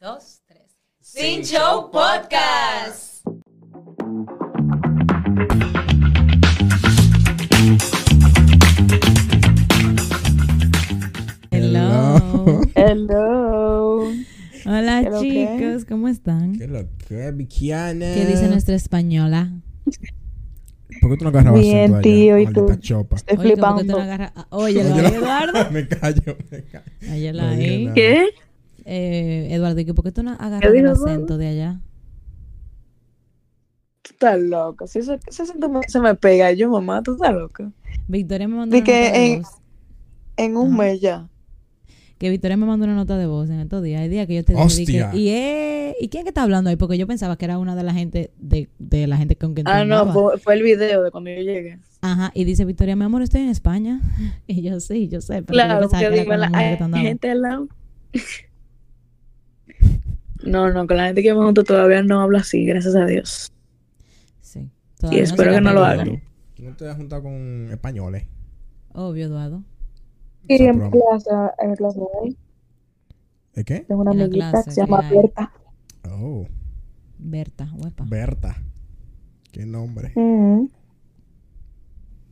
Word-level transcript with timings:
dos, 0.00 0.42
tres. 0.46 0.76
Sin 1.00 1.42
Show 1.42 1.90
Podcast. 1.90 3.24
Hello. 11.50 12.60
Hello. 12.74 14.10
Hola 14.66 15.20
chicos, 15.20 15.84
¿cómo 15.84 16.08
están? 16.08 16.58
¿Qué 16.58 16.66
lo 16.66 16.84
que, 17.06 17.30
Vikiana? 17.32 18.14
¿Qué 18.14 18.26
dice 18.26 18.48
nuestra 18.48 18.74
española? 18.74 19.50
¿Por 21.00 21.10
qué 21.10 21.16
tú 21.16 21.24
no 21.24 21.30
agarras 21.30 21.54
Bien, 21.54 21.94
acento 21.94 21.96
allá, 21.96 22.02
tío, 22.02 22.38
¿y 22.38 22.46
tú? 22.46 22.74
chopa? 22.80 23.16
Estoy 23.16 23.36
Oye, 23.38 23.56
¿cómo 23.56 23.76
que 23.76 23.84
tú 23.84 23.92
no 23.92 23.96
flipando. 23.98 24.02
agarras? 24.02 24.32
ah, 24.36 24.46
Oye, 24.50 24.80
Eduardo. 24.80 25.70
me 25.70 25.86
callo, 25.86 26.36
me 26.50 26.64
callo. 26.64 27.42
Ahí. 27.42 27.90
¿Qué? 27.94 28.26
Eh, 28.90 29.48
Eduardo, 29.50 29.78
¿y 29.80 29.84
por 29.92 30.02
qué 30.02 30.12
tú 30.12 30.22
no 30.22 30.30
agarras 30.32 30.60
¿Qué 30.72 30.78
el 30.78 30.86
acento 30.86 31.36
de 31.36 31.46
allá? 31.48 31.80
Tú 34.02 34.12
estás 34.12 34.40
loco. 34.40 34.86
Si 34.86 35.00
ese, 35.00 35.18
ese 35.26 35.42
acento 35.42 35.68
me- 35.68 35.82
se 35.88 36.00
me 36.00 36.14
pega, 36.14 36.52
yo, 36.52 36.70
mamá, 36.70 37.02
tú 37.02 37.12
estás 37.12 37.34
loca. 37.34 37.70
Victoria 38.06 38.48
me 38.48 38.56
mandó 38.56 38.76
una 38.76 38.84
que 38.84 38.92
nota 39.02 39.12
de 39.18 39.26
en- 39.26 39.42
voz. 39.42 39.48
En 40.38 40.56
un 40.56 40.68
Ajá. 40.68 40.76
mes 40.82 41.00
ya. 41.02 41.28
Que 42.16 42.30
Victoria 42.30 42.56
me 42.56 42.64
mandó 42.64 42.86
una 42.86 42.94
nota 42.94 43.16
de 43.18 43.26
voz 43.26 43.50
en 43.50 43.60
estos 43.60 43.82
días. 43.82 44.00
Hay 44.00 44.08
días 44.08 44.26
que 44.26 44.36
yo 44.36 44.44
te 44.44 44.54
dije. 44.54 45.06
¿y, 45.12 45.28
eh, 45.28 45.94
¿y 46.00 46.08
quién 46.08 46.22
que 46.24 46.30
está 46.30 46.42
hablando 46.42 46.70
ahí? 46.70 46.76
Porque 46.76 46.96
yo 46.96 47.06
pensaba 47.06 47.36
que 47.36 47.44
era 47.44 47.58
una 47.58 47.76
de 47.76 47.82
la 47.82 47.92
gente, 47.92 48.30
de, 48.38 48.68
de 48.78 49.06
la 49.06 49.18
gente 49.18 49.36
con 49.36 49.52
quien 49.54 49.68
Ah, 49.68 49.84
no, 49.84 50.10
fue, 50.12 50.38
fue 50.38 50.54
el 50.54 50.62
video 50.62 51.02
de 51.02 51.10
cuando 51.10 51.30
yo 51.30 51.42
llegué. 51.42 51.78
Ajá, 52.00 52.30
y 52.34 52.44
dice 52.44 52.64
Victoria, 52.64 52.96
mi 52.96 53.04
amor, 53.04 53.22
estoy 53.22 53.42
en 53.42 53.50
España. 53.50 54.00
Y 54.46 54.62
yo, 54.62 54.80
sí, 54.80 55.08
yo 55.08 55.20
sé, 55.20 55.42
pero 55.42 55.58
yo 55.58 55.64
Claro, 55.66 55.80
pensaba 55.80 55.90
porque 55.90 55.98
que 55.98 56.06
era 56.06 56.22
digo, 56.22 56.30
con 56.32 56.40
la 56.40 56.46
la, 56.46 56.50
mujer 56.50 56.70
que 56.70 56.76
te 56.78 56.82
hay 56.82 56.84
andaba. 56.86 57.02
gente 57.04 57.30
al 57.30 57.42
lado. 57.42 57.68
No, 60.48 60.72
no, 60.72 60.86
con 60.86 60.96
la 60.96 61.06
gente 61.06 61.22
que 61.22 61.32
me 61.34 61.40
junto 61.44 61.64
todavía 61.64 62.02
no 62.02 62.20
habla 62.20 62.40
así, 62.40 62.64
gracias 62.64 62.94
a 62.94 63.04
Dios. 63.06 63.52
Sí. 64.40 64.70
Y 65.10 65.18
espero 65.18 65.52
que 65.52 65.60
no 65.60 65.72
lo 65.72 65.84
hagan. 65.84 66.22
¿Tú 66.54 66.62
no 66.64 66.74
te 66.76 66.88
has 66.88 66.96
juntado 66.96 67.22
con 67.22 67.68
españoles? 67.70 68.26
Obvio, 68.92 69.26
Eduardo. 69.26 69.62
Y 70.48 70.54
Esa 70.54 70.64
en 70.64 70.90
clase, 70.90 71.30
en 71.58 71.74
clase 71.76 71.98
de 72.00 72.06
hoy, 72.20 72.36
¿Es 73.54 73.64
qué? 73.64 73.80
tengo 73.80 74.00
una 74.00 74.12
En 74.12 74.20
amiguita 74.22 74.50
clase, 74.50 74.68
que 74.70 74.74
se 74.74 74.80
llama. 74.80 75.08
Berta. 75.10 75.52
Oh, 76.10 76.46
Berta, 77.18 77.70
huepa. 77.76 78.04
Berta. 78.08 78.56
¿Qué 79.52 79.66
nombre? 79.66 80.12
Su 80.14 80.70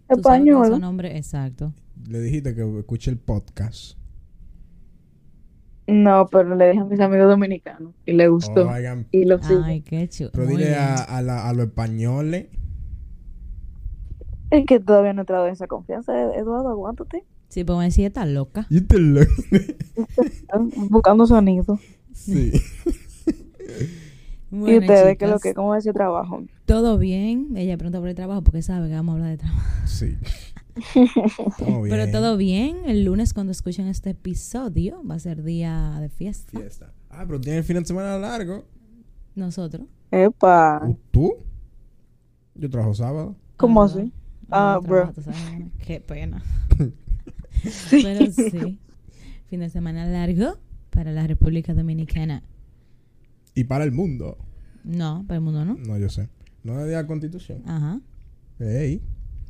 Española. 0.09 0.79
nombre 0.79 1.17
exacto. 1.17 1.73
Le 2.09 2.21
dijiste 2.21 2.55
que 2.55 2.79
escuche 2.79 3.11
el 3.11 3.19
podcast. 3.19 3.99
No, 5.89 6.27
pero 6.27 6.57
le 6.57 6.69
dije 6.71 6.81
a 6.81 6.85
mis 6.85 6.99
amigos 7.01 7.29
dominicanos 7.29 7.93
y 8.05 8.13
le 8.13 8.27
gustó. 8.29 8.69
Oigan, 8.69 9.07
Y 9.13 9.25
lo 9.25 9.41
sigo. 9.43 9.63
Ay, 9.63 9.83
qué 9.83 10.09
chulo. 10.09 10.31
pero 10.33 10.47
Muy 10.47 10.57
dile 10.57 10.71
bien. 10.71 10.81
a, 10.81 10.95
a, 10.97 11.23
la- 11.23 11.49
a 11.49 11.53
los 11.53 11.67
españoles. 11.67 12.47
Es 14.51 14.65
que 14.67 14.81
todavía 14.81 15.13
no 15.13 15.21
he 15.21 15.23
entrado 15.23 15.47
en 15.47 15.53
esa 15.53 15.67
confianza, 15.67 16.35
Eduardo, 16.35 16.69
aguántate. 16.71 17.25
Sí, 17.49 17.63
pues 17.65 17.79
me 17.79 17.85
decía, 17.85 18.09
está 18.09 18.27
loca. 18.27 18.67
Y 18.71 18.81
te 18.81 18.99
lo- 18.99 19.21
Están 19.21 20.71
Buscando 20.91 21.27
sonido. 21.27 21.79
Sí. 22.13 22.53
¿Y 24.51 24.57
Bueno, 24.59 24.79
ustedes 24.81 25.19
qué 25.19 25.25
es 25.25 25.31
lo 25.31 25.37
chicas, 25.37 25.43
que? 25.43 25.55
¿Cómo 25.55 25.69
va 25.71 25.79
ese 25.79 25.93
trabajo? 25.93 26.43
Todo 26.67 26.99
bien. 26.99 27.49
Ella 27.57 27.77
pregunta 27.77 27.99
por 28.01 28.09
el 28.09 28.15
trabajo 28.15 28.43
porque 28.43 28.63
sabe 28.63 28.89
que 28.89 28.95
vamos 28.95 29.13
a 29.13 29.17
hablar 29.17 29.31
de 29.31 29.37
trabajo. 29.39 29.63
Sí. 29.87 30.17
Pero 31.89 32.11
todo 32.11 32.37
bien. 32.37 32.79
El 32.87 33.05
lunes 33.05 33.33
cuando 33.35 33.53
escuchen 33.53 33.87
este 33.87 34.11
episodio 34.11 35.03
va 35.05 35.15
a 35.17 35.19
ser 35.19 35.43
día 35.43 35.99
de 36.01 36.09
fiesta. 36.09 36.59
Fiesta. 36.59 36.93
Ah, 37.11 37.25
pero 37.27 37.41
tiene 37.41 37.59
el 37.59 37.65
fin 37.65 37.77
de 37.79 37.85
semana 37.85 38.19
largo. 38.19 38.67
Nosotros. 39.35 39.87
Epa. 40.11 40.81
¿O 40.87 40.99
¿Tú? 41.11 41.35
Yo 42.55 42.71
trabajo 42.71 42.95
sábado. 42.95 43.37
¿Cómo 43.57 43.83
Ah, 43.83 43.87
así? 43.87 44.13
Ah, 44.51 44.79
no 44.83 44.89
bro. 44.89 45.13
Qué 45.87 46.01
pena. 46.01 46.43
Pero 47.91 48.31
sí. 48.33 48.79
Fin 49.49 49.61
de 49.61 49.71
semana 49.71 50.07
largo 50.07 50.59
para 50.91 51.13
la 51.13 51.27
República 51.27 51.75
Dominicana. 51.75 52.43
Y 53.55 53.65
para 53.65 53.85
el 53.85 53.93
mundo. 53.93 54.39
No, 54.85 55.25
para 55.27 55.37
el 55.37 55.41
mundo 55.43 55.65
no. 55.65 55.75
No, 55.75 55.99
yo 55.99 56.09
sé. 56.09 56.29
No 56.63 56.79
es 56.81 56.87
de 56.87 56.93
la 56.93 57.07
constitución. 57.07 57.63
Ajá. 57.67 58.01
Ey, 58.59 59.03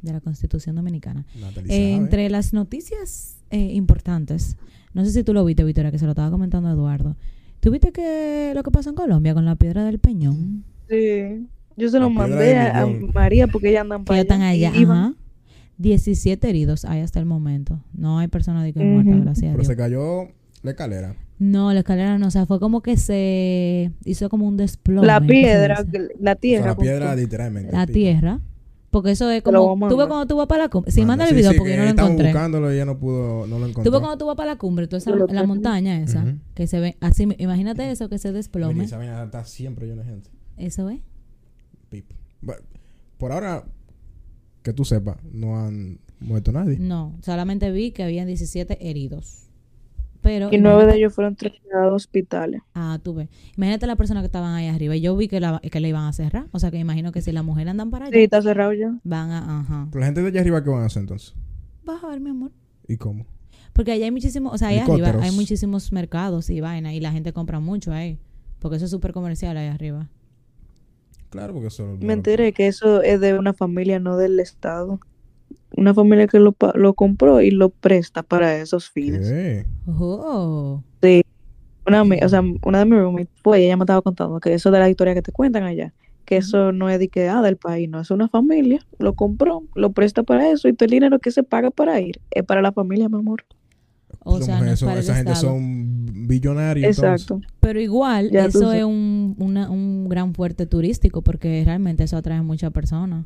De 0.06 0.12
la 0.12 0.20
Constitución 0.20 0.76
Dominicana. 0.76 1.24
Eh, 1.68 1.94
entre 1.94 2.30
las 2.30 2.52
noticias 2.52 3.36
eh, 3.50 3.72
importantes, 3.74 4.56
no 4.94 5.04
sé 5.04 5.10
si 5.10 5.24
tú 5.24 5.34
lo 5.34 5.44
viste, 5.44 5.64
Victoria, 5.64 5.90
que 5.90 5.98
se 5.98 6.04
lo 6.06 6.12
estaba 6.12 6.30
comentando 6.30 6.68
a 6.68 6.72
Eduardo. 6.72 7.16
¿Tú 7.60 7.70
viste 7.72 7.90
que 7.92 8.52
lo 8.54 8.62
que 8.62 8.70
pasó 8.70 8.90
en 8.90 8.94
Colombia 8.96 9.34
con 9.34 9.44
la 9.44 9.56
piedra 9.56 9.84
del 9.84 9.98
Peñón? 9.98 10.64
Sí. 10.88 11.46
Yo 11.76 11.88
se 11.90 11.98
lo 11.98 12.08
mandé 12.08 12.56
a, 12.56 12.82
a. 12.82 12.86
María 12.86 13.48
porque 13.48 13.68
ella 13.70 13.80
andan 13.82 14.04
para 14.04 14.16
ya 14.18 14.22
están 14.22 14.42
allá. 14.42 14.72
y 14.74 14.84
Ajá. 14.84 15.12
17 15.78 16.48
heridos 16.48 16.84
hay 16.84 17.00
hasta 17.02 17.18
el 17.18 17.26
momento. 17.26 17.80
No 17.92 18.18
hay 18.18 18.28
personas 18.28 18.64
de 18.64 18.72
que 18.72 18.82
muertas, 18.84 19.14
Ujú. 19.14 19.24
gracias 19.24 19.44
a 19.50 19.52
Pero 19.52 19.58
Dios. 19.62 19.66
se 19.66 19.76
cayó 19.76 20.28
la 20.62 20.70
escalera. 20.70 21.14
No, 21.38 21.72
la 21.74 21.80
escalera 21.80 22.16
no, 22.18 22.28
o 22.28 22.30
sea, 22.30 22.46
fue 22.46 22.58
como 22.60 22.80
que 22.80 22.96
se 22.96 23.90
hizo 24.04 24.30
como 24.30 24.46
un 24.48 24.56
desplome. 24.56 25.06
La 25.06 25.20
¿qué 25.20 25.26
se 25.26 25.32
piedra, 25.32 25.74
la 25.74 25.80
O 25.82 26.22
sea, 26.22 26.34
tierra. 26.36 26.66
la 26.68 26.76
piedra 26.76 27.14
literalmente. 27.16 27.72
La 27.72 27.86
tierra. 27.86 28.40
Porque 28.96 29.10
eso 29.10 29.30
es 29.30 29.42
como. 29.42 29.76
Tú 29.90 29.96
ves 29.98 30.06
cuando 30.06 30.26
tú 30.26 30.38
vas 30.38 30.46
para 30.46 30.62
la 30.64 30.68
cumbre. 30.70 30.90
Sí, 30.90 31.04
Manda. 31.04 31.24
el 31.24 31.28
Sí, 31.28 31.36
video 31.36 31.50
sí, 31.52 31.58
porque 31.58 31.72
que 31.72 31.76
yo 31.76 31.82
no 31.84 31.92
lo 31.92 32.00
encontré. 32.02 32.28
buscándolo 32.32 32.72
y 32.72 32.76
ella 32.76 32.86
no 32.86 32.98
pudo, 32.98 33.46
no 33.46 33.58
lo 33.58 33.66
encontró. 33.66 33.82
Tú 33.84 33.90
ves 33.90 34.00
cuando 34.00 34.16
tú 34.16 34.24
vas 34.26 34.36
para 34.36 34.52
la 34.52 34.56
cumbre, 34.58 34.86
toda 34.86 34.96
esa, 34.96 35.10
la 35.14 35.44
montaña 35.46 36.00
esa, 36.00 36.24
que 36.54 36.66
se 36.66 36.80
ve 36.80 36.96
así. 37.00 37.28
Imagínate 37.36 37.90
eso, 37.90 38.08
que 38.08 38.16
se 38.16 38.28
Mira, 38.28 38.38
desplome. 38.38 38.84
esa 38.84 38.96
vaina 38.96 39.22
está 39.22 39.44
siempre 39.44 39.86
llena 39.86 40.02
de 40.02 40.08
gente. 40.08 40.30
Eso 40.56 40.88
es. 40.88 41.00
Por 43.18 43.32
ahora, 43.32 43.64
que 44.62 44.72
tú 44.72 44.86
sepas, 44.86 45.16
no 45.30 45.58
han 45.58 46.00
muerto 46.20 46.52
nadie. 46.52 46.78
No, 46.78 47.18
solamente 47.22 47.70
vi 47.70 47.90
que 47.92 48.02
habían 48.02 48.26
17 48.26 48.88
heridos. 48.88 49.45
Pero. 50.26 50.48
Y 50.50 50.58
nueve 50.58 50.86
de 50.86 50.96
ellos 50.96 51.14
fueron 51.14 51.36
trasladados 51.36 51.92
a 51.92 51.94
hospitales. 51.94 52.60
Ah, 52.74 52.98
tú 53.00 53.14
ves. 53.14 53.28
Imagínate 53.56 53.86
la 53.86 53.94
persona 53.94 54.20
que 54.22 54.26
estaban 54.26 54.54
ahí 54.54 54.66
arriba. 54.66 54.96
Y 54.96 55.00
yo 55.00 55.16
vi 55.16 55.28
que 55.28 55.38
la, 55.38 55.60
que 55.60 55.78
le 55.78 55.88
iban 55.88 56.02
a 56.04 56.12
cerrar. 56.12 56.48
O 56.50 56.58
sea, 56.58 56.72
que 56.72 56.78
imagino 56.78 57.12
que 57.12 57.22
si 57.22 57.30
las 57.30 57.44
mujeres 57.44 57.70
andan 57.70 57.92
para 57.92 58.06
allá, 58.06 58.16
Sí, 58.16 58.24
está 58.24 58.42
cerrado 58.42 58.72
ya. 58.72 58.92
van 59.04 59.30
a. 59.30 59.60
Ajá. 59.60 59.86
Pero 59.92 60.00
la 60.00 60.06
gente 60.06 60.22
de 60.22 60.28
allá 60.28 60.40
arriba, 60.40 60.64
¿qué 60.64 60.70
van 60.70 60.82
a 60.82 60.86
hacer 60.86 61.02
entonces? 61.02 61.36
Vas 61.84 62.02
a 62.02 62.08
ver, 62.08 62.18
mi 62.18 62.30
amor. 62.30 62.50
¿Y 62.88 62.96
cómo? 62.96 63.24
Porque 63.72 63.92
allá 63.92 64.06
hay 64.06 64.10
muchísimos, 64.10 64.52
o 64.52 64.58
sea, 64.58 64.68
allá 64.68 64.84
arriba 64.84 65.14
hay 65.22 65.30
muchísimos 65.30 65.92
mercados 65.92 66.50
y 66.50 66.60
vaina 66.60 66.92
y 66.92 66.98
la 66.98 67.12
gente 67.12 67.32
compra 67.32 67.60
mucho 67.60 67.92
ahí. 67.92 68.18
Porque 68.58 68.76
eso 68.78 68.86
es 68.86 68.90
súper 68.90 69.12
comercial 69.12 69.56
ahí 69.56 69.68
arriba. 69.68 70.08
Claro, 71.30 71.52
porque 71.52 71.68
eso... 71.68 71.96
Me 72.00 72.14
enteré 72.14 72.52
que 72.52 72.66
eso 72.66 73.02
es 73.02 73.20
de 73.20 73.38
una 73.38 73.52
familia, 73.52 74.00
no 74.00 74.16
del 74.16 74.40
Estado. 74.40 74.98
Una 75.76 75.92
familia 75.94 76.26
que 76.26 76.38
lo, 76.38 76.52
pa- 76.52 76.72
lo 76.74 76.94
compró 76.94 77.40
y 77.40 77.50
lo 77.50 77.70
presta 77.70 78.22
para 78.22 78.56
esos 78.56 78.88
fines. 78.90 79.28
¿Qué? 79.28 79.66
Oh. 79.86 80.82
Una, 81.86 82.02
ami- 82.02 82.24
o 82.24 82.28
sea, 82.28 82.42
una 82.64 82.78
de 82.80 82.84
mis 82.84 82.98
roommates 82.98 83.28
fue, 83.44 83.64
ella 83.64 83.76
me 83.76 83.84
estaba 83.84 84.02
contando 84.02 84.40
que 84.40 84.52
eso 84.54 84.70
de 84.72 84.78
la 84.80 84.90
historia 84.90 85.14
que 85.14 85.22
te 85.22 85.30
cuentan 85.32 85.62
allá, 85.62 85.92
que 86.24 86.36
eso 86.38 86.72
no 86.72 86.88
es 86.90 86.98
de 86.98 87.08
que, 87.08 87.28
ah, 87.28 87.42
del 87.42 87.56
país, 87.56 87.88
no, 87.88 88.00
es 88.00 88.10
una 88.10 88.28
familia, 88.28 88.80
lo 88.98 89.12
compró, 89.14 89.62
lo 89.76 89.92
presta 89.92 90.24
para 90.24 90.50
eso 90.50 90.66
y 90.66 90.72
todo 90.72 90.86
el 90.86 90.90
dinero 90.90 91.18
que 91.20 91.30
se 91.30 91.44
paga 91.44 91.70
para 91.70 92.00
ir 92.00 92.20
es 92.32 92.42
para 92.42 92.60
la 92.60 92.72
familia, 92.72 93.08
mi 93.08 93.18
amor. 93.18 93.44
O 94.24 94.40
sea, 94.40 94.58
no 94.60 94.64
es 94.72 94.72
mujeres, 94.72 94.78
son- 94.80 94.86
para 94.88 94.98
el 94.98 95.04
esa 95.04 95.14
gente 95.14 95.32
Estado. 95.32 95.52
son 95.54 96.26
billonarios. 96.26 96.88
Exacto. 96.88 97.40
Pero 97.60 97.80
igual, 97.80 98.30
Ya 98.32 98.46
eso 98.46 98.72
es 98.72 98.82
un, 98.82 99.36
una- 99.38 99.70
un 99.70 100.08
gran 100.08 100.34
fuerte 100.34 100.66
turístico 100.66 101.22
porque 101.22 101.62
realmente 101.64 102.02
eso 102.02 102.16
atrae 102.16 102.42
muchas 102.42 102.72
personas. 102.72 103.24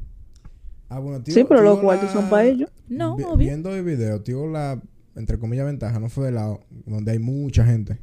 Ah, 0.90 0.98
bueno, 0.98 1.22
tío, 1.22 1.32
Sí, 1.32 1.44
pero 1.48 1.60
tío, 1.60 1.70
los 1.70 1.80
cuartos 1.80 2.10
son 2.10 2.28
para 2.28 2.44
ellos. 2.44 2.68
No, 2.88 3.16
vi- 3.16 3.22
obvio. 3.24 3.36
Viendo 3.38 3.74
el 3.74 3.82
video, 3.84 4.20
tío, 4.20 4.46
la, 4.48 4.78
entre 5.16 5.38
comillas, 5.38 5.64
ventaja 5.64 5.98
no 5.98 6.08
fue 6.10 6.26
del 6.26 6.34
lado 6.34 6.60
donde 6.84 7.12
hay 7.12 7.18
mucha 7.18 7.64
gente. 7.64 7.98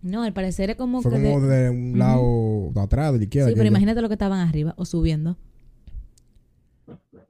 No, 0.00 0.22
al 0.22 0.32
parecer 0.32 0.70
es 0.70 0.76
como 0.76 1.02
Fue 1.02 1.10
que... 1.12 1.18
de- 1.18 1.32
como 1.34 1.46
de 1.46 1.70
un 1.70 1.88
Ujú. 1.90 1.96
lado 1.98 2.70
de 2.72 2.80
atrás, 2.80 3.12
de 3.12 3.18
la 3.18 3.24
izquierda. 3.24 3.48
sí, 3.50 3.54
pero 3.56 3.66
imagínate 3.68 4.00
lo 4.00 4.08
que 4.08 4.14
estaban 4.14 4.38
arriba 4.46 4.72
o 4.78 4.84
subiendo. 4.84 5.36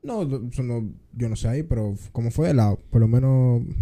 No, 0.02 0.22
eso 0.22 0.62
no, 0.62 0.88
yo 1.12 1.28
no 1.28 1.34
sé 1.36 1.48
ahí, 1.48 1.62
pero 1.62 1.94
como 2.12 2.30
fue 2.30 2.48
de 2.48 2.54
lado, 2.54 2.78
por 2.90 3.00
lo 3.00 3.08
menos... 3.08 3.62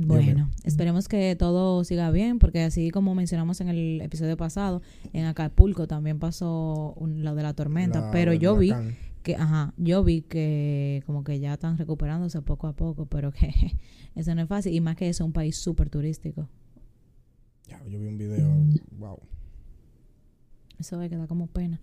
Bueno, 0.00 0.48
esperemos 0.62 1.08
que 1.08 1.34
todo 1.34 1.82
siga 1.82 2.12
bien, 2.12 2.38
porque 2.38 2.62
así 2.62 2.92
como 2.92 3.16
mencionamos 3.16 3.60
en 3.60 3.66
el 3.66 4.00
episodio 4.00 4.36
pasado, 4.36 4.80
en 5.12 5.24
Acapulco 5.24 5.88
también 5.88 6.20
pasó 6.20 6.94
un- 6.96 7.24
lo 7.24 7.34
de 7.34 7.42
la 7.42 7.52
tormenta, 7.54 8.02
la- 8.02 8.10
pero 8.12 8.32
yo 8.32 8.56
vi 8.56 8.68
huracán. 8.70 8.94
Que, 9.18 9.36
ajá, 9.36 9.72
yo 9.76 10.02
vi 10.04 10.22
que 10.22 11.02
como 11.06 11.24
que 11.24 11.38
ya 11.40 11.54
están 11.54 11.76
recuperándose 11.78 12.40
poco 12.42 12.66
a 12.66 12.72
poco, 12.74 13.06
pero 13.06 13.32
que 13.32 13.52
eso 14.14 14.34
no 14.34 14.42
es 14.42 14.48
fácil, 14.48 14.72
y 14.74 14.80
más 14.80 14.96
que 14.96 15.08
eso 15.08 15.24
es 15.24 15.26
un 15.26 15.32
país 15.32 15.56
súper 15.56 15.90
turístico. 15.90 16.48
Ya, 17.68 17.84
yo 17.86 18.00
vi 18.00 18.06
un 18.08 18.18
video, 18.18 18.48
wow. 18.98 19.18
Eso 20.78 20.96
va 20.96 21.04
a 21.04 21.08
quedar 21.08 21.26
como 21.26 21.48
pena. 21.48 21.80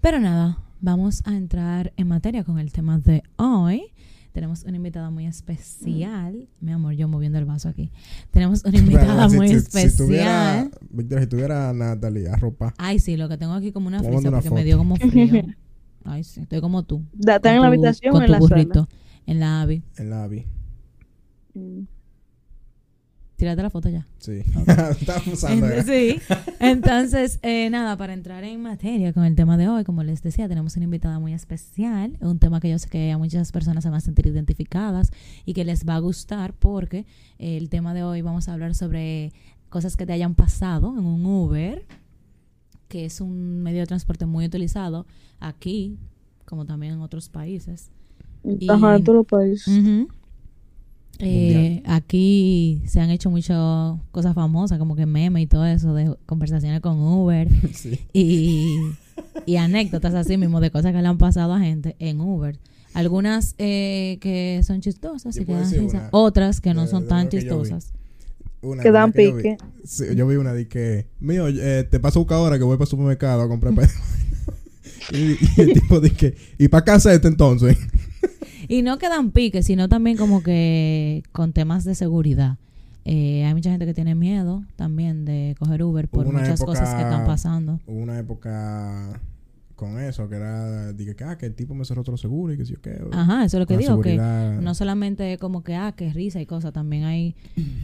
Pero 0.00 0.18
nada, 0.20 0.58
vamos 0.80 1.22
a 1.24 1.36
entrar 1.36 1.92
en 1.96 2.08
materia 2.08 2.42
con 2.44 2.58
el 2.58 2.72
tema 2.72 2.98
de 2.98 3.22
hoy. 3.36 3.92
tenemos 4.32 4.64
una 4.64 4.76
invitada 4.76 5.10
muy 5.10 5.26
especial. 5.26 6.48
Mi 6.60 6.72
amor, 6.72 6.94
yo 6.94 7.06
moviendo 7.06 7.38
el 7.38 7.44
vaso 7.44 7.68
aquí. 7.68 7.92
Tenemos 8.32 8.64
una 8.64 8.76
invitada 8.78 9.28
Si- 9.30 9.36
muy 9.36 9.48
si- 9.48 9.54
especial. 9.54 9.90
Si 9.92 9.96
tuviera, 9.96 10.70
Victoria, 10.90 11.22
si 11.22 11.28
tuviera 11.28 11.72
Natalia 11.72 12.34
ropa, 12.34 12.74
Ay, 12.76 12.98
sí, 12.98 13.16
lo 13.16 13.28
que 13.28 13.38
tengo 13.38 13.52
aquí 13.52 13.70
como 13.70 13.86
una 13.86 14.02
frisa 14.02 14.30
porque 14.32 14.50
me 14.50 14.64
dio 14.64 14.76
como 14.78 14.96
frío. 14.96 15.44
Ay, 16.04 16.22
sí, 16.24 16.40
estoy 16.40 16.60
como 16.60 16.82
tú. 16.84 17.02
¿Están 17.18 17.56
en 17.56 17.62
la 17.62 17.68
habitación 17.68 18.12
con 18.12 18.20
o 18.22 18.24
en 18.24 18.26
tu 18.26 18.32
la 18.32 18.38
burrito. 18.38 18.88
En 19.26 19.40
la 19.40 19.62
AVI. 19.62 19.82
en 19.96 20.10
la 20.10 20.28
vi. 20.28 20.40
sala? 20.40 20.48
Mm. 21.54 21.86
Tírate 23.36 23.62
la 23.62 23.70
foto 23.70 23.88
ya. 23.88 24.06
Sí. 24.18 24.42
Estamos 25.00 25.26
usando. 25.26 25.66
Ent- 25.66 25.84
Sí. 25.84 26.20
Entonces, 26.60 27.40
eh, 27.42 27.68
nada, 27.68 27.96
para 27.96 28.12
entrar 28.14 28.44
en 28.44 28.62
materia 28.62 29.12
con 29.12 29.24
el 29.24 29.34
tema 29.34 29.56
de 29.56 29.68
hoy, 29.68 29.82
como 29.82 30.04
les 30.04 30.22
decía, 30.22 30.46
tenemos 30.48 30.76
una 30.76 30.84
invitada 30.84 31.18
muy 31.18 31.32
especial, 31.34 32.16
un 32.20 32.38
tema 32.38 32.60
que 32.60 32.70
yo 32.70 32.78
sé 32.78 32.88
que 32.88 33.10
a 33.10 33.18
muchas 33.18 33.50
personas 33.50 33.82
se 33.82 33.90
van 33.90 33.96
a 33.98 34.00
sentir 34.00 34.26
identificadas 34.28 35.10
y 35.44 35.52
que 35.52 35.64
les 35.64 35.84
va 35.84 35.96
a 35.96 35.98
gustar 35.98 36.52
porque 36.54 37.06
eh, 37.38 37.56
el 37.56 37.70
tema 37.70 37.92
de 37.92 38.04
hoy 38.04 38.22
vamos 38.22 38.48
a 38.48 38.52
hablar 38.52 38.74
sobre 38.76 39.32
cosas 39.68 39.96
que 39.96 40.06
te 40.06 40.12
hayan 40.12 40.36
pasado 40.36 40.96
en 40.96 41.04
un 41.04 41.26
Uber, 41.26 41.84
que 42.94 43.04
es 43.06 43.20
un 43.20 43.60
medio 43.64 43.80
de 43.80 43.86
transporte 43.86 44.24
muy 44.24 44.44
utilizado 44.44 45.04
aquí, 45.40 45.98
como 46.44 46.64
también 46.64 46.92
en 46.92 47.00
otros 47.00 47.28
países. 47.28 47.90
Y- 48.44 48.70
Ajá, 48.70 48.94
en 48.94 49.02
todos 49.02 49.16
los 49.16 49.26
países. 49.26 49.66
Eh, 51.18 51.82
aquí 51.86 52.82
se 52.86 53.00
han 53.00 53.10
hecho 53.10 53.30
muchas 53.30 53.96
cosas 54.12 54.32
famosas, 54.36 54.78
como 54.78 54.94
que 54.94 55.06
memes 55.06 55.42
y 55.42 55.46
todo 55.48 55.66
eso, 55.66 55.92
de 55.92 56.16
conversaciones 56.26 56.80
con 56.82 57.00
Uber 57.00 57.48
Sí. 57.72 57.98
y, 58.12 58.78
y 59.44 59.56
anécdotas 59.56 60.14
así 60.14 60.36
mismo 60.36 60.60
de 60.60 60.70
cosas 60.70 60.92
que 60.92 61.02
le 61.02 61.08
han 61.08 61.18
pasado 61.18 61.52
a 61.52 61.58
gente 61.58 61.96
en 61.98 62.20
Uber. 62.20 62.56
Algunas 62.94 63.56
eh, 63.58 64.18
que 64.20 64.60
son 64.64 64.80
chistosas 64.82 65.36
y 65.36 65.44
que 65.44 65.52
dan 65.52 65.62
decir 65.64 65.80
risa, 65.80 65.98
una 65.98 66.08
otras 66.12 66.60
que 66.60 66.74
no 66.74 66.82
de- 66.82 66.86
son 66.88 67.02
de 67.02 67.08
tan 67.08 67.28
chistosas. 67.28 67.92
Una 68.64 68.82
Que 68.82 68.90
dan 68.90 69.12
las 69.14 69.24
yo 69.24 69.36
vi. 69.36 69.42
pique. 69.42 69.56
Sí, 69.84 70.04
yo 70.16 70.26
vi 70.26 70.36
una 70.36 70.52
de 70.52 70.66
que, 70.66 71.06
mío, 71.20 71.46
eh, 71.48 71.86
te 71.88 72.00
paso 72.00 72.18
a 72.18 72.22
buscar 72.22 72.38
ahora 72.38 72.58
que 72.58 72.64
voy 72.64 72.76
para 72.76 72.84
el 72.84 72.90
supermercado 72.90 73.42
a 73.42 73.48
comprar 73.48 73.74
y, 75.12 75.16
y 75.16 75.60
el 75.60 75.72
tipo 75.74 76.00
de 76.00 76.10
que, 76.10 76.34
¿y 76.58 76.68
para 76.68 76.84
casa 76.84 77.12
este 77.12 77.28
entonces? 77.28 77.76
Y 78.68 78.82
no 78.82 78.98
que 78.98 79.08
dan 79.08 79.30
pique, 79.30 79.62
sino 79.62 79.88
también 79.88 80.16
como 80.16 80.42
que 80.42 81.22
con 81.32 81.52
temas 81.52 81.84
de 81.84 81.94
seguridad. 81.94 82.56
Eh, 83.04 83.44
hay 83.44 83.52
mucha 83.52 83.70
gente 83.70 83.84
que 83.84 83.92
tiene 83.92 84.14
miedo 84.14 84.64
también 84.76 85.26
de 85.26 85.54
coger 85.58 85.82
Uber 85.82 86.08
por 86.08 86.24
muchas 86.32 86.62
cosas 86.62 86.94
que 86.94 87.02
están 87.02 87.26
pasando. 87.26 87.80
Hubo 87.86 87.98
una 87.98 88.18
época 88.18 89.20
con 89.84 90.00
eso, 90.00 90.28
que 90.28 90.36
era, 90.36 90.92
dije 90.92 91.14
que, 91.14 91.24
ah, 91.24 91.36
que 91.36 91.46
el 91.46 91.54
tipo 91.54 91.74
me 91.74 91.84
cerró 91.84 92.00
otro 92.00 92.16
seguro 92.16 92.52
y 92.52 92.56
que 92.56 92.64
sí 92.64 92.74
qué. 92.82 93.00
Ajá, 93.12 93.44
eso 93.44 93.58
es 93.58 93.60
lo 93.60 93.66
que 93.66 93.76
digo, 93.76 94.00
que 94.00 94.16
no 94.16 94.74
solamente 94.74 95.38
como 95.38 95.62
que, 95.62 95.74
ah, 95.74 95.92
que 95.92 96.12
risa 96.12 96.40
y 96.40 96.46
cosas, 96.46 96.72
también 96.72 97.04
hay 97.04 97.36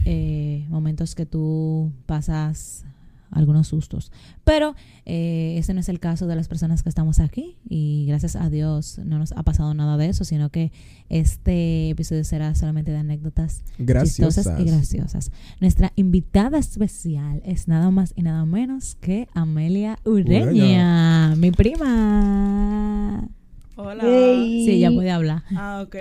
eh, 0.05 0.65
momentos 0.69 1.15
que 1.15 1.25
tú 1.25 1.91
pasas 2.05 2.85
algunos 3.31 3.67
sustos. 3.67 4.11
Pero 4.43 4.75
eh, 5.05 5.55
ese 5.57 5.73
no 5.73 5.79
es 5.79 5.89
el 5.89 5.99
caso 5.99 6.27
de 6.27 6.35
las 6.35 6.47
personas 6.47 6.83
que 6.83 6.89
estamos 6.89 7.19
aquí 7.19 7.57
y 7.67 8.05
gracias 8.07 8.35
a 8.35 8.49
Dios 8.49 8.99
no 9.03 9.17
nos 9.19 9.31
ha 9.31 9.43
pasado 9.43 9.73
nada 9.73 9.97
de 9.97 10.07
eso, 10.07 10.23
sino 10.25 10.49
que 10.49 10.71
este 11.09 11.89
episodio 11.89 12.23
será 12.23 12.53
solamente 12.55 12.91
de 12.91 12.97
anécdotas 12.97 13.63
Graciosas. 13.77 14.45
chistosas 14.45 14.59
y 14.59 14.63
graciosas. 14.65 15.31
Nuestra 15.59 15.91
invitada 15.95 16.57
especial 16.57 17.41
es 17.45 17.67
nada 17.67 17.89
más 17.91 18.13
y 18.15 18.21
nada 18.23 18.45
menos 18.45 18.95
que 19.01 19.27
Amelia 19.33 19.97
Ureña, 20.05 20.43
Ureña. 20.51 21.35
mi 21.35 21.51
prima. 21.51 23.27
Hola. 23.75 24.03
Sí, 24.03 24.79
ya 24.79 24.91
puede 24.91 25.09
hablar. 25.09 25.43
Ah, 25.55 25.83
ok. 25.85 25.95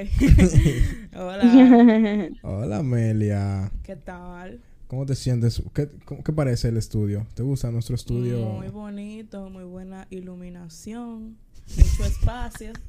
Hola. 1.17 2.29
Hola, 2.43 2.79
Amelia. 2.79 3.71
¿Qué 3.83 3.97
tal? 3.97 4.61
¿Cómo 4.91 5.07
te 5.07 5.15
sientes? 5.15 5.63
¿Qué, 5.73 5.89
cómo- 6.05 6.25
qué 6.25 6.33
parece 6.33 6.67
el 6.67 6.77
estudio? 6.77 7.25
¿Te 7.35 7.45
gusta 7.45 7.71
nuestro 7.71 7.95
estudio? 7.95 8.41
Muy 8.45 8.67
bonito, 8.71 9.49
muy 9.49 9.63
buena 9.63 10.09
iluminación, 10.11 11.37
mucho 11.77 12.05
espacio. 12.05 12.73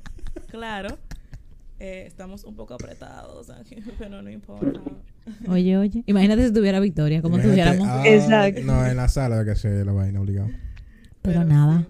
Claro. 0.50 0.98
Eh, 1.78 2.06
estamos 2.08 2.44
un 2.46 2.56
poco 2.56 2.74
apretados 2.74 3.50
aquí, 3.52 3.76
pero 4.00 4.22
no 4.24 4.32
importa. 4.32 4.80
Oye, 5.48 5.78
oye. 5.78 6.04
Imagínate 6.08 6.48
si 6.48 6.54
tuviera 6.54 6.80
Victoria, 6.80 7.22
como 7.22 7.38
tuviéramos. 7.38 7.88
ah, 7.88 8.02
Exacto. 8.08 8.62
No, 8.64 8.84
en 8.86 8.96
la 8.98 9.08
sala 9.10 9.46
que 9.46 9.56
se 9.56 9.86
la 9.86 9.92
vaina 9.92 10.22
obligado. 10.22 10.48
Pero 11.22 11.40
Pero 11.40 11.44
nada. 11.46 11.80
sí. 11.82 11.86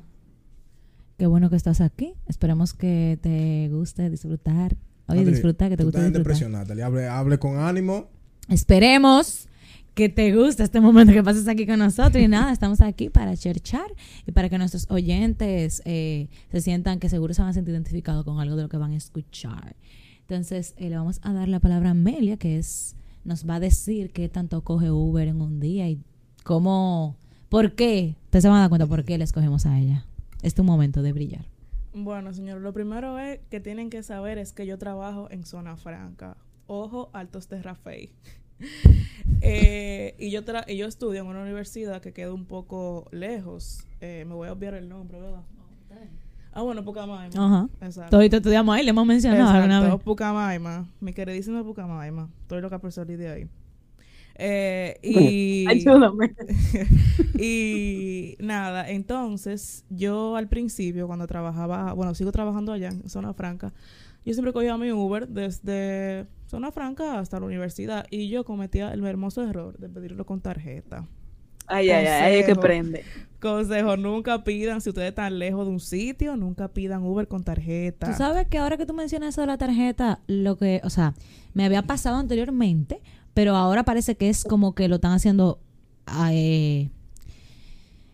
Qué 1.20 1.26
bueno 1.28 1.50
que 1.50 1.56
estás 1.56 1.80
aquí. 1.82 2.16
Esperemos 2.28 2.74
que 2.74 3.18
te 3.22 3.70
guste 3.70 4.10
disfrutar. 4.10 4.74
Oye, 5.08 5.20
Natalie, 5.20 5.32
disfruta, 5.32 5.70
que 5.70 5.78
te 5.78 5.84
guste 5.86 6.00
disfrutar. 6.00 6.20
depresión, 6.20 6.52
Natalie. 6.52 6.84
Hable, 6.84 7.08
hable 7.08 7.38
con 7.40 7.58
ánimo. 7.60 8.10
Esperemos 8.50 9.48
que 9.94 10.10
te 10.10 10.36
guste 10.36 10.64
este 10.64 10.80
momento 10.80 11.14
que 11.14 11.24
pases 11.24 11.48
aquí 11.48 11.66
con 11.66 11.80
nosotros. 11.80 12.22
Y 12.24 12.28
nada, 12.28 12.52
estamos 12.52 12.82
aquí 12.82 13.10
para 13.10 13.36
cherchar 13.36 13.88
y 14.26 14.32
para 14.32 14.50
que 14.50 14.58
nuestros 14.58 14.90
oyentes 14.90 15.82
eh, 15.86 16.30
se 16.52 16.62
sientan 16.62 17.00
que 17.00 17.10
seguro 17.10 17.34
se 17.34 17.42
van 17.42 17.50
a 17.50 17.54
sentir 17.54 17.74
identificados 17.74 18.24
con 18.24 18.40
algo 18.40 18.56
de 18.56 18.64
lo 18.64 18.70
que 18.70 18.78
van 18.78 18.92
a 18.92 18.98
escuchar. 18.98 19.76
Entonces, 20.22 20.74
eh, 20.78 20.90
le 20.90 20.96
vamos 20.96 21.20
a 21.24 21.34
dar 21.34 21.48
la 21.50 21.60
palabra 21.60 21.90
a 21.90 21.92
Amelia, 21.92 22.38
que 22.38 22.58
es 22.58 22.96
nos 23.24 23.48
va 23.48 23.56
a 23.56 23.60
decir 23.60 24.12
qué 24.12 24.30
tanto 24.30 24.64
coge 24.64 24.90
Uber 24.92 25.28
en 25.28 25.42
un 25.42 25.60
día 25.60 25.88
y 25.90 26.00
cómo, 26.44 27.18
por 27.50 27.76
qué. 27.76 28.16
Ustedes 28.26 28.44
se 28.44 28.50
van 28.50 28.58
a 28.58 28.62
dar 28.62 28.70
cuenta 28.70 28.88
por 28.88 29.04
qué 29.04 29.18
le 29.18 29.24
escogemos 29.24 29.66
a 29.66 29.78
ella. 29.78 30.06
Es 30.42 30.56
tu 30.56 30.64
momento 30.64 31.02
de 31.02 31.14
brillar. 31.14 31.46
Bueno, 31.94 32.34
señor, 32.34 32.62
lo 32.62 32.74
primero 32.74 33.20
es 33.20 33.40
que 33.50 33.60
tienen 33.60 33.90
que 33.90 34.02
saber 34.02 34.38
es 34.38 34.54
que 34.54 34.66
yo 34.66 34.78
trabajo 34.78 35.28
en 35.30 35.46
zona 35.46 35.76
franca. 35.76 36.38
Ojo, 36.66 37.10
Altos 37.14 37.50
de 37.50 37.62
Rafey. 37.62 38.12
Eh, 39.44 40.14
y, 40.20 40.30
yo 40.30 40.46
tra- 40.46 40.66
y 40.68 40.78
yo 40.78 40.86
estudio 40.86 41.22
en 41.22 41.28
una 41.28 41.42
universidad 41.42 42.00
que 42.00 42.14
queda 42.14 42.32
un 42.32 42.46
poco 42.46 43.08
lejos. 43.12 43.88
Eh, 44.00 44.24
me 44.28 44.36
voy 44.36 44.48
a 44.50 44.54
obviar 44.54 44.76
el 44.76 44.88
nombre, 44.88 45.20
¿verdad? 45.20 45.42
Ah, 46.54 46.62
bueno, 46.62 46.84
Pucamaima. 46.84 47.30
Ajá. 47.34 47.70
Exacto. 47.82 48.12
Todos 48.12 48.32
estudiamos 48.32 48.76
ahí, 48.76 48.84
le 48.84 48.90
hemos 48.90 49.06
mencionado 49.06 49.50
alguna 49.50 49.78
Exacto, 49.78 49.98
vez. 49.98 50.06
Pucamaima. 50.06 50.86
Mi 51.00 51.14
queridísima 51.14 51.64
Pucamaima. 51.64 52.30
Estoy 52.42 52.62
loca 52.62 52.78
por 52.78 52.92
salir 52.92 53.18
de 53.18 53.30
ahí. 53.30 53.48
Eh, 54.36 55.00
y, 55.02 55.66
Ayúdame. 55.70 56.36
y 57.40 58.36
nada, 58.40 58.90
entonces 58.90 59.86
yo 59.90 60.36
al 60.36 60.50
principio 60.50 61.08
cuando 61.08 61.26
trabajaba, 61.26 61.94
bueno, 61.94 62.14
sigo 62.16 62.32
trabajando 62.32 62.74
allá 62.74 62.90
en 62.90 63.10
Zona 63.10 63.34
Franca, 63.34 63.74
yo 64.26 64.34
siempre 64.34 64.54
cogía 64.54 64.78
mi 64.78 64.92
Uber 64.92 65.28
desde 65.28 66.26
Zona 66.52 66.72
Franca 66.74 67.18
hasta 67.18 67.40
la 67.40 67.46
universidad 67.46 68.06
y 68.12 68.28
yo 68.28 68.44
cometía 68.44 68.92
el 68.94 69.02
hermoso 69.06 69.42
error 69.42 69.78
de 69.78 69.88
pedirlo 69.88 70.26
con 70.26 70.42
tarjeta. 70.42 71.08
Ay, 71.66 71.90
ay, 71.90 72.06
ay, 72.06 72.22
ay, 72.24 72.34
es 72.40 72.46
que 72.46 72.56
Consejo. 72.56 72.62
prende. 72.62 73.04
Consejo, 73.40 73.96
nunca 73.96 74.44
pidan, 74.44 74.82
si 74.82 74.90
ustedes 74.90 75.08
están 75.10 75.40
lejos 75.40 75.66
de 75.66 75.72
un 75.72 75.80
sitio, 75.80 76.36
nunca 76.36 76.68
pidan 76.68 77.04
Uber 77.04 77.30
con 77.30 77.46
tarjeta. 77.46 78.12
Tú 78.12 78.18
sabes 78.18 78.48
que 78.48 78.58
ahora 78.58 78.76
que 78.76 78.86
tú 78.86 78.94
mencionas 78.94 79.30
eso 79.30 79.40
de 79.42 79.48
la 79.48 79.58
tarjeta, 79.58 80.20
lo 80.28 80.58
que, 80.58 80.82
o 80.84 80.90
sea, 80.90 81.14
me 81.54 81.64
había 81.64 81.84
pasado 81.84 82.18
anteriormente, 82.18 83.00
pero 83.34 83.56
ahora 83.56 83.84
parece 83.86 84.16
que 84.18 84.28
es 84.28 84.44
como 84.44 84.76
que 84.76 84.90
lo 84.90 84.96
están 84.96 85.14
haciendo 85.14 85.62
ah, 86.06 86.34
eh, 86.34 86.90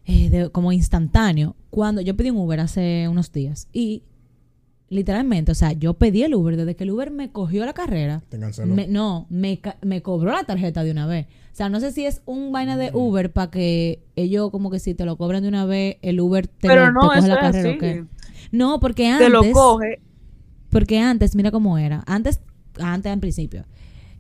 eh, 0.06 0.30
de- 0.30 0.50
como 0.52 0.72
instantáneo. 0.72 1.56
Cuando 1.72 2.02
yo 2.02 2.16
pedí 2.16 2.30
un 2.30 2.38
Uber 2.38 2.60
hace 2.60 3.08
unos 3.10 3.32
días 3.32 3.68
y 3.74 4.04
literalmente, 4.90 5.52
o 5.52 5.56
sea, 5.56 5.74
yo 5.74 5.96
pedí 5.96 6.24
el 6.24 6.34
Uber 6.36 6.56
desde 6.58 6.76
que 6.76 6.84
el 6.86 6.92
Uber 6.92 7.12
me 7.12 7.32
cogió 7.32 7.66
la 7.66 7.74
carrera. 7.74 8.24
Te 8.30 8.40
canceló. 8.40 8.74
Me- 8.74 8.88
no, 8.88 9.26
me, 9.30 9.60
ca- 9.60 9.78
me 9.82 10.02
cobró 10.02 10.32
la 10.32 10.44
tarjeta 10.46 10.84
de 10.84 10.92
una 10.92 11.06
vez. 11.08 11.26
O 11.52 11.56
sea, 11.58 11.70
no 11.70 11.80
sé 11.80 11.92
si 11.92 12.06
es 12.06 12.22
un 12.26 12.52
vaina 12.52 12.78
de 12.78 12.92
Uber 12.94 13.32
para 13.34 13.50
que 13.52 14.04
ellos 14.16 14.52
como 14.52 14.70
que 14.70 14.80
si 14.80 14.94
te 14.94 15.06
lo 15.06 15.18
cobran 15.18 15.42
de 15.44 15.50
una 15.50 15.66
vez, 15.66 15.98
el 16.02 16.20
Uber 16.20 16.48
te, 16.48 16.68
Pero 16.68 16.86
lo- 16.88 16.92
no, 16.94 17.02
te 17.02 17.08
coge 17.08 17.20
eso 17.20 17.28
la 17.28 17.34
es 17.36 17.40
carrera 17.42 17.68
o 17.68 17.72
así. 17.72 17.80
qué. 17.80 18.06
No, 18.52 18.80
porque 18.80 19.08
antes... 19.08 19.28
Te 19.28 19.32
lo 19.32 19.42
coge. 19.52 20.00
Porque 20.70 21.00
antes, 21.00 21.36
mira 21.36 21.52
cómo 21.52 21.78
era. 21.78 22.04
Antes, 22.08 22.42
antes 22.80 23.12
en 23.12 23.20
principio, 23.20 23.66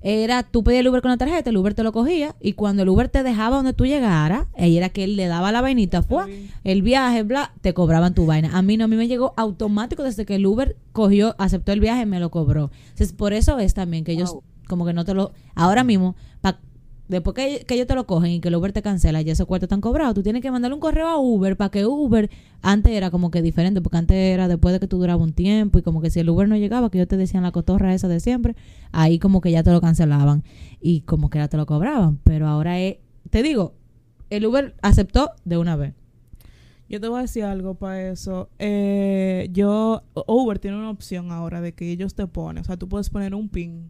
era 0.01 0.44
tú 0.44 0.63
pedías 0.63 0.82
el 0.82 0.88
Uber 0.89 1.01
con 1.01 1.10
la 1.12 1.18
tarjeta, 1.18 1.50
el 1.50 1.58
Uber 1.58 1.74
te 1.74 1.84
lo 1.84 1.92
cogía 1.92 2.36
y 2.39 2.54
cuando 2.54 2.84
el 2.84 2.89
Uber 2.89 3.10
te 3.10 3.24
dejaba 3.24 3.58
donde 3.58 3.74
tú 3.74 3.86
llegaras, 3.86 4.48
ahí 4.58 4.77
era 4.77 4.89
que 4.89 5.04
él 5.04 5.16
le 5.16 5.25
daba 5.27 5.51
la 5.51 5.62
vainita, 5.62 6.04
fue 6.04 6.50
el 6.63 6.82
viaje, 6.84 7.24
bla, 7.24 7.51
te 7.62 7.74
cobraban 7.74 8.13
tu 8.13 8.25
vaina. 8.25 8.56
A 8.58 8.62
mí 8.62 8.77
no, 8.77 8.86
a 8.86 8.88
mí 8.88 8.96
me 8.96 9.08
llegó 9.08 9.34
automático 9.38 10.04
desde 10.04 10.25
que 10.25 10.36
el 10.36 10.46
Uber 10.46 10.75
cogió, 10.92 11.36
aceptó 11.39 11.72
el 11.72 11.80
viaje, 11.80 12.06
me 12.06 12.20
lo 12.20 12.30
cobró. 12.30 12.70
Entonces, 12.89 13.12
por 13.13 13.34
eso 13.34 13.58
es 13.60 13.74
también 13.74 14.04
que 14.04 14.12
ellos 14.13 14.32
Wow. 14.34 14.44
como 14.68 14.86
que 14.86 14.94
no 14.94 15.04
te 15.06 15.13
lo 15.13 15.32
ahora 15.56 15.84
mismo 15.84 16.16
pa- 16.42 16.60
Después 17.08 17.36
que, 17.36 17.66
que 17.66 17.76
ellos 17.76 17.88
te 17.88 17.96
lo 17.96 18.06
cogen 18.06 18.32
y 18.32 18.40
que 18.42 18.50
el 18.50 18.56
Uber 18.56 18.74
te 18.74 18.82
cancela 18.82 19.22
y 19.22 19.30
esos 19.30 19.48
cuartos 19.48 19.68
están 19.68 19.80
cobrados, 19.80 20.14
tú 20.14 20.24
tienes 20.24 20.42
que 20.42 20.52
mandarle 20.52 20.76
un 20.76 20.82
correo 20.82 21.08
a 21.08 21.18
Uber 21.18 21.56
para 21.56 21.70
que 21.70 21.86
Uber, 21.86 22.30
antes 22.62 22.92
era 22.92 23.12
como 23.12 23.32
que 23.32 23.42
diferente, 23.42 23.82
porque 23.82 23.98
antes 23.98 24.18
era 24.18 24.50
después 24.50 24.74
de 24.74 24.82
que 24.82 24.88
tú 24.88 24.98
durabas 24.98 25.24
un 25.24 25.32
tiempo 25.32 25.80
y 25.80 25.84
como 25.84 26.02
que 26.02 26.10
si 26.10 26.20
el 26.20 26.30
Uber 26.30 26.50
no 26.50 26.58
llegaba, 26.58 26.90
que 26.90 26.98
ellos 26.98 27.08
te 27.08 27.16
decían 27.16 27.44
la 27.44 27.52
cotorra 27.52 27.94
esa 27.94 28.10
de 28.10 28.20
siempre, 28.20 28.56
ahí 28.92 29.20
como 29.20 29.40
que 29.40 29.52
ya 29.52 29.64
te 29.64 29.72
lo 29.72 29.80
cancelaban 29.80 30.44
y 30.82 31.02
como 31.02 31.30
que 31.30 31.40
ya 31.40 31.48
te 31.48 31.56
lo 31.56 31.66
cobraban. 31.66 32.20
Pero 32.26 32.48
ahora 32.48 32.80
es, 32.80 32.98
te 33.30 33.42
digo, 33.42 33.74
el 34.30 34.46
Uber 34.46 34.76
aceptó 34.82 35.32
de 35.46 35.58
una 35.58 35.78
vez. 35.78 35.94
Yo 36.90 37.02
te 37.02 37.08
voy 37.08 37.20
a 37.20 37.22
decir 37.24 37.44
algo 37.44 37.76
para 37.76 38.10
eso. 38.10 38.50
Eh, 38.60 39.50
yo, 39.52 40.04
Uber 40.28 40.60
tiene 40.60 40.78
una 40.78 40.90
opción 40.90 41.32
ahora 41.32 41.62
de 41.62 41.74
que 41.74 41.90
ellos 41.92 42.16
te 42.16 42.28
ponen, 42.28 42.62
o 42.62 42.64
sea, 42.66 42.78
tú 42.78 42.88
puedes 42.88 43.10
poner 43.10 43.34
un 43.34 43.50
pin 43.50 43.90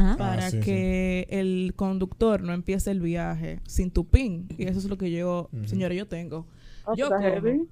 Ajá. 0.00 0.16
para 0.16 0.46
Ah, 0.46 0.50
sí, 0.50 0.60
que 0.60 1.26
el 1.30 1.72
conductor 1.76 2.42
no 2.42 2.52
empiece 2.52 2.90
el 2.90 3.00
viaje 3.00 3.60
sin 3.66 3.90
tu 3.90 4.06
pin. 4.06 4.48
Y 4.58 4.64
eso 4.64 4.78
es 4.78 4.84
lo 4.86 4.96
que 4.98 5.10
yo, 5.10 5.48
Ujú. 5.52 5.66
señores, 5.68 5.96
yo 5.98 6.06
tengo. 6.06 6.46
Ah, 6.86 6.92
Yo 6.96 7.08
cojo. 7.08 7.20
heavy. 7.20 7.62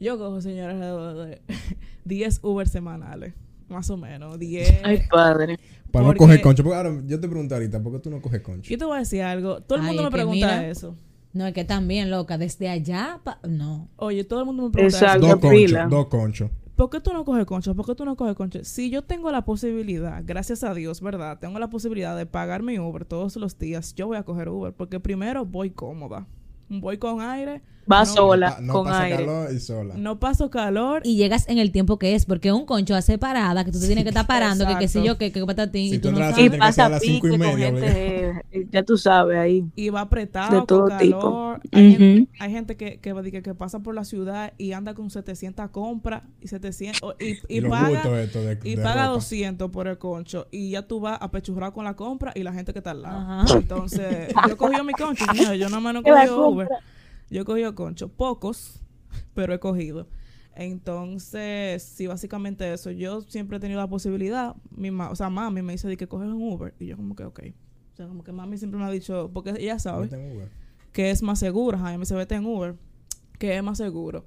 Yo 0.00 0.18
cojo, 0.18 0.40
señores, 0.40 0.74
alrededor 0.74 1.26
de 1.26 1.42
10 2.04 2.40
Uber 2.42 2.68
semanales, 2.68 3.34
más 3.68 3.88
o 3.90 3.96
menos. 3.96 4.38
10. 4.38 4.80
Ay, 4.82 5.02
padre. 5.10 5.58
Para 5.90 6.06
Porque- 6.06 6.18
no 6.20 6.26
coger 6.26 6.40
concho. 6.40 6.64
Porque 6.64 6.76
ahora, 6.76 7.02
yo 7.06 7.20
te 7.20 7.28
pregunto 7.28 7.54
ahorita, 7.54 7.82
¿por 7.82 7.92
qué 7.92 7.98
tú 8.00 8.10
no 8.10 8.20
coges 8.20 8.40
concho? 8.40 8.68
Yo 8.70 8.78
te 8.78 8.84
voy 8.84 8.96
a 8.96 9.00
decir 9.00 9.22
algo. 9.22 9.60
Todo 9.60 9.76
el 9.78 9.82
Ay, 9.84 9.88
mundo 9.88 10.02
me 10.04 10.10
pregunta 10.10 10.34
mira. 10.46 10.68
eso. 10.68 10.96
No, 11.32 11.46
es 11.46 11.52
que 11.54 11.64
también, 11.64 12.10
loca, 12.10 12.38
desde 12.38 12.68
allá, 12.68 13.20
pa- 13.24 13.40
no. 13.48 13.88
Oye, 13.96 14.22
todo 14.24 14.40
el 14.40 14.46
mundo 14.46 14.64
me 14.64 14.70
pregunta 14.70 14.96
Exacto. 14.98 15.26
eso. 15.26 15.36
Dos 15.36 15.40
conchos, 15.50 15.90
dos 15.90 16.06
conchos. 16.06 16.50
¿Por 16.76 16.90
qué 16.90 17.00
tú 17.00 17.12
no 17.12 17.24
coges 17.24 17.46
concho? 17.46 17.74
¿Por 17.76 17.86
qué 17.86 17.94
tú 17.94 18.04
no 18.04 18.16
coges 18.16 18.34
concho? 18.34 18.64
Si 18.64 18.90
yo 18.90 19.02
tengo 19.02 19.30
la 19.30 19.44
posibilidad, 19.44 20.22
gracias 20.24 20.64
a 20.64 20.74
Dios, 20.74 21.00
¿verdad? 21.00 21.38
Tengo 21.38 21.60
la 21.60 21.70
posibilidad 21.70 22.16
de 22.16 22.26
pagar 22.26 22.64
mi 22.64 22.80
Uber 22.80 23.04
todos 23.04 23.36
los 23.36 23.58
días, 23.58 23.94
yo 23.94 24.08
voy 24.08 24.16
a 24.16 24.24
coger 24.24 24.48
Uber. 24.48 24.72
Porque 24.72 24.98
primero 24.98 25.44
voy 25.44 25.70
cómoda. 25.70 26.26
Voy 26.68 26.98
con 26.98 27.20
aire. 27.20 27.62
Va 27.90 28.00
No, 28.00 28.06
sola, 28.06 28.56
Pa- 28.56 28.60
no 28.62 28.72
con 28.72 28.84
pasa 28.84 29.02
aire. 29.02 29.16
calor 29.18 29.52
y 29.54 29.60
sola. 29.60 29.94
No 29.96 30.18
paso 30.18 30.50
calor. 30.50 31.02
Y 31.04 31.16
llegas 31.16 31.48
en 31.48 31.58
el 31.58 31.70
tiempo 31.72 31.98
que 31.98 32.14
es, 32.14 32.24
porque 32.26 32.50
un 32.52 32.64
concho 32.66 32.94
hace 32.94 33.18
parada, 33.18 33.64
que 33.64 33.72
tú 33.72 33.78
te 33.80 33.86
tienes 33.86 34.04
que 34.04 34.10
estar 34.10 34.26
parando, 34.26 34.66
que 34.66 34.76
qué 34.78 34.88
sé 34.88 35.02
yo, 35.04 35.18
que, 35.18 35.32
que 35.32 35.44
patatín, 35.44 35.90
Si 35.90 35.96
y 35.96 35.98
tú 35.98 36.10
no 36.12 36.18
sabes. 36.18 36.38
Y 36.38 36.48
ser 36.48 36.54
a 36.54 36.58
pasa 36.58 36.88
las 36.88 37.02
cinco 37.02 37.26
y 37.26 37.30
con 37.30 37.40
media, 37.40 37.66
gente, 37.66 38.42
eh, 38.52 38.66
ya 38.70 38.82
tú 38.82 38.96
sabes, 38.96 39.36
ahí. 39.38 39.64
y 39.76 39.90
va 39.90 40.00
apretado, 40.02 40.60
De 40.60 40.66
todo 40.66 40.88
con 40.88 40.98
tipo. 40.98 41.20
calor. 41.20 41.60
Hay, 41.72 41.88
Ujú. 41.88 41.98
gente, 41.98 42.28
hay 42.40 42.50
gente 42.52 42.76
que, 42.76 42.98
que, 43.00 43.30
que, 43.30 43.42
que 43.42 43.54
pasa 43.54 43.80
por 43.80 43.94
la 43.94 44.04
ciudad 44.04 44.52
y 44.58 44.72
anda 44.72 44.94
con 44.94 45.10
700 45.10 45.68
compras 45.70 46.22
y 46.40 46.48
700 46.48 47.02
o- 47.02 47.14
y, 47.20 47.38
y 47.48 47.60
paga 47.60 48.02
de, 48.08 48.58
y 48.64 48.76
de 48.76 48.82
paga 48.82 49.02
ropa. 49.04 49.14
200 49.14 49.70
por 49.70 49.88
el 49.88 49.98
concho 49.98 50.46
y 50.50 50.70
ya 50.70 50.86
tú 50.86 51.00
vas 51.00 51.18
apechurrado 51.20 51.72
con 51.72 51.84
la 51.84 51.94
compra 51.94 52.32
y 52.34 52.42
la 52.42 52.52
gente 52.52 52.72
que 52.72 52.78
está 52.80 52.92
al 52.92 53.02
lado. 53.02 53.18
Ajá. 53.42 53.58
Entonces, 53.58 54.28
yo 54.48 54.56
cogí 54.56 54.80
mi 54.82 54.92
concho, 54.94 55.24
yo 55.54 55.68
nada 55.68 55.80
más 55.80 55.94
no 55.94 56.02
cogido 56.02 56.48
Uber. 56.48 56.66
compra. 56.68 56.78
Yo 57.34 57.42
he 57.42 57.44
cogido 57.44 57.74
concho, 57.74 58.10
pocos, 58.10 58.80
pero 59.34 59.52
he 59.52 59.58
cogido. 59.58 60.06
Entonces, 60.54 61.82
sí, 61.82 62.06
básicamente 62.06 62.72
eso. 62.72 62.92
Yo 62.92 63.22
siempre 63.22 63.56
he 63.56 63.60
tenido 63.60 63.80
la 63.80 63.88
posibilidad, 63.88 64.54
mi 64.70 64.92
ma 64.92 65.10
o 65.10 65.16
sea, 65.16 65.30
mami 65.30 65.60
me 65.60 65.72
dice 65.72 65.88
de 65.88 65.96
que 65.96 66.06
coges 66.06 66.28
un 66.28 66.40
Uber 66.40 66.74
y 66.78 66.86
yo 66.86 66.96
como 66.96 67.16
que, 67.16 67.24
ok. 67.24 67.40
O 67.92 67.96
sea, 67.96 68.06
como 68.06 68.22
que 68.22 68.30
mami 68.30 68.56
siempre 68.56 68.78
me 68.78 68.86
ha 68.86 68.90
dicho, 68.90 69.32
porque 69.34 69.50
ella 69.58 69.80
sabe 69.80 70.08
que 70.92 71.10
es 71.10 71.24
más 71.24 71.40
seguro. 71.40 71.76
Ajá, 71.76 71.92
y 71.92 71.96
me 71.96 72.02
dice, 72.02 72.14
vete 72.14 72.36
en 72.36 72.46
Uber, 72.46 72.76
que 73.40 73.56
es 73.56 73.64
más 73.64 73.78
seguro. 73.78 74.24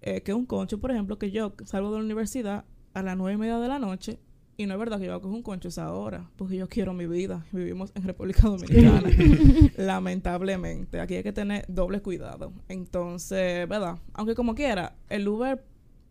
Eh, 0.00 0.22
que 0.22 0.32
un 0.32 0.46
concho, 0.46 0.78
por 0.78 0.92
ejemplo, 0.92 1.18
que 1.18 1.32
yo 1.32 1.54
salgo 1.64 1.90
de 1.90 1.98
la 1.98 2.04
universidad 2.04 2.66
a 2.92 3.02
las 3.02 3.16
nueve 3.16 3.34
y 3.34 3.36
media 3.36 3.58
de 3.58 3.66
la 3.66 3.80
noche 3.80 4.20
y 4.56 4.66
no 4.66 4.74
es 4.74 4.78
verdad 4.78 4.98
que 5.00 5.06
yo 5.06 5.20
coger 5.20 5.34
un 5.36 5.42
concho 5.42 5.68
esa 5.68 5.92
hora, 5.92 6.28
porque 6.36 6.56
yo 6.56 6.68
quiero 6.68 6.92
mi 6.94 7.06
vida. 7.06 7.44
Vivimos 7.52 7.90
en 7.94 8.02
República 8.04 8.42
Dominicana, 8.48 9.02
lamentablemente. 9.76 11.00
Aquí 11.00 11.14
hay 11.14 11.22
que 11.22 11.32
tener 11.32 11.64
doble 11.68 12.00
cuidado. 12.02 12.52
Entonces, 12.68 13.68
¿verdad? 13.68 13.98
Aunque 14.12 14.34
como 14.34 14.54
quiera, 14.54 14.94
el 15.08 15.26
Uber 15.26 15.64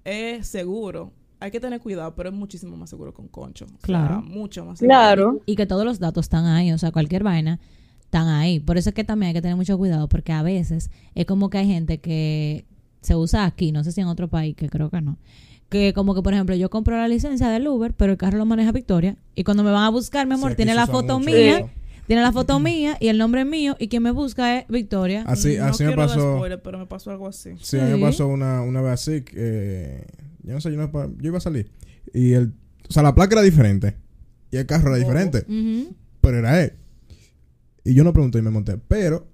es 0.04 0.48
seguro. 0.48 1.12
Hay 1.40 1.52
que 1.52 1.60
tener 1.60 1.80
cuidado, 1.82 2.16
pero 2.16 2.30
es 2.30 2.36
muchísimo 2.36 2.78
más 2.78 2.90
seguro 2.90 3.14
con 3.14 3.28
concho. 3.28 3.66
O 3.66 3.68
sea, 3.70 3.78
Claro. 3.82 4.22
mucho 4.22 4.66
más 4.66 4.80
seguro. 4.80 4.96
Claro. 4.98 5.42
Y 5.46 5.56
que 5.56 5.66
todos 5.66 5.86
los 5.86 6.00
datos 6.00 6.26
están 6.26 6.46
ahí, 6.46 6.72
o 6.72 6.78
sea, 6.78 6.92
cualquier 6.92 7.24
vaina 7.24 7.60
están 8.02 8.28
ahí. 8.28 8.60
Por 8.60 8.78
eso 8.78 8.90
es 8.90 8.96
que 8.96 9.04
también 9.04 9.30
hay 9.30 9.34
que 9.34 9.42
tener 9.42 9.58
mucho 9.58 9.78
cuidado, 9.78 10.08
porque 10.08 10.32
a 10.32 10.44
veces 10.44 10.90
es 11.16 11.26
como 11.26 11.50
que 11.50 11.58
hay 11.58 11.68
gente 11.68 11.98
que 12.00 12.66
se 13.02 13.16
usa 13.16 13.46
aquí, 13.46 13.72
no 13.74 13.84
sé 13.84 13.92
si 13.92 14.00
en 14.02 14.08
otro 14.08 14.30
país, 14.30 14.56
que 14.56 14.70
creo 14.70 14.90
que 14.90 15.02
no. 15.02 15.18
Que 15.70 15.94
como 15.94 16.14
que, 16.14 16.22
por 16.22 16.34
ejemplo, 16.34 16.56
yo 16.56 16.70
compro 16.70 16.96
la 16.98 17.08
licencia 17.08 17.50
del 17.50 17.68
Uber, 17.68 17.94
pero 17.94 18.12
el 18.12 18.18
carro 18.18 18.38
lo 18.38 18.46
maneja 18.46 18.72
Victoria. 18.72 19.18
Y 19.36 19.44
cuando 19.44 19.64
me 19.64 19.72
van 19.72 19.84
a 19.84 19.90
buscar, 19.90 20.28
mi 20.28 20.34
amor, 20.36 20.54
tiene 20.56 20.76
la 20.76 20.86
foto 20.86 21.18
mucho 21.20 21.32
mía, 21.32 21.58
eso. 21.60 21.70
tiene 22.06 22.22
la 22.22 22.32
foto 22.32 22.60
mía 22.60 22.96
y 23.00 23.08
el 23.08 23.18
nombre 23.18 23.44
mío, 23.44 23.76
y 23.80 23.88
quien 23.88 24.04
me 24.04 24.12
busca 24.12 24.60
es 24.60 24.68
Victoria. 24.68 25.24
Así, 25.26 25.58
no 25.58 25.66
así 25.66 25.84
me 25.84 25.96
pasó. 25.96 26.36
spoiler, 26.38 26.62
pero 26.62 26.78
me 26.78 26.86
pasó 26.86 27.10
algo 27.12 27.28
así. 27.28 27.52
Sí, 27.60 27.80
a 27.80 27.86
mí 27.86 27.92
me 27.94 28.00
pasó 28.00 28.28
una, 28.28 28.62
una 28.62 28.82
vez 28.82 28.94
así. 28.94 29.22
que, 29.22 29.34
eh, 29.36 30.06
yo 30.44 30.54
no 30.54 30.62
sé, 30.62 30.72
yo, 30.72 30.78
no, 30.78 30.92
yo 31.18 31.28
iba 31.28 31.38
a 31.38 31.42
salir. 31.42 31.72
Y 32.14 32.34
el. 32.34 32.54
O 32.88 32.94
sea, 32.94 33.02
la 33.02 33.16
placa 33.16 33.34
era 33.36 33.42
diferente. 33.42 33.96
Y 34.52 34.58
el 34.58 34.66
carro 34.68 34.90
era 34.90 34.98
Oh. 34.98 35.00
diferente. 35.00 35.46
Pero 36.22 36.38
era 36.38 36.62
él. 36.62 36.74
Y 37.84 37.96
yo 37.96 38.04
no 38.04 38.14
pregunté 38.14 38.38
y 38.38 38.42
me 38.44 38.52
monté. 38.52 38.78
Pero. 38.88 39.28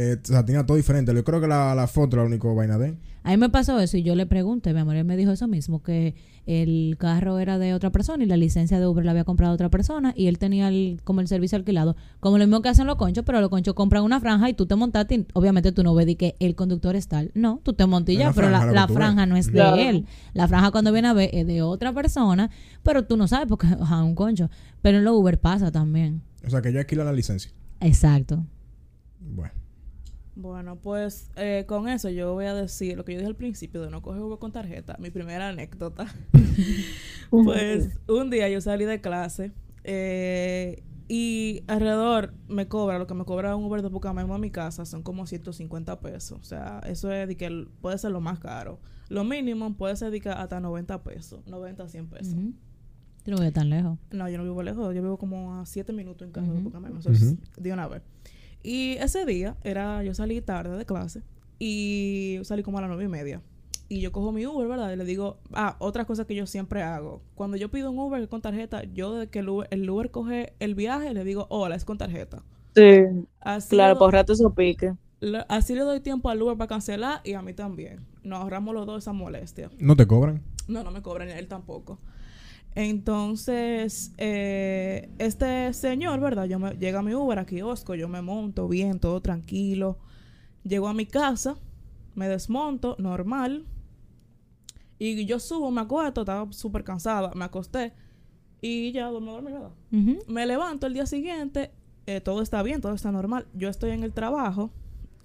Eh, 0.00 0.16
o 0.22 0.26
sea, 0.26 0.44
tenía 0.44 0.64
todo 0.64 0.76
diferente. 0.76 1.12
Yo 1.12 1.24
creo 1.24 1.40
que 1.40 1.48
la, 1.48 1.74
la 1.74 1.88
foto 1.88 2.14
era 2.14 2.22
la 2.22 2.28
única 2.28 2.46
vaina 2.46 2.78
de 2.78 2.90
él. 2.90 2.98
A 3.24 3.32
mí 3.32 3.36
me 3.36 3.48
pasó 3.48 3.80
eso 3.80 3.96
y 3.96 4.04
yo 4.04 4.14
le 4.14 4.26
pregunté, 4.26 4.72
mi 4.72 4.78
amor, 4.78 4.94
él 4.94 5.04
me 5.04 5.16
dijo 5.16 5.32
eso 5.32 5.48
mismo, 5.48 5.82
que 5.82 6.14
el 6.46 6.96
carro 7.00 7.40
era 7.40 7.58
de 7.58 7.74
otra 7.74 7.90
persona 7.90 8.22
y 8.22 8.26
la 8.28 8.36
licencia 8.36 8.78
de 8.78 8.86
Uber 8.86 9.04
la 9.04 9.10
había 9.10 9.24
comprado 9.24 9.52
otra 9.52 9.70
persona 9.70 10.14
y 10.16 10.28
él 10.28 10.38
tenía 10.38 10.68
el, 10.68 11.00
como 11.02 11.20
el 11.20 11.26
servicio 11.26 11.58
alquilado, 11.58 11.96
como 12.20 12.38
lo 12.38 12.46
mismo 12.46 12.62
que 12.62 12.68
hacen 12.68 12.86
los 12.86 12.94
conchos, 12.94 13.24
pero 13.26 13.40
los 13.40 13.50
conchos 13.50 13.74
compran 13.74 14.04
una 14.04 14.20
franja 14.20 14.48
y 14.48 14.54
tú 14.54 14.66
te 14.66 14.76
montaste 14.76 15.16
y 15.16 15.26
obviamente 15.34 15.72
tú 15.72 15.82
no 15.82 15.96
ves 15.96 16.06
de 16.06 16.16
que 16.16 16.36
el 16.38 16.54
conductor 16.54 16.94
es 16.94 17.08
tal. 17.08 17.32
No, 17.34 17.60
tú 17.64 17.72
te 17.72 17.84
montas 17.86 18.14
y 18.14 18.18
Es 18.18 18.20
ya, 18.20 18.26
una 18.28 18.34
pero 18.34 18.72
la, 18.72 18.86
franja 18.86 19.26
no 19.26 19.36
es 19.36 19.52
de 19.52 19.88
él. 19.88 20.06
La 20.32 20.46
franja 20.46 20.70
cuando 20.70 20.92
viene 20.92 21.08
a 21.08 21.12
ver 21.12 21.30
es 21.32 21.44
de 21.44 21.60
otra 21.60 21.92
persona, 21.92 22.50
pero 22.84 23.04
tú 23.04 23.16
no 23.16 23.26
sabes 23.26 23.48
porque 23.48 23.66
es 23.66 23.90
un 23.90 24.14
concho. 24.14 24.48
Pero 24.80 24.98
en 24.98 25.04
los 25.04 25.14
Uber 25.14 25.40
pasa 25.40 25.72
también. 25.72 26.22
O 26.46 26.50
sea, 26.50 26.62
que 26.62 26.72
yo 26.72 26.78
alquilo 26.78 27.02
la 27.02 27.12
licencia. 27.12 27.50
Exacto. 27.80 28.46
Bueno. 29.20 29.52
Bueno, 30.40 30.76
pues 30.76 31.32
eh, 31.34 31.64
con 31.66 31.88
eso 31.88 32.08
yo 32.10 32.32
voy 32.32 32.44
a 32.44 32.54
decir 32.54 32.96
lo 32.96 33.04
que 33.04 33.12
yo 33.14 33.18
dije 33.18 33.26
al 33.28 33.34
principio 33.34 33.82
de 33.82 33.90
no 33.90 34.02
coger 34.02 34.22
Uber 34.22 34.38
con 34.38 34.52
tarjeta. 34.52 34.96
Mi 35.00 35.10
primera 35.10 35.48
anécdota. 35.48 36.06
pues 37.30 37.98
un 38.06 38.30
día 38.30 38.48
yo 38.48 38.60
salí 38.60 38.84
de 38.84 39.00
clase 39.00 39.50
eh, 39.82 40.84
y 41.08 41.64
alrededor 41.66 42.34
me 42.48 42.68
cobra, 42.68 42.98
lo 43.00 43.08
que 43.08 43.14
me 43.14 43.24
cobra 43.24 43.56
un 43.56 43.64
Uber 43.64 43.82
de 43.82 43.90
Pucamaima 43.90 44.36
a 44.36 44.38
mi 44.38 44.50
casa 44.52 44.84
son 44.84 45.02
como 45.02 45.26
150 45.26 45.98
pesos. 46.00 46.38
O 46.40 46.44
sea, 46.44 46.80
eso 46.86 47.10
es 47.12 47.26
de 47.26 47.36
que 47.36 47.46
el- 47.46 47.68
puede 47.80 47.98
ser 47.98 48.12
lo 48.12 48.20
más 48.20 48.38
caro. 48.38 48.78
Lo 49.08 49.24
mínimo 49.24 49.74
puede 49.74 49.96
ser 49.96 50.12
de 50.12 50.20
que 50.20 50.28
hasta 50.28 50.60
90 50.60 51.02
pesos, 51.02 51.44
90, 51.46 51.88
100 51.88 52.06
pesos. 52.08 52.34
Ujú. 52.34 52.52
Yo 53.24 53.32
no 53.34 53.38
voy 53.42 53.50
tan 53.50 53.68
lejos. 53.70 53.98
No, 54.12 54.28
yo 54.28 54.38
no 54.38 54.44
vivo 54.44 54.62
lejos, 54.62 54.94
yo 54.94 55.02
vivo 55.02 55.18
como 55.18 55.56
a 55.60 55.66
7 55.66 55.92
minutos 55.92 56.26
en 56.26 56.32
carro 56.32 56.46
de 56.52 56.60
eso 56.98 57.10
es 57.10 57.22
Ujú. 57.22 57.36
de 57.58 57.72
una 57.72 57.88
vez. 57.88 58.02
Y 58.62 58.92
ese 58.98 59.24
día 59.24 59.56
era, 59.64 60.02
yo 60.02 60.14
salí 60.14 60.40
tarde 60.40 60.76
de 60.76 60.84
clase 60.84 61.22
y 61.58 62.38
salí 62.42 62.62
como 62.62 62.78
a 62.78 62.80
las 62.82 62.88
nueve 62.90 63.04
y 63.04 63.08
media. 63.08 63.40
Y 63.90 64.00
yo 64.00 64.12
cojo 64.12 64.32
mi 64.32 64.44
Uber, 64.46 64.68
¿verdad? 64.68 64.92
Y 64.92 64.96
le 64.96 65.04
digo, 65.04 65.38
ah, 65.54 65.76
otra 65.78 66.04
cosa 66.04 66.26
que 66.26 66.34
yo 66.34 66.46
siempre 66.46 66.82
hago. 66.82 67.22
Cuando 67.34 67.56
yo 67.56 67.70
pido 67.70 67.90
un 67.90 67.98
Uber 67.98 68.28
con 68.28 68.42
tarjeta, 68.42 68.82
yo 68.84 69.14
de 69.14 69.28
que 69.28 69.38
el 69.38 69.48
Uber, 69.48 69.66
el 69.70 69.88
Uber 69.88 70.10
coge 70.10 70.52
el 70.60 70.74
viaje, 70.74 71.14
le 71.14 71.24
digo, 71.24 71.46
hola, 71.48 71.74
es 71.74 71.84
con 71.86 71.96
tarjeta. 71.96 72.42
Sí, 72.74 73.00
Así 73.40 73.70
claro, 73.70 73.94
le 73.94 73.98
por 73.98 74.10
doy- 74.12 74.18
rato 74.20 74.32
eso 74.34 74.52
pique. 74.54 74.92
le- 75.20 75.44
así 75.48 75.74
le 75.74 75.80
doy 75.80 76.00
tiempo 76.00 76.28
al 76.28 76.40
Uber 76.42 76.56
para 76.58 76.68
cancelar 76.68 77.22
y 77.24 77.32
a 77.32 77.40
mí 77.40 77.54
también. 77.54 78.00
Nos 78.22 78.40
ahorramos 78.42 78.74
los 78.74 78.84
dos 78.84 78.98
esa 79.04 79.14
molestia. 79.14 79.70
¿No 79.78 79.96
te 79.96 80.06
cobran? 80.06 80.42
No, 80.68 80.84
no 80.84 80.90
me 80.90 81.00
cobran, 81.00 81.30
él 81.30 81.48
tampoco. 81.48 81.98
Entonces, 82.78 84.14
eh, 84.18 85.10
este 85.18 85.72
señor, 85.72 86.20
¿verdad? 86.20 86.44
Yo 86.44 86.60
me, 86.60 86.74
llega 86.74 87.00
a 87.00 87.02
mi 87.02 87.12
Uber 87.12 87.40
a 87.40 87.44
kiosco, 87.44 87.96
yo 87.96 88.08
me 88.08 88.22
monto 88.22 88.68
bien, 88.68 89.00
todo 89.00 89.20
tranquilo. 89.20 89.98
Llego 90.62 90.86
a 90.86 90.94
mi 90.94 91.04
casa, 91.04 91.56
me 92.14 92.28
desmonto, 92.28 92.94
normal. 93.00 93.66
Y 94.96 95.26
yo 95.26 95.40
subo, 95.40 95.72
me 95.72 95.80
acuesto, 95.80 96.20
estaba 96.20 96.52
súper 96.52 96.84
cansada, 96.84 97.32
me 97.34 97.46
acosté 97.46 97.94
y 98.60 98.92
ya 98.92 99.10
me 99.10 99.32
dormí, 99.32 99.50
¿verdad? 99.50 99.72
Me 100.28 100.46
levanto 100.46 100.86
el 100.86 100.94
día 100.94 101.06
siguiente, 101.06 101.72
eh, 102.06 102.20
todo 102.20 102.42
está 102.42 102.62
bien, 102.62 102.80
todo 102.80 102.94
está 102.94 103.10
normal. 103.10 103.48
Yo 103.54 103.68
estoy 103.68 103.90
en 103.90 104.04
el 104.04 104.12
trabajo 104.12 104.70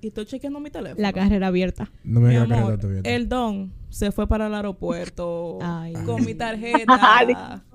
y 0.02 0.08
estoy 0.08 0.26
chequeando 0.26 0.60
mi 0.60 0.72
teléfono. 0.72 1.00
La 1.00 1.14
carrera 1.14 1.48
abierta. 1.48 1.92
No 2.04 2.20
me 2.20 2.30
Mi 2.30 2.36
amor, 2.36 2.72
era 2.72 2.78
todavía. 2.80 3.02
el 3.04 3.30
don 3.30 3.83
se 3.94 4.12
fue 4.12 4.28
para 4.28 4.48
el 4.48 4.56
aeropuerto 4.56 5.60
Ay. 5.62 5.94
con 6.06 6.26
mi 6.26 6.34
tarjeta. 6.34 7.64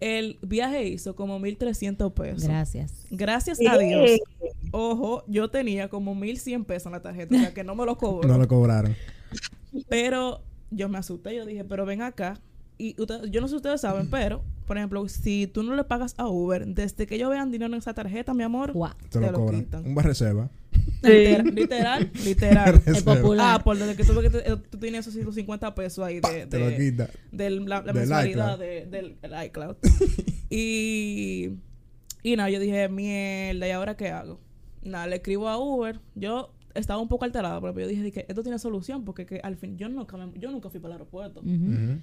el 0.00 0.38
viaje 0.42 0.88
hizo 0.88 1.14
como 1.14 1.38
1.300 1.38 2.12
pesos. 2.12 2.48
Gracias. 2.48 3.06
Gracias 3.10 3.60
a 3.64 3.78
Dios. 3.78 4.18
Ojo, 4.72 5.22
yo 5.28 5.48
tenía 5.50 5.88
como 5.88 6.16
1.100 6.16 6.64
pesos 6.64 6.86
en 6.86 6.92
la 6.92 7.02
tarjeta, 7.02 7.36
o 7.36 7.38
sea 7.38 7.54
que 7.54 7.62
no 7.62 7.76
me 7.76 7.86
lo 7.86 7.96
cobró. 7.98 8.28
No 8.28 8.36
lo 8.36 8.48
cobraron. 8.48 8.96
Pero 9.88 10.42
yo 10.70 10.88
me 10.88 10.98
asusté, 10.98 11.36
yo 11.36 11.46
dije, 11.46 11.64
pero 11.64 11.86
ven 11.86 12.02
acá. 12.02 12.40
Y 12.80 12.94
ustedes- 13.00 13.30
yo 13.30 13.40
no 13.40 13.46
sé 13.48 13.52
si 13.52 13.56
ustedes 13.56 13.80
saben, 13.80 14.08
pero, 14.10 14.42
por 14.66 14.76
ejemplo, 14.78 15.06
si 15.08 15.46
tú 15.46 15.62
no 15.62 15.74
le 15.76 15.84
pagas 15.84 16.14
a 16.16 16.28
Uber, 16.28 16.66
desde 16.66 17.06
que 17.06 17.16
ellos 17.16 17.28
vean 17.30 17.50
dinero 17.50 17.72
en 17.74 17.78
esa 17.78 17.92
tarjeta, 17.94 18.32
mi 18.34 18.42
amor. 18.42 18.72
Te 19.10 19.20
lo, 19.20 19.32
cobran. 19.34 19.64
quitan. 19.64 19.86
Un 19.86 19.94
bar 19.94 20.06
reserva. 20.06 20.48
Literal, 21.02 21.54
literal, 21.54 22.10
literal. 22.24 22.82
El 22.86 23.02
popular. 23.04 23.56
Ah, 23.60 23.64
por 23.64 23.76
desde 23.78 23.96
que 23.96 24.04
tú, 24.04 24.14
ves 24.14 24.30
que 24.30 24.38
te- 24.40 24.56
tú 24.56 24.78
tienes 24.78 25.00
esos 25.00 25.14
150 25.14 25.74
pesos 25.74 26.04
ahí 26.04 26.20
de, 26.20 26.46
Te 26.46 26.58
lo 26.58 26.76
quita. 26.76 27.08
de 27.32 27.50
la, 27.50 27.80
la 27.80 27.82
Del 27.82 27.94
mensualidad 27.94 28.54
iCloud. 28.54 28.58
de- 28.60 28.86
del 28.86 29.16
el 29.22 29.44
iCloud. 29.46 29.76
y, 30.50 31.50
y 32.22 32.36
nada, 32.36 32.50
yo 32.50 32.60
dije, 32.60 32.88
mierda, 32.88 33.66
¿y 33.66 33.70
ahora 33.70 33.96
qué 33.96 34.08
hago? 34.10 34.40
Nada, 34.82 35.06
le 35.06 35.16
escribo 35.16 35.48
a 35.48 35.58
Uber. 35.58 36.00
Yo 36.14 36.52
estaba 36.74 37.00
un 37.00 37.08
poco 37.08 37.24
alterada, 37.24 37.60
pero 37.60 37.78
yo 37.80 37.86
dije 37.88 38.12
que 38.12 38.26
esto 38.28 38.42
tiene 38.42 38.58
solución 38.58 39.04
porque 39.04 39.26
que 39.26 39.40
al 39.42 39.56
fin 39.56 39.76
yo 39.78 39.88
nunca, 39.88 40.16
me- 40.16 40.38
yo 40.38 40.50
nunca 40.50 40.68
fui 40.70 40.80
para 40.80 40.94
el 40.94 41.00
aeropuerto. 41.00 41.40
Ujú. 41.40 41.98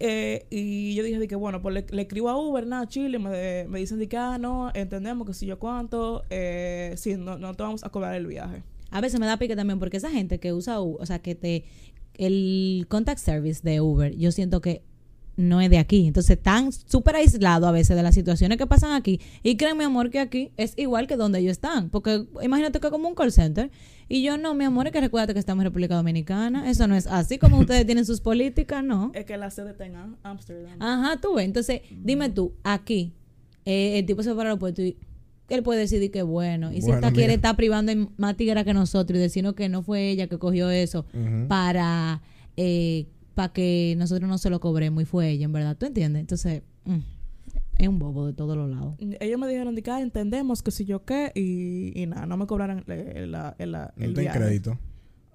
Eh, 0.00 0.46
y 0.50 0.94
yo 0.94 1.02
dije 1.02 1.18
de 1.18 1.26
que, 1.26 1.34
bueno, 1.36 1.60
pues 1.60 1.84
le, 1.90 2.02
escribo 2.02 2.28
a 2.28 2.36
Uber, 2.40 2.66
nada, 2.66 2.86
Chile, 2.86 3.18
me, 3.18 3.66
me 3.68 3.78
dicen 3.80 3.98
de 3.98 4.08
que, 4.08 4.16
ah, 4.16 4.38
no, 4.38 4.70
entendemos 4.74 5.26
que 5.26 5.34
si 5.34 5.46
yo 5.46 5.58
cuánto, 5.58 6.24
eh, 6.30 6.94
sí, 6.96 7.16
no, 7.16 7.36
no 7.38 7.54
te 7.54 7.62
vamos 7.64 7.82
a 7.84 7.88
cobrar 7.88 8.14
el 8.14 8.26
viaje. 8.26 8.62
A 8.90 9.00
veces 9.00 9.18
me 9.20 9.26
da 9.26 9.36
pique 9.38 9.56
también 9.56 9.78
porque 9.78 9.96
esa 9.96 10.10
gente 10.10 10.38
que 10.38 10.52
usa, 10.52 10.80
U- 10.80 10.96
o 11.00 11.06
sea, 11.06 11.18
que 11.18 11.34
te... 11.34 11.64
El 12.14 12.86
contact 12.88 13.20
service 13.20 13.60
de 13.62 13.80
Uber, 13.80 14.16
yo 14.16 14.32
siento 14.32 14.60
que 14.60 14.82
no 15.38 15.60
es 15.62 15.70
de 15.70 15.78
aquí. 15.78 16.06
Entonces, 16.06 16.36
están 16.36 16.70
súper 16.72 17.16
aislados 17.16 17.66
a 17.66 17.72
veces 17.72 17.96
de 17.96 18.02
las 18.02 18.14
situaciones 18.14 18.58
que 18.58 18.66
pasan 18.66 18.92
aquí. 18.92 19.20
Y 19.42 19.56
creen, 19.56 19.78
mi 19.78 19.84
amor, 19.84 20.10
que 20.10 20.18
aquí 20.18 20.50
es 20.58 20.74
igual 20.76 21.06
que 21.06 21.16
donde 21.16 21.38
ellos 21.38 21.52
están. 21.52 21.88
Porque 21.90 22.26
imagínate 22.42 22.80
que 22.80 22.88
es 22.88 22.90
como 22.90 23.08
un 23.08 23.14
call 23.14 23.32
center. 23.32 23.70
Y 24.08 24.22
yo 24.22 24.36
no, 24.36 24.54
mi 24.54 24.64
amor, 24.64 24.86
es 24.86 24.92
que 24.92 25.00
recuérdate 25.00 25.32
que 25.34 25.38
estamos 25.40 25.62
en 25.62 25.66
República 25.70 25.94
Dominicana. 25.94 26.68
Eso 26.68 26.86
no 26.88 26.96
es 26.96 27.06
así 27.06 27.38
como 27.38 27.58
ustedes 27.60 27.86
tienen 27.86 28.04
sus 28.04 28.20
políticas, 28.20 28.82
no. 28.84 29.12
Es 29.14 29.24
que 29.24 29.36
la 29.36 29.50
sede 29.50 29.70
está 29.70 29.86
en 29.86 29.96
Am- 29.96 30.16
Amsterdam. 30.22 30.76
Ajá, 30.80 31.20
tú 31.20 31.34
ves. 31.34 31.44
Entonces, 31.46 31.80
dime 32.02 32.28
tú, 32.30 32.52
aquí, 32.64 33.12
eh, 33.64 33.98
el 33.98 34.06
tipo 34.06 34.22
se 34.22 34.30
va 34.30 34.36
para 34.36 34.48
el 34.48 34.52
aeropuerto 34.52 34.82
y 34.82 34.96
él 35.50 35.62
puede 35.62 35.80
decidir 35.80 36.10
que 36.10 36.22
bueno. 36.22 36.72
Y 36.72 36.76
si 36.82 36.88
Bueno, 36.88 36.96
esta 36.96 37.12
quiere 37.12 37.34
estar 37.34 37.54
privando 37.56 37.92
en 37.92 38.10
más 38.16 38.36
tigre 38.36 38.64
que 38.64 38.74
nosotros 38.74 39.18
y 39.18 39.22
decirnos 39.22 39.54
que 39.54 39.68
no 39.68 39.82
fue 39.82 40.10
ella 40.10 40.26
que 40.26 40.38
cogió 40.38 40.68
eso 40.70 41.06
para 41.48 42.20
eh, 42.56 43.06
para 43.38 43.52
que 43.52 43.94
nosotros 43.96 44.28
no 44.28 44.36
se 44.36 44.50
lo 44.50 44.58
cobremos 44.58 45.00
y 45.00 45.06
fue 45.06 45.30
ella, 45.30 45.44
en 45.44 45.52
verdad. 45.52 45.76
¿Tú 45.76 45.86
entiendes? 45.86 46.18
Entonces, 46.22 46.64
mm, 46.86 46.96
es 47.78 47.86
un 47.86 48.00
bobo 48.00 48.26
de 48.26 48.32
todos 48.32 48.56
los 48.56 48.68
lados. 48.68 48.96
Ellos 48.98 49.38
me 49.38 49.46
dijeron 49.46 49.76
de 49.76 49.82
que, 49.84 49.92
ah, 49.92 50.00
entendemos 50.00 50.60
que 50.60 50.72
si 50.72 50.84
yo 50.84 51.04
qué, 51.04 51.30
y, 51.36 51.92
y 51.94 52.06
nada, 52.06 52.26
no 52.26 52.36
me 52.36 52.48
cobraron 52.48 52.82
el, 52.88 53.30
la- 53.30 53.54
el, 53.60 53.70
la- 53.70 53.94
el 53.96 54.12
te 54.14 54.22
viaje. 54.22 54.40
crédito. 54.40 54.76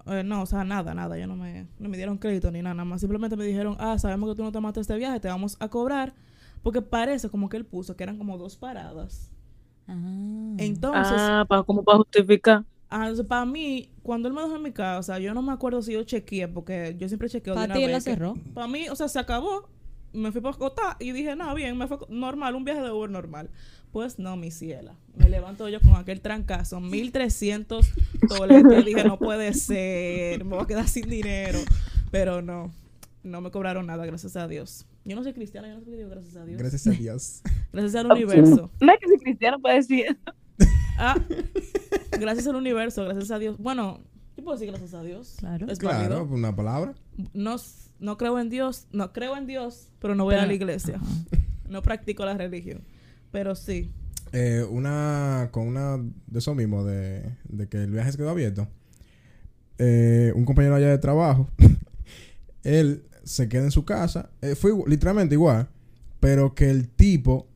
Eh, 0.04 0.22
no, 0.22 0.42
o 0.42 0.46
sea, 0.46 0.64
nada, 0.64 0.92
nada. 0.94 1.16
Ellos 1.16 1.28
no 1.28 1.36
me, 1.36 1.66
no 1.78 1.88
me 1.88 1.96
dieron 1.96 2.18
crédito 2.18 2.50
ni 2.50 2.60
nada, 2.60 2.74
nada 2.74 2.84
más. 2.84 3.00
Simplemente 3.00 3.38
me 3.38 3.46
dijeron, 3.46 3.74
ah, 3.78 3.98
sabemos 3.98 4.28
que 4.28 4.36
tú 4.36 4.42
no 4.42 4.52
tomaste 4.52 4.80
este 4.80 4.96
viaje, 4.98 5.18
te 5.18 5.28
vamos 5.28 5.56
a 5.58 5.68
cobrar. 5.68 6.12
Porque 6.62 6.82
parece 6.82 7.30
como 7.30 7.48
que 7.48 7.56
él 7.56 7.64
puso 7.64 7.96
que 7.96 8.02
eran 8.02 8.18
como 8.18 8.36
dos 8.36 8.58
paradas. 8.58 9.30
Ah. 9.88 10.54
Entonces, 10.58 11.16
Ah, 11.18 11.46
para, 11.48 11.62
como 11.62 11.82
para 11.82 11.96
justificar. 11.96 12.64
Ah, 12.90 13.10
para 13.28 13.44
mí, 13.46 13.90
cuando 14.02 14.28
él 14.28 14.34
me 14.34 14.42
dejó 14.42 14.56
en 14.56 14.62
mi 14.62 14.72
casa, 14.72 15.18
yo 15.18 15.34
no 15.34 15.42
me 15.42 15.52
acuerdo 15.52 15.82
si 15.82 15.92
yo 15.92 16.02
chequeé, 16.04 16.48
porque 16.48 16.96
yo 16.98 17.08
siempre 17.08 17.28
chequeo 17.28 17.54
de 17.54 17.60
Para 17.60 17.66
una 17.66 17.74
ti 17.74 17.82
él 17.84 17.90
la 17.90 17.96
vez 17.98 18.04
que- 18.04 18.10
cerró. 18.12 18.34
Para 18.54 18.68
mí, 18.68 18.88
o 18.88 18.96
sea, 18.96 19.08
se 19.08 19.18
acabó. 19.18 19.68
Me 20.12 20.30
fui 20.30 20.40
para 20.40 20.56
Cotá 20.56 20.96
y 21.00 21.10
dije, 21.10 21.34
no, 21.34 21.52
bien, 21.56 21.76
me 21.76 21.88
fue 21.88 21.98
normal, 22.08 22.54
un 22.54 22.64
viaje 22.64 22.80
de 22.82 22.92
Uber 22.92 23.10
normal. 23.10 23.50
Pues 23.90 24.18
no, 24.20 24.36
mi 24.36 24.50
ciela. 24.52 24.94
Me 25.16 25.28
levanto 25.28 25.68
yo 25.68 25.80
con 25.80 25.96
aquel 25.96 26.20
trancazo, 26.20 26.78
1300 26.80 27.86
dólares. 28.28 28.62
Yo 28.64 28.82
dije, 28.82 29.02
no 29.04 29.18
puede 29.18 29.52
ser, 29.54 30.44
me 30.44 30.54
voy 30.54 30.62
a 30.64 30.66
quedar 30.66 30.86
sin 30.86 31.08
dinero. 31.08 31.58
Pero 32.12 32.42
no, 32.42 32.72
no 33.24 33.40
me 33.40 33.50
cobraron 33.50 33.86
nada, 33.86 34.06
gracias 34.06 34.36
a 34.36 34.46
Dios. 34.46 34.86
Yo 35.04 35.16
no 35.16 35.22
soy 35.24 35.32
cristiana, 35.32 35.68
yo 35.68 35.74
no 35.74 35.80
sé 35.80 35.90
qué 35.90 35.96
digo, 35.96 36.10
gracias 36.10 36.36
a 36.36 36.44
Dios. 36.44 36.58
Gracias, 36.58 36.84
Gracias 36.84 36.94
a 36.94 37.02
Dios. 37.02 37.94
al 37.96 38.12
universo. 38.12 38.70
No 38.80 38.92
es 38.92 38.98
que 39.00 39.08
soy 39.08 39.18
cristiano 39.18 39.60
para 39.60 39.74
decir 39.74 40.06
eso. 40.06 40.34
Ah, 40.98 41.16
gracias 42.18 42.46
al 42.46 42.56
universo, 42.56 43.04
gracias 43.04 43.30
a 43.30 43.38
Dios. 43.38 43.58
Bueno, 43.58 44.00
yo 44.36 44.44
puedo 44.44 44.56
decir 44.58 44.70
gracias 44.72 44.94
a 44.94 45.02
Dios. 45.02 45.36
Claro. 45.38 45.66
Es 45.68 45.78
Claro, 45.78 46.16
válido. 46.20 46.34
una 46.34 46.54
palabra. 46.54 46.94
no, 47.32 47.56
no 48.00 48.16
creo 48.18 48.38
en 48.38 48.50
Dios, 48.50 48.86
no 48.92 49.12
creo 49.12 49.36
en 49.36 49.46
Dios, 49.46 49.88
pero 50.00 50.14
no 50.14 50.24
voy 50.24 50.34
a 50.36 50.46
la 50.46 50.52
iglesia. 50.54 51.00
No 51.66 51.80
practico 51.80 52.26
la 52.26 52.36
religión. 52.36 52.82
Pero 53.32 53.54
sí. 53.54 53.90
Eh, 54.32 54.64
una 54.70 55.48
con 55.50 55.66
una 55.66 55.96
de 55.96 56.38
eso 56.38 56.54
mismo, 56.54 56.84
de, 56.84 57.24
de 57.48 57.68
que 57.68 57.78
el 57.82 57.90
viaje 57.90 58.12
se 58.12 58.18
quedó 58.18 58.28
abierto. 58.30 58.68
Eh, 59.78 60.30
un 60.36 60.44
compañero 60.44 60.74
allá 60.74 60.88
de 60.90 60.98
trabajo, 60.98 61.48
él 62.64 63.04
se 63.24 63.48
queda 63.48 63.64
en 63.64 63.70
su 63.70 63.84
casa. 63.86 64.28
eh, 64.42 64.54
fue 64.54 64.72
literalmente 64.86 65.34
igual, 65.34 65.68
pero 66.20 66.54
que 66.54 66.68
el 66.70 66.88
tipo 66.90 67.48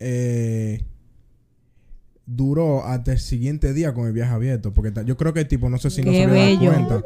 eh, 0.00 0.82
duró 2.26 2.84
hasta 2.84 3.12
el 3.12 3.18
siguiente 3.18 3.72
día 3.72 3.94
con 3.94 4.06
el 4.06 4.12
viaje 4.12 4.32
abierto. 4.32 4.72
Porque 4.72 4.92
yo 5.04 5.16
creo 5.16 5.32
que 5.32 5.40
el 5.40 5.48
tipo, 5.48 5.68
no 5.68 5.78
sé 5.78 5.90
si 5.90 6.02
no 6.02 6.12
se 6.12 6.22
había 6.22 6.56
dado 6.56 6.72
cuenta. 6.72 7.02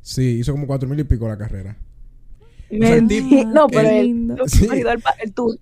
Sí, 0.00 0.38
hizo 0.38 0.52
como 0.52 0.66
cuatro 0.66 0.88
mil 0.88 0.98
y 1.00 1.04
pico 1.04 1.26
la 1.28 1.36
carrera. 1.36 1.76
Me- 2.70 2.86
sea, 2.86 2.96
el 2.96 3.06
tipo- 3.08 3.44
no, 3.46 3.66
pero 3.68 3.88
el, 3.88 4.06
lindo. 4.06 4.48
Sí. 4.48 4.68
el 5.22 5.32
tour. 5.32 5.58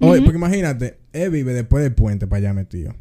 Oye, 0.00 0.22
porque 0.22 0.38
imagínate, 0.38 0.98
él 1.12 1.30
vive 1.30 1.52
después 1.52 1.82
del 1.82 1.94
puente 1.94 2.26
para 2.26 2.38
allá 2.38 2.54
metido. 2.54 2.94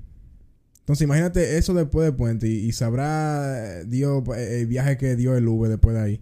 Entonces, 0.80 1.04
imagínate 1.04 1.58
eso 1.58 1.74
después 1.74 2.06
del 2.06 2.16
puente 2.16 2.48
y, 2.48 2.66
y 2.66 2.72
sabrá 2.72 3.84
Dios 3.84 4.24
eh, 4.36 4.62
el 4.62 4.68
viaje 4.68 4.98
que 4.98 5.16
dio 5.16 5.36
el 5.36 5.48
Uber 5.48 5.70
después 5.70 5.96
de 5.96 6.02
ahí. 6.02 6.22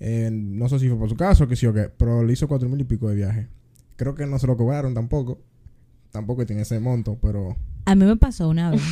Eh, 0.00 0.28
no 0.32 0.68
sé 0.68 0.78
si 0.80 0.88
fue 0.88 0.98
por 0.98 1.08
su 1.08 1.16
caso 1.16 1.44
o 1.44 1.48
qué 1.48 1.56
sí 1.56 1.66
o 1.66 1.72
qué, 1.72 1.88
pero 1.96 2.24
le 2.24 2.32
hizo 2.32 2.48
cuatro 2.48 2.68
mil 2.68 2.80
y 2.80 2.84
pico 2.84 3.08
de 3.08 3.14
viaje. 3.14 3.48
Creo 3.96 4.14
que 4.14 4.26
no 4.26 4.38
se 4.38 4.46
lo 4.46 4.56
cobraron 4.56 4.92
tampoco. 4.94 5.40
Tampoco 6.10 6.44
tiene 6.44 6.62
ese 6.62 6.78
monto, 6.80 7.18
pero 7.22 7.56
A 7.86 7.94
mí 7.94 8.04
me 8.04 8.16
pasó 8.16 8.48
una 8.48 8.70
vez. 8.72 8.82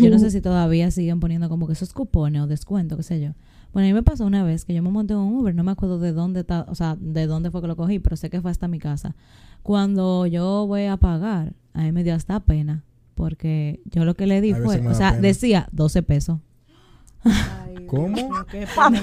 Yo 0.00 0.10
no 0.10 0.18
sé 0.18 0.30
si 0.30 0.40
todavía 0.40 0.90
siguen 0.90 1.20
poniendo 1.20 1.48
como 1.48 1.66
que 1.66 1.72
esos 1.72 1.92
cupones 1.92 2.42
o 2.42 2.46
descuento, 2.46 2.96
qué 2.96 3.02
sé 3.02 3.20
yo. 3.20 3.30
Bueno, 3.72 3.86
a 3.86 3.88
mí 3.88 3.94
me 3.94 4.02
pasó 4.02 4.26
una 4.26 4.44
vez 4.44 4.66
que 4.66 4.74
yo 4.74 4.82
me 4.82 4.90
monté 4.90 5.14
en 5.14 5.20
un 5.20 5.34
Uber, 5.34 5.54
no 5.54 5.64
me 5.64 5.72
acuerdo 5.72 5.98
de 5.98 6.12
dónde 6.12 6.40
está, 6.40 6.66
o 6.68 6.74
sea, 6.74 6.96
de 7.00 7.26
dónde 7.26 7.50
fue 7.50 7.62
que 7.62 7.66
lo 7.68 7.76
cogí, 7.76 7.98
pero 8.00 8.16
sé 8.16 8.28
que 8.28 8.42
fue 8.42 8.50
hasta 8.50 8.68
mi 8.68 8.78
casa. 8.78 9.14
Cuando 9.62 10.26
yo 10.26 10.66
voy 10.66 10.84
a 10.84 10.98
pagar, 10.98 11.54
a 11.72 11.82
mí 11.84 11.92
me 11.92 12.04
dio 12.04 12.14
hasta 12.14 12.38
pena, 12.40 12.84
porque 13.14 13.80
yo 13.86 14.04
lo 14.04 14.14
que 14.14 14.26
le 14.26 14.42
di 14.42 14.52
fue, 14.52 14.86
o 14.86 14.94
sea, 14.94 15.10
pena. 15.12 15.22
decía 15.22 15.68
12 15.72 16.02
pesos. 16.02 16.38
Ay, 17.24 17.86
¿Cómo? 17.86 18.16
Qué 18.50 18.66
pena. 18.66 19.02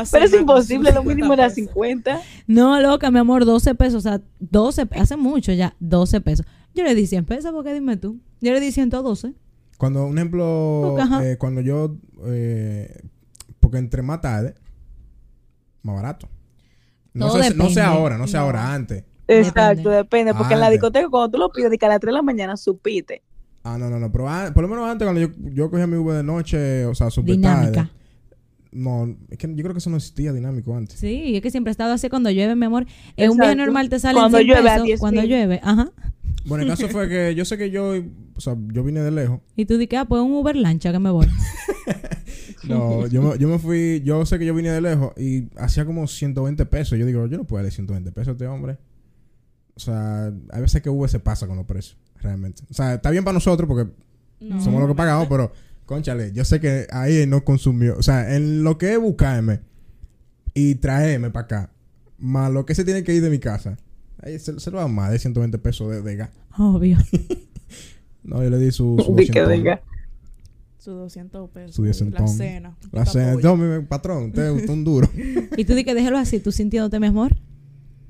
A 0.00 0.04
Pero 0.10 0.24
es 0.24 0.32
imposible, 0.34 0.90
lo 0.90 1.00
50 1.00 1.02
mínimo 1.02 1.32
era 1.32 1.44
pesos. 1.44 1.54
50. 1.54 2.20
No, 2.46 2.80
loca, 2.80 3.10
mi 3.10 3.18
amor, 3.18 3.44
12 3.44 3.74
pesos, 3.76 3.94
o 3.94 4.00
sea, 4.08 4.20
12, 4.40 4.86
pe- 4.86 4.98
hace 4.98 5.16
mucho 5.16 5.52
ya, 5.52 5.74
12 5.80 6.20
pesos. 6.20 6.44
Yo 6.74 6.84
le 6.84 6.94
di 6.94 7.06
100 7.06 7.24
pesos, 7.24 7.52
porque 7.52 7.72
dime 7.74 7.96
tú. 7.96 8.18
Yo 8.40 8.52
le 8.52 8.60
di 8.60 8.70
112. 8.72 9.34
cuando, 9.78 10.06
un 10.06 10.18
ejemplo, 10.18 10.96
eh, 11.22 11.36
cuando 11.38 11.60
yo, 11.60 11.96
eh, 12.26 13.00
porque 13.60 13.78
entre 13.78 14.02
más 14.02 14.20
tarde, 14.20 14.54
más 15.82 15.96
barato. 15.96 16.28
No, 17.14 17.28
Todo 17.28 17.42
sé, 17.42 17.54
no 17.54 17.68
sé 17.70 17.80
ahora, 17.80 18.18
no 18.18 18.26
sé 18.26 18.36
No. 18.36 18.44
ahora, 18.44 18.72
antes. 18.74 19.04
Exacto, 19.26 19.90
depende. 19.90 20.34
Porque 20.34 20.54
en 20.54 20.60
la 20.60 20.70
discoteca, 20.70 21.08
cuando 21.08 21.30
tú 21.30 21.38
lo 21.38 21.50
pides, 21.50 21.70
de 21.70 21.78
que 21.78 21.86
a 21.86 21.88
las 21.88 22.00
3 22.00 22.10
de 22.10 22.14
la 22.14 22.22
mañana 22.22 22.56
supite. 22.56 23.22
Ah, 23.64 23.76
no, 23.76 23.90
no, 23.90 23.98
no, 23.98 24.10
pero 24.10 24.24
por 24.54 24.62
lo 24.62 24.68
menos 24.68 24.88
antes 24.88 25.04
cuando 25.04 25.20
yo, 25.20 25.28
yo 25.52 25.70
cogía 25.70 25.86
mi 25.86 25.96
Uber 25.96 26.16
de 26.16 26.22
noche, 26.22 26.86
o 26.86 26.94
sea, 26.94 27.10
super 27.10 27.34
Dinámica. 27.34 27.72
tarde. 27.72 27.90
No, 28.70 29.16
es 29.30 29.38
que 29.38 29.48
yo 29.48 29.62
creo 29.62 29.72
que 29.72 29.78
eso 29.78 29.90
no 29.90 29.96
existía 29.96 30.32
dinámico 30.32 30.74
antes. 30.76 30.98
Sí, 30.98 31.36
es 31.36 31.42
que 31.42 31.50
siempre 31.50 31.70
he 31.70 31.72
estado 31.72 31.92
así 31.92 32.08
cuando 32.08 32.30
llueve, 32.30 32.54
mi 32.54 32.66
amor. 32.66 32.86
En 33.16 33.30
un 33.30 33.38
viaje 33.38 33.56
normal 33.56 33.88
te 33.88 33.98
sale 33.98 34.14
Cuando 34.18 34.38
100 34.38 34.46
llueve 34.48 34.68
a 34.68 34.72
pesos, 34.74 34.86
10 34.86 35.00
cuando 35.00 35.22
llueve, 35.22 35.60
ajá. 35.62 35.90
Bueno, 36.44 36.62
el 36.64 36.70
caso 36.70 36.88
fue 36.88 37.08
que 37.08 37.34
yo 37.34 37.44
sé 37.44 37.58
que 37.58 37.70
yo, 37.70 37.94
o 38.34 38.40
sea, 38.40 38.56
yo 38.72 38.84
vine 38.84 39.00
de 39.00 39.10
lejos. 39.10 39.40
Y 39.56 39.66
tú 39.66 39.76
dices, 39.76 39.98
ah, 39.98 40.04
pues 40.04 40.22
un 40.22 40.32
Uber 40.32 40.56
lancha 40.56 40.92
que 40.92 40.98
me 40.98 41.10
voy. 41.10 41.26
No, 42.64 43.06
yo 43.06 43.22
me, 43.22 43.38
yo 43.38 43.48
me 43.48 43.58
fui, 43.58 44.02
yo 44.04 44.26
sé 44.26 44.38
que 44.38 44.44
yo 44.44 44.54
vine 44.54 44.70
de 44.70 44.80
lejos 44.80 45.12
y 45.16 45.48
hacía 45.56 45.84
como 45.84 46.06
120 46.06 46.66
pesos. 46.66 46.98
Yo 46.98 47.06
digo, 47.06 47.26
yo 47.26 47.38
no 47.38 47.44
puedo 47.44 47.62
darle 47.62 47.70
120 47.70 48.12
pesos 48.12 48.28
a 48.28 48.32
este 48.32 48.46
hombre. 48.46 48.78
O 49.74 49.80
sea, 49.80 50.32
hay 50.50 50.60
veces 50.60 50.82
que 50.82 50.90
Uber 50.90 51.08
se 51.08 51.20
pasa 51.20 51.46
con 51.46 51.56
los 51.56 51.64
precios, 51.64 51.96
realmente. 52.20 52.62
O 52.70 52.74
sea, 52.74 52.94
está 52.94 53.10
bien 53.10 53.24
para 53.24 53.34
nosotros 53.34 53.68
porque 53.68 53.90
No, 54.40 54.60
somos 54.60 54.80
los 54.80 54.88
que 54.90 54.96
pagamos, 54.96 55.28
pero, 55.28 55.52
conchale, 55.86 56.32
yo 56.32 56.44
sé 56.44 56.60
que 56.60 56.86
ahí 56.90 57.18
él 57.18 57.30
no 57.30 57.44
consumió. 57.44 57.96
O 57.96 58.02
sea, 58.02 58.34
en 58.34 58.64
lo 58.64 58.76
que 58.76 58.92
es 58.92 59.00
buscarme 59.00 59.60
y 60.52 60.74
traerme 60.74 61.30
para 61.30 61.44
acá, 61.44 61.70
más 62.18 62.52
lo 62.52 62.66
que 62.66 62.74
se 62.74 62.84
tiene 62.84 63.04
que 63.04 63.14
ir 63.14 63.22
de 63.22 63.30
mi 63.30 63.38
casa, 63.38 63.78
ahí 64.22 64.38
se, 64.38 64.58
se 64.60 64.70
lo 64.70 64.78
da 64.78 64.88
más 64.88 65.10
de 65.12 65.18
120 65.18 65.58
pesos 65.58 65.90
de, 65.90 66.02
de 66.02 66.16
gas. 66.16 66.30
Obvio. 66.56 66.98
No, 68.24 68.42
yo 68.42 68.50
le 68.50 68.58
di 68.58 68.70
su, 68.72 69.02
su 69.02 69.14
Di 69.16 69.26
que 69.30 69.40
200. 69.40 69.52
diga. 69.56 69.80
Su 70.76 70.90
200 70.90 71.48
pesos. 71.50 71.74
Su 71.74 71.82
200. 71.82 72.20
La 72.20 72.26
cena. 72.28 72.76
La 72.92 73.06
cena, 73.06 73.34
no, 73.42 73.56
mi 73.56 73.82
patrón, 73.86 74.26
usted 74.26 74.50
usted 74.50 74.64
es 74.64 74.70
un 74.70 74.84
duro. 74.84 75.08
Y 75.56 75.64
tú 75.64 75.74
dices, 75.74 75.94
déjalo 75.94 76.18
así, 76.18 76.38
tú 76.38 76.52
sintiéndote, 76.52 77.00
mi 77.00 77.06
amor. 77.06 77.34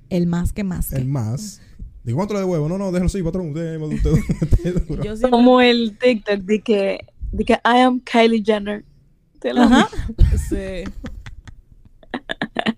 El 0.09 0.27
más 0.27 0.53
que 0.53 0.65
más. 0.65 0.91
que. 0.91 0.97
El 0.97 1.07
más. 1.07 1.61
Digo, 2.03 2.17
¿cuánto 2.17 2.35
le 2.35 2.41
devuelvo? 2.41 2.69
No, 2.69 2.79
no, 2.79 2.87
déjalo 2.91 3.07
así, 3.07 3.23
patrón. 3.23 3.51
Usted, 3.51 3.81
usted, 3.81 4.11
usted 4.11 4.77
es 4.77 4.89
duro. 4.89 5.05
Yo 5.05 5.13
siempre- 5.17 5.31
Como 5.31 5.61
el 5.61 5.97
TikTok 5.99 6.41
de 6.41 6.61
que, 6.63 6.99
de 7.31 7.45
que 7.45 7.53
I 7.53 7.79
am 7.85 8.01
Kylie 8.01 8.43
Jenner. 8.45 8.85
¿Te 9.39 9.55
lo 9.55 9.63
Ajá. 9.63 9.89
Sí. 10.49 10.83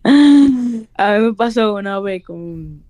A 0.04 1.18
mí 1.18 1.24
me 1.26 1.34
pasó 1.34 1.74
una 1.74 2.00
vez 2.00 2.22
con, 2.24 2.82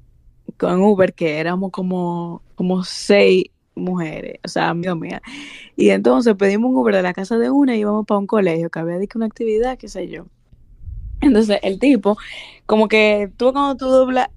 con 0.61 0.83
Uber 0.83 1.15
que 1.15 1.39
éramos 1.39 1.71
como, 1.71 2.43
como 2.55 2.85
seis 2.85 3.45
mujeres, 3.75 4.39
o 4.45 4.49
sea, 4.49 4.69
amigas 4.69 4.97
mías. 4.97 5.23
Y 5.75 5.89
entonces 5.89 6.35
pedimos 6.35 6.71
un 6.71 6.77
Uber 6.77 6.95
de 6.95 7.03
la 7.03 7.15
casa 7.15 7.39
de 7.39 7.51
una 7.51 7.75
y 7.75 7.81
íbamos 7.81 8.05
para 8.05 8.19
un 8.19 8.27
colegio 8.27 8.69
que 8.69 8.79
había 8.79 8.99
dicho 8.99 9.19
una 9.19 9.27
actividad, 9.27 9.79
qué 9.79 9.89
sé 9.89 10.09
yo. 10.09 10.27
Entonces 11.23 11.59
el 11.63 11.79
tipo, 11.79 12.19
como 12.67 12.89
que 12.89 13.31
tú 13.39 13.53
cuando 13.53 13.77
tú 13.77 13.87
doblas, 13.87 14.29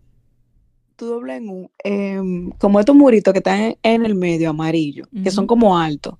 tú 0.96 1.08
doblas 1.08 1.38
en 1.38 1.50
un, 1.50 1.72
em, 1.84 2.52
como 2.52 2.80
estos 2.80 2.96
muritos 2.96 3.34
que 3.34 3.40
están 3.40 3.60
en, 3.60 3.78
en 3.84 4.06
el 4.06 4.16
medio 4.16 4.50
amarillo, 4.50 5.06
que 5.24 5.30
son 5.30 5.46
como 5.46 5.78
altos. 5.78 6.16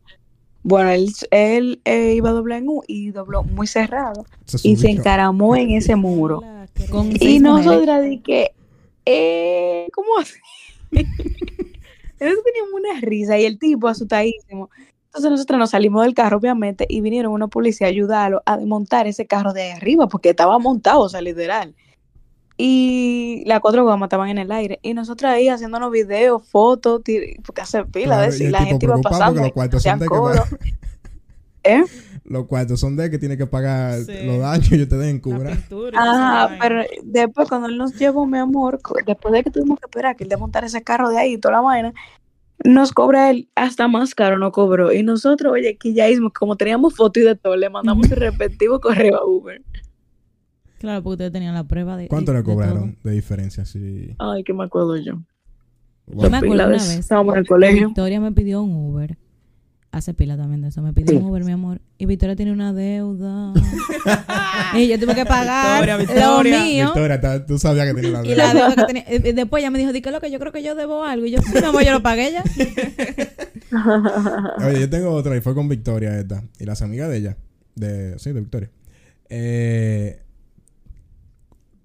Bueno, 0.64 0.90
él, 0.92 1.14
él 1.32 1.82
eh, 1.86 2.14
iba 2.16 2.30
a 2.30 2.34
doblar 2.34 2.60
en 2.60 2.70
U 2.70 2.84
y 2.88 3.12
dobló 3.12 3.44
muy 3.44 3.68
cerrado. 3.68 4.26
Se 4.46 4.66
Y 4.68 4.76
se 4.78 4.90
encaramó 4.90 5.56
en 5.56 5.72
ese 5.72 5.96
muro. 5.96 6.42
Y 7.20 7.40
nosotras 7.40 8.04
di 8.04 8.20
que, 8.20 8.54
eh, 9.06 9.88
¿cómo 9.94 10.18
así? 10.20 10.40
Nosotros 10.92 12.44
teníamos 12.46 12.74
una 12.74 13.02
risa 13.02 13.38
y 13.40 13.46
el 13.46 13.60
tipo 13.60 13.88
asustadísimo. 13.88 14.70
Entonces 15.08 15.30
nosotros 15.32 15.60
nos 15.60 15.70
salimos 15.72 16.04
del 16.04 16.14
carro, 16.14 16.38
obviamente, 16.38 16.86
y 16.90 17.02
vinieron 17.02 17.34
una 17.34 17.48
policía 17.48 17.88
a 17.88 17.90
ayudarlo 17.92 18.42
a 18.46 18.58
desmontar 18.58 19.06
ese 19.08 19.28
carro 19.28 19.54
de 19.54 19.62
ahí 19.64 19.72
arriba, 19.72 20.08
porque 20.08 20.30
estaba 20.32 20.58
montado, 20.58 21.02
o 21.02 21.10
sea, 21.10 21.22
literal. 21.22 21.76
Y 22.58 23.44
las 23.46 23.60
cuatro 23.60 23.84
gomas 23.84 24.08
estaban 24.08 24.30
en 24.30 24.38
el 24.38 24.52
aire. 24.52 24.80
Y 24.82 24.94
nosotros 24.94 25.30
ahí 25.32 25.50
haciéndonos 25.50 25.92
videos, 25.92 26.48
fotos, 26.48 27.02
porque 27.46 27.62
hace 27.62 27.84
pila 27.86 28.06
Claro, 28.16 28.22
de 28.24 28.28
eso, 28.30 28.44
y 28.44 28.48
la 28.50 28.64
gente 28.64 28.86
iba 28.86 28.98
pasando. 29.02 29.42
los 29.42 29.50
y 29.50 29.80
son 29.80 30.00
de 30.00 30.08
que 30.08 30.18
va- 30.18 30.48
¿Eh? 31.64 31.84
Los 32.26 32.46
cuartos 32.48 32.80
son 32.80 32.96
de 32.96 33.10
que 33.10 33.20
tiene 33.20 33.36
que 33.38 33.46
pagar 33.48 34.00
Sí. 34.00 34.14
los 34.26 34.40
daños 34.40 34.72
y 34.72 34.82
ustedes 34.82 35.08
en 35.08 35.16
La 35.18 35.22
cubra. 35.22 35.52
pintura 35.52 36.00
Ajá, 36.02 36.46
vaina. 36.48 36.58
pero 36.62 36.82
después 37.04 37.50
cuando 37.50 37.68
él 37.68 37.78
nos 37.78 37.98
llevó, 38.00 38.26
mi 38.26 38.38
amor, 38.38 38.80
después 39.06 39.34
de 39.34 39.44
que 39.44 39.50
tuvimos 39.52 39.78
que 39.80 39.86
esperar 39.86 40.16
que 40.16 40.24
él 40.24 40.30
desmontara 40.30 40.68
ese 40.68 40.82
carro 40.84 41.10
de 41.10 41.18
ahí 41.18 41.34
y 41.34 41.38
toda 41.38 41.56
la 41.56 41.62
vaina, 41.62 41.94
nos 42.64 42.94
cobra 42.94 43.30
él 43.30 43.50
hasta 43.56 43.90
más 43.90 44.16
caro, 44.16 44.38
no 44.38 44.52
cobró. 44.54 44.94
Y 44.94 45.04
nosotros, 45.04 45.52
oye, 45.52 45.70
aquí 45.72 45.94
ya 45.94 46.08
mismo, 46.08 46.32
como 46.32 46.56
teníamos 46.56 46.96
foto 46.96 47.20
y 47.20 47.24
de 47.24 47.36
todo, 47.36 47.58
le 47.58 47.70
mandamos 47.70 48.10
el 48.10 48.18
respectivo 48.18 48.80
correo 48.80 49.18
a 49.18 49.26
Uber. 49.26 49.62
Claro, 50.80 51.02
porque 51.04 51.14
ustedes 51.14 51.32
tenían 51.34 51.54
la 51.56 51.66
prueba 51.66 51.98
de. 51.98 52.08
¿Cuánto 52.08 52.32
de- 52.32 52.38
le 52.40 52.44
cobraron 52.46 52.98
de 53.04 53.12
diferencia? 53.12 53.66
Sí. 53.66 54.16
Ay, 54.18 54.44
que 54.46 54.54
me 54.54 54.64
acuerdo 54.64 54.96
yo. 54.98 55.14
Yo 56.08 56.30
me 56.30 56.38
acuerdo 56.38 56.54
una 56.56 56.68
vez. 56.68 56.90
Estábamos 56.90 57.36
en 57.36 57.40
el 57.42 57.48
colegio. 57.48 57.88
Victoria 57.88 58.20
me 58.20 58.32
pidió 58.32 58.62
un 58.64 58.76
Uber. 58.76 59.18
Hace 59.94 60.16
pila 60.16 60.36
también 60.36 60.60
de 60.62 60.70
eso. 60.70 60.82
Me 60.82 60.92
pidió 60.92 61.20
un 61.20 61.26
Uber, 61.26 61.44
mi 61.44 61.52
amor. 61.52 61.80
Y 62.00 62.08
Victoria 62.08 62.36
tiene 62.36 62.52
una 62.52 62.74
deuda. 62.74 63.54
y 64.74 64.88
yo 64.88 65.00
tuve 65.00 65.14
que 65.14 65.24
pagar 65.24 65.82
Victoria, 65.86 65.98
lo 65.98 66.04
Victoria. 66.42 66.64
mío. 66.64 66.86
Victoria, 66.96 67.46
tú 67.46 67.60
sabías 67.60 67.86
que 67.88 67.94
tenía 68.02 68.22
la 68.22 68.26
Y 68.28 68.34
la 68.34 68.54
deuda 68.56 68.76
que 68.76 68.84
tenía. 68.86 69.04
y- 69.08 69.34
después 69.34 69.62
ella 69.62 69.70
me 69.70 69.78
dijo, 69.78 69.94
di 69.94 70.02
que 70.02 70.10
lo 70.10 70.20
que 70.20 70.32
yo 70.32 70.40
creo 70.40 70.52
que 70.52 70.64
yo 70.64 70.74
debo 70.74 71.04
algo. 71.04 71.28
Y 71.28 71.32
yo, 71.32 71.42
sí, 71.44 71.52
mi 71.54 71.60
amor, 71.64 71.84
yo 71.84 71.92
lo 71.92 72.02
pagué 72.02 72.32
ya. 72.32 72.44
Oye, 74.68 74.80
yo 74.80 74.90
tengo 74.90 75.12
otra 75.12 75.38
y 75.38 75.42
fue 75.42 75.54
con 75.54 75.70
Victoria 75.70 76.18
esta. 76.18 76.44
Y 76.60 76.66
las 76.66 76.82
amigas 76.82 77.10
de 77.10 77.18
ella. 77.18 77.38
De, 77.76 78.18
sí, 78.18 78.32
de 78.32 78.40
Victoria. 78.40 78.72
Eh, 79.30 80.20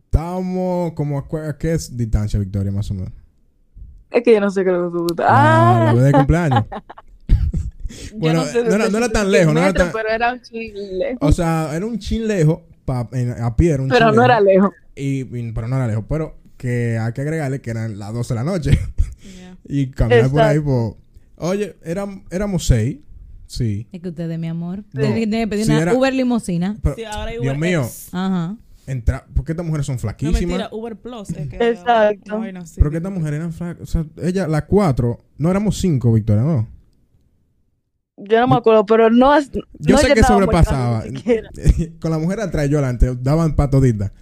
estábamos 0.06 0.94
como 0.94 1.18
a, 1.18 1.58
qué 1.58 1.74
es 1.74 1.94
distancia, 1.94 2.40
Victoria, 2.40 2.72
más 2.72 2.90
o 2.90 2.94
menos. 2.94 3.12
Es 4.10 4.22
que 4.22 4.32
yo 4.32 4.40
no 4.40 4.50
sé 4.50 4.64
qué 4.64 4.70
es 4.70 4.76
lo 4.76 4.90
que 4.90 4.96
tú 4.96 5.02
gustas. 5.04 5.26
Ah, 5.28 5.92
la 5.94 6.00
Ah, 6.00 6.04
de 6.04 6.12
cumpleaños. 6.12 6.64
bueno, 8.16 8.44
sé 8.44 8.62
no 8.64 8.74
era- 8.74 8.84
de 8.86 8.90
no 8.90 8.98
era 8.98 9.08
tan 9.10 9.26
qué 9.26 9.32
lejos, 9.32 9.54
no 9.54 9.60
era 9.60 9.72
tan- 9.72 9.92
Pero 9.92 10.08
era 10.08 10.32
un 10.32 10.40
chile. 10.42 11.16
O 11.20 11.32
sea, 11.32 11.70
era 11.74 11.86
un 11.86 11.98
chin 11.98 12.26
lejos, 12.28 12.60
pa- 12.84 13.08
en- 13.12 13.30
a 13.42 13.54
pie 13.56 13.72
era 13.72 13.82
un 13.82 13.88
Pero 13.88 14.06
chin 14.08 14.16
no 14.16 14.24
era 14.24 14.40
lejos. 14.40 14.70
lejos. 14.70 14.74
Y, 14.96 15.20
y- 15.38 15.52
pero 15.52 15.68
no 15.68 15.76
era 15.76 15.86
lejos. 15.86 16.04
Pero 16.08 16.36
que 16.56 16.98
hay 16.98 17.12
que 17.12 17.20
agregarle 17.20 17.60
que 17.60 17.70
eran 17.70 17.98
las 17.98 18.12
12 18.12 18.34
de 18.34 18.40
la 18.40 18.44
noche. 18.44 18.70
Y 19.70 19.88
caminar 19.88 20.30
por 20.30 20.40
ahí, 20.40 20.56
Exacto. 20.58 20.96
pues. 21.36 21.48
Oye, 21.50 21.76
eram- 21.84 22.22
éramos 22.30 22.66
seis. 22.66 22.98
Sí. 23.46 23.86
Es 23.92 24.00
que 24.00 24.08
ustedes, 24.08 24.38
mi 24.38 24.46
amor. 24.48 24.78
No. 24.92 25.00
Que 25.02 25.46
pedir 25.46 25.64
Sí, 25.66 25.70
una 25.72 25.82
era- 25.82 25.94
Uber 25.94 26.14
limosina. 26.14 26.76
Pero, 26.82 26.96
Sí, 26.96 27.04
ahora 27.04 27.30
hay 27.30 27.34
Dios 27.40 27.44
Uber 27.46 27.58
mío, 27.58 27.80
X. 27.82 28.08
Ajá. 28.12 28.56
entra, 28.86 29.26
¿por 29.34 29.44
qué 29.44 29.52
estas 29.52 29.66
mujeres 29.66 29.84
son 29.86 29.96
No, 29.96 30.00
flaquísimas? 30.00 30.40
mentira, 30.42 30.68
Uber 30.72 30.96
Plus. 30.96 31.28
es 31.30 31.48
que 31.48 31.56
Exacto. 31.70 32.40
así. 32.60 32.74
Pero 32.78 32.90
que 32.90 32.96
estas 32.96 33.12
mujeres 33.12 33.38
eran 33.40 33.52
flacas. 33.52 33.82
O 33.82 33.86
sea, 33.86 34.06
ella, 34.22 34.48
las 34.48 34.62
cuatro, 34.62 35.18
no 35.36 35.50
éramos 35.50 35.78
cinco, 35.78 36.12
Victoria, 36.14 36.42
no. 36.42 36.66
Yo 38.20 38.40
no 38.40 38.48
me 38.48 38.56
acuerdo, 38.56 38.84
pero 38.84 39.10
no. 39.10 39.38
Yo 39.40 39.94
no 39.94 39.98
sé 39.98 40.12
que 40.14 40.22
sobrepasaba. 40.22 41.04
Con 42.00 42.10
la 42.10 42.18
mujer 42.18 42.40
atrás, 42.40 42.68
yo 42.68 42.78
adelante, 42.78 43.16
daban 43.20 43.54
pa' 43.54 43.70
todita. 43.70 44.12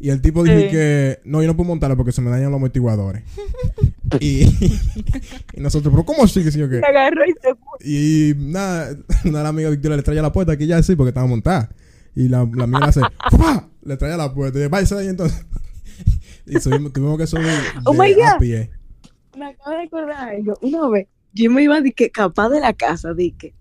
Y 0.00 0.10
el 0.10 0.20
tipo 0.20 0.44
dijo 0.44 0.56
Sí. 0.60 0.68
que 0.68 1.20
no, 1.24 1.42
yo 1.42 1.48
no 1.48 1.56
puedo 1.56 1.68
montarlo 1.68 1.96
porque 1.96 2.12
se 2.12 2.20
me 2.20 2.30
dañan 2.30 2.50
los 2.50 2.58
amortiguadores. 2.58 3.24
y, 4.20 4.44
y 5.54 5.60
nosotros, 5.60 5.92
pero 5.92 6.04
¿cómo 6.04 6.22
así 6.24 6.44
que 6.44 6.52
sí 6.52 6.62
o 6.62 6.68
qué? 6.68 6.78
Se 6.78 6.86
agarró 6.86 7.24
y 7.26 7.32
se 7.32 7.54
fue. 7.54 7.78
Y 7.84 8.34
nada, 8.36 8.96
una 9.24 9.52
de 9.52 9.70
Victoria 9.70 9.96
le 9.96 10.02
traía 10.02 10.22
la 10.22 10.32
puerta 10.32 10.52
aquí 10.52 10.66
ya 10.66 10.82
sí 10.82 10.94
porque 10.94 11.08
estaba 11.08 11.26
montada. 11.26 11.70
Y 12.14 12.28
la, 12.28 12.48
la 12.54 12.64
amiga 12.64 12.80
le 12.80 12.86
hace, 12.86 13.00
¡Fua! 13.30 13.68
le 13.82 13.96
traía 13.96 14.16
la 14.16 14.32
puerta. 14.32 14.58
Y 14.58 14.66
váyase 14.68 14.94
de 14.94 15.00
ahí 15.02 15.08
entonces. 15.08 15.44
y 16.46 16.60
subimos, 16.60 16.92
tuvimos 16.92 17.18
que 17.18 17.26
subir 17.26 17.46
de, 17.46 17.52
Oh 17.84 17.92
my 17.92 18.12
a 18.22 18.32
God. 18.34 18.40
pie. 18.40 18.70
Me 19.36 19.46
acabo 19.46 19.70
de 19.76 19.82
acordar 19.84 20.28
algo. 20.28 20.54
Una 20.62 20.88
vez, 20.90 21.06
yo 21.32 21.50
me 21.50 21.62
iba 21.62 21.80
de 21.80 21.92
que 21.92 22.10
capaz 22.10 22.48
de 22.50 22.60
la 22.60 22.72
casa, 22.72 23.14
di 23.14 23.32
que. 23.32 23.54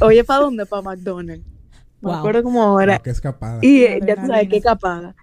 Oye, 0.00 0.24
¿para 0.24 0.40
dónde? 0.44 0.66
Para 0.66 0.82
McDonald's. 0.82 1.44
Me 2.00 2.10
Wow. 2.10 2.14
acuerdo 2.18 2.42
como 2.42 2.62
ahora. 2.62 2.98
Qué 2.98 3.10
escapada. 3.10 3.58
Y 3.62 3.82
eh, 3.84 3.98
ya 4.00 4.14
tú 4.14 4.20
sabes 4.22 4.22
Adrenalina. 4.22 4.50
qué 4.50 4.60
capada. 4.60 5.16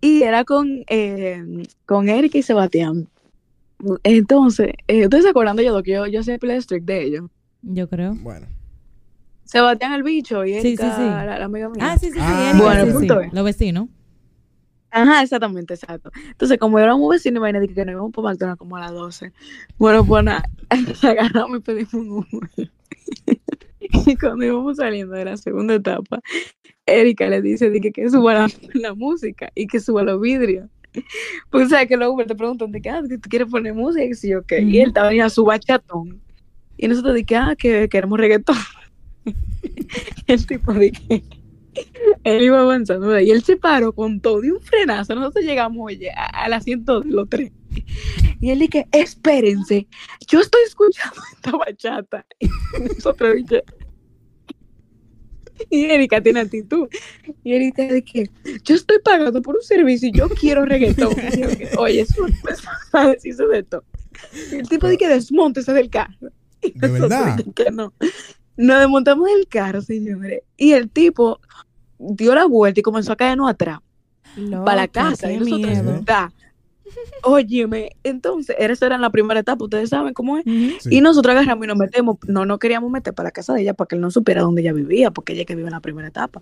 Y 0.00 0.22
era 0.22 0.44
con, 0.44 0.84
eh, 0.88 1.44
con 1.86 2.08
Erika 2.08 2.38
y 2.38 2.42
Sebastián. 2.42 3.08
Entonces, 4.02 4.72
eh, 4.88 5.04
¿ustedes 5.04 5.24
se 5.24 5.30
acuerdan 5.30 5.56
de 5.56 5.62
ellos? 5.62 5.82
Que 5.84 5.92
yo, 5.92 6.06
yo 6.06 6.22
soy 6.22 6.38
play 6.38 6.60
strict 6.60 6.84
de 6.84 7.02
ellos. 7.04 7.30
Yo 7.62 7.88
creo. 7.88 8.14
Bueno, 8.20 8.46
Sebastián 9.44 9.92
el 9.94 10.02
bicho 10.02 10.44
y 10.44 10.54
Sí, 10.54 10.60
sí, 10.60 10.82
Erika 10.82 10.96
sí. 10.96 11.02
La, 11.02 11.38
la 11.38 11.44
amiga 11.44 11.68
mía. 11.68 11.92
Ah, 11.92 11.96
sí, 11.98 12.06
sí, 12.08 12.14
sí. 12.14 12.18
Ah, 12.20 12.50
Erika, 12.50 12.64
Bueno, 12.64 12.80
sí, 12.82 12.86
el 12.88 12.92
sí. 12.92 12.98
punto 12.98 13.20
Los 13.32 13.44
vecinos. 13.44 13.88
Ajá, 14.90 15.22
exactamente, 15.22 15.74
exacto. 15.74 16.10
Entonces, 16.28 16.58
como 16.58 16.78
éramos 16.78 17.10
vecinos, 17.10 17.38
imagínate 17.38 17.68
que 17.68 17.84
nos 17.84 17.92
íbamos 17.92 18.12
por 18.12 18.24
McDonald's 18.24 18.58
como 18.58 18.76
a 18.76 18.80
las 18.80 18.92
12. 18.92 19.32
Bueno, 19.78 20.04
pues 20.04 20.24
nada, 20.24 20.42
agarramos 21.02 21.58
y 21.58 21.60
pedimos 21.60 21.94
un 21.94 22.10
Uber. 22.10 22.70
Y 23.80 24.16
cuando 24.16 24.44
íbamos 24.44 24.76
saliendo 24.76 25.14
de 25.14 25.24
la 25.24 25.36
segunda 25.36 25.74
etapa, 25.74 26.20
Erika 26.86 27.28
le 27.28 27.40
dice 27.42 27.70
que, 27.80 27.92
que 27.92 28.10
suba 28.10 28.34
la, 28.34 28.48
la 28.74 28.94
música 28.94 29.50
y 29.54 29.66
que 29.66 29.80
suba 29.80 30.02
los 30.02 30.20
vidrios. 30.20 30.68
Pues 31.50 31.68
sabes 31.68 31.88
que 31.88 31.96
los 31.96 32.08
Uber 32.12 32.26
te 32.26 32.34
preguntan 32.34 32.72
de 32.72 32.80
que, 32.80 32.90
ah, 32.90 33.02
¿tú 33.02 33.28
quieres 33.28 33.48
poner 33.48 33.74
música? 33.74 34.04
Y 34.04 34.14
sí, 34.14 34.34
ok. 34.34 34.52
Y 34.62 34.80
él 34.80 34.88
estaba 34.88 35.12
en 35.12 35.30
su 35.30 35.44
bachatón. 35.44 36.20
Y 36.76 36.88
nosotros 36.88 37.16
que, 37.26 37.36
ah, 37.36 37.54
que 37.56 37.88
queremos 37.88 38.18
reggaetón. 38.18 38.56
el 40.26 40.46
tipo 40.46 40.72
que 40.72 41.22
él 42.24 42.42
iba 42.42 42.60
avanzando 42.60 43.18
y 43.20 43.30
él 43.30 43.42
se 43.42 43.56
paró 43.56 43.92
con 43.92 44.20
todo 44.20 44.40
de 44.40 44.52
un 44.52 44.60
frenazo. 44.60 45.14
Nosotros 45.14 45.44
llegamos, 45.44 45.78
oye, 45.86 46.10
al 46.10 46.52
asiento 46.52 47.00
de 47.00 47.10
los 47.10 47.28
tres. 47.28 47.52
Y 48.40 48.50
él 48.50 48.58
dije, 48.60 48.86
espérense, 48.92 49.86
yo 50.26 50.40
estoy 50.40 50.62
escuchando 50.66 51.20
esta 51.34 51.52
bachata. 51.52 52.26
Y 52.38 52.48
nosotros 52.80 53.34
dije, 53.36 53.62
y 55.70 55.84
Erika 55.84 56.20
tiene 56.20 56.40
actitud. 56.40 56.88
Y 57.44 57.54
Erika 57.54 57.84
de 57.84 58.02
que 58.02 58.30
yo 58.64 58.74
estoy 58.74 58.98
pagando 59.00 59.40
por 59.42 59.56
un 59.56 59.62
servicio 59.62 60.08
y 60.08 60.12
yo 60.12 60.28
quiero 60.28 60.64
reggaetón. 60.64 61.14
Yo 61.36 61.80
Oye, 61.80 62.00
eso 62.00 62.26
no 62.26 63.00
a 63.00 63.08
decirse 63.08 63.46
de 63.52 63.58
esto. 63.58 63.84
Y 64.52 64.56
el 64.56 64.68
tipo 64.68 64.86
de 64.86 64.96
que 64.96 65.08
desmontese 65.08 65.72
del 65.72 65.90
carro. 65.90 66.30
Y 66.62 66.78
¿De 66.78 66.88
nosotros 66.88 67.10
verdad? 67.10 67.44
que 67.54 67.70
no. 67.70 67.92
Nos 68.56 68.80
desmontamos 68.80 69.28
del 69.28 69.46
carro, 69.46 69.80
señores. 69.80 70.42
Y 70.56 70.72
el 70.72 70.90
tipo 70.90 71.40
dio 71.98 72.34
la 72.34 72.46
vuelta 72.46 72.80
y 72.80 72.82
comenzó 72.82 73.12
a 73.12 73.16
caernos 73.16 73.50
atrás 73.50 73.80
para 74.64 74.76
la 74.76 74.86
Loca, 74.86 74.88
casa. 74.88 75.32
Y 75.32 75.38
nosotros, 75.38 76.04
da. 76.04 76.32
Óyeme, 77.22 77.90
entonces, 78.02 78.56
esa 78.58 78.86
era 78.86 78.98
la 78.98 79.10
primera 79.10 79.40
etapa, 79.40 79.64
ustedes 79.64 79.90
saben 79.90 80.14
cómo 80.14 80.38
es. 80.38 80.44
Sí. 80.44 80.88
Y 80.90 81.00
nosotros 81.00 81.32
agarramos 81.32 81.64
y 81.64 81.68
nos 81.68 81.76
metemos, 81.76 82.16
no 82.26 82.46
nos 82.46 82.58
queríamos 82.58 82.90
meter 82.90 83.12
para 83.12 83.28
la 83.28 83.30
casa 83.30 83.54
de 83.54 83.62
ella 83.62 83.74
para 83.74 83.88
que 83.88 83.96
él 83.96 84.00
no 84.00 84.10
supiera 84.10 84.42
dónde 84.42 84.62
ella 84.62 84.72
vivía, 84.72 85.10
porque 85.10 85.32
ella 85.32 85.44
que 85.44 85.54
vive 85.54 85.68
en 85.68 85.74
la 85.74 85.80
primera 85.80 86.08
etapa. 86.08 86.40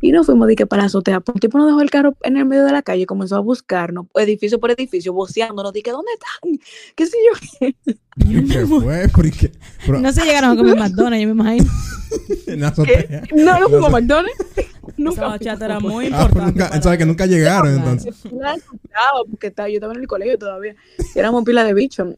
Y 0.00 0.12
nos 0.12 0.26
fuimos 0.26 0.46
de 0.48 0.56
que 0.56 0.66
para 0.66 0.82
la 0.82 0.86
azotea, 0.86 1.20
pues 1.20 1.36
el 1.36 1.40
tipo 1.40 1.58
nos 1.58 1.66
dejó 1.66 1.80
el 1.80 1.90
carro 1.90 2.16
en 2.22 2.36
el 2.36 2.44
medio 2.44 2.64
de 2.64 2.72
la 2.72 2.82
calle 2.82 3.02
y 3.02 3.06
comenzó 3.06 3.36
a 3.36 3.40
buscarnos, 3.40 4.06
edificio 4.14 4.60
por 4.60 4.70
edificio, 4.70 5.12
voceándonos, 5.12 5.72
que 5.72 5.90
¿dónde 5.90 6.12
están? 6.12 6.60
¿Qué 6.94 7.06
sé 7.06 7.16
yo? 7.60 7.68
¿Qué 8.48 8.66
fue? 8.66 9.08
¿Por 9.08 9.30
qué? 9.30 9.52
Pero, 9.84 10.00
No 10.00 10.12
se 10.12 10.24
llegaron 10.24 10.50
a 10.50 10.56
comer 10.56 10.76
McDonald's, 10.76 11.22
yo 11.22 11.34
me 11.34 11.42
imagino. 11.42 11.70
en 12.46 12.60
la 12.60 12.72
¿Qué? 12.72 12.82
azotea. 12.82 13.22
No, 13.34 13.58
no 13.60 13.68
fuimos 13.68 13.94
a 13.94 14.00
sé. 14.54 14.68
McDonald's. 14.88 14.98
Esa 14.98 15.22
Nunca 15.22 15.28
bachata 15.28 15.64
era 15.66 15.80
muy 15.80 16.04
Ah, 16.06 16.08
importante. 16.08 16.32
pero 16.34 16.46
nunca, 16.46 16.68
para 16.68 16.82
¿sabes 16.82 16.98
que 16.98 17.06
nunca 17.06 17.26
llegaron 17.26 17.74
entonces? 17.76 18.16
Claro, 18.28 19.24
porque 19.30 19.46
estaba, 19.48 19.68
yo 19.68 19.74
estaba 19.76 19.92
en 19.94 20.00
el 20.00 20.06
colegio 20.06 20.38
todavía. 20.38 20.74
Y 21.14 21.18
éramos 21.18 21.44
pila 21.44 21.64
de 21.64 21.74
bichos. 21.74 22.08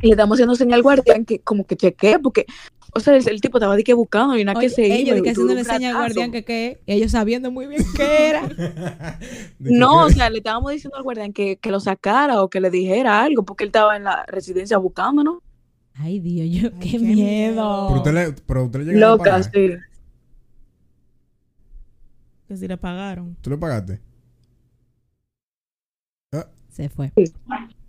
Y 0.00 0.06
le 0.06 0.12
estamos 0.12 0.36
haciendo 0.36 0.54
señal 0.54 0.76
al 0.78 0.82
guardián 0.82 1.24
que 1.24 1.40
como 1.40 1.66
que 1.66 1.74
chequee, 1.76 2.20
porque, 2.20 2.46
o 2.94 3.00
sea, 3.00 3.16
el, 3.16 3.28
el 3.28 3.40
tipo 3.40 3.58
estaba 3.58 3.74
de 3.74 3.82
que 3.82 3.94
buscando 3.94 4.38
y 4.38 4.44
nada 4.44 4.56
Oye, 4.56 4.68
que 4.68 4.74
se 4.74 4.86
iba. 4.86 4.94
ellos 4.94 5.14
de 5.14 5.18
y 5.18 5.22
que 5.24 5.30
haciéndole 5.30 5.64
señal 5.64 5.96
al 5.96 6.02
guardián 6.02 6.30
que 6.30 6.44
qué. 6.44 6.80
Y 6.86 6.92
ellos 6.92 7.10
sabiendo 7.10 7.50
muy 7.50 7.66
bien 7.66 7.82
qué 7.96 8.28
era. 8.28 8.48
No, 9.58 10.04
o 10.04 10.10
sea, 10.10 10.30
le 10.30 10.38
estábamos 10.38 10.70
diciendo 10.72 10.96
al 10.96 11.02
guardián 11.02 11.32
que, 11.32 11.56
que 11.56 11.70
lo 11.72 11.80
sacara 11.80 12.42
o 12.42 12.48
que 12.48 12.60
le 12.60 12.70
dijera 12.70 13.22
algo, 13.22 13.42
porque 13.44 13.64
él 13.64 13.68
estaba 13.68 13.96
en 13.96 14.04
la 14.04 14.24
residencia 14.28 14.78
buscándonos. 14.78 15.38
Ay, 15.94 16.20
Dios, 16.20 16.46
yo, 16.62 16.68
Ay, 16.74 16.78
qué, 16.80 16.90
qué 16.92 16.98
miedo. 17.00 17.86
Pero 17.88 17.96
usted 17.98 18.12
le, 18.14 18.32
pero 18.46 18.64
usted 18.66 18.80
le 18.82 18.92
a 19.04 19.08
Loca, 19.08 19.42
sí. 19.42 19.50
Que 22.48 22.56
si 22.56 22.66
le 22.66 22.76
pagaron. 22.78 23.36
¿Tú 23.42 23.50
le 23.50 23.58
pagaste? 23.58 24.00
Se 26.70 26.88
fue. 26.88 27.12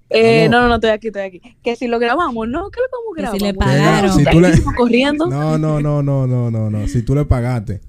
Eh, 0.10 0.50
no, 0.50 0.62
no, 0.62 0.68
no, 0.68 0.76
estoy 0.76 0.90
aquí, 0.90 1.08
estoy 1.08 1.22
aquí. 1.22 1.42
Que 1.62 1.76
si 1.76 1.88
lo 1.88 2.00
grabamos, 2.00 2.48
no, 2.48 2.72
que 2.72 2.80
lo 2.80 2.88
vamos 2.92 3.16
Que 3.16 3.24
a 3.26 3.32
si 3.32 3.38
grabar. 3.38 3.54
le 3.54 3.54
pagaron. 3.54 4.18
Si 4.18 4.26
tú 4.26 4.40
le- 4.42 4.64
corriendo. 4.76 5.28
No, 5.28 5.60
no, 5.60 5.80
no, 5.80 6.02
no, 6.02 6.26
no, 6.26 6.50
no, 6.50 6.70
no. 6.72 6.88
Si 6.88 7.04
tú 7.04 7.14
le 7.14 7.26
pagaste. 7.26 7.82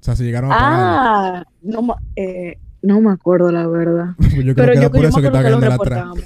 O 0.00 0.04
sea, 0.06 0.16
si 0.16 0.24
llegaron 0.24 0.50
a 0.50 0.54
pagar. 0.56 0.72
Ah, 0.72 1.44
no, 1.60 1.96
eh, 2.16 2.58
no 2.80 3.02
me 3.02 3.12
acuerdo 3.12 3.52
la 3.52 3.66
verdad. 3.66 4.14
yo 4.18 4.54
creo 4.54 4.54
Pero 4.54 4.72
que 4.72 4.78
era 4.78 4.82
yo, 4.82 4.90
por 4.90 5.02
yo 5.02 5.08
eso 5.08 5.16
que 5.18 5.22
que 5.26 5.32
cayendo 5.32 5.70
atrás. 5.72 6.06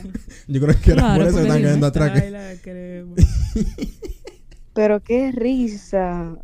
Yo 0.47 0.61
creo 0.61 0.75
que 0.81 0.93
era 0.93 1.03
Claro, 1.03 1.19
por 1.21 1.27
eso 1.29 1.37
que 1.37 1.43
están 1.43 1.63
cayendo 1.63 1.87
atrás. 1.87 2.13
Pero 4.73 5.03
qué 5.03 5.33
risa. 5.33 6.37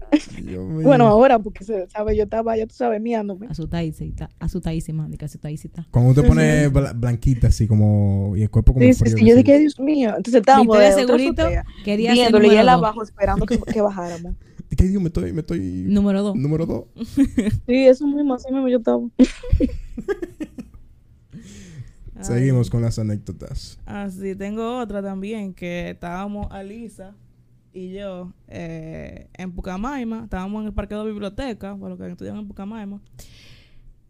Dios 0.43 0.67
mío. 0.69 0.83
Bueno, 0.83 1.07
ahora, 1.07 1.39
porque 1.39 1.65
se 1.65 1.89
sabe, 1.89 2.17
yo 2.17 2.25
estaba, 2.25 2.57
ya 2.57 2.67
tú 2.67 2.75
sabes, 2.75 3.01
miándome. 3.01 3.47
Asustadísima, 3.47 4.29
asustadísima, 4.41 5.09
asustadísima. 5.23 5.87
Cuando 5.93 6.25
pones 6.25 6.73
bla- 6.73 6.93
blanquita 6.93 7.47
así 7.49 7.69
como... 7.69 8.35
Y 8.37 8.43
el 8.43 8.51
cuerpo 8.51 8.73
como 8.75 8.85
Sí, 8.85 8.95
sí, 8.95 9.05
sí. 9.11 9.25
Yo 9.25 9.37
dije, 9.37 9.59
Dios 9.61 9.79
mío. 9.79 10.09
Entonces 10.11 10.35
estábamos 10.41 10.77
de 10.79 10.93
Segurito 10.93 11.43
azotea, 11.43 11.65
quería 11.85 12.11
ser 12.15 12.19
viéndole 12.33 12.49
y 12.49 12.57
él 12.57 12.69
abajo 12.69 13.03
esperando 13.03 13.47
que, 13.47 13.59
que 13.61 13.81
bajáramos. 13.81 14.35
¿Qué 14.77 14.85
digo? 14.85 15.01
Me 15.01 15.07
estoy... 15.07 15.33
Me 15.33 15.41
estoy... 15.43 15.61
Número 15.87 16.23
dos. 16.23 16.37
Número 16.37 16.67
dos. 16.67 16.85
Sí, 17.67 17.87
eso 17.87 18.07
mismo, 18.09 18.35
así 18.35 18.53
mismo 18.53 18.69
yo 18.69 18.79
estaba. 18.79 19.03
Seguimos 22.21 22.71
con 22.71 22.83
las 22.83 22.99
anécdotas. 22.99 23.79
Así, 23.87 24.35
tengo 24.35 24.79
otra 24.81 25.03
también 25.03 25.55
que 25.55 25.91
estábamos 25.91 26.49
Alisa 26.51 27.15
y 27.77 27.93
yo 27.93 28.33
eh, 28.49 29.29
en 29.35 29.53
Pucamaima, 29.53 30.25
estábamos 30.25 30.63
en 30.63 30.69
el 30.69 30.73
parque 30.73 30.95
de 30.95 31.01
la 31.01 31.07
biblioteca, 31.07 31.77
por 31.77 31.91
lo 31.91 31.99
que 31.99 32.11
estudiamos 32.11 32.41
en 32.41 32.49
Pucamaima, 32.49 33.03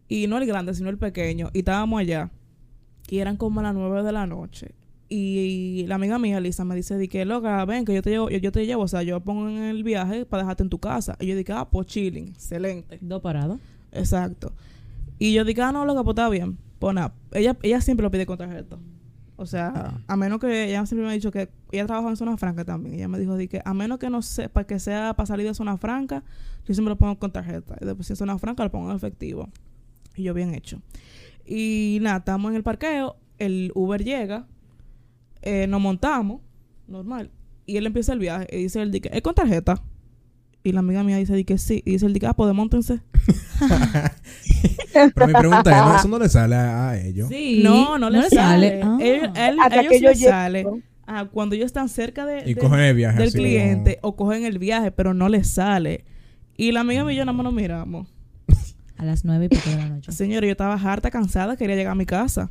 y 0.07 0.25
no 0.27 0.37
el 0.37 0.45
grande, 0.45 0.73
sino 0.73 0.89
el 0.89 0.97
pequeño, 0.97 1.49
y 1.53 1.59
estábamos 1.59 1.99
allá, 1.99 2.31
y 3.09 3.19
eran 3.19 3.35
como 3.35 3.61
las 3.61 3.73
nueve 3.73 4.03
de 4.03 4.11
la 4.13 4.25
noche. 4.25 4.73
Y 5.09 5.85
la 5.87 5.95
amiga 5.95 6.17
mía, 6.17 6.39
Lisa, 6.39 6.63
me 6.63 6.75
dice, 6.75 6.97
di 6.97 7.09
que 7.09 7.25
loca, 7.25 7.63
ven, 7.65 7.83
que 7.83 7.93
yo 7.93 8.01
te 8.01 8.09
llevo, 8.09 8.29
yo, 8.29 8.37
yo 8.37 8.51
te 8.53 8.65
llevo, 8.65 8.83
o 8.83 8.87
sea, 8.87 9.03
yo 9.03 9.19
pongo 9.21 9.49
en 9.49 9.63
el 9.63 9.83
viaje 9.83 10.25
para 10.25 10.43
dejarte 10.43 10.63
en 10.63 10.69
tu 10.69 10.79
casa. 10.79 11.15
Y 11.19 11.27
yo 11.27 11.35
dije, 11.35 11.53
ah, 11.53 11.69
pues 11.69 11.87
chilling, 11.87 12.27
excelente. 12.27 12.99
Dos 12.99 13.21
paradas. 13.21 13.57
Exacto. 13.93 14.51
Y 15.17 15.33
yo 15.33 15.45
dije, 15.45 15.61
ah, 15.61 15.71
no, 15.71 15.85
loca, 15.85 16.03
pues 16.03 16.13
está 16.13 16.27
bien. 16.27 16.57
Pues 16.79 16.93
nada, 16.93 17.13
ella, 17.31 17.57
ella 17.61 17.79
siempre 17.79 18.03
lo 18.03 18.11
pide 18.11 18.25
con 18.25 18.37
tarjeta. 18.37 18.77
O 19.39 19.45
sea, 19.45 20.01
a 20.07 20.17
menos 20.17 20.39
que 20.39 20.65
ella 20.65 20.83
siempre 20.87 21.05
me 21.05 21.11
ha 21.11 21.13
dicho 21.13 21.31
que 21.31 21.49
ella 21.71 21.85
trabaja 21.85 22.09
en 22.09 22.17
zona 22.17 22.35
franca 22.37 22.65
también. 22.65 22.95
Ella 22.95 23.07
me 23.07 23.19
dijo, 23.19 23.37
di 23.37 23.47
que 23.47 23.61
a 23.63 23.73
menos 23.75 23.99
que 23.99 24.09
no 24.09 24.23
sepa 24.23 24.63
que 24.65 24.79
sea 24.79 25.13
para 25.15 25.27
salir 25.27 25.45
de 25.45 25.53
zona 25.53 25.77
franca, 25.77 26.23
yo 26.65 26.73
siempre 26.73 26.89
lo 26.89 26.97
pongo 26.97 27.19
con 27.19 27.31
tarjeta. 27.31 27.77
Y 27.79 27.85
después 27.85 28.07
si 28.07 28.13
es 28.13 28.19
zona 28.19 28.39
franca 28.39 28.63
lo 28.63 28.71
pongo 28.71 28.89
en 28.89 28.97
efectivo. 28.97 29.47
Y 30.15 30.23
yo 30.23 30.33
bien 30.33 30.55
hecho. 30.55 30.81
Y 31.45 31.99
nada, 32.01 32.17
estamos 32.17 32.49
en 32.49 32.55
el 32.55 32.63
parqueo, 32.63 33.15
el 33.37 33.71
Uber 33.75 34.03
llega, 34.03 34.47
eh, 35.43 35.67
nos 35.67 35.81
montamos, 35.81 36.41
normal. 36.87 37.29
Y 37.67 37.77
él 37.77 37.85
empieza 37.85 38.13
el 38.13 38.19
viaje 38.19 38.47
y 38.51 38.63
dice 38.63 38.81
él, 38.81 38.91
di 38.91 39.01
que, 39.01 39.09
¿es 39.13 39.21
con 39.21 39.35
tarjeta? 39.35 39.83
Y 40.63 40.71
la 40.71 40.79
amiga 40.79 41.03
mía 41.03 41.17
dice, 41.17 41.35
di 41.35 41.45
que 41.45 41.59
sí. 41.59 41.83
Y 41.85 41.91
dice 41.91 42.07
el 42.07 42.13
di 42.13 42.19
que, 42.19 42.25
ah, 42.25 42.33
pues 42.33 42.47
desmontense. 42.47 43.01
Pero 45.13 45.27
mi 45.27 45.33
pregunta 45.33 45.71
es, 45.79 45.85
¿no? 45.85 45.95
¿eso 45.97 46.07
no 46.07 46.19
le 46.19 46.29
sale 46.29 46.55
a, 46.55 46.89
a 46.89 46.99
ellos? 46.99 47.29
Sí. 47.29 47.61
No, 47.63 47.97
no 47.97 48.09
le 48.09 48.29
sale. 48.29 48.81
Ah. 48.83 48.97
Ellos, 48.99 49.29
él- 49.35 49.57
Hasta 49.59 49.79
ellos 49.81 49.91
que 49.91 49.99
yo 50.01 50.09
le 50.09 50.15
llego. 50.15 50.29
sale 50.31 50.65
ah, 51.05 51.25
cuando 51.31 51.55
ellos 51.55 51.67
están 51.67 51.89
cerca 51.89 52.25
de, 52.25 52.49
Y 52.49 52.53
de- 52.53 52.61
cogen 52.61 52.79
el 52.79 52.95
viaje 52.95 53.17
del 53.19 53.27
así 53.29 53.37
cliente 53.37 53.99
o 54.01 54.15
cogen 54.15 54.43
el 54.45 54.59
viaje, 54.59 54.91
pero 54.91 55.13
no 55.13 55.29
les 55.29 55.49
sale. 55.49 56.05
Y 56.57 56.71
la 56.71 56.79
amiga 56.81 57.03
mía 57.03 57.13
y 57.13 57.17
yo 57.17 57.25
nada 57.25 57.35
más 57.35 57.43
nos 57.43 57.53
miramos. 57.53 58.07
A 58.97 59.05
las 59.05 59.23
nueve 59.23 59.45
y 59.45 59.49
pico 59.49 59.69
de 59.69 59.75
la 59.75 59.89
noche. 59.89 60.11
Señora, 60.11 60.47
yo 60.47 60.51
estaba 60.51 60.73
harta, 60.73 61.11
cansada, 61.11 61.55
quería 61.55 61.75
llegar 61.75 61.91
a 61.91 61.95
mi 61.95 62.07
casa. 62.07 62.49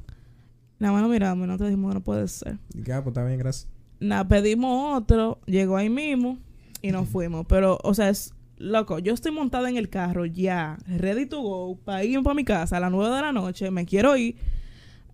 Nada 0.78 0.92
más 0.92 1.02
nos 1.02 1.10
miramos 1.10 1.44
y 1.44 1.48
nosotros 1.48 1.70
dijimos, 1.70 1.92
no 1.94 2.00
puede 2.02 2.28
ser. 2.28 2.58
Y 2.72 2.82
que, 2.82 2.92
ah, 2.92 3.02
pues 3.02 3.12
está 3.16 3.24
bien, 3.24 3.38
gracias. 3.40 3.66
Nada, 3.98 4.28
pedimos 4.28 4.96
otro, 4.96 5.40
llegó 5.46 5.76
ahí 5.76 5.88
mismo 5.90 6.38
y 6.82 6.92
nos 6.92 7.08
fuimos. 7.08 7.46
Pero, 7.48 7.78
o 7.82 7.94
sea, 7.94 8.10
es 8.10 8.32
loco, 8.58 8.98
yo 8.98 9.14
estoy 9.14 9.32
montada 9.32 9.68
en 9.68 9.76
el 9.76 9.88
carro 9.88 10.26
ya, 10.26 10.78
ready 10.86 11.26
to 11.26 11.40
go, 11.40 11.78
para 11.84 12.04
ir 12.04 12.22
para 12.22 12.34
mi 12.34 12.44
casa 12.44 12.76
a 12.76 12.80
las 12.80 12.90
9 12.90 13.14
de 13.14 13.22
la 13.22 13.32
noche, 13.32 13.70
me 13.70 13.86
quiero 13.86 14.16
ir. 14.16 14.36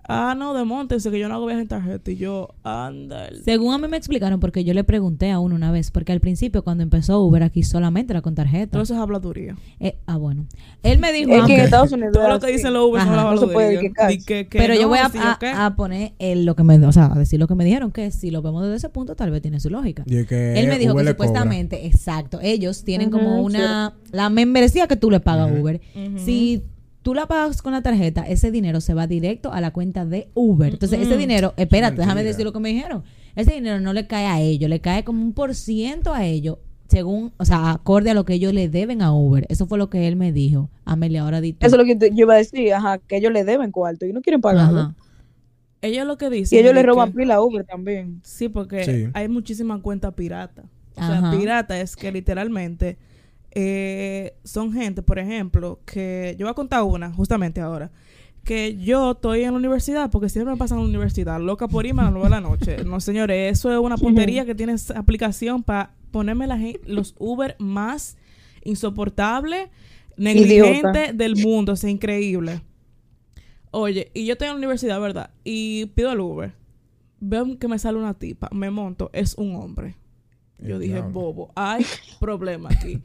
Ah, 0.09 0.35
no, 0.37 0.53
desmontense, 0.53 1.11
que 1.13 1.19
yo 1.21 1.29
no 1.29 1.35
hago 1.37 1.47
viaje 1.47 1.63
en 1.63 1.69
tarjeta. 1.69 2.11
Y 2.11 2.17
yo, 2.17 2.49
anda. 2.65 3.29
el- 3.29 3.45
Según 3.45 3.73
a 3.73 3.79
mí 3.79 3.87
me 3.87 3.97
explicaron, 3.97 4.41
porque 4.41 4.65
yo 4.65 4.75
le 4.75 4.83
pregunté 4.83 5.31
a 5.31 5.39
uno 5.39 5.55
una 5.55 5.71
vez, 5.71 5.91
porque 5.93 6.11
al 6.11 6.19
principio 6.21 6.65
cuando 6.65 6.83
empezó 6.83 7.21
Uber 7.23 7.43
aquí 7.45 7.63
solamente 7.63 8.13
era 8.13 8.21
con 8.21 8.35
tarjeta. 8.35 8.73
Todo 8.73 8.83
eso 8.83 8.95
es 8.95 9.01
habladuría. 9.01 9.57
Eh, 9.79 9.97
ah, 10.07 10.17
bueno. 10.17 10.47
Él 10.83 10.99
me 10.99 11.13
dijo, 11.13 11.31
Es 11.33 11.45
que 11.45 11.55
en 11.55 11.61
Estados 11.61 11.93
Unidos. 11.93 12.13
Todo 12.13 12.29
lo 12.29 12.41
que 12.41 12.51
dicen 12.51 12.73
los 12.73 12.89
Uber 12.91 13.01
Ajá. 13.03 13.15
la 13.17 13.23
No 13.31 13.39
se 13.39 13.47
puede 13.47 13.93
que- 13.93 14.25
que 14.25 14.47
pero 14.51 14.75
yo 14.75 14.89
voy 14.89 14.99
a, 14.99 15.09
si 15.09 15.19
yo 15.19 15.25
a- 15.25 15.39
qué. 15.39 15.49
a 15.51 15.75
poner 15.77 16.13
el- 16.19 16.45
lo 16.47 16.57
que 16.57 16.65
me, 16.65 16.85
o 16.85 16.93
sea, 16.93 17.07
a 17.13 17.19
decir 17.19 17.39
lo 17.39 17.47
que 17.47 17.55
me 17.55 17.65
dijeron, 17.65 17.93
que 17.93 18.11
si 18.11 18.31
lo 18.33 18.43
vemos 18.43 18.63
desde 18.65 18.77
ese 18.77 18.89
punto 18.89 19.15
tal 19.15 19.31
vez 19.31 19.41
tiene 19.41 19.61
su 19.61 19.71
lógica. 19.71 20.03
Y 20.07 20.17
es 20.17 20.27
que 20.27 20.59
Él 20.59 20.67
me 20.67 20.79
dijo 20.79 20.95
Uber 20.95 21.07
que 21.07 21.15
cobra. 21.15 21.27
supuestamente, 21.29 21.87
exacto, 21.87 22.41
ellos 22.43 22.83
tienen 22.83 23.11
como 23.11 23.41
una, 23.43 23.95
la 24.11 24.31
membresía 24.31 24.89
que 24.89 24.97
tú 24.97 25.11
le 25.13 25.21
pagas 25.21 25.51
a. 25.51 25.55
Uber. 25.61 25.81
Ujú. 25.95 26.19
Si 26.19 26.65
tú 27.03 27.15
la 27.15 27.27
pagas 27.27 27.63
con 27.63 27.73
la 27.73 27.83
tarjeta, 27.83 28.23
ese 28.23 28.51
dinero 28.51 28.81
se 28.81 28.95
va 28.95 29.07
directo 29.07 29.53
a 29.53 29.61
la 29.61 29.73
cuenta 29.73 30.05
de 30.07 30.29
Uber. 30.35 30.73
Entonces, 30.75 31.01
ese 31.01 31.17
dinero, 31.17 31.53
espérate, 31.57 31.97
déjame 31.97 32.23
decir 32.25 32.45
lo 32.45 32.53
que 32.53 32.61
me 32.61 32.69
dijeron. 32.71 33.03
Ese 33.37 33.53
dinero 33.55 33.81
no 33.81 33.93
le 33.93 34.07
cae 34.07 34.27
a 34.27 34.41
ellos, 34.41 34.69
le 34.71 34.81
cae 34.81 35.05
como 35.05 35.23
un 35.23 35.33
por 35.33 35.55
ciento 35.55 36.13
a 36.15 36.25
ellos, 36.27 36.59
según, 36.89 37.33
o 37.39 37.45
sea, 37.45 37.71
acorde 37.73 38.11
a 38.11 38.15
lo 38.15 38.25
que 38.25 38.35
ellos 38.35 38.53
le 38.53 38.69
deben 38.69 39.01
a 39.03 39.13
Uber. 39.15 39.47
Eso 39.49 39.67
fue 39.67 39.79
lo 39.79 39.89
que 39.91 40.07
él 40.07 40.17
me 40.17 40.33
dijo. 40.33 40.69
Amelia, 40.85 41.23
ahora 41.23 41.41
di 41.41 41.55
tú. 41.55 41.67
Eso 41.67 41.77
es 41.77 41.81
lo 41.81 41.87
que 41.87 41.97
te- 41.97 42.11
yo 42.11 42.25
iba 42.27 42.35
a 42.35 42.39
decir, 42.39 42.73
ajá, 42.75 42.99
que 42.99 43.17
ellos 43.17 43.33
le 43.33 43.45
deben 43.45 43.71
cuarto 43.73 44.05
y 44.07 44.13
no 44.13 44.21
quieren 44.21 44.41
pagarlo. 44.41 44.81
Ajá. 44.81 44.95
Ellos 45.81 46.07
lo 46.07 46.17
que 46.17 46.27
Y 46.27 46.31
dicen. 46.31 46.59
ellos 46.61 46.75
le 46.75 46.83
roban 46.83 47.11
que- 47.11 47.19
pila 47.19 47.37
a 47.37 47.43
Uber 47.43 47.65
también. 47.65 48.21
Sí, 48.23 48.49
porque 48.49 48.85
Sí. 48.85 49.09
hay 49.15 49.29
muchísimas 49.29 49.81
cuentas 49.81 50.15
pirata. 50.15 50.63
O 50.95 51.01
sea, 51.07 51.31
pirata 51.37 51.81
es 51.81 51.97
que 51.97 52.13
literalmente 52.13 52.99
eh, 53.55 54.35
son 54.45 54.73
gente, 54.73 55.03
por 55.03 55.19
ejemplo, 55.19 55.81
que 55.85 56.35
yo 56.39 56.47
voy 56.47 56.51
a 56.51 56.55
contar 56.55 56.83
una 56.83 57.13
justamente 57.13 57.61
ahora. 57.61 57.91
Que 58.45 58.77
yo 58.77 59.13
estoy 59.13 59.43
en 59.43 59.53
la 59.53 59.59
universidad, 59.59 60.11
porque 60.11 60.29
siempre 60.29 60.53
me 60.53 60.59
pasa 60.59 60.75
en 60.75 60.81
la 60.81 60.87
universidad, 60.87 61.41
loca 61.41 61.69
por 61.69 61.87
irme 61.87 62.03
a 62.03 62.07
las 62.07 62.13
9 62.15 62.27
de 62.27 62.31
la 62.31 62.41
noche. 62.41 62.85
No, 62.85 62.99
señores, 63.01 63.53
eso 63.53 63.71
es 63.73 63.79
una 63.79 63.97
puntería 63.99 64.45
que 64.45 64.55
tiene 64.55 64.73
esa 64.73 64.99
aplicación 64.99 65.63
para 65.63 65.95
ponerme 66.11 66.47
la 66.47 66.59
los 66.87 67.15
Uber 67.19 67.55
más 67.59 68.17
insoportables, 68.65 69.69
negligentes 70.17 71.17
del 71.17 71.37
mundo. 71.37 71.73
O 71.73 71.77
sea, 71.77 71.91
increíble. 71.91 72.63
Oye, 73.71 74.11
y 74.13 74.27
yo 74.27 74.33
estoy 74.33 74.49
en 74.49 74.55
la 74.55 74.59
universidad, 74.59 75.01
¿verdad? 75.01 75.31
Y 75.45 75.87
pido 75.87 76.13
el 76.13 76.21
Uber. 76.21 76.53
Veo 77.21 77.59
que 77.59 77.69
me 77.69 77.79
sale 77.79 77.99
una 77.99 78.15
tipa, 78.15 78.49
me 78.53 78.71
monto, 78.71 79.09
es 79.13 79.37
un 79.37 79.55
hombre. 79.55 79.95
Yo 80.59 80.75
El 80.77 80.81
dije, 80.81 80.95
diablo. 80.95 81.13
bobo, 81.13 81.53
hay 81.55 81.87
problema 82.21 82.69
aquí. 82.71 83.01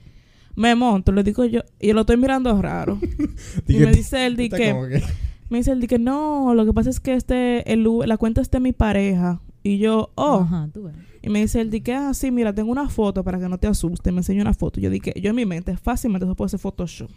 Me 0.57 0.73
monto, 0.73 1.11
le 1.11 1.23
digo 1.23 1.45
yo, 1.45 1.61
y 1.79 1.87
yo 1.87 1.93
lo 1.93 2.01
estoy 2.01 2.17
mirando 2.17 2.59
raro. 2.59 2.99
y 3.67 3.77
me 3.77 3.91
dice 3.91 4.25
él, 4.25 4.35
di 4.35 4.45
está 4.45 4.57
que, 4.57 4.73
me 5.49 5.59
dice 5.59 5.71
él, 5.71 5.79
di 5.79 5.85
que 5.85 5.99
no, 5.99 6.55
lo 6.55 6.65
que 6.65 6.73
pasa 6.73 6.89
es 6.89 6.99
que 6.99 7.13
este, 7.13 7.71
el, 7.71 7.87
la 8.05 8.17
cuenta 8.17 8.41
es 8.41 8.49
de 8.49 8.59
mi 8.59 8.73
pareja. 8.73 9.39
Y 9.61 9.77
yo, 9.77 10.09
oh, 10.15 10.41
Ajá, 10.41 10.67
tú 10.73 10.83
ves. 10.83 10.95
y 11.21 11.29
me 11.29 11.41
dice 11.41 11.61
él, 11.61 11.69
di 11.69 11.81
que, 11.81 11.93
ah, 11.93 12.11
sí, 12.15 12.31
mira, 12.31 12.55
tengo 12.55 12.71
una 12.71 12.89
foto 12.89 13.23
para 13.23 13.39
que 13.39 13.47
no 13.47 13.59
te 13.59 13.67
asustes. 13.67 14.11
Me 14.11 14.21
enseñó 14.21 14.41
una 14.41 14.55
foto. 14.55 14.79
Yo 14.79 14.89
dije, 14.89 15.13
yo 15.21 15.29
en 15.29 15.35
mi 15.35 15.45
mente, 15.45 15.77
fácilmente 15.77 16.25
eso 16.25 16.35
puede 16.35 16.49
ser 16.49 16.59
Photoshop. 16.59 17.11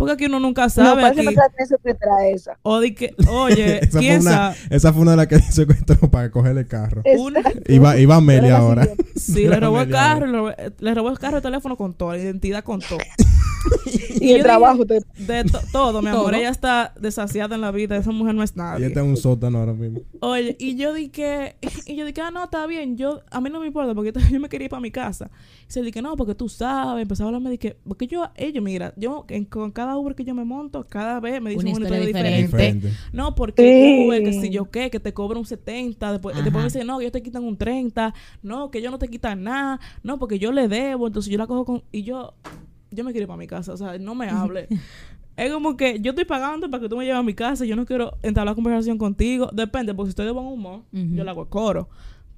Porque 0.00 0.14
aquí 0.14 0.24
uno 0.26 0.40
nunca 0.40 0.62
No, 0.64 0.68
sabe. 0.70 1.02
parece 1.02 1.20
aquí. 1.20 1.28
que 1.28 1.34
no 1.36 1.66
se 1.66 1.78
te 1.78 1.94
trae 1.94 2.32
esa. 2.32 2.58
O 2.62 2.80
di 2.80 2.94
que, 2.94 3.14
oye, 3.28 3.78
esa, 3.82 3.90
fue 3.92 4.00
¿quién 4.00 4.20
una, 4.22 4.54
esa 4.70 4.92
fue 4.92 5.02
una 5.02 5.10
de 5.12 5.16
las 5.18 5.26
que 5.28 5.38
se 5.40 5.52
secuestró 5.52 6.10
para 6.10 6.30
coger 6.30 6.56
el 6.58 6.66
carro. 6.66 7.02
Un- 7.16 7.36
Exacto. 7.36 7.72
Iba, 7.72 7.96
iba 7.98 8.16
Amelia 8.16 8.56
ahora. 8.56 8.88
Sí, 9.20 9.46
le 9.46 9.60
robó 9.60 9.82
el 9.82 9.90
carro, 9.90 10.26
le 10.78 10.94
robó, 10.94 11.10
el 11.10 11.18
carro, 11.18 11.36
el 11.36 11.42
teléfono 11.42 11.76
con 11.76 11.92
todo, 11.92 12.12
la 12.12 12.18
identidad 12.18 12.64
con 12.64 12.80
todo. 12.80 12.98
Y 14.18 14.32
el 14.32 14.42
trabajo. 14.42 14.86
te- 14.86 15.00
De 15.18 15.44
to- 15.44 15.60
todo, 15.72 16.00
mi 16.02 16.08
amor. 16.08 16.30
Todo. 16.30 16.32
Ella 16.34 16.48
está 16.50 16.94
desasiada 16.98 17.54
en 17.54 17.60
la 17.60 17.70
vida. 17.70 17.96
Esa 17.96 18.10
mujer 18.12 18.34
no 18.34 18.42
es 18.42 18.52
Y 18.54 18.58
nadie. 18.58 18.86
está 18.86 19.00
en 19.00 19.06
un 19.06 19.16
sótano 19.16 19.58
ahora 19.58 19.72
mismo. 19.74 20.00
Oye, 20.20 20.56
y 20.58 20.76
yo 20.76 20.92
dije, 20.94 21.56
y 21.86 21.96
yo 21.96 22.04
dije, 22.06 22.20
ah, 22.22 22.30
no, 22.30 22.44
está 22.44 22.66
bien. 22.66 22.96
Yo, 22.96 23.20
a 23.30 23.40
mí 23.40 23.50
no 23.50 23.60
me 23.60 23.66
importa 23.66 23.94
porque 23.94 24.12
yo 24.30 24.40
me 24.40 24.48
quería 24.48 24.64
ir 24.66 24.70
para 24.70 24.80
mi 24.80 24.90
casa. 24.90 25.30
Y 25.68 25.72
se 25.72 25.82
dije, 25.82 26.00
no, 26.02 26.16
porque 26.16 26.34
tú 26.34 26.48
sabes. 26.48 27.02
Empezaba 27.02 27.26
a 27.26 27.28
hablarme 27.28 27.50
de 27.50 27.58
que, 27.58 27.76
porque 27.86 28.06
yo, 28.06 28.30
ellos, 28.36 28.62
mira, 28.64 28.94
yo 28.96 29.24
en- 29.28 29.44
con 29.44 29.70
cada 29.70 29.89
Uber 29.96 30.14
que 30.14 30.24
yo 30.24 30.34
me 30.34 30.44
monto, 30.44 30.86
cada 30.88 31.20
vez 31.20 31.40
me 31.40 31.50
dicen 31.50 31.68
Una 31.68 31.76
una, 31.76 31.84
historia 31.86 32.08
historia 32.10 32.36
diferente. 32.36 32.92
No, 33.12 33.34
porque 33.34 33.62
Sí. 33.62 34.04
Uber, 34.04 34.22
que 34.22 34.32
si 34.32 34.50
yo 34.50 34.70
qué, 34.70 34.90
que 34.90 35.00
te 35.00 35.12
cobra 35.12 35.38
un 35.38 35.46
70, 35.46 36.12
después, 36.12 36.34
Ajá. 36.34 36.42
después 36.44 36.62
me 36.62 36.68
dicen, 36.68 36.86
no, 36.86 36.98
que 36.98 37.04
ellos 37.04 37.12
te 37.12 37.22
quitan 37.22 37.44
un 37.44 37.56
30, 37.56 38.14
no, 38.42 38.70
que 38.70 38.78
ellos 38.78 38.90
no 38.90 38.98
te 38.98 39.08
quitan 39.08 39.42
nada, 39.44 39.80
no, 40.02 40.18
porque 40.18 40.38
yo 40.38 40.52
le 40.52 40.68
debo, 40.68 41.06
entonces 41.06 41.30
yo 41.30 41.38
la 41.38 41.46
cojo 41.46 41.64
con, 41.64 41.82
y 41.92 42.02
yo, 42.02 42.34
yo 42.90 43.04
me 43.04 43.12
quiero 43.12 43.24
ir 43.24 43.28
para 43.28 43.38
mi 43.38 43.46
casa, 43.46 43.72
o 43.72 43.76
sea, 43.76 43.98
no 43.98 44.14
me 44.14 44.28
hable. 44.28 44.68
es 45.36 45.52
como 45.52 45.76
que 45.76 46.00
yo 46.00 46.10
estoy 46.10 46.24
pagando 46.24 46.70
para 46.70 46.82
que 46.82 46.88
tú 46.88 46.96
me 46.96 47.04
lleves 47.04 47.18
a 47.18 47.22
mi 47.22 47.34
casa, 47.34 47.64
yo 47.64 47.76
no 47.76 47.86
quiero 47.86 48.18
entablar 48.22 48.54
conversación 48.54 48.98
contigo, 48.98 49.48
depende, 49.52 49.94
porque 49.94 50.08
si 50.08 50.10
estoy 50.10 50.26
de 50.26 50.32
buen 50.32 50.46
humor, 50.46 50.82
yo 50.92 51.24
le 51.24 51.30
hago 51.30 51.42
el 51.42 51.48
coro, 51.48 51.88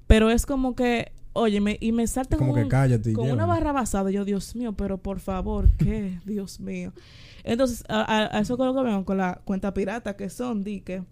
pero 0.07 0.29
es 0.29 0.45
como 0.45 0.75
que, 0.75 1.11
oye, 1.33 1.59
me, 1.59 1.77
y 1.81 1.91
me 1.91 2.07
salta 2.07 2.37
Como 2.37 2.53
con, 2.53 2.63
que 2.63 2.67
cállate 2.69 3.13
con 3.13 3.29
una 3.29 3.45
barra 3.45 3.71
basada, 3.71 4.11
yo, 4.11 4.23
Dios 4.23 4.55
mío, 4.55 4.73
pero 4.73 4.97
por 4.97 5.19
favor, 5.19 5.69
¿qué? 5.77 6.19
Dios 6.25 6.59
mío. 6.59 6.93
Entonces, 7.43 7.83
a, 7.89 8.39
eso 8.39 8.57
con 8.57 8.67
lo 8.67 8.73
que 8.73 8.83
vemos 8.83 9.05
con 9.05 9.17
la 9.17 9.41
cuenta 9.43 9.73
pirata, 9.73 10.15
que 10.15 10.29
son, 10.29 10.63
di 10.63 10.81
que, 10.81 11.03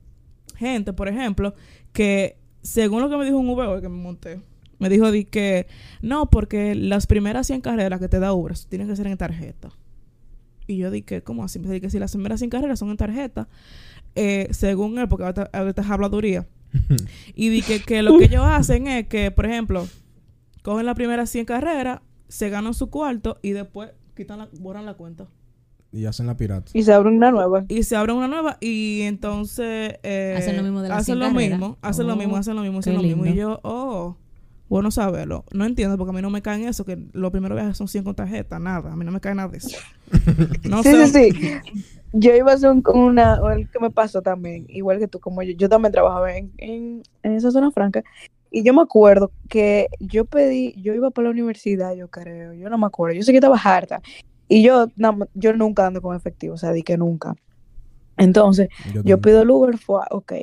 gente, 0.56 0.94
por 0.94 1.08
ejemplo, 1.08 1.54
que 1.91 2.38
según 2.62 3.02
lo 3.02 3.10
que 3.10 3.17
me 3.17 3.26
dijo 3.26 3.38
un 3.38 3.50
Uber 3.50 3.67
hoy 3.67 3.82
que 3.82 3.89
me 3.89 4.02
monté, 4.02 4.41
me 4.80 4.89
dijo 4.89 5.12
di 5.12 5.26
que 5.26 5.67
no, 6.02 6.30
porque 6.30 6.74
las 6.76 7.06
primeras 7.06 7.48
100 7.48 7.62
carreras 7.62 8.00
que 8.00 8.08
te 8.08 8.20
da 8.20 8.34
Uber 8.34 8.58
tienen 8.70 8.88
que 8.88 8.96
ser 8.96 9.08
en 9.08 9.17
tarjeta. 9.17 9.70
Y 10.67 10.78
yo 10.78 10.89
dije, 10.89 11.22
¿cómo 11.22 11.44
así? 11.44 11.60
Me 11.60 11.70
dijo 11.70 11.82
que 11.82 11.89
si 11.89 12.00
las 12.00 12.13
primeras 12.13 12.39
100 12.39 12.50
carreras 12.50 12.80
son 12.80 12.89
en 12.89 12.98
tarjeta, 12.98 13.48
eh, 14.15 14.48
según 14.52 14.98
él, 15.00 15.08
porque 15.08 15.26
ahorita, 15.26 15.50
ahorita 15.52 15.82
es 15.82 15.89
habladuría. 15.89 16.48
y 17.36 17.50
di 17.50 17.62
que, 17.62 17.82
que 17.82 18.02
lo 18.02 18.17
que 18.17 18.26
ellos 18.26 18.46
hacen 18.46 18.88
es 18.88 19.08
que, 19.08 19.32
por 19.32 19.46
ejemplo, 19.46 19.88
cogen 20.62 20.86
las 20.86 20.96
primeras 20.96 21.30
100 21.30 21.46
carreras, 21.46 22.00
se 22.28 22.50
ganan 22.50 22.74
su 22.74 22.89
cuarto 22.89 23.38
y 23.41 23.52
después 23.52 23.91
quitan 24.15 24.39
la, 24.39 24.50
borran 24.60 24.86
la 24.86 24.94
cuenta. 24.94 25.28
Y 25.93 26.06
hacen 26.06 26.25
la 26.27 26.38
pirata. 26.38 26.71
Y 26.73 26.84
se 26.84 26.93
abre 26.93 27.10
una 27.10 27.32
nueva. 27.32 27.65
Y 27.67 27.84
se 27.84 27.95
abre 27.95 28.13
una 28.13 28.27
nueva 28.27 28.58
y 28.62 29.01
entonces... 29.01 29.99
eh, 30.04 30.36
Hacen 30.38 30.56
lo 30.58 30.63
mismo 30.63 30.82
de 30.82 30.89
las 30.89 30.99
Hacen 30.99 31.15
100 31.17 31.19
lo 31.19 31.32
mismo, 31.32 31.77
hacen 31.82 32.08
lo 32.08 32.13
Oh, 32.13 32.15
mismo, 32.15 32.38
hacen 32.38 32.56
lo 32.56 32.62
mismo, 32.62 32.80
hacen 32.80 32.93
lo 32.95 33.04
mismo. 33.04 33.25
Y 33.25 33.36
yo, 33.36 33.60
oh, 33.63 34.15
bueno 34.69 34.89
saberlo. 34.91 35.43
No 35.51 35.65
entiendo 35.65 35.97
porque 35.97 36.12
a 36.12 36.13
mí 36.13 36.21
no 36.21 36.30
me 36.30 36.41
caen 36.41 36.63
eso, 36.63 36.86
que 36.86 36.97
los 37.12 37.32
primeros 37.32 37.58
viajes 37.58 37.77
son 37.77 37.88
100 37.89 38.04
con 38.06 38.15
tarjeta, 38.15 38.58
nada. 38.60 38.93
A 38.93 38.95
mí 38.95 39.04
no 39.06 39.12
me 39.12 39.19
cae 39.19 39.36
nada 39.36 39.49
de 39.49 39.58
eso. 39.58 39.77
No 40.63 40.84
sí, 40.84 40.91
sé. 40.93 41.08
sí, 41.08 41.32
sí. 41.32 41.62
Yo 42.13 42.36
iba 42.36 42.51
a 42.51 42.56
hacer 42.56 42.69
un, 42.71 42.84
una, 42.93 43.39
el 43.56 43.69
que 43.69 43.80
me 43.80 43.89
pasó 43.91 44.21
también, 44.21 44.65
igual 44.69 44.99
que 44.99 45.08
tú, 45.08 45.19
como 45.19 45.43
yo, 45.43 45.54
yo 45.56 45.69
también 45.69 45.93
trabajaba 45.93 46.36
en, 46.36 46.51
en, 46.58 47.04
en 47.23 47.32
esa 47.34 47.51
zona 47.51 47.71
franca. 47.71 48.04
Y 48.49 48.63
yo 48.63 48.73
me 48.73 48.82
acuerdo 48.82 49.32
que 49.49 49.88
yo 49.99 50.25
pedí, 50.25 50.73
yo 50.82 50.93
iba 50.93 51.10
para 51.12 51.25
la 51.27 51.32
universidad, 51.32 51.95
yo 51.95 52.10
creo, 52.10 52.54
yo 52.54 52.69
no 52.69 52.77
me 52.77 52.86
acuerdo, 52.88 53.15
yo 53.15 53.23
sé 53.23 53.32
que 53.32 53.38
estaba 53.38 53.58
harta. 53.58 54.01
Y 54.54 54.64
yo, 54.64 54.88
na- 54.98 55.18
yo 55.34 55.54
nunca 55.54 55.88
ando 55.88 56.02
con 56.02 56.14
efectivo, 56.14 56.56
o 56.56 56.58
sea, 56.58 56.74
di 56.74 56.84
que 56.84 56.98
nunca. 56.98 57.36
Entonces, 58.18 58.68
yo 59.06 59.22
pido 59.22 59.44
el 59.44 59.50
Uber, 59.50 59.78
fue, 59.78 60.02
ok, 60.12 60.34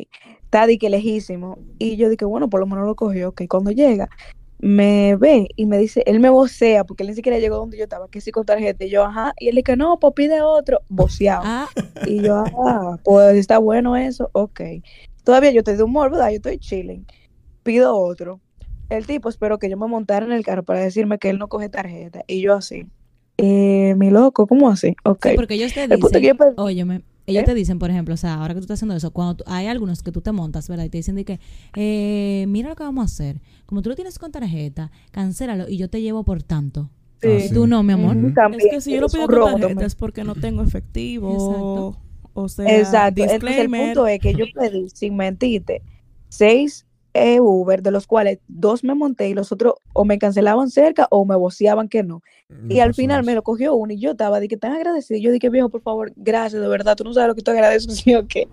está 0.44 0.66
di 0.66 0.78
que 0.78 0.88
lejísimo. 0.88 1.58
Y 1.78 1.96
yo 1.98 2.08
dije, 2.08 2.24
bueno, 2.24 2.48
por 2.48 2.60
lo 2.60 2.66
menos 2.66 2.86
lo 2.86 2.96
cogió, 2.96 3.28
ok. 3.28 3.42
Cuando 3.50 3.70
llega, 3.70 4.08
me 4.58 5.14
ve 5.16 5.48
y 5.56 5.66
me 5.66 5.76
dice, 5.76 6.02
él 6.06 6.20
me 6.20 6.30
vocea, 6.30 6.84
porque 6.84 7.02
él 7.02 7.10
ni 7.10 7.16
siquiera 7.16 7.38
llegó 7.38 7.56
donde 7.58 7.76
yo 7.76 7.84
estaba, 7.84 8.08
que 8.08 8.22
sí 8.22 8.30
con 8.30 8.46
tarjeta. 8.46 8.82
Y 8.86 8.88
yo, 8.88 9.04
ajá. 9.04 9.34
Y 9.38 9.48
él 9.50 9.56
dice, 9.56 9.76
no, 9.76 9.98
pues 10.00 10.14
pide 10.16 10.40
otro, 10.40 10.80
voceado. 10.88 11.42
Ah, 11.44 11.68
Y 12.06 12.22
yo, 12.22 12.34
ah, 12.36 12.98
pues 13.04 13.36
está 13.36 13.58
bueno 13.58 13.94
eso, 13.94 14.30
ok. 14.32 14.60
Todavía 15.22 15.50
yo 15.50 15.58
estoy 15.58 15.76
de 15.76 15.82
humor, 15.82 16.10
¿verdad? 16.10 16.30
Yo 16.30 16.36
estoy 16.36 16.58
chilling. 16.58 17.06
Pido 17.62 17.94
otro. 17.94 18.40
El 18.88 19.06
tipo 19.06 19.28
esperó 19.28 19.58
que 19.58 19.68
yo 19.68 19.76
me 19.76 19.86
montara 19.86 20.24
en 20.24 20.32
el 20.32 20.46
carro 20.46 20.62
para 20.62 20.80
decirme 20.80 21.18
que 21.18 21.28
él 21.28 21.38
no 21.38 21.48
coge 21.48 21.68
tarjeta. 21.68 22.24
Y 22.26 22.40
yo 22.40 22.54
así, 22.54 22.86
eh, 23.38 23.94
mi 23.96 24.10
loco, 24.10 24.46
¿cómo 24.46 24.68
así? 24.68 24.94
Ok. 25.04 25.26
sí, 25.30 25.32
porque 25.36 25.54
ellos 25.54 25.72
te 25.72 25.88
dicen, 25.88 26.10
que 26.20 26.20
yo 26.28 26.36
pe- 26.36 26.52
óyeme, 26.56 27.02
ellos 27.26 27.42
¿Eh? 27.42 27.46
te 27.46 27.54
dicen, 27.54 27.78
por 27.78 27.90
ejemplo, 27.90 28.14
o 28.14 28.16
sea, 28.16 28.34
ahora 28.34 28.54
que 28.54 28.60
tú 28.60 28.64
estás 28.64 28.78
haciendo 28.78 28.94
eso, 28.96 29.10
cuando 29.12 29.36
tú- 29.36 29.44
hay 29.46 29.66
algunos 29.66 30.02
que 30.02 30.12
tú 30.12 30.20
te 30.20 30.32
montas, 30.32 30.68
¿verdad? 30.68 30.84
Y 30.84 30.90
te 30.90 30.98
dicen 30.98 31.14
de 31.14 31.24
que, 31.24 31.40
eh, 31.76 32.44
mira 32.48 32.68
lo 32.70 32.76
que 32.76 32.82
vamos 32.82 33.02
a 33.02 33.04
hacer. 33.06 33.40
Como 33.66 33.82
tú 33.82 33.90
lo 33.90 33.94
tienes 33.96 34.18
con 34.18 34.32
tarjeta, 34.32 34.90
cancélalo 35.12 35.68
y 35.68 35.76
yo 35.76 35.88
te 35.88 36.00
llevo 36.02 36.24
por 36.24 36.42
tanto. 36.42 36.90
Sí. 37.20 37.28
Ah, 37.28 37.44
Y 37.46 37.50
tú 37.52 37.66
no, 37.66 37.82
mi 37.82 37.92
amor. 37.94 38.16
Es 38.56 38.66
que 38.70 38.80
si 38.80 38.92
yo 38.94 39.00
lo 39.00 39.08
pido 39.08 39.26
con 39.26 39.34
tarjeta 39.36 39.68
también. 39.68 39.86
es 39.86 39.94
porque 39.94 40.24
no 40.24 40.34
tengo 40.34 40.62
efectivo. 40.62 41.32
Exacto. 41.32 41.96
O 42.34 42.48
sea, 42.48 42.78
Exacto. 42.78 43.22
Entonces, 43.22 43.58
el 43.58 43.70
punto 43.70 44.06
es 44.06 44.20
que 44.20 44.32
yo 44.34 44.44
pedí, 44.54 44.88
sin 44.94 45.16
mentirte, 45.16 45.82
seis 46.28 46.86
eh, 47.18 47.40
Uber, 47.40 47.82
de 47.82 47.90
los 47.90 48.06
cuales 48.06 48.38
dos 48.48 48.84
me 48.84 48.94
monté 48.94 49.28
y 49.28 49.34
los 49.34 49.52
otros 49.52 49.74
o 49.92 50.04
me 50.04 50.18
cancelaban 50.18 50.70
cerca 50.70 51.06
o 51.10 51.24
me 51.24 51.36
voceaban 51.36 51.88
que 51.88 52.02
no. 52.02 52.22
Me 52.48 52.74
Y 52.74 52.80
al 52.80 52.94
final 52.94 53.24
me 53.24 53.34
lo 53.34 53.42
cogió 53.42 53.74
uno 53.74 53.92
y 53.92 53.98
yo 53.98 54.12
estaba 54.12 54.40
de 54.40 54.48
que 54.48 54.56
tan 54.56 54.72
agradecido. 54.72 55.20
Yo 55.20 55.30
dije, 55.30 55.50
viejo, 55.50 55.68
por 55.68 55.82
favor, 55.82 56.12
gracias, 56.16 56.62
de 56.62 56.68
verdad, 56.68 56.96
tú 56.96 57.04
no 57.04 57.12
sabes 57.12 57.28
lo 57.28 57.34
que 57.34 57.42
te 57.42 57.50
agradezco, 57.50 57.92
sino 57.94 58.26
que, 58.26 58.48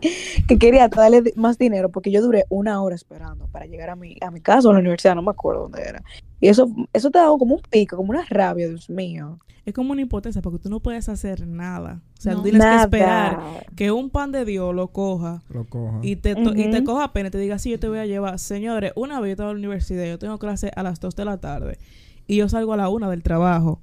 que 0.47 0.57
quería 0.57 0.87
darle 0.87 1.33
más 1.35 1.57
dinero 1.57 1.89
porque 1.89 2.11
yo 2.11 2.21
duré 2.21 2.45
una 2.49 2.81
hora 2.81 2.95
esperando 2.95 3.47
para 3.47 3.65
llegar 3.65 3.89
a 3.89 3.95
mi, 3.95 4.17
a 4.21 4.31
mi 4.31 4.41
casa 4.41 4.67
o 4.67 4.71
a 4.71 4.73
la 4.73 4.79
universidad, 4.79 5.15
no 5.15 5.21
me 5.21 5.31
acuerdo 5.31 5.63
dónde 5.63 5.81
era. 5.81 6.03
Y 6.39 6.49
eso, 6.49 6.69
eso 6.93 7.09
te 7.09 7.19
daba 7.19 7.37
como 7.37 7.55
un 7.55 7.61
pico, 7.61 7.95
como 7.95 8.09
una 8.11 8.25
rabia, 8.29 8.67
Dios 8.67 8.89
mío. 8.89 9.39
Es 9.65 9.73
como 9.73 9.93
una 9.93 10.01
impotencia 10.01 10.41
porque 10.43 10.59
tú 10.59 10.69
no 10.69 10.79
puedes 10.79 11.09
hacer 11.09 11.47
nada. 11.47 12.01
O 12.19 12.21
sea, 12.21 12.33
No. 12.33 12.37
tú 12.39 12.43
tienes 12.43 12.59
Nada. 12.59 12.77
que 12.77 12.83
esperar 12.83 13.39
que 13.75 13.91
un 13.91 14.11
pan 14.11 14.31
de 14.31 14.45
Dios 14.45 14.75
lo 14.75 14.89
coja 14.89 15.41
Lo 15.49 15.63
coja. 15.65 15.99
y 16.03 16.17
te, 16.17 16.35
to- 16.35 16.53
y 16.55 16.69
te 16.69 16.83
coja 16.83 17.11
pena 17.13 17.29
y 17.29 17.31
te 17.31 17.39
diga, 17.39 17.57
sí, 17.57 17.71
yo 17.71 17.79
te 17.79 17.87
voy 17.87 17.97
a 17.97 18.05
llevar. 18.05 18.37
Señores, 18.37 18.91
una 18.95 19.19
vez 19.19 19.29
yo 19.29 19.31
estaba 19.33 19.49
en 19.51 19.55
la 19.57 19.59
universidad, 19.59 20.05
yo 20.05 20.19
tengo 20.19 20.37
clase 20.37 20.71
a 20.75 20.83
las 20.83 20.99
2 20.99 21.15
de 21.15 21.25
la 21.25 21.37
tarde 21.37 21.79
y 22.27 22.37
yo 22.37 22.47
salgo 22.47 22.73
a 22.73 22.77
la 22.77 22.89
1 22.89 23.09
del 23.09 23.23
trabajo. 23.23 23.79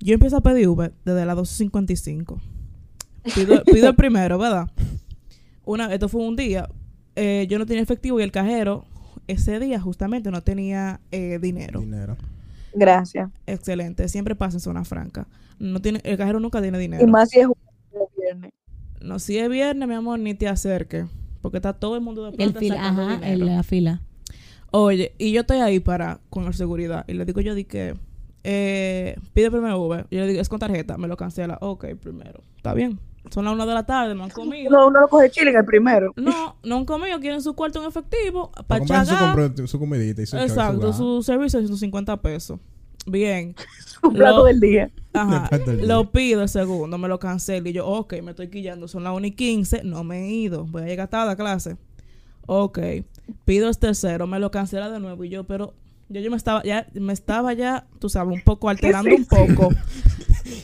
Yo 0.00 0.14
empiezo 0.14 0.38
a 0.38 0.40
pedir 0.40 0.68
Uber 0.68 0.92
desde 1.04 1.26
las 1.26 1.36
12.55. 1.36 2.40
Pido, 3.34 3.62
pido 3.64 3.88
el 3.90 3.94
primero, 3.96 4.38
¿verdad? 4.38 4.70
Una, 5.66 5.92
esto 5.92 6.08
fue 6.08 6.22
un 6.26 6.36
día. 6.36 6.68
eh, 7.14 7.46
yo 7.50 7.58
no 7.58 7.66
tenía 7.66 7.82
efectivo 7.82 8.20
y 8.20 8.22
el 8.22 8.32
cajero 8.32 8.84
ese 9.26 9.58
día 9.58 9.80
justamente 9.80 10.30
no 10.30 10.42
tenía 10.42 11.00
eh, 11.10 11.38
dinero. 11.42 11.80
Dinero. 11.80 12.16
Gracias. 12.74 13.30
Excelente. 13.46 14.08
Siempre 14.08 14.34
pasa 14.34 14.56
en 14.56 14.60
zona 14.60 14.84
franca. 14.84 15.26
No 15.58 15.80
tiene, 15.80 16.00
el 16.04 16.16
cajero 16.18 16.40
nunca 16.40 16.60
tiene 16.60 16.78
Y 16.78 16.82
dinero. 16.82 17.06
más 17.06 17.30
si 17.30 17.40
es 17.40 17.46
un 17.46 17.54
viernes. 18.18 18.52
No, 19.00 19.18
si 19.18 19.38
es 19.38 19.48
viernes, 19.48 19.88
mi 19.88 19.94
amor, 19.94 20.18
ni 20.18 20.34
te 20.34 20.48
acerques. 20.48 21.06
Porque 21.42 21.58
está 21.58 21.72
todo 21.74 21.94
el 21.94 22.00
mundo 22.02 22.30
de 22.30 22.42
El 22.42 22.54
fila, 22.54 22.88
ajá, 22.88 23.16
dinero. 23.16 23.44
el- 23.44 23.46
la 23.56 23.62
fila. 23.62 24.02
Oye, 24.72 25.14
y 25.18 25.32
yo 25.32 25.42
estoy 25.42 25.58
ahí 25.58 25.80
para 25.80 26.20
con 26.28 26.44
la 26.44 26.52
seguridad. 26.52 27.04
Y 27.08 27.14
le 27.14 27.24
digo 27.24 27.40
yo 27.40 27.54
di 27.54 27.64
que 27.64 27.94
eh, 28.44 29.16
pide 29.32 29.50
primero 29.50 29.80
Uber. 29.80 30.06
Y 30.10 30.16
yo 30.16 30.22
le 30.22 30.28
digo, 30.28 30.40
es 30.40 30.48
con 30.48 30.58
tarjeta, 30.58 30.98
me 30.98 31.08
lo 31.08 31.16
cancela. 31.16 31.58
Ok, 31.60 31.86
primero. 32.00 32.40
Está 32.56 32.74
bien. 32.74 32.98
Son 33.30 33.44
las 33.44 33.54
una 33.54 33.66
de 33.66 33.74
la 33.74 33.84
tarde, 33.84 34.14
no 34.14 34.24
han 34.24 34.30
comido. 34.30 34.70
No, 34.70 34.88
uno 34.88 35.00
lo 35.00 35.08
coge 35.08 35.30
chile 35.30 35.50
en 35.50 35.56
el 35.56 35.64
primero. 35.64 36.12
No, 36.16 36.56
no 36.62 36.76
han 36.76 36.84
comido, 36.84 37.18
quieren 37.20 37.42
su 37.42 37.54
cuarto 37.54 37.80
en 37.82 37.88
efectivo. 37.88 38.52
Para 38.66 39.04
su, 39.04 39.66
su 39.66 39.78
comidita 39.78 40.22
y 40.22 40.26
su 40.26 40.36
Exacto, 40.36 40.92
su, 40.92 41.22
servicio 41.22 41.58
es 41.58 41.66
150 41.66 42.16
pesos. 42.22 42.58
Bien. 43.06 43.54
Un 44.02 44.14
plato 44.14 44.38
Lo- 44.38 44.44
del 44.44 44.60
día. 44.60 44.90
Ajá. 45.12 45.48
Día. 45.56 45.86
Lo 45.86 46.10
pido 46.10 46.42
el 46.42 46.48
segundo, 46.48 46.98
me 46.98 47.08
lo 47.08 47.18
cancela. 47.18 47.68
Y 47.68 47.72
yo, 47.72 47.86
ok, 47.86 48.14
me 48.22 48.30
estoy 48.30 48.48
quillando. 48.48 48.88
Son 48.88 49.02
las 49.04 49.14
1 49.14 49.26
y 49.26 49.30
15, 49.32 49.82
no 49.84 50.04
me 50.04 50.24
he 50.26 50.30
ido. 50.30 50.64
Voy 50.64 50.82
a 50.82 50.86
llegar 50.86 51.08
tarde 51.08 51.32
a 51.32 51.36
clase. 51.36 51.76
Ok. 52.46 52.78
Pido 53.44 53.68
el 53.68 53.78
tercero, 53.78 54.26
me 54.26 54.38
lo 54.38 54.50
cancela 54.50 54.90
de 54.90 55.00
nuevo. 55.00 55.24
Y 55.24 55.30
yo, 55.30 55.44
pero 55.44 55.74
yo, 56.08 56.20
yo 56.20 56.30
me 56.30 56.36
estaba 56.36 56.62
ya, 56.62 56.86
me 56.94 57.12
estaba 57.12 57.52
ya, 57.52 57.86
tú 57.98 58.08
sabes, 58.08 58.34
un 58.34 58.42
poco 58.42 58.68
alterando 58.68 59.10
un 59.14 59.24
poco. 59.24 59.70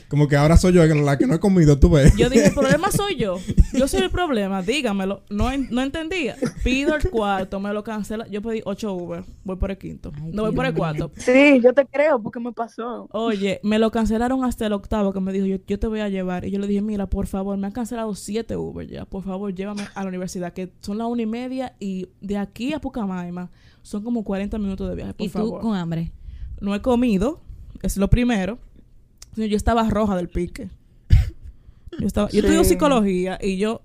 Como 0.09 0.29
que 0.29 0.37
ahora 0.37 0.57
soy 0.57 0.73
yo 0.73 0.85
la 0.85 1.19
que 1.19 1.27
no 1.27 1.35
he 1.35 1.41
comido, 1.41 1.79
tú 1.79 1.91
ves. 1.91 2.15
Yo 2.17 2.29
dije, 2.31 2.47
el 2.47 2.55
problema 2.55 2.91
soy 2.91 3.17
yo. 3.17 3.37
Yo 3.73 3.89
soy 3.89 4.01
el 4.03 4.11
problema, 4.11 4.63
dígamelo. 4.63 5.23
No, 5.31 5.51
en- 5.51 5.69
no 5.71 5.81
entendía. 5.83 6.37
Pido 6.65 6.95
el 6.97 7.09
cuarto, 7.11 7.61
me 7.61 7.73
lo 7.73 7.83
cancela. 7.85 8.27
Yo 8.29 8.43
pedí 8.43 8.61
8 8.65 8.93
Uber. 8.95 9.25
Voy 9.45 9.57
por 9.57 9.71
el 9.71 9.79
quinto. 9.79 10.13
Ay, 10.15 10.31
no 10.33 10.43
voy 10.43 10.55
por 10.55 10.67
el 10.67 10.75
cuarto. 10.75 11.11
Sí, 11.17 11.61
yo 11.63 11.73
te 11.73 11.87
creo 11.87 12.23
porque 12.23 12.41
me 12.41 12.53
pasó. 12.53 13.09
Oye, 13.13 13.61
me 13.63 13.79
lo 13.79 13.91
cancelaron 13.91 14.45
hasta 14.45 14.67
el 14.67 14.73
octavo 14.73 15.13
que 15.13 15.21
me 15.21 15.33
dijo, 15.33 15.47
yo, 15.47 15.57
yo 15.67 15.79
te 15.79 15.87
voy 15.87 16.01
a 16.01 16.09
llevar. 16.09 16.45
Y 16.45 16.51
yo 16.51 16.59
le 16.59 16.67
dije, 16.67 16.83
mira, 16.83 17.07
por 17.09 17.27
favor, 17.27 17.57
me 17.57 17.67
han 17.67 17.73
cancelado 17.73 18.15
siete 18.15 18.57
Uber 18.57 18.87
ya. 18.87 19.05
Por 19.05 19.23
favor, 19.25 19.55
llévame 19.55 19.83
a 19.95 20.03
la 20.03 20.09
universidad, 20.09 20.53
que 20.53 20.73
son 20.81 20.99
las 20.99 21.07
una 21.09 21.23
y 21.23 21.27
media 21.27 21.75
y 21.81 22.09
de 22.21 22.37
aquí 22.39 22.73
a 22.73 22.81
Pucamaima 22.81 23.51
son 23.83 24.05
como 24.05 24.23
40 24.23 24.59
minutos 24.59 24.89
de 24.89 24.95
viaje, 24.95 25.15
por 25.15 25.27
Y 25.27 25.29
tú 25.29 25.39
favor. 25.39 25.61
con 25.61 25.75
hambre. 25.75 26.13
No 26.61 26.75
he 26.75 26.81
comido, 26.81 27.41
es 27.83 27.97
lo 27.97 28.09
primero. 28.09 28.59
Yo 29.37 29.57
estaba 29.57 29.89
roja 29.89 30.17
del 30.17 30.29
pique. 30.29 30.69
Yo, 31.99 32.07
estaba, 32.07 32.31
yo 32.31 32.41
estudio 32.41 32.65
psicología 32.65 33.39
y 33.41 33.59
yo 33.59 33.83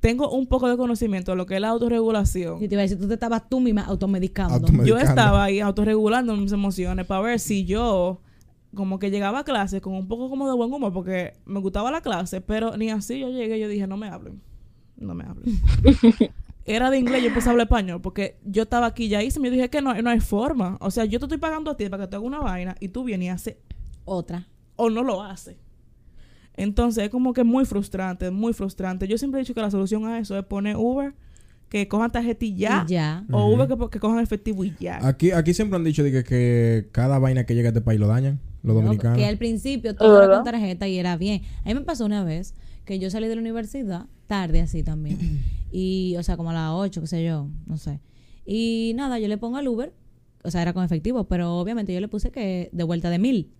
tengo 0.00 0.30
un 0.30 0.48
poco 0.48 0.68
de 0.68 0.76
conocimiento 0.76 1.30
de 1.30 1.36
lo 1.36 1.46
que 1.46 1.54
es 1.54 1.60
la 1.60 1.68
autorregulación. 1.68 2.62
Y 2.62 2.66
te 2.66 2.74
iba 2.74 2.80
a 2.80 2.82
decir, 2.82 2.98
tú 2.98 3.06
te 3.06 3.14
estabas 3.14 3.48
tú 3.48 3.60
misma 3.60 3.82
automedicando. 3.82 4.54
Automedicando. 4.54 4.88
Yo 4.88 4.98
estaba 4.98 5.44
ahí 5.44 5.60
autorregulando 5.60 6.36
mis 6.36 6.50
emociones 6.50 7.06
para 7.06 7.20
ver 7.20 7.38
si 7.38 7.64
yo 7.64 8.20
como 8.74 8.98
que 8.98 9.10
llegaba 9.10 9.40
a 9.40 9.44
clase 9.44 9.80
con 9.80 9.94
un 9.94 10.08
poco 10.08 10.30
como 10.30 10.48
de 10.48 10.56
buen 10.56 10.72
humor 10.72 10.92
porque 10.92 11.34
me 11.44 11.60
gustaba 11.60 11.90
la 11.90 12.00
clase, 12.00 12.40
pero 12.40 12.76
ni 12.76 12.90
así 12.90 13.20
yo 13.20 13.28
llegué, 13.28 13.60
yo 13.60 13.68
dije, 13.68 13.86
no 13.86 13.96
me 13.96 14.08
hablen. 14.08 14.40
No 14.96 15.14
me 15.14 15.24
hablen. 15.24 15.60
Era 16.64 16.90
de 16.90 16.98
inglés, 16.98 17.22
yo 17.22 17.28
empecé 17.28 17.48
a 17.48 17.52
hablar 17.52 17.66
español 17.66 18.00
porque 18.00 18.38
yo 18.44 18.62
estaba 18.64 18.86
aquí 18.86 19.08
ya 19.08 19.22
hice, 19.22 19.40
me 19.40 19.50
dije 19.50 19.68
que 19.68 19.82
no, 19.82 19.94
no 19.94 20.10
hay 20.10 20.20
forma. 20.20 20.78
O 20.80 20.90
sea, 20.90 21.04
yo 21.04 21.18
te 21.18 21.26
estoy 21.26 21.38
pagando 21.38 21.70
a 21.70 21.76
ti 21.76 21.88
para 21.88 22.04
que 22.04 22.10
te 22.10 22.16
haga 22.16 22.24
una 22.24 22.40
vaina 22.40 22.76
y 22.80 22.88
tú 22.88 23.04
vienes 23.04 23.26
y 23.26 23.28
haces 23.28 23.56
Otra. 24.04 24.48
O 24.76 24.90
no 24.90 25.02
lo 25.02 25.22
haces. 25.22 25.56
Entonces 26.54 27.04
es 27.04 27.10
como 27.10 27.32
que 27.32 27.44
muy 27.44 27.64
frustrante, 27.64 28.30
muy 28.30 28.52
frustrante. 28.52 29.08
Yo 29.08 29.16
siempre 29.18 29.40
he 29.40 29.42
dicho 29.42 29.54
que 29.54 29.60
la 29.62 29.70
solución 29.70 30.04
a 30.06 30.18
eso 30.18 30.36
es 30.38 30.44
poner 30.44 30.76
Uber, 30.76 31.14
que 31.70 31.88
cojan 31.88 32.10
tarjeta 32.12 32.44
y 32.44 32.54
ya, 32.54 32.84
Y 32.86 32.92
ya. 32.92 33.24
o. 33.32 33.46
Uber 33.54 33.66
que, 33.66 33.76
que 33.90 33.98
cojan 33.98 34.18
efectivo 34.18 34.62
y 34.64 34.74
ya. 34.78 34.98
Aquí, 35.06 35.30
aquí 35.30 35.54
siempre 35.54 35.76
han 35.76 35.84
dicho 35.84 36.02
de 36.02 36.12
que, 36.12 36.24
que 36.24 36.88
cada 36.92 37.18
vaina 37.18 37.44
que 37.44 37.54
llega 37.54 37.68
a 37.68 37.70
este 37.70 37.80
país 37.80 37.98
lo 37.98 38.06
dañan, 38.06 38.40
los 38.62 38.74
No, 38.76 38.82
dominicanos. 38.82 39.16
que 39.16 39.24
al 39.24 39.38
principio 39.38 39.94
todo 39.96 40.22
era 40.22 40.34
con 40.34 40.44
tarjeta 40.44 40.86
y 40.88 40.98
era 40.98 41.16
bien. 41.16 41.42
A 41.64 41.68
mí 41.68 41.74
me 41.74 41.80
pasó 41.80 42.04
una 42.04 42.22
vez 42.22 42.54
que 42.84 42.98
yo 42.98 43.08
salí 43.08 43.28
de 43.28 43.36
la 43.36 43.40
universidad, 43.40 44.06
tarde 44.26 44.60
así 44.60 44.82
también. 44.82 45.18
y, 45.72 46.14
o 46.18 46.22
sea, 46.22 46.36
como 46.36 46.50
a 46.50 46.52
las 46.52 46.70
8, 46.72 47.00
qué 47.00 47.06
sé 47.06 47.24
yo, 47.24 47.48
no 47.66 47.78
sé. 47.78 48.00
Y 48.44 48.92
nada, 48.96 49.18
yo 49.18 49.28
le 49.28 49.38
pongo 49.38 49.56
al 49.56 49.66
Uber, 49.68 49.94
o 50.44 50.50
sea, 50.50 50.60
era 50.60 50.74
con 50.74 50.84
efectivo, 50.84 51.24
pero 51.28 51.54
obviamente 51.56 51.94
yo 51.94 52.00
le 52.00 52.08
puse 52.08 52.30
que 52.30 52.68
de 52.72 52.84
vuelta 52.84 53.08
de 53.08 53.18
mil. 53.18 53.50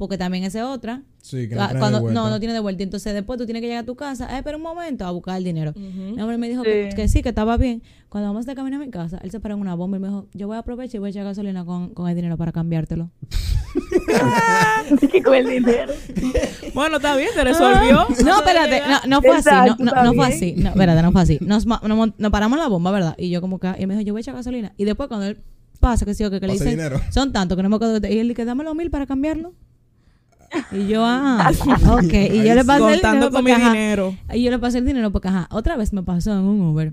Porque 0.00 0.18
también 0.18 0.42
esa 0.44 0.58
es 0.60 0.64
otra. 0.64 1.02
Sí, 1.20 1.46
que 1.48 1.54
no 1.54 1.62
Ah, 1.62 1.72
de 1.74 1.78
cuando, 1.78 2.00
no, 2.10 2.30
no 2.30 2.38
tiene 2.40 2.54
de 2.54 2.60
vuelta. 2.60 2.82
Entonces 2.82 3.12
después 3.14 3.38
tú 3.38 3.44
tienes 3.44 3.60
que 3.60 3.66
llegar 3.68 3.82
a 3.84 3.86
tu 3.86 3.94
casa, 3.94 4.26
eh, 4.34 4.38
espera 4.38 4.56
un 4.56 4.62
momento, 4.62 5.04
a 5.04 5.10
buscar 5.10 5.36
el 5.36 5.44
dinero. 5.44 5.72
Ujú. 5.76 6.14
Mi 6.16 6.20
hombre 6.22 6.38
me 6.38 6.48
dijo 6.48 6.62
que, 6.62 6.88
Sí. 6.90 6.96
que 6.96 7.06
sí, 7.08 7.22
que 7.22 7.28
estaba 7.28 7.56
bien. 7.58 7.82
Cuando 8.08 8.28
vamos 8.30 8.46
de 8.46 8.54
camino 8.54 8.76
a 8.76 8.80
mi 8.80 8.90
casa, 8.90 9.20
él 9.22 9.30
se 9.30 9.38
paró 9.38 9.54
en 9.56 9.60
una 9.60 9.74
bomba 9.74 9.98
y 9.98 10.00
me 10.00 10.08
dijo, 10.08 10.26
yo 10.32 10.46
voy 10.48 10.56
a 10.56 10.60
aprovechar 10.60 10.96
y 10.96 10.98
voy 10.98 11.08
a 11.08 11.10
echar 11.10 11.24
gasolina 11.24 11.64
con, 11.64 11.90
con 11.94 12.08
el 12.08 12.16
dinero 12.16 12.36
para 12.38 12.50
cambiártelo. 12.50 13.10
que 15.12 15.22
con 15.22 15.34
el 15.34 15.46
dinero. 15.48 15.92
Bueno, 16.74 16.96
está 16.96 17.16
bien, 17.16 17.30
te 17.34 17.42
resolvió. 17.44 18.06
No, 18.24 18.38
espérate, 18.38 18.82
no, 18.88 18.98
no 19.08 19.20
fue 19.22 19.30
así, 19.36 19.48
Exacto, 19.48 19.76
no, 19.84 19.92
no, 19.92 20.04
no 20.04 20.14
fue 20.14 20.26
así. 20.26 20.54
No, 20.56 20.68
espérate, 20.70 21.02
no 21.02 21.10
fue 21.12 21.20
así. 21.22 21.38
Nos, 21.40 21.66
nos, 21.66 21.82
nos 22.18 22.30
paramos 22.30 22.58
la 22.58 22.68
bomba, 22.68 22.90
¿verdad? 22.92 23.14
Y 23.18 23.28
yo 23.30 23.40
como 23.40 23.58
que, 23.58 23.72
y 23.78 23.86
me 23.86 23.94
dijo, 23.94 24.06
yo 24.06 24.12
voy 24.14 24.20
a 24.20 24.22
echar 24.22 24.34
gasolina. 24.36 24.72
Y 24.76 24.84
después 24.84 25.08
cuando 25.08 25.26
él 25.26 25.38
pasa, 25.80 26.04
que 26.04 26.14
sí, 26.14 26.24
o 26.24 26.30
que, 26.30 26.38
que 26.40 26.46
le 26.46 26.52
dicen, 26.54 26.70
dinero. 26.70 27.00
son 27.10 27.32
tantos 27.32 27.56
que 27.56 27.62
no 27.62 27.68
me 27.68 27.76
acuerdo. 27.76 27.98
de- 28.00 28.12
Y 28.14 28.18
él 28.18 28.28
dice, 28.28 28.44
dame 28.44 28.62
los 28.64 28.74
mil 28.76 28.90
para 28.90 29.06
cambiarlo. 29.06 29.52
Y 30.72 30.86
yo, 30.88 31.04
ah, 31.04 31.50
ok. 31.90 32.12
Y 32.32 32.44
yo 32.44 32.54
le 32.54 32.64
pasé 32.64 32.94
el 32.94 33.00
dinero 33.00 33.30
con 33.30 33.44
mi 33.44 33.50
porque, 33.50 33.52
ajá, 33.52 33.72
dinero. 33.72 34.16
y 34.34 34.42
yo 34.42 34.50
le 34.50 34.58
pasé 34.58 34.78
el 34.78 34.86
dinero 34.86 35.10
porque, 35.12 35.28
ajá, 35.28 35.48
otra 35.50 35.76
vez 35.76 35.92
me 35.92 36.02
pasó 36.02 36.32
en 36.32 36.44
un 36.44 36.60
Uber 36.60 36.92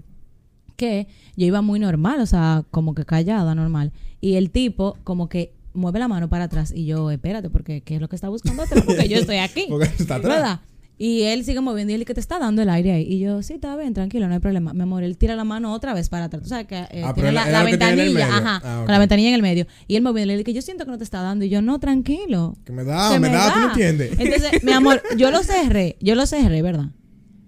que 0.76 1.08
yo 1.36 1.46
iba 1.46 1.62
muy 1.62 1.80
normal, 1.80 2.22
o 2.22 2.26
sea, 2.26 2.64
como 2.72 2.94
que 2.96 3.04
callada, 3.04 3.56
normal. 3.56 3.92
Y 4.22 4.36
el 4.36 4.52
tipo, 4.52 4.98
como 5.04 5.28
que 5.28 5.54
mueve 5.74 6.00
la 6.00 6.08
mano 6.08 6.30
para 6.30 6.46
atrás. 6.46 6.72
Y 6.74 6.86
yo, 6.86 7.12
espérate, 7.12 7.50
porque 7.50 7.82
¿qué 7.82 7.96
es 7.96 8.02
lo 8.02 8.08
que 8.08 8.16
está 8.16 8.30
buscando 8.30 8.64
atrás? 8.64 8.84
Porque 8.86 9.10
yo 9.10 9.18
estoy 9.18 9.38
aquí. 9.38 9.66
Porque 9.70 9.86
está 9.86 10.16
atrás. 10.16 10.36
¿Verdad? 10.36 10.60
Y 11.00 11.22
él 11.24 11.46
sigue 11.46 11.62
moviendo 11.62 11.92
y 11.92 11.96
él 11.96 12.06
que 12.06 12.16
te 12.16 12.20
está 12.20 12.40
dando 12.40 12.62
el 12.64 12.70
aire 12.70 12.92
ahí. 12.92 13.04
Y 13.04 13.20
yo, 13.20 13.44
sí, 13.44 13.54
está 13.54 13.76
bien, 13.78 13.94
tranquilo, 13.94 14.28
no 14.28 14.34
hay 14.34 14.40
problema. 14.40 14.74
Mi 14.74 14.82
amor, 14.82 15.04
él 15.04 15.16
tira 15.16 15.36
la 15.36 15.44
mano 15.44 15.72
otra 15.74 15.94
vez 15.94 16.10
para 16.10 16.26
atrás. 16.26 16.42
Tú 16.42 16.50
sabes 16.50 16.66
que 16.66 16.76
eh, 16.76 17.04
Ah, 17.06 17.14
tiene 17.14 17.32
la, 17.34 17.44
que 17.46 17.66
ventanilla, 17.66 18.28
ajá, 18.28 18.62
Ah, 18.64 18.82
con 18.84 18.92
la 18.92 18.98
ventanilla 19.00 19.30
en 19.30 19.36
el 19.36 19.42
medio. 19.44 19.68
Y 19.88 19.96
él 19.96 20.02
moviendo, 20.02 20.34
le 20.34 20.38
dije, 20.40 20.54
yo 20.54 20.62
siento 20.64 20.86
que 20.86 20.92
no 20.92 20.98
te 20.98 21.04
está 21.04 21.22
dando. 21.22 21.46
Y 21.46 21.50
yo, 21.50 21.62
no, 21.62 21.80
tranquilo. 21.80 22.56
Que 22.66 22.72
me 22.72 22.84
da, 22.84 23.12
que 23.14 23.20
me, 23.20 23.30
da, 23.30 23.54
tú 23.54 23.60
no 23.60 23.68
entiendes. 23.70 24.12
Entonces, 24.20 24.64
mi 24.64 24.72
amor, 24.74 25.04
yo 25.18 25.30
lo 25.30 25.44
cerré, 25.44 25.98
yo 26.02 26.16
lo 26.16 26.26
cerré, 26.26 26.64
¿verdad? 26.64 26.88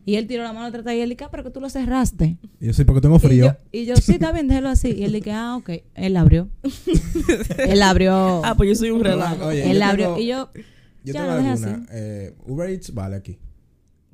Y 0.06 0.16
él 0.16 0.26
tiró 0.28 0.44
la 0.44 0.54
mano 0.54 0.68
atrás 0.68 0.86
y 0.96 1.00
él 1.02 1.10
dije, 1.10 1.24
ah, 1.24 1.30
pero 1.32 1.44
que 1.44 1.50
tú 1.52 1.60
lo 1.60 1.70
cerraste. 1.70 2.38
Y 2.60 2.68
yo 2.68 2.74
sí, 2.74 2.84
porque 2.84 3.02
tengo 3.02 3.18
Y 3.18 3.20
frío. 3.20 3.46
yo, 3.46 3.58
y 3.72 3.86
yo, 3.86 3.96
sí, 3.96 4.14
está 4.14 4.32
bien, 4.32 4.48
déjalo 4.48 4.70
así. 4.70 4.90
Y 4.92 5.04
él 5.06 5.12
dije, 5.12 5.32
ah, 5.32 5.56
ok. 5.58 5.70
Él 5.96 6.14
la 6.14 6.22
abrió. 6.22 6.50
él 7.58 7.82
abrió. 7.82 8.44
Ah, 8.46 8.56
pues 8.56 8.70
yo 8.70 8.76
soy 8.76 8.92
un 8.92 9.04
relajo. 9.04 9.48
Oye, 9.48 9.70
él 9.70 9.82
abrió. 9.82 10.08
tengo- 10.16 10.20
Y 10.20 10.28
yo, 10.28 10.50
Yo 11.04 11.14
ya 11.14 11.22
tengo 11.22 11.32
alguna. 11.34 11.54
así. 11.54 11.86
Eh, 11.92 12.36
Uber 12.46 12.70
Eats 12.70 12.94
vale 12.94 13.16
aquí. 13.16 13.38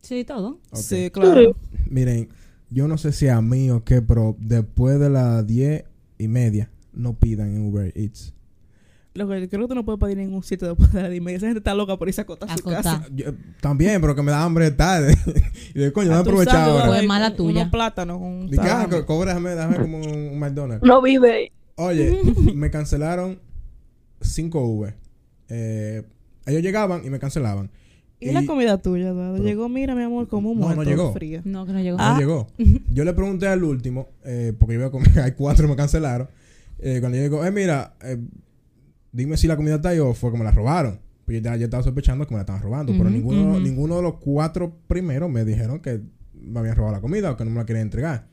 Sí, 0.01 0.23
todo. 0.23 0.59
Sí, 0.73 1.09
claro. 1.09 1.55
Miren, 1.89 2.29
yo 2.69 2.88
no 2.88 2.97
sé 2.97 3.11
si 3.11 3.27
a 3.27 3.41
mí 3.41 3.71
o 3.71 3.83
qué, 3.83 4.01
pero 4.01 4.36
después 4.39 4.99
de 4.99 5.09
las 5.09 5.45
diez 5.47 5.86
y 6.17 6.27
media 6.27 6.69
no 6.93 7.13
pidan 7.13 7.55
en 7.55 7.67
Uber 7.67 7.91
Eats. 7.95 8.33
Lo 9.15 9.29
que 9.29 9.47
creo 9.47 9.61
que 9.61 9.67
tú 9.69 9.75
no 9.75 9.86
puedes 9.86 9.99
pedir 9.99 10.19
en 10.19 10.25
ningún 10.25 10.43
sitio 10.43 10.67
después 10.67 10.91
de 10.91 11.01
la 11.01 11.09
dime. 11.09 11.33
Esa 11.33 11.45
gente 11.45 11.59
está 11.59 11.73
loca 11.73 11.95
por 11.97 12.09
irse 12.09 12.19
a 12.19 12.23
acotar 12.23 12.51
a 12.51 12.57
su 12.57 12.63
casa. 12.65 13.07
Yo- 13.15 13.33
también, 13.61 14.01
pero 14.01 14.13
que 14.13 14.21
me 14.21 14.31
da 14.31 14.43
hambre 14.43 14.71
tarde. 14.71 15.15
y 15.73 15.79
de 15.79 15.93
coño, 15.93 16.09
no 16.09 16.15
A 16.17 16.23
tu 16.23 16.29
aprovechar 16.31 16.53
sándwich, 16.53 16.73
ahora. 16.73 16.88
Pues 16.88 17.03
eh, 17.03 17.07
mala 17.07 17.36
tuya. 17.36 17.61
Unos 17.61 17.71
plátanos 17.71 18.17
con 18.17 18.27
un 18.27 18.59
ah, 18.59 18.88
cóbrame, 19.05 19.55
dame 19.55 19.77
como 19.77 19.99
un, 19.99 20.09
un 20.09 20.38
McDonald's. 20.39 20.86
No 20.86 21.01
vive 21.01 21.31
ahí. 21.31 21.51
Oye, 21.77 22.19
me 22.55 22.69
cancelaron 22.69 23.39
cinco 24.19 24.65
Uber. 24.65 24.95
Eh, 25.47 26.03
ellos 26.45 26.61
llegaban 26.61 27.05
y 27.05 27.09
me 27.09 27.19
cancelaban. 27.19 27.69
¿Y 28.19 28.31
la 28.31 28.45
comida 28.45 28.81
tuya, 28.81 29.09
Eduardo? 29.09 29.37
Llegó, 29.43 29.67
mira, 29.69 29.93
mi 29.93 30.01
amor, 30.03 30.27
como 30.27 30.49
un 30.51 30.59
No, 30.59 30.69
no 30.69 30.75
muerto 30.75 30.89
llegó. 30.91 31.13
fría. 31.13 31.41
No, 31.43 31.65
que 31.65 31.73
no 31.73 31.79
llegó. 31.81 31.97
No 31.97 32.03
Ah. 32.03 32.17
llegó. 32.17 32.47
Yo 32.91 33.03
le 33.03 33.13
pregunté 33.13 33.47
al 33.47 33.63
último, 33.63 34.09
eh, 34.23 34.53
porque 34.57 34.75
iba 34.75 34.85
a 34.87 34.91
comer, 34.91 35.09
hay 35.19 35.31
cuatro 35.33 35.65
que 35.65 35.71
me 35.71 35.75
cancelaron. 35.75 36.27
Eh, 36.79 36.97
cuando 37.01 37.17
yo 37.17 37.23
digo, 37.23 37.45
eh, 37.45 37.51
mira, 37.51 37.95
eh, 38.01 38.17
dime 39.11 39.37
si 39.37 39.47
la 39.47 39.55
comida 39.55 39.75
está 39.75 39.89
ahí 39.89 39.99
o 39.99 40.13
fue 40.13 40.31
que 40.31 40.37
me 40.37 40.43
la 40.43 40.51
robaron. 40.51 40.99
Pues 41.25 41.37
yo, 41.37 41.43
ya, 41.43 41.55
yo 41.55 41.65
estaba 41.65 41.83
sospechando 41.83 42.25
que 42.27 42.33
me 42.33 42.37
la 42.37 42.41
estaban 42.41 42.61
robando, 42.61 42.93
pero 42.97 43.09
ninguno, 43.09 43.59
ninguno 43.59 43.95
de 43.97 44.01
los 44.03 44.15
cuatro 44.15 44.77
primeros 44.87 45.29
me 45.29 45.43
dijeron 45.45 45.79
que 45.79 46.01
me 46.33 46.59
habían 46.59 46.75
robado 46.75 46.95
la 46.95 47.01
comida 47.01 47.31
o 47.31 47.37
que 47.37 47.43
no 47.45 47.51
me 47.51 47.57
la 47.57 47.65
querían 47.65 47.83
entregar. 47.87 48.27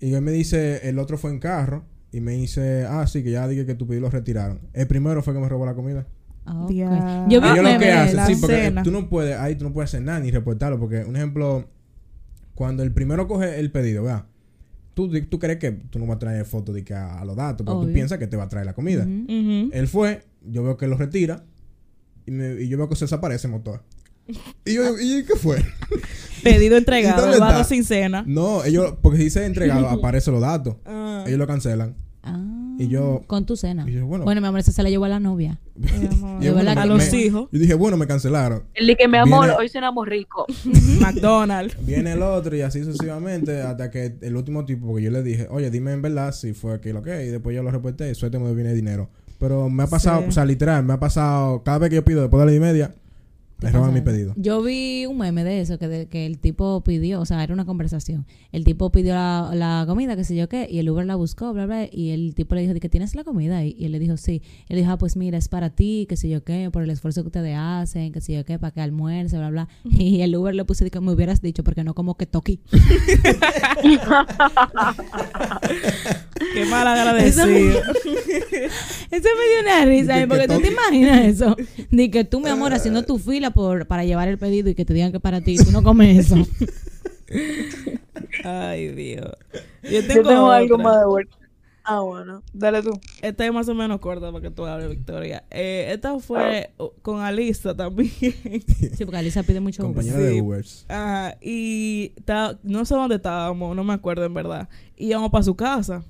Y 0.00 0.12
él 0.14 0.22
me 0.22 0.30
dice, 0.30 0.88
el 0.88 0.98
otro 0.98 1.18
fue 1.18 1.30
en 1.30 1.40
carro 1.40 1.84
y 2.12 2.20
me 2.20 2.32
dice, 2.32 2.84
ah, 2.88 3.06
sí, 3.06 3.22
que 3.24 3.32
ya 3.32 3.48
dije 3.48 3.66
que 3.66 3.74
tu 3.74 3.86
pedido 3.86 4.02
lo 4.02 4.10
retiraron. 4.10 4.60
El 4.72 4.86
primero 4.86 5.22
fue 5.22 5.34
que 5.34 5.40
me 5.40 5.48
robó 5.48 5.66
la 5.66 5.74
comida. 5.74 6.06
Ah, 6.50 6.64
ok. 6.64 6.70
Ya. 6.70 7.24
Yo 7.28 7.40
Ah, 7.42 7.52
Ellos 7.52 7.72
lo 7.72 7.78
que 7.78 7.92
hacen, 7.92 8.26
sí, 8.26 8.40
porque 8.40 8.56
cena. 8.56 8.82
tú 8.82 8.90
no 8.90 9.08
puedes, 9.08 9.36
ahí 9.38 9.54
tú 9.56 9.64
no 9.64 9.72
puedes 9.72 9.90
hacer 9.90 10.02
nada 10.02 10.20
ni 10.20 10.30
reportarlo, 10.30 10.78
porque 10.78 11.04
un 11.04 11.14
ejemplo, 11.16 11.68
cuando 12.54 12.82
el 12.82 12.92
primero 12.92 13.28
coge 13.28 13.58
el 13.60 13.70
pedido, 13.70 14.04
¿verdad? 14.04 14.24
Tú, 14.94 15.10
tú 15.26 15.38
crees 15.38 15.58
que 15.58 15.70
tú 15.72 15.98
no 15.98 16.06
vas 16.06 16.16
a 16.16 16.18
traer 16.18 16.44
foto 16.44 16.72
de 16.72 16.82
que 16.84 16.94
a, 16.94 17.20
a 17.20 17.24
los 17.24 17.36
datos, 17.36 17.64
pero 17.66 17.80
tú 17.80 17.92
piensas 17.92 18.18
que 18.18 18.26
te 18.26 18.36
va 18.36 18.44
a 18.44 18.48
traer 18.48 18.66
la 18.66 18.72
comida. 18.72 19.04
Él 19.06 19.86
fue, 19.88 20.24
yo 20.42 20.62
veo 20.64 20.76
que 20.76 20.88
lo 20.88 20.96
retira 20.96 21.44
y, 22.26 22.30
me- 22.32 22.60
y 22.62 22.68
yo 22.68 22.78
veo 22.78 22.88
que 22.88 22.96
se 22.96 23.04
desaparece 23.04 23.46
el 23.46 23.52
motor. 23.52 23.82
Y 24.64 24.74
yo 24.74 24.82
digo, 24.82 24.96
¿y 25.00 25.24
qué 25.24 25.36
fue? 25.36 25.64
Pedido 26.42 26.74
¿Y 26.74 26.78
entregado, 26.78 27.30
está? 27.32 27.64
sin 27.64 27.84
cena. 27.84 28.24
No, 28.26 28.64
ellos, 28.64 28.94
porque 29.00 29.18
si 29.18 29.24
dice 29.24 29.44
entregado, 29.46 29.88
aparecen 29.90 30.32
los 30.34 30.42
datos. 30.42 30.76
Ah, 30.84 31.24
Ellos 31.26 31.38
lo 31.38 31.46
cancelan. 31.46 31.94
Ah, 32.22 32.67
Y 32.78 32.88
yo- 32.88 33.22
Con 33.26 33.44
tu 33.44 33.56
cena. 33.56 33.84
Y 33.88 33.92
yo, 33.92 34.06
bueno, 34.06 34.24
Bueno, 34.24 34.40
mi 34.40 34.46
amor, 34.46 34.60
esa 34.60 34.70
se 34.72 34.82
la 34.82 34.88
llevó 34.90 35.04
a 35.06 35.08
la 35.08 35.20
novia. 35.20 35.58
verdad 35.76 36.52
bueno, 36.54 36.70
a 36.70 36.82
que 36.82 36.88
los 36.88 37.12
me- 37.12 37.18
hijos. 37.18 37.48
Yo 37.52 37.58
dije, 37.58 37.74
bueno, 37.74 37.96
me 37.96 38.06
cancelaron. 38.06 38.62
Él 38.74 38.86
dice 38.86 38.96
que 38.98 39.08
mi 39.08 39.16
amor, 39.18 39.46
Viene- 39.46 39.58
hoy 39.60 39.68
cenamos 39.68 40.06
rico. 40.06 40.46
McDonald's. 41.00 41.76
Viene 41.84 42.12
el 42.12 42.22
otro 42.22 42.56
y 42.56 42.62
así 42.62 42.82
sucesivamente 42.84 43.62
hasta 43.62 43.90
que 43.90 44.16
el 44.20 44.36
último 44.36 44.64
tipo, 44.64 44.86
porque 44.86 45.04
yo 45.04 45.10
le 45.10 45.22
dije, 45.22 45.46
oye, 45.50 45.70
dime 45.70 45.92
en 45.92 46.02
verdad 46.02 46.32
si 46.32 46.52
fue 46.52 46.80
que 46.80 46.92
lo 46.92 47.02
que, 47.02 47.24
y 47.26 47.28
después 47.28 47.54
yo 47.54 47.62
lo 47.62 47.70
reporté 47.70 48.10
y 48.10 48.14
suerte 48.14 48.38
me 48.38 48.52
viene 48.54 48.72
dinero. 48.74 49.08
Pero 49.38 49.68
me 49.70 49.84
ha 49.84 49.86
pasado, 49.86 50.20
Sí. 50.22 50.26
o 50.28 50.32
sea, 50.32 50.44
literal, 50.44 50.84
me 50.84 50.94
ha 50.94 50.98
pasado, 51.00 51.62
cada 51.62 51.78
vez 51.78 51.90
que 51.90 51.96
yo 51.96 52.04
pido 52.04 52.20
después 52.22 52.44
de 52.44 52.50
diez 52.50 52.60
y 52.60 52.64
media, 52.64 52.94
me 53.60 53.70
roban 53.72 53.92
mi 53.94 54.00
pedido. 54.00 54.34
Yo 54.36 54.62
vi 54.62 55.06
un 55.06 55.18
meme 55.18 55.42
de 55.44 55.60
eso, 55.60 55.78
que, 55.78 55.88
de- 55.88 56.06
que 56.06 56.26
el 56.26 56.38
tipo 56.38 56.82
pidió, 56.84 57.20
o 57.20 57.24
sea, 57.26 57.42
era 57.42 57.52
una 57.54 57.64
conversación. 57.64 58.26
El 58.52 58.64
tipo 58.64 58.90
pidió 58.90 59.14
la, 59.14 59.50
la 59.54 59.84
comida, 59.86 60.14
que 60.16 60.24
sé 60.24 60.36
yo 60.36 60.48
qué, 60.48 60.68
y 60.70 60.78
el 60.78 60.88
Uber 60.88 61.04
la 61.06 61.16
buscó, 61.16 61.52
bla, 61.52 61.66
bla, 61.66 61.88
y 61.90 62.10
el 62.10 62.34
tipo 62.34 62.54
le 62.54 62.60
dijo, 62.62 62.74
¿de 62.74 62.80
que 62.80 62.88
tienes 62.88 63.14
la 63.14 63.24
comida? 63.24 63.64
Y, 63.64 63.74
y 63.78 63.84
él 63.86 63.92
le 63.92 63.98
dijo, 63.98 64.16
sí. 64.16 64.42
Y 64.68 64.72
él 64.74 64.78
dijo, 64.80 64.92
ah, 64.92 64.98
pues 64.98 65.16
mira, 65.16 65.38
es 65.38 65.48
para 65.48 65.70
ti, 65.70 66.06
que 66.08 66.16
sé 66.16 66.28
yo 66.28 66.44
qué, 66.44 66.70
por 66.72 66.82
el 66.82 66.90
esfuerzo 66.90 67.22
que 67.22 67.28
ustedes 67.28 67.56
hacen, 67.58 68.12
que 68.12 68.20
sé 68.20 68.34
yo 68.34 68.44
qué, 68.44 68.58
para 68.58 68.70
que 68.72 68.80
almuerce, 68.80 69.36
bla, 69.38 69.50
bla. 69.50 69.68
Y 69.84 70.20
el 70.20 70.34
Uber 70.36 70.54
le 70.54 70.64
puso, 70.64 70.84
que 70.88 71.00
me 71.00 71.12
hubieras 71.12 71.40
dicho, 71.42 71.64
porque 71.64 71.82
no 71.84 71.94
como 71.94 72.16
que 72.16 72.26
toqui. 72.26 72.60
Qué 76.54 76.64
mal 76.66 76.86
agradecido. 76.86 77.46
Eso 79.10 79.28
me 79.36 79.44
dio 79.48 79.60
una 79.62 79.84
risa, 79.86 80.20
¿eh? 80.20 80.26
porque 80.28 80.46
que 80.46 80.54
tú 80.54 80.60
te 80.60 80.68
imaginas 80.72 81.24
eso. 81.26 81.56
De 81.90 82.10
que 82.10 82.24
tú, 82.24 82.40
mi 82.40 82.48
amor, 82.50 82.72
haciendo 82.74 83.02
tu 83.04 83.18
fila 83.18 83.50
por, 83.50 83.86
para 83.86 84.04
llevar 84.04 84.28
el 84.28 84.38
pedido 84.38 84.68
y 84.70 84.74
que 84.74 84.84
te 84.84 84.92
digan 84.94 85.12
que 85.12 85.20
para 85.20 85.40
ti, 85.40 85.56
tú 85.56 85.70
no 85.72 85.82
comes 85.82 86.26
eso. 86.26 86.36
Ay, 88.44 88.88
Dios. 88.88 89.30
Yo 89.82 89.90
Yo 90.00 90.06
tengo, 90.06 90.50
algo 90.50 90.78
más 90.78 91.00
de 91.00 91.06
vuelta. 91.06 91.36
Ah, 91.84 92.00
bueno. 92.00 92.42
Dale 92.52 92.82
tú. 92.82 92.90
Esta 93.22 93.46
es 93.46 93.52
más 93.52 93.66
o 93.68 93.74
menos 93.74 93.98
corta 94.00 94.30
para 94.30 94.42
que 94.42 94.50
tú 94.50 94.66
hables, 94.66 94.90
Victoria. 94.90 95.44
Eh, 95.50 95.88
esta 95.94 96.18
fue 96.18 96.70
uh, 96.78 96.88
con 97.00 97.20
Alisa 97.22 97.74
también. 97.74 98.10
Sí, 98.20 99.04
porque 99.04 99.16
Alisa 99.16 99.42
pide 99.42 99.60
mucho 99.60 99.82
Uber. 99.82 99.94
Compañera 99.94 100.18
Sí. 100.18 100.34
de 100.34 100.42
Ubers. 100.42 100.84
Ajá, 100.88 101.36
y 101.40 102.10
ta- 102.26 102.58
no 102.62 102.84
sé 102.84 102.94
dónde 102.94 103.16
estábamos, 103.16 103.74
no 103.74 103.84
me 103.84 103.94
acuerdo 103.94 104.24
en 104.26 104.34
verdad. 104.34 104.68
Y 104.96 105.06
íbamos 105.08 105.30
para 105.30 105.44
su 105.44 105.54
casa. 105.56 106.04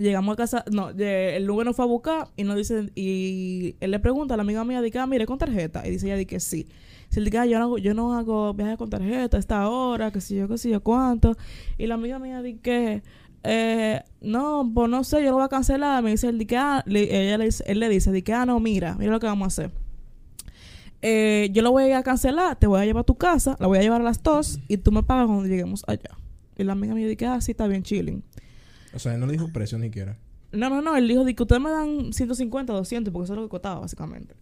Llegamos 0.00 0.32
a 0.32 0.36
casa, 0.36 0.64
no, 0.72 0.94
de- 0.94 1.36
el 1.36 1.48
Uber 1.50 1.66
nos 1.66 1.76
fue 1.76 1.84
a 1.84 1.88
buscar 1.88 2.28
y 2.36 2.44
nos 2.44 2.56
dice, 2.56 2.90
y 2.94 3.76
él 3.80 3.90
le 3.90 3.98
pregunta 4.00 4.32
a 4.32 4.36
la 4.38 4.42
amiga 4.44 4.64
mía, 4.64 4.80
dice, 4.80 4.98
ah, 4.98 5.06
mire, 5.06 5.26
con 5.26 5.36
tarjeta. 5.36 5.86
Y 5.86 5.90
dice 5.90 6.06
ella, 6.06 6.16
di 6.16 6.24
que 6.24 6.40
sí. 6.40 6.66
Dice, 7.14 7.38
ah, 7.38 7.44
yo 7.44 7.58
no, 7.58 7.64
hago, 7.66 7.78
yo 7.78 7.92
no 7.92 8.14
hago 8.14 8.54
viajes 8.54 8.78
con 8.78 8.88
tarjeta 8.88 9.36
esta 9.36 9.68
hora, 9.68 10.10
que 10.10 10.22
si 10.22 10.36
yo, 10.36 10.48
que 10.48 10.56
si 10.56 10.70
yo 10.70 10.82
cuánto. 10.82 11.36
Y 11.76 11.86
la 11.86 11.94
amiga 11.96 12.18
mía 12.18 12.40
dice 12.40 12.60
que, 12.62 13.02
eh, 13.44 14.02
no, 14.22 14.70
pues 14.74 14.88
no 14.88 15.04
sé, 15.04 15.18
yo 15.22 15.30
lo 15.30 15.36
voy 15.36 15.44
a 15.44 15.48
cancelar. 15.48 16.02
Me 16.02 16.12
dice, 16.12 16.28
él, 16.28 16.46
que, 16.46 16.56
ah, 16.56 16.82
le- 16.86 17.26
ella 17.26 17.36
le 17.36 17.50
él 17.66 17.78
le 17.78 17.88
dice, 17.90 18.10
di 18.10 18.22
que, 18.22 18.32
ah, 18.32 18.46
no, 18.46 18.58
mira, 18.58 18.96
mira 18.98 19.12
lo 19.12 19.20
que 19.20 19.26
vamos 19.26 19.44
a 19.44 19.48
hacer 19.48 19.70
eh, 21.02 21.48
yo 21.52 21.62
la 21.62 21.70
voy 21.70 21.90
a 21.92 22.02
cancelar, 22.02 22.56
te 22.56 22.66
voy 22.66 22.80
a 22.80 22.84
llevar 22.84 23.00
a 23.02 23.04
tu 23.04 23.14
casa, 23.16 23.56
la 23.58 23.66
voy 23.66 23.78
a 23.78 23.82
llevar 23.82 24.00
a 24.02 24.04
las 24.04 24.22
dos 24.22 24.60
y 24.68 24.76
tú 24.76 24.92
me 24.92 25.02
pagas 25.02 25.26
cuando 25.26 25.46
lleguemos 25.46 25.82
allá. 25.86 26.10
Y 26.58 26.64
la 26.64 26.72
amiga 26.72 26.94
me 26.94 27.06
dice, 27.06 27.26
ah, 27.26 27.40
sí, 27.40 27.52
está 27.52 27.66
bien, 27.66 27.82
chilling. 27.82 28.22
O 28.94 28.98
sea, 28.98 29.16
no 29.16 29.26
le 29.26 29.32
dijo 29.32 29.48
precio 29.52 29.78
ni 29.78 29.86
siquiera. 29.86 30.16
No, 30.52 30.68
no, 30.68 30.82
no, 30.82 30.96
él 30.96 31.06
dijo, 31.06 31.24
di 31.24 31.34
que 31.34 31.42
ustedes 31.44 31.62
me 31.62 31.70
dan 31.70 32.12
150, 32.12 32.72
200, 32.72 33.12
porque 33.12 33.24
eso 33.24 33.34
es 33.34 33.36
lo 33.36 33.44
que 33.44 33.50
costaba, 33.50 33.80
básicamente. 33.80 34.34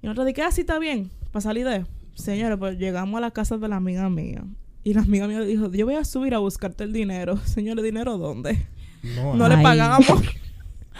Y 0.00 0.06
nosotros 0.06 0.26
dije, 0.26 0.42
ah, 0.42 0.52
sí, 0.52 0.60
está 0.62 0.78
bien, 0.78 1.10
para 1.32 1.40
salir 1.42 1.66
de... 1.66 1.84
Señores, 2.14 2.58
pues 2.58 2.78
llegamos 2.78 3.16
a 3.18 3.20
la 3.20 3.30
casa 3.30 3.56
de 3.58 3.66
la 3.68 3.76
amiga 3.76 4.08
mía. 4.10 4.44
Y 4.84 4.94
la 4.94 5.02
amiga 5.02 5.26
mía 5.26 5.40
dijo, 5.40 5.70
yo 5.72 5.86
voy 5.86 5.94
a 5.94 6.04
subir 6.04 6.34
a 6.34 6.38
buscarte 6.38 6.84
el 6.84 6.92
dinero. 6.92 7.36
Señores, 7.44 7.84
¿dinero 7.84 8.18
dónde? 8.18 8.66
No, 9.16 9.34
No 9.34 9.48
le 9.48 9.58
pagamos. 9.58 10.06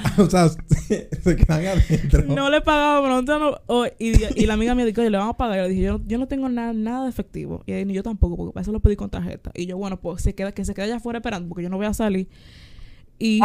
o 0.19 0.31
sea, 0.31 0.49
se 0.49 1.37
quedan 1.37 1.67
adentro. 1.67 2.23
No 2.25 2.49
le 2.49 2.61
pagábamos, 2.61 3.25
no- 3.25 3.61
oh, 3.67 3.87
y, 3.99 4.13
y 4.35 4.47
la 4.47 4.55
amiga 4.55 4.75
me 4.75 4.85
dijo, 4.87 5.01
oye, 5.01 5.11
le 5.11 5.19
vamos 5.19 5.35
a 5.35 5.37
pagar. 5.37 5.59
Yo 5.59 5.63
le 5.65 5.69
dije, 5.71 5.83
yo, 5.83 5.99
no- 5.99 6.05
yo 6.07 6.19
no 6.19 6.27
tengo 6.27 6.49
nada, 6.49 6.73
nada 6.73 7.05
de 7.05 7.11
efectivo. 7.11 7.63
Y 7.67 7.73
ella, 7.73 7.85
ni 7.85 7.93
yo 7.93 8.03
tampoco, 8.03 8.37
porque 8.37 8.53
para 8.55 8.63
eso 8.63 8.73
lo 8.73 8.81
pedí 8.81 8.97
con 8.97 9.11
tarjeta. 9.11 9.51
Y 9.55 9.67
yo, 9.67 9.77
bueno, 9.77 10.01
pues 10.01 10.23
se 10.23 10.35
queda, 10.35 10.53
que 10.53 10.65
se 10.65 10.75
quede 10.75 10.87
allá 10.87 10.97
afuera 10.97 11.19
esperando, 11.19 11.49
porque 11.49 11.63
yo 11.65 11.69
no 11.69 11.77
voy 11.77 11.87
a 11.87 11.93
salir. 11.95 12.29
Y, 13.21 13.41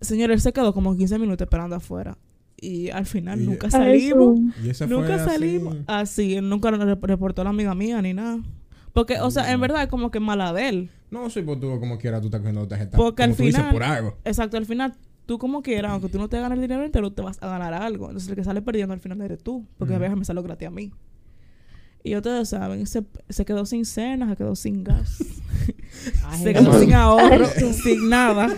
señor, 0.00 0.30
él 0.32 0.40
se 0.40 0.52
quedó 0.52 0.72
como 0.74 0.96
15 0.96 1.18
minutos 1.20 1.44
esperando 1.46 1.76
afuera. 1.76 2.18
y 2.58 2.88
al 2.88 3.04
final 3.04 3.38
Y- 3.42 3.44
nunca 3.46 3.66
A 3.66 3.70
salimos. 3.70 4.38
eso. 4.66 4.86
Nunca 4.86 5.16
así. 5.16 5.24
salimos 5.30 5.76
así. 5.86 6.34
Él 6.36 6.48
nunca 6.48 6.70
reportó 6.70 7.42
a 7.42 7.44
la 7.44 7.50
amiga 7.50 7.74
mía 7.74 8.00
ni 8.00 8.14
nada. 8.14 8.40
Porque, 8.94 9.20
o 9.20 9.30
sea, 9.30 9.52
en 9.52 9.60
verdad 9.60 9.82
es 9.82 9.88
como 9.90 10.10
que 10.10 10.20
mala 10.20 10.54
de 10.54 10.68
él. 10.70 10.90
No, 11.10 11.28
sí, 11.28 11.42
pues 11.42 11.60
tú 11.60 11.78
como 11.78 11.98
quiera, 11.98 12.18
tú 12.18 12.28
estás 12.28 12.40
cogiendo 12.40 12.66
tarjeta. 12.66 12.96
Porque 12.96 13.24
como 13.24 13.32
al 13.32 13.36
tú 13.36 13.42
dices, 13.42 13.56
final- 13.60 13.72
por 13.74 13.82
algo. 13.82 14.16
Exacto, 14.24 14.56
al 14.56 14.64
final, 14.64 14.94
tú 15.26 15.36
como 15.38 15.60
quieras, 15.60 15.92
aunque 15.92 16.08
tú 16.08 16.16
no 16.18 16.28
te 16.30 16.40
ganes 16.40 16.56
el 16.56 16.62
dinero 16.62 16.82
entero, 16.82 17.12
te 17.12 17.20
vas 17.20 17.36
a 17.42 17.46
ganar 17.46 17.74
algo. 17.74 18.06
Entonces 18.06 18.30
el 18.30 18.36
que 18.36 18.44
sale 18.44 18.62
perdiendo 18.62 18.94
al 18.94 19.00
final 19.00 19.20
eres 19.20 19.42
tú. 19.42 19.66
Porque 19.76 19.92
a 19.92 19.96
Ujú. 19.98 20.02
veces 20.04 20.16
me 20.16 20.24
salió 20.24 20.42
gratis 20.42 20.68
a 20.68 20.70
mí. 20.70 20.92
Y 22.06 22.16
ustedes 22.16 22.48
saben, 22.48 22.86
se, 22.86 23.02
se 23.28 23.44
quedó 23.44 23.66
sin 23.66 23.84
cena, 23.84 24.30
se 24.30 24.36
quedó 24.36 24.54
sin 24.56 24.84
gas, 24.84 25.18
Ay, 26.24 26.42
se 26.44 26.52
quedó 26.54 26.78
sin 26.78 26.94
ahorro, 26.94 27.46
sin 27.46 28.08
nada. 28.08 28.54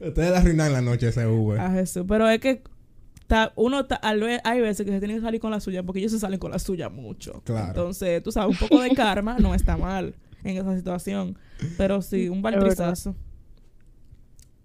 Ustedes 0.00 0.30
la 0.32 0.38
arruinan 0.38 0.72
la 0.72 0.80
noche 0.80 1.08
ese 1.08 1.26
Uber. 1.26 1.60
A 1.60 1.70
Jesús. 1.70 2.04
Pero 2.08 2.28
es 2.28 2.40
que 2.40 2.62
ta- 3.28 3.52
uno 3.56 3.86
ta- 3.86 3.94
al 3.96 4.20
ve- 4.20 4.40
hay 4.44 4.60
veces 4.60 4.84
que 4.84 4.92
se 4.92 4.98
tiene 4.98 5.14
que 5.14 5.20
salir 5.20 5.40
con 5.40 5.50
la 5.52 5.60
suya 5.60 5.82
porque 5.84 6.00
ellos 6.00 6.12
se 6.12 6.18
salen 6.18 6.38
con 6.40 6.50
la 6.50 6.58
suya 6.58 6.88
mucho. 6.88 7.42
Claro. 7.44 7.68
Entonces, 7.68 8.22
tú 8.22 8.32
sabes, 8.32 8.60
un 8.60 8.68
poco 8.68 8.82
de 8.82 8.90
karma 8.96 9.36
no 9.38 9.54
está 9.54 9.76
mal 9.76 10.14
en 10.42 10.56
esa 10.56 10.76
situación. 10.76 11.38
Pero 11.78 12.02
sí, 12.02 12.28
un 12.28 12.42
baltrizazo. 12.42 13.14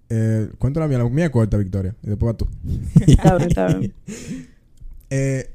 Eh, 0.09 0.49
cuéntala 0.57 0.87
mía, 0.87 0.97
la 0.97 1.07
mía 1.09 1.25
es 1.25 1.31
corta, 1.31 1.57
Victoria. 1.57 1.95
Y 2.01 2.07
después 2.07 2.33
vas 2.33 2.37
tú. 2.37 2.47
Está 3.05 3.35
bien, 3.37 3.49
está 3.49 3.67
bien. 3.67 3.93
Eh, 5.11 5.49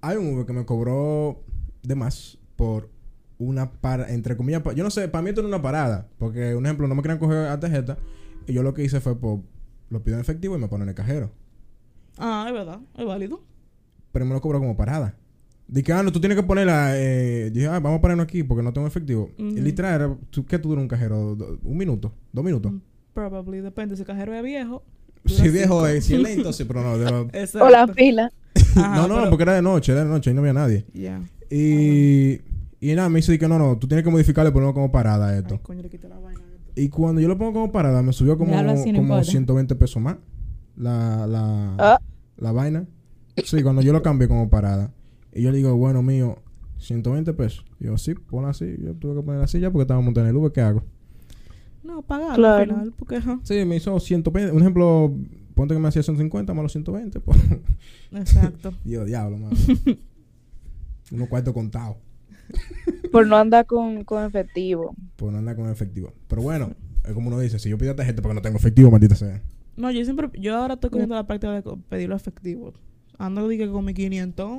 hay 0.00 0.16
un 0.16 0.34
Uber 0.34 0.44
que 0.46 0.52
me 0.52 0.64
cobró 0.64 1.44
de 1.82 1.94
más 1.94 2.38
por 2.56 2.88
una 3.38 3.72
parada, 3.72 4.12
entre 4.12 4.36
comillas, 4.36 4.62
pa- 4.62 4.72
yo 4.74 4.84
no 4.84 4.90
sé, 4.90 5.08
para 5.08 5.22
mí 5.22 5.30
esto 5.30 5.40
no 5.42 5.48
es 5.48 5.54
una 5.54 5.62
parada, 5.62 6.08
porque 6.18 6.54
un 6.54 6.66
ejemplo, 6.66 6.86
no 6.88 6.94
me 6.94 7.02
querían 7.02 7.18
coger 7.18 7.46
a 7.48 7.58
tarjeta 7.58 7.96
y 8.46 8.52
yo 8.52 8.62
lo 8.62 8.74
que 8.74 8.84
hice 8.84 9.00
fue, 9.00 9.16
pues, 9.18 9.38
lo 9.88 10.02
pido 10.02 10.16
en 10.16 10.20
efectivo 10.20 10.56
y 10.56 10.60
me 10.60 10.68
ponen 10.68 10.82
en 10.84 10.88
el 10.90 10.94
cajero. 10.94 11.30
Ah, 12.18 12.44
es 12.48 12.52
verdad, 12.52 12.80
es 12.98 13.04
válido. 13.06 13.42
Pero 14.12 14.24
me 14.26 14.34
lo 14.34 14.40
cobró 14.40 14.58
como 14.58 14.76
parada. 14.76 15.14
Dije, 15.68 15.92
ah, 15.92 16.02
no, 16.02 16.10
tú 16.12 16.20
tienes 16.20 16.36
que 16.36 16.42
ponerla. 16.42 16.98
Eh, 16.98 17.50
dije, 17.52 17.66
ah, 17.68 17.78
vamos 17.78 17.98
a 17.98 18.00
ponerlo 18.00 18.22
aquí 18.24 18.42
porque 18.42 18.62
no 18.62 18.72
tengo 18.72 18.86
efectivo. 18.88 19.30
Y 19.38 19.60
literal, 19.60 19.94
era, 19.94 20.16
¿tú, 20.30 20.44
¿qué 20.44 20.58
tú 20.58 20.68
duras 20.70 20.82
un 20.82 20.88
cajero? 20.88 21.36
¿Un 21.62 21.76
minuto? 21.78 22.12
¿Dos 22.32 22.44
minutos? 22.44 22.72
Probably, 23.14 23.60
depende. 23.60 23.94
Si 23.96 24.02
el 24.02 24.06
cajero 24.06 24.34
es 24.34 24.42
viejo. 24.42 24.82
Si 25.26 25.36
dura 25.36 25.50
viejo, 25.52 25.74
cinco. 25.76 25.86
eh, 25.86 26.00
si 26.02 26.14
es 26.14 26.20
lento, 26.20 26.52
sí, 26.52 26.64
pero 26.64 26.82
no. 26.82 27.28
O 27.64 27.70
la 27.70 27.86
fila. 27.88 28.30
Ajá, 28.76 28.96
no, 28.96 29.08
no, 29.08 29.14
pero- 29.16 29.30
porque 29.30 29.42
era 29.44 29.54
de 29.54 29.62
noche, 29.62 29.92
era 29.92 30.02
de 30.04 30.10
noche 30.10 30.30
y 30.30 30.34
no 30.34 30.40
había 30.40 30.52
nadie. 30.52 30.84
Ya. 30.92 31.22
Y, 31.50 32.40
y 32.80 32.94
nada, 32.94 33.08
me 33.08 33.16
dice 33.18 33.38
que 33.38 33.48
no, 33.48 33.58
no, 33.58 33.76
tú 33.78 33.88
tienes 33.88 34.04
que 34.04 34.10
modificarle 34.10 34.50
y 34.50 34.52
ponerlo 34.52 34.72
como 34.74 34.92
parada 34.92 35.28
Ay, 35.30 35.38
esto. 35.40 35.60
coño, 35.62 35.82
le 35.82 35.90
quité 35.90 36.08
la 36.08 36.18
vaina. 36.18 36.40
Y 36.76 36.88
cuando 36.88 37.20
yo 37.20 37.28
lo 37.28 37.36
pongo 37.36 37.52
como 37.52 37.72
parada, 37.72 38.02
me 38.02 38.12
subió 38.12 38.38
como, 38.38 38.52
como 38.52 38.86
importa. 38.86 39.24
120 39.24 39.74
pesos 39.74 40.00
más 40.00 40.16
la, 40.76 41.26
la, 41.26 41.74
Ah. 41.78 42.00
la 42.38 42.52
vaina. 42.52 42.86
Sí, 43.44 43.62
cuando 43.62 43.82
yo 43.82 43.92
lo 43.92 44.02
cambié 44.02 44.28
como 44.28 44.48
parada. 44.48 44.92
Y 45.32 45.42
yo 45.42 45.50
le 45.50 45.56
digo, 45.58 45.74
bueno, 45.76 46.02
mío, 46.02 46.38
120 46.78 47.32
pesos. 47.34 47.64
Y 47.80 47.84
yo, 47.86 47.98
sí, 47.98 48.14
ponla 48.14 48.50
así. 48.50 48.76
Yo 48.82 48.94
tuve 48.94 49.16
que 49.16 49.22
poner 49.22 49.42
así 49.42 49.58
ya 49.60 49.70
porque 49.70 49.82
estaba 49.82 50.00
montando 50.00 50.28
en 50.28 50.34
el 50.34 50.40
Uber, 50.40 50.52
¿qué 50.52 50.60
hago? 50.60 50.84
No, 51.82 52.02
pagar 52.02 52.36
Claro. 52.36 52.56
al 52.62 52.68
final. 52.68 52.92
Porque, 52.96 53.16
ajá. 53.16 53.40
Sí, 53.42 53.64
me 53.64 53.76
hizo 53.76 53.98
120. 53.98 54.52
Un 54.52 54.60
ejemplo, 54.60 55.14
ponte 55.54 55.74
que 55.74 55.80
me 55.80 55.88
hacía 55.88 56.02
150 56.02 56.54
más 56.54 56.62
los 56.62 56.72
120. 56.72 57.20
Pues. 57.20 57.38
Exacto. 58.12 58.72
Y 58.84 58.90
yo, 58.92 59.04
diablo, 59.04 59.38
mano. 59.38 59.56
Unos 61.12 61.28
cuartos 61.28 61.52
contados. 61.54 61.96
Por 63.12 63.26
no 63.26 63.36
andar 63.36 63.66
con, 63.66 64.04
con 64.04 64.24
efectivo. 64.24 64.94
Por 65.16 65.32
no 65.32 65.38
andar 65.38 65.56
con 65.56 65.68
efectivo. 65.70 66.12
Pero 66.28 66.42
bueno, 66.42 66.72
es 67.04 67.12
como 67.12 67.28
uno 67.28 67.38
dice, 67.38 67.58
si 67.58 67.68
yo 67.68 67.78
pido 67.78 67.94
tarjeta 67.94 68.22
porque 68.22 68.34
no 68.34 68.42
tengo 68.42 68.56
efectivo, 68.56 68.90
maldita 68.90 69.14
sea. 69.14 69.42
No, 69.76 69.90
yo 69.90 70.04
siempre. 70.04 70.28
Yo 70.38 70.56
ahora 70.56 70.74
estoy 70.74 70.90
cogiendo 70.90 71.14
la 71.14 71.26
práctica 71.26 71.52
de 71.52 71.62
pedirlo 71.88 72.16
efectivo. 72.16 72.72
Ando 73.18 73.46
dije 73.48 73.68
con 73.70 73.84
mi 73.84 73.92
500 73.94 74.50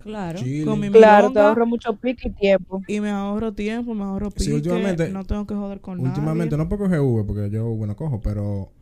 Claro. 0.00 0.38
Chile. 0.38 0.64
con 0.66 0.78
mi 0.80 0.90
Claro, 0.90 1.32
te 1.32 1.38
ahorro 1.38 1.66
mucho 1.66 1.96
pique 1.96 2.28
y 2.28 2.32
tiempo. 2.32 2.82
y 2.86 3.00
me 3.00 3.10
ahorro 3.10 3.52
tiempo, 3.52 3.94
me 3.94 4.04
ahorro 4.04 4.30
pique. 4.30 4.44
Sí, 4.44 4.52
últimamente- 4.52 5.08
no 5.10 5.24
tengo 5.24 5.46
que 5.46 5.54
joder 5.54 5.80
con 5.80 6.00
Últimamente, 6.00 6.56
nadie. 6.56 6.64
no 6.64 6.68
puedo 6.68 6.84
coger 6.84 7.00
Uber 7.00 7.24
porque 7.26 7.50
yo 7.50 7.66
Uber 7.68 7.88
no 7.88 7.96
cojo, 7.96 8.20
pero... 8.20 8.72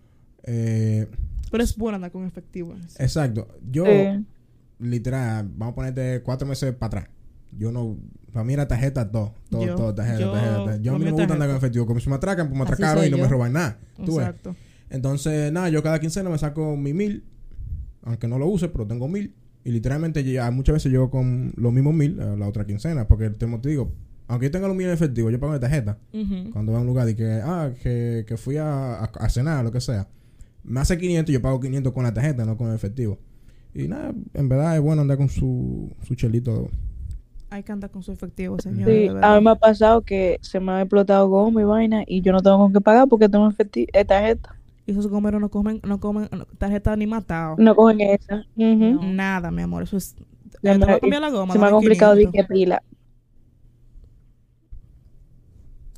Eh, 0.44 1.06
Pero 1.50 1.62
es 1.64 1.76
bueno 1.76 1.96
andar 1.96 2.10
con 2.10 2.24
efectivo. 2.26 2.74
exacto. 2.98 3.48
Yo, 3.70 3.84
Sí. 3.86 4.24
literal, 4.80 5.48
vamos 5.56 5.72
a 5.72 5.74
ponerte 5.76 6.20
cuatro 6.22 6.46
meses 6.46 6.74
para 6.74 7.00
atrás. 7.00 7.14
Yo 7.52 7.72
no... 7.72 7.96
Para 8.32 8.44
mí 8.44 8.52
era 8.52 8.68
tarjeta 8.68 9.10
todo. 9.10 9.34
Todo, 9.50 9.64
Yo- 9.66 9.74
todo, 9.74 9.94
tarjeta, 9.94 10.20
yo- 10.20 10.32
tarjeta. 10.32 10.76
Yo 10.82 10.94
a 10.94 10.98
mí 10.98 11.04
mío 11.04 11.12
me 11.14 11.20
gusta 11.22 11.32
andar 11.34 11.48
con 11.48 11.56
efectivo. 11.56 11.86
Como 11.86 12.00
si 12.00 12.08
me 12.08 12.16
atracan, 12.16 12.48
pues 12.48 12.58
me 12.58 12.64
atracaron 12.64 13.04
y 13.06 13.10
no 13.10 13.16
me 13.16 13.28
roban 13.28 13.52
nada. 13.52 13.78
¿Tú 13.96 14.16
ves? 14.16 14.26
Exacto. 14.26 14.54
Entonces, 14.90 15.52
nada, 15.52 15.68
yo 15.68 15.82
cada 15.82 15.98
quincena 16.00 16.30
me 16.30 16.38
saco 16.38 16.76
mi 16.76 16.92
mil, 16.94 17.24
aunque 18.02 18.28
no 18.28 18.38
lo 18.38 18.46
use, 18.46 18.68
pero 18.68 18.86
tengo 18.86 19.08
mil. 19.08 19.34
Y 19.64 19.70
literalmente 19.70 20.22
ya 20.24 20.50
muchas 20.50 20.74
veces 20.74 20.90
llego 20.92 21.10
con 21.10 21.52
los 21.56 21.72
mismos 21.72 21.94
mil 21.94 22.20
a 22.20 22.36
la 22.36 22.48
otra 22.48 22.64
quincena, 22.64 23.06
porque 23.08 23.28
te, 23.30 23.46
te 23.46 23.68
digo, 23.68 23.92
aunque 24.28 24.46
yo 24.46 24.50
tenga 24.50 24.66
los 24.68 24.76
mil 24.76 24.86
en 24.86 24.92
efectivo, 24.92 25.30
yo 25.30 25.38
pago 25.40 25.52
de 25.54 25.58
tarjeta. 25.58 25.98
Cuando 26.52 26.72
voy 26.72 26.78
a 26.78 26.80
un 26.82 26.86
lugar 26.86 27.08
y 27.08 27.14
que, 27.14 27.40
ah, 27.44 27.70
que, 27.82 28.24
que 28.26 28.36
fui 28.36 28.56
a, 28.56 28.94
a, 28.94 29.04
a 29.04 29.28
cenar, 29.28 29.64
lo 29.64 29.72
que 29.72 29.80
sea. 29.80 30.08
Me 30.64 30.80
hace 30.80 30.96
500 30.96 31.30
y 31.30 31.32
yo 31.34 31.42
pago 31.42 31.60
500 31.60 31.92
con 31.92 32.04
la 32.04 32.14
tarjeta, 32.14 32.44
no 32.44 32.56
con 32.56 32.68
el 32.68 32.74
efectivo. 32.74 33.18
Y 33.74 33.88
nada, 33.88 34.14
en 34.34 34.48
verdad 34.48 34.74
es 34.76 34.80
bueno 34.82 35.02
andar 35.02 35.16
con 35.18 35.28
su, 35.28 35.90
su 36.06 36.14
chelito. 36.14 36.70
Hay 37.50 37.62
que 37.62 37.72
andar 37.72 37.90
con 37.90 38.02
su 38.02 38.12
efectivo, 38.12 38.58
señor. 38.60 38.88
Sí, 38.90 39.08
a 39.22 39.36
mí 39.36 39.44
me 39.44 39.50
ha 39.50 39.54
pasado 39.54 40.02
que 40.02 40.38
se 40.42 40.60
me 40.60 40.72
ha 40.72 40.82
explotado 40.82 41.28
goma 41.28 41.60
y 41.62 41.64
vaina 41.64 42.02
y 42.06 42.20
yo 42.20 42.32
no 42.32 42.42
tengo 42.42 42.58
con 42.58 42.72
qué 42.74 42.80
pagar 42.80 43.08
porque 43.08 43.28
tengo 43.28 43.48
efecti- 43.50 43.88
eh, 43.92 44.04
tarjeta. 44.04 44.54
Y 44.86 44.92
esos 44.92 45.06
gomeros 45.08 45.40
no 45.40 45.48
comen, 45.48 45.80
no 45.84 45.98
comen 45.98 46.28
no, 46.30 46.44
tarjeta 46.58 46.94
ni 46.96 47.06
matado. 47.06 47.56
No 47.58 47.74
cogen 47.74 48.00
esa. 48.02 48.44
No. 48.56 49.02
Nada, 49.02 49.50
mi 49.50 49.62
amor. 49.62 49.82
Eso 49.82 49.96
es. 49.96 50.14
Ya 50.62 50.72
Eh, 50.72 50.78
me- 51.02 51.20
la 51.20 51.30
goma. 51.30 51.52
se 51.54 51.58
me 51.58 51.66
ha 51.66 51.70
complicado 51.70 52.14
de 52.14 52.26
500. 52.26 52.46
que 52.48 52.52
pila. 52.54 52.82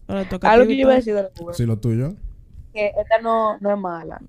Ahora 0.07 0.28
toca 0.28 0.48
a 0.48 0.53
Algo 0.53 0.66
que 0.66 0.76
yo 0.76 0.82
iba 0.82 0.92
a 0.92 0.96
decir 0.96 1.14
de 1.14 1.22
la 1.22 1.30
Uber, 1.40 1.55
Si 1.55 1.66
lo 1.66 1.78
tuyo. 1.78 2.14
que 2.72 2.86
esta 2.88 3.20
no, 3.22 3.59
no 3.59 3.72
es 3.72 3.78
mala. 3.78 4.20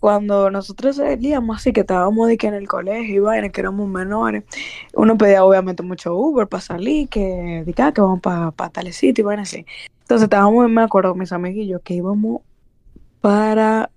Cuando 0.00 0.50
nosotros 0.50 0.96
salíamos 0.96 1.56
así, 1.56 1.72
que 1.72 1.80
estábamos 1.80 2.28
de 2.28 2.36
que 2.36 2.46
en 2.46 2.54
el 2.54 2.68
colegio 2.68 3.14
y 3.14 3.18
vaina, 3.18 3.48
que 3.48 3.60
éramos 3.60 3.88
menores, 3.88 4.44
uno 4.94 5.18
pedía 5.18 5.44
obviamente 5.44 5.82
mucho 5.82 6.14
Uber 6.14 6.46
para 6.46 6.60
salir, 6.60 7.08
que, 7.08 7.62
de 7.66 7.72
que, 7.72 7.82
ah, 7.82 7.92
que 7.92 8.00
vamos 8.00 8.20
para 8.20 8.52
tal 8.70 8.92
sitio 8.92 9.22
y 9.22 9.24
vaina 9.24 9.42
así. 9.42 9.66
Entonces 10.02 10.24
estábamos, 10.24 10.70
me 10.70 10.82
acuerdo, 10.82 11.14
mis 11.14 11.32
amiguillos, 11.32 11.80
que 11.82 11.94
íbamos 11.94 12.42
para... 13.20 13.90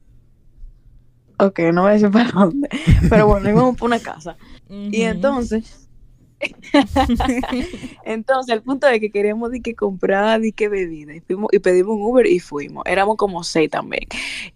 Ok, 1.38 1.60
no 1.74 1.84
voy 1.84 1.92
a 1.92 1.94
decir 1.94 2.12
para 2.12 2.32
dónde, 2.36 2.70
pero 3.10 3.28
bueno, 3.28 3.50
íbamos 3.50 3.76
para 3.76 3.86
una 3.86 4.00
casa. 4.00 4.38
Y 4.70 5.02
entonces, 5.02 5.81
entonces 8.06 8.54
el 8.56 8.62
punto 8.62 8.88
es 8.88 9.00
que 9.00 9.12
queríamos 9.12 9.52
de 9.52 9.62
que 9.62 9.76
comprar 9.76 10.42
de 10.42 10.52
que 10.52 10.70
bebida 10.70 11.14
y, 11.16 11.20
fuimos, 11.22 11.50
y 11.52 11.60
pedimos 11.60 11.96
un 11.96 12.02
Uber 12.04 12.26
y 12.28 12.40
fuimos. 12.40 12.84
Éramos 12.86 13.18
como 13.18 13.44
seis 13.44 13.70
también. 13.70 14.04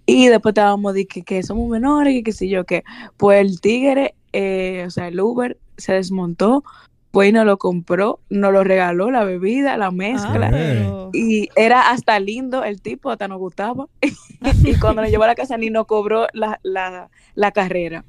Y 0.06 0.28
después 0.28 0.52
estábamos 0.54 0.94
de 0.94 1.06
que, 1.08 1.24
que 1.24 1.44
somos 1.44 1.70
menores 1.70 2.14
y 2.16 2.24
que 2.24 2.32
sé 2.32 2.48
yo 2.48 2.66
qué. 2.66 2.84
Pues 3.18 3.40
el 3.42 3.62
tigre, 3.62 4.16
eh, 4.34 4.84
o 4.88 4.90
sea, 4.90 5.08
el 5.08 5.20
Uber 5.20 5.58
se 5.78 5.94
desmontó, 5.94 6.64
pues 7.12 7.30
y 7.30 7.32
nos 7.32 7.46
lo 7.46 7.58
compró, 7.58 8.20
nos 8.30 8.52
lo 8.52 8.64
regaló 8.64 9.10
la 9.12 9.24
bebida, 9.24 9.78
la 9.78 9.88
Ah, 9.88 9.92
mezcla. 9.92 10.50
pero- 10.52 11.10
Y 11.14 11.50
era 11.56 11.92
hasta 11.92 12.20
lindo 12.20 12.64
el 12.66 12.82
tipo, 12.82 13.10
hasta 13.10 13.28
nos 13.28 13.40
gustaba. 13.40 13.88
y 14.64 14.78
cuando 14.80 15.02
nos 15.02 15.12
llevó 15.12 15.24
a 15.24 15.28
la 15.28 15.36
casa 15.36 15.58
ni 15.58 15.70
nos 15.70 15.86
cobró 15.86 16.28
la, 16.34 16.60
la, 16.64 17.10
la 17.36 17.52
carrera. 17.52 18.04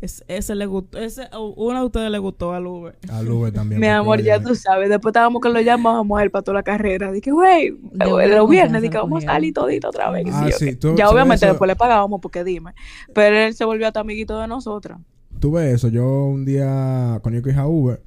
Es- 0.00 0.24
ese 0.28 0.54
le 0.54 0.64
gustó. 0.66 0.98
Ese, 0.98 1.28
uno 1.56 1.80
de 1.80 1.84
ustedes 1.86 2.10
le 2.10 2.18
gustó 2.18 2.54
al 2.54 2.66
Uber. 2.66 2.98
Al 3.10 3.30
Uber 3.30 3.52
también. 3.52 3.80
Mi 3.80 3.86
amor, 3.88 4.22
ya 4.22 4.40
tú 4.42 4.54
sabes. 4.54 4.88
Después 4.88 5.10
estábamos 5.12 5.42
que 5.42 5.50
lo 5.50 5.60
llamábamos 5.60 6.18
a 6.18 6.22
él 6.22 6.30
para 6.30 6.42
toda 6.42 6.54
la 6.56 6.62
carrera. 6.62 7.12
Dije, 7.12 7.30
güey, 7.30 7.70
buena 7.70 8.36
los 8.36 8.48
viernes, 8.48 8.80
dije, 8.80 8.96
vamos 8.96 9.24
a 9.24 9.26
salir 9.32 9.52
todito 9.52 9.88
otra 9.88 10.10
vez. 10.10 10.26
Ah, 10.32 10.48
sí, 10.50 10.74
tú- 10.76 10.94
ya 10.96 11.10
obviamente 11.10 11.44
eso- 11.44 11.52
después 11.52 11.68
le 11.68 11.76
pagábamos 11.76 12.20
porque 12.22 12.44
dime. 12.44 12.72
Pero 13.14 13.36
él 13.36 13.52
se 13.54 13.64
volvió 13.66 13.86
hasta 13.86 14.00
amiguito 14.00 14.38
de 14.40 14.48
nosotras. 14.48 14.98
Tú 15.38 15.52
ves 15.52 15.74
eso, 15.74 15.88
yo 15.88 16.24
un 16.24 16.44
día, 16.46 17.18
cuando 17.22 17.38
yo 17.38 17.42
cogí 17.42 17.56
a 17.58 17.66
Uber, 17.66 18.02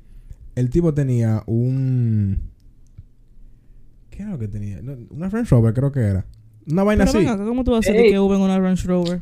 el 0.55 0.69
tipo 0.69 0.93
tenía 0.93 1.43
un... 1.47 2.51
¿Qué 4.09 4.21
era 4.23 4.31
lo 4.31 4.39
que 4.39 4.47
tenía? 4.47 4.79
Una 5.09 5.29
Range 5.29 5.49
Rover 5.49 5.73
creo 5.73 5.91
que 5.91 5.99
era. 6.01 6.25
Una 6.69 6.83
vaina 6.83 7.05
Pero 7.05 7.17
así. 7.19 7.25
venga, 7.27 7.43
¿cómo 7.45 7.63
tú 7.63 7.71
vas 7.71 7.87
a 7.87 7.91
Ey. 7.91 8.11
que 8.11 8.19
Uber 8.19 8.37
en 8.37 8.43
una 8.43 8.59
Range 8.59 8.87
Rover? 8.87 9.21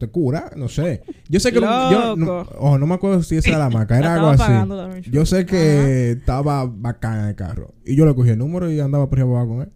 ¿Te 0.00 0.08
cura? 0.08 0.50
No 0.56 0.66
sé. 0.68 1.02
Yo 1.28 1.40
sé 1.40 1.52
que... 1.52 1.60
yo, 1.60 2.16
no, 2.16 2.40
oh, 2.58 2.78
no 2.78 2.86
me 2.86 2.94
acuerdo 2.94 3.22
si 3.22 3.36
esa 3.36 3.50
era 3.50 3.58
la 3.58 3.68
marca, 3.68 3.98
era 3.98 4.14
algo 4.14 4.28
así. 4.30 5.10
Yo 5.10 5.26
sé 5.26 5.44
que 5.44 6.12
estaba 6.12 6.64
bacán 6.64 7.28
el 7.28 7.34
carro. 7.34 7.74
Y 7.84 7.96
yo 7.96 8.06
le 8.06 8.14
cogí 8.14 8.30
el 8.30 8.38
número 8.38 8.72
y 8.72 8.80
andaba 8.80 9.10
por 9.10 9.18
ahí 9.18 9.24
abajo 9.24 9.48
con 9.48 9.60
él. 9.60 9.68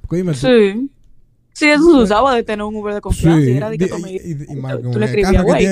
Porque 0.00 0.16
dime 0.16 0.32
tú. 0.32 0.38
Sí. 0.38 0.90
Sí, 1.52 1.66
eso 1.68 1.82
se 1.94 2.04
usaba 2.04 2.34
de 2.34 2.42
tener 2.42 2.64
un 2.64 2.74
Uber 2.74 2.94
de 2.94 3.02
confianza. 3.02 3.38
Sí, 3.44 3.50
y 3.50 3.56
era 3.58 3.68
de 3.68 3.76
que 3.76 3.92
amiguito. 3.92 4.24
y- 4.26 4.30
y- 4.32 4.52
y 4.52 4.56
más 4.56 4.76
Tú 4.78 4.82
como 4.84 4.98
le 4.98 5.04
el 5.04 5.10
escribías, 5.18 5.44
güey, 5.44 5.66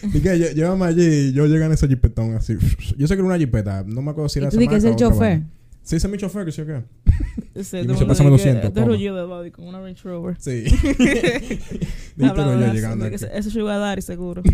llévame 0.54 0.86
allí 0.86 1.04
y 1.04 1.32
yo 1.34 1.44
llegué 1.44 1.66
en 1.66 1.72
ese 1.72 1.88
jipetón 1.88 2.34
así. 2.36 2.56
Yo 2.96 3.06
sé 3.06 3.14
que 3.16 3.20
era 3.20 3.24
una 3.26 3.36
jipeta. 3.36 3.84
No 3.86 4.00
me 4.00 4.12
acuerdo 4.12 4.30
si 4.30 4.38
era 4.38 4.48
tú 4.48 4.58
esa 4.58 4.70
que 4.70 4.76
es 4.76 4.84
el 4.84 4.96
chofer. 4.96 5.42
Sí, 5.90 5.96
ese 5.96 6.06
es 6.06 6.10
mi 6.12 6.18
chofer, 6.18 6.44
que 6.44 6.52
sí 6.52 6.60
o 6.60 6.66
qué. 6.66 6.84
Dice, 7.52 7.82
uno 7.82 7.94
"Pásame 8.06 8.30
de 8.30 8.36
que- 8.36 8.42
200, 8.44 8.62
De 8.62 8.70
toma". 8.70 8.86
rollo 8.86 9.14
de 9.16 9.24
body 9.24 9.50
con 9.50 9.66
una 9.66 9.80
Range 9.80 10.00
Rover. 10.04 10.36
Sí. 10.38 10.62
Hablando 12.22 12.64
yo 12.64 12.72
llegando 12.72 13.06
eso, 13.06 13.26
Ese 13.26 13.50
Sugar 13.50 13.80
Daddy 13.80 14.00
seguro. 14.00 14.40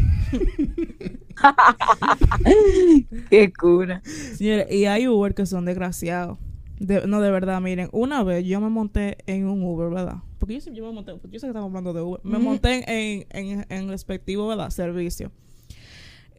Qué 3.30 3.52
cura. 3.52 4.00
Señores, 4.34 4.66
y 4.70 4.86
hay 4.86 5.06
Uber 5.08 5.34
que 5.34 5.44
son 5.46 5.64
desgraciados. 5.66 6.38
De- 6.78 7.06
no, 7.06 7.20
de 7.20 7.30
verdad, 7.30 7.60
miren, 7.60 7.88
una 7.92 8.22
vez 8.22 8.44
yo 8.46 8.58
me 8.60 8.68
monté 8.70 9.18
en 9.26 9.46
un 9.46 9.62
Uber, 9.62 9.90
¿verdad? 9.90 10.16
Porque 10.38 10.54
yo, 10.54 10.60
siempre 10.62 10.82
me 10.84 10.92
monté, 10.92 11.12
yo 11.12 11.18
sé 11.38 11.46
que 11.46 11.48
estamos 11.48 11.68
hablando 11.68 11.92
de 11.92 12.00
Uber. 12.02 12.20
Me 12.24 12.38
monté 12.38 12.82
en, 12.86 13.26
en, 13.30 13.66
en 13.68 13.88
respectivo, 13.88 14.46
¿verdad? 14.48 14.70
Servicio. 14.70 15.30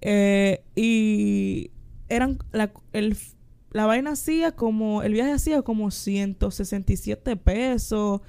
Eh, 0.02 0.64
y 0.76 1.70
eran, 2.10 2.38
la, 2.52 2.72
el, 2.93 3.16
la 3.78 3.86
vaina 3.86 4.12
hacía 4.12 4.52
como, 4.52 5.04
el 5.04 5.14
viaje 5.14 5.32
hacía 5.32 5.62
como 5.62 5.90
167 5.92 7.36
pesos 7.38 8.22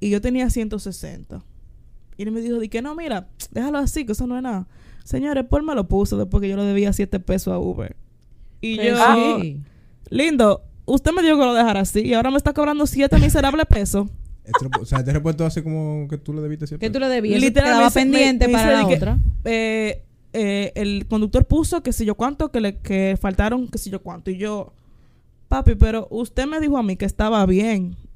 y 0.00 0.10
yo 0.10 0.20
tenía 0.20 0.50
160. 0.50 1.42
Y 2.18 2.22
él 2.22 2.32
me 2.32 2.40
dijo, 2.40 2.58
di 2.58 2.68
que 2.68 2.82
no, 2.82 2.94
mira, 2.94 3.28
déjalo 3.50 3.78
así, 3.78 4.04
que 4.04 4.12
eso 4.12 4.26
no 4.26 4.36
es 4.36 4.42
nada. 4.42 4.66
Señores, 5.04 5.44
pues 5.48 5.62
me 5.62 5.74
lo 5.74 5.86
puso 5.86 6.16
después 6.16 6.40
que 6.40 6.48
yo 6.48 6.56
le 6.56 6.64
debía 6.64 6.92
7 6.92 7.20
pesos 7.20 7.52
a 7.52 7.58
Uber. 7.58 7.94
Y 8.60 8.76
Pero 8.78 8.96
yo, 8.96 9.40
sí. 9.40 9.60
lindo, 10.10 10.62
usted 10.86 11.12
me 11.12 11.22
dijo 11.22 11.38
que 11.38 11.44
lo 11.44 11.54
dejara 11.54 11.80
así 11.80 12.00
y 12.00 12.14
ahora 12.14 12.30
me 12.30 12.38
está 12.38 12.52
cobrando 12.52 12.86
7 12.86 13.18
miserables 13.18 13.66
pesos. 13.66 14.08
Este 14.46 14.68
o 14.80 14.84
sea, 14.84 14.98
este 15.00 15.12
repuesto 15.12 15.44
hace 15.44 15.64
como 15.64 16.06
que 16.08 16.18
tú 16.18 16.32
le 16.32 16.40
debiste 16.40 16.68
siempre. 16.68 16.86
Que 16.86 16.92
tú 16.92 17.00
lo 17.00 17.08
debías. 17.08 17.40
Literalmente 17.40 17.84
Literalmente 18.00 18.04
me- 18.04 18.12
pendiente 18.12 18.46
me 18.46 18.52
para 18.52 18.82
la 18.82 18.88
que-. 18.88 19.16
Eh, 19.44 20.02
eh, 20.32 20.72
el 20.76 21.06
conductor 21.08 21.44
puso 21.46 21.82
que 21.82 21.92
si 21.92 22.04
yo 22.04 22.14
cuánto, 22.14 22.52
que 22.52 22.60
le 22.60 22.76
que 22.78 23.18
faltaron 23.20 23.66
que 23.66 23.78
si 23.78 23.90
yo 23.90 24.00
cuánto. 24.02 24.30
Y 24.30 24.36
yo, 24.36 24.72
papi, 25.48 25.74
pero 25.74 26.06
usted 26.10 26.46
me 26.46 26.60
dijo 26.60 26.76
a 26.78 26.82
mí 26.82 26.96
que 26.96 27.04
estaba 27.04 27.44
bien. 27.46 27.96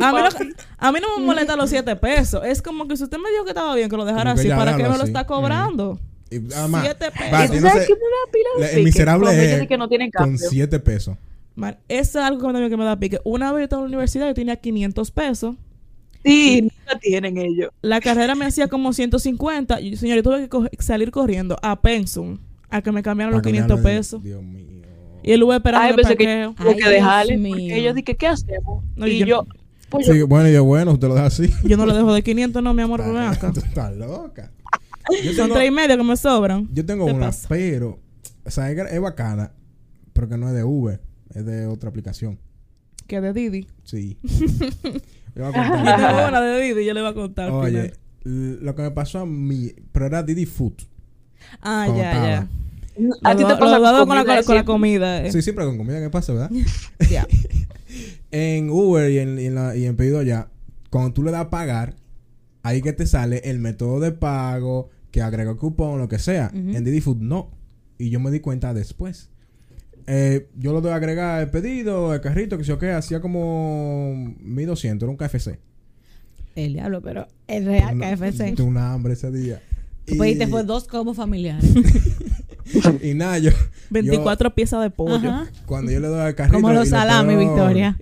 A 0.00 0.12
mí, 0.12 0.18
no, 0.18 0.28
papi. 0.30 0.48
a 0.78 0.92
mí 0.92 0.98
no 1.00 1.18
me 1.18 1.26
molesta 1.26 1.56
los 1.56 1.68
7 1.70 1.94
pesos. 1.96 2.42
Es 2.44 2.62
como 2.62 2.88
que 2.88 2.96
si 2.96 3.04
usted 3.04 3.18
me 3.18 3.30
dijo 3.30 3.44
que 3.44 3.50
estaba 3.50 3.74
bien, 3.74 3.88
que 3.88 3.96
lo 3.96 4.04
dejara 4.04 4.30
Como 4.30 4.40
así, 4.40 4.48
¿para 4.48 4.76
qué 4.76 4.82
me 4.82 4.96
lo 4.96 5.04
está 5.04 5.26
cobrando? 5.26 5.98
Y 6.30 6.36
además, 6.52 6.82
Siete 6.84 7.10
pesos. 7.12 7.32
va, 7.32 7.44
¿Y 7.44 7.48
tú 7.48 7.54
yo 7.54 7.60
no 7.60 7.68
sabes 7.68 7.82
sé, 7.82 7.88
qué 7.88 7.94
me 7.94 8.00
da 8.00 8.32
pila 8.32 8.48
de 8.56 8.60
la- 8.72 8.78
el 8.78 8.84
miserable 8.84 9.30
es 9.30 9.50
dicen 9.50 9.68
que 9.68 9.76
no 9.76 9.88
tienen 9.88 10.10
con. 10.10 10.38
7 10.38 10.80
pesos. 10.80 11.16
Man, 11.54 11.76
eso 11.88 12.18
es 12.18 12.24
algo 12.24 12.52
que 12.52 12.76
me, 12.76 12.84
da 12.84 12.98
pique. 12.98 13.20
Una 13.24 13.52
vez 13.52 13.60
yo 13.60 13.64
estaba 13.64 13.82
en 13.84 13.90
la 13.90 13.96
universidad, 13.98 14.26
yo 14.26 14.34
tenía 14.34 14.56
500 14.56 15.10
pesos. 15.12 15.54
Sí, 16.24 16.62
no 16.62 16.70
la 16.92 16.98
tienen 16.98 17.36
ellos. 17.36 17.70
La 17.82 18.00
carrera 18.00 18.34
me 18.34 18.46
hacía 18.46 18.66
como 18.68 18.92
150. 18.92 19.80
Y, 19.80 19.96
señor, 19.96 20.16
yo 20.16 20.22
tuve 20.22 20.40
que 20.40 20.48
co- 20.48 20.66
salir 20.78 21.10
corriendo 21.10 21.56
a 21.62 21.80
Pensum 21.80 22.38
a 22.70 22.80
que 22.82 22.90
me 22.90 23.02
cambiaran 23.02 23.32
los 23.32 23.42
Para 23.42 23.50
500 23.52 23.76
cambiarlo 23.76 23.90
de- 23.90 23.98
pesos. 23.98 24.22
Dios 24.22 24.42
mío. 24.42 24.83
Y 25.24 25.32
él 25.32 25.42
hubo 25.42 25.54
esperando 25.54 25.86
Ay, 25.88 25.94
pensé 25.94 26.16
que 26.16 26.50
tuvo 26.56 26.68
Ay, 26.70 26.74
que 26.76 26.80
Dios 26.82 26.90
dejarle. 26.90 27.36
mío. 27.38 27.50
Porque 27.54 27.78
ellos 27.78 27.94
dije, 27.94 28.16
¿qué 28.16 28.26
hacemos? 28.26 28.84
No, 28.94 29.06
y 29.06 29.18
yo- 29.20 29.26
yo, 29.26 29.46
pues 29.88 30.06
Sí, 30.06 30.22
bueno, 30.22 30.48
y 30.48 30.52
yo, 30.52 30.64
bueno, 30.64 30.92
usted 30.92 31.08
lo 31.08 31.14
deja 31.14 31.26
así. 31.26 31.50
Yo 31.64 31.76
no 31.76 31.86
le 31.86 31.94
dejo 31.94 32.12
de 32.12 32.22
500, 32.24 32.62
no, 32.62 32.74
mi 32.74 32.82
amor, 32.82 33.02
ven 33.02 33.16
acá. 33.16 33.50
Tú 33.54 33.60
estás 33.60 33.96
loca. 33.96 34.50
Yo 35.22 35.32
Son 35.32 35.44
tengo, 35.46 35.54
tres 35.56 35.68
y 35.68 35.70
medio 35.70 35.96
que 35.96 36.02
me 36.04 36.16
sobran. 36.16 36.68
yo 36.72 36.84
tengo 36.84 37.06
¿Qué 37.06 37.12
una, 37.12 37.26
pasa? 37.26 37.46
pero, 37.48 37.98
o 38.44 38.50
sea, 38.50 38.70
es, 38.70 38.78
es 38.92 39.00
bacana, 39.00 39.52
pero 40.12 40.28
que 40.28 40.36
no 40.38 40.48
es 40.48 40.54
de 40.54 40.64
Uber, 40.64 41.00
es 41.34 41.44
de 41.44 41.66
otra 41.66 41.90
aplicación. 41.90 42.38
Que 43.06 43.20
de 43.20 43.32
Didi. 43.34 43.66
Sí. 43.84 44.16
Yo 44.24 45.42
voy 45.44 45.52
a 45.54 45.66
Yo 45.66 45.72
contar. 45.72 46.16
tengo 46.16 46.28
una 46.28 46.40
de 46.40 46.60
Didi, 46.62 46.84
yo 46.86 46.94
le 46.94 47.00
voy 47.02 47.10
a 47.10 47.14
contar. 47.14 47.50
Oye, 47.50 47.92
final. 48.22 48.58
lo 48.64 48.74
que 48.74 48.82
me 48.82 48.90
pasó 48.92 49.20
a 49.20 49.26
mí, 49.26 49.72
pero 49.92 50.06
era 50.06 50.22
Didi 50.22 50.46
Food. 50.46 50.74
Ah, 51.60 51.86
ya, 51.94 52.10
estaba. 52.12 52.26
ya. 52.28 52.48
A 53.22 53.34
ti 53.36 53.42
Lo- 53.42 53.48
te 53.48 53.54
lo 53.54 53.58
pasa 53.58 53.78
dado 53.80 54.06
con 54.06 54.16
la, 54.16 54.24
comida, 54.24 54.42
con 54.44 54.54
la 54.54 54.60
sí. 54.62 54.66
comida. 54.66 55.24
eh. 55.26 55.32
Sí, 55.32 55.42
siempre 55.42 55.64
con 55.64 55.76
comida 55.78 56.00
que 56.00 56.10
pasa, 56.10 56.32
¿verdad? 56.32 56.50
Ya. 57.10 57.26
en 58.30 58.70
Uber 58.70 59.10
y 59.10 59.18
en, 59.18 59.38
y 59.38 59.46
en 59.46 59.54
la- 59.54 59.76
y 59.76 59.84
en 59.86 59.96
pedido 59.96 60.22
ya, 60.22 60.48
cuando 60.90 61.12
tú 61.12 61.22
le 61.22 61.30
das 61.30 61.42
a 61.42 61.50
pagar, 61.50 61.94
ahí 62.62 62.82
que 62.82 62.92
te 62.92 63.06
sale 63.06 63.42
el 63.44 63.58
método 63.58 64.00
de 64.00 64.12
pago, 64.12 64.90
que 65.10 65.22
agrega 65.22 65.54
cupón, 65.56 65.98
lo 65.98 66.08
que 66.08 66.18
sea. 66.18 66.50
En 66.54 66.82
Didi 66.84 67.00
Food 67.00 67.18
no. 67.18 67.50
Y 67.98 68.10
yo 68.10 68.18
me 68.20 68.30
di 68.32 68.40
cuenta 68.40 68.74
después. 68.74 69.30
Eh, 70.06 70.48
yo 70.58 70.72
lo 70.72 70.80
doy 70.80 70.90
a 70.92 70.96
agregar 70.96 71.40
el 71.42 71.50
pedido, 71.50 72.12
el 72.12 72.20
carrito, 72.20 72.58
que 72.58 72.64
sé 72.64 72.68
yo 72.70 72.78
qué, 72.78 72.90
hacía 72.90 73.20
como 73.20 74.34
1200, 74.40 75.06
era 75.06 75.10
un 75.10 75.16
KFC. 75.16 75.58
El 76.56 76.72
diablo, 76.74 77.00
pero 77.00 77.26
el 77.46 77.64
real 77.64 77.94
Una- 77.96 78.16
KFC. 78.16 78.54
Tuve 78.54 78.66
una 78.68 78.92
hambre 78.92 79.12
ese 79.14 79.30
día. 79.30 79.60
Tú 80.04 80.16
pediste 80.18 80.46
fue 80.48 80.62
dos 80.64 80.86
combos 80.88 81.16
familiares. 81.16 81.64
y 83.02 83.14
nada, 83.14 83.38
yo, 83.38 83.50
24 83.90 84.54
piezas 84.54 84.82
de 84.82 84.90
pollo. 84.90 85.30
Ajá. 85.30 85.46
cuando 85.66 85.92
yo 85.92 86.00
le 86.00 86.08
doy 86.08 86.20
al 86.20 86.34
carrito. 86.34 86.56
Como 86.56 86.72
los 86.72 86.84
lo 86.84 86.96
salami, 86.98 87.34
estoy- 87.34 87.46
Victoria. 87.46 87.98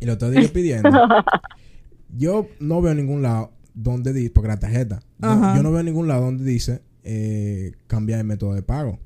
Y 0.00 0.06
lo 0.06 0.12
estoy 0.12 0.48
pidiendo. 0.48 0.90
yo 2.16 2.48
no 2.58 2.80
veo 2.80 2.92
en 2.92 2.98
ningún 2.98 3.22
lado 3.22 3.52
donde 3.74 4.12
dice, 4.12 4.30
porque 4.30 4.48
la 4.48 4.58
tarjeta, 4.58 5.00
yo, 5.20 5.62
no 5.62 5.70
veo 5.70 5.80
en 5.80 5.86
ningún 5.86 6.08
lado 6.08 6.24
donde 6.24 6.44
dice 6.44 6.82
eh, 7.04 7.72
cambiar 7.86 8.20
el 8.20 8.26
método 8.26 8.54
de 8.54 8.62
pago. 8.62 8.98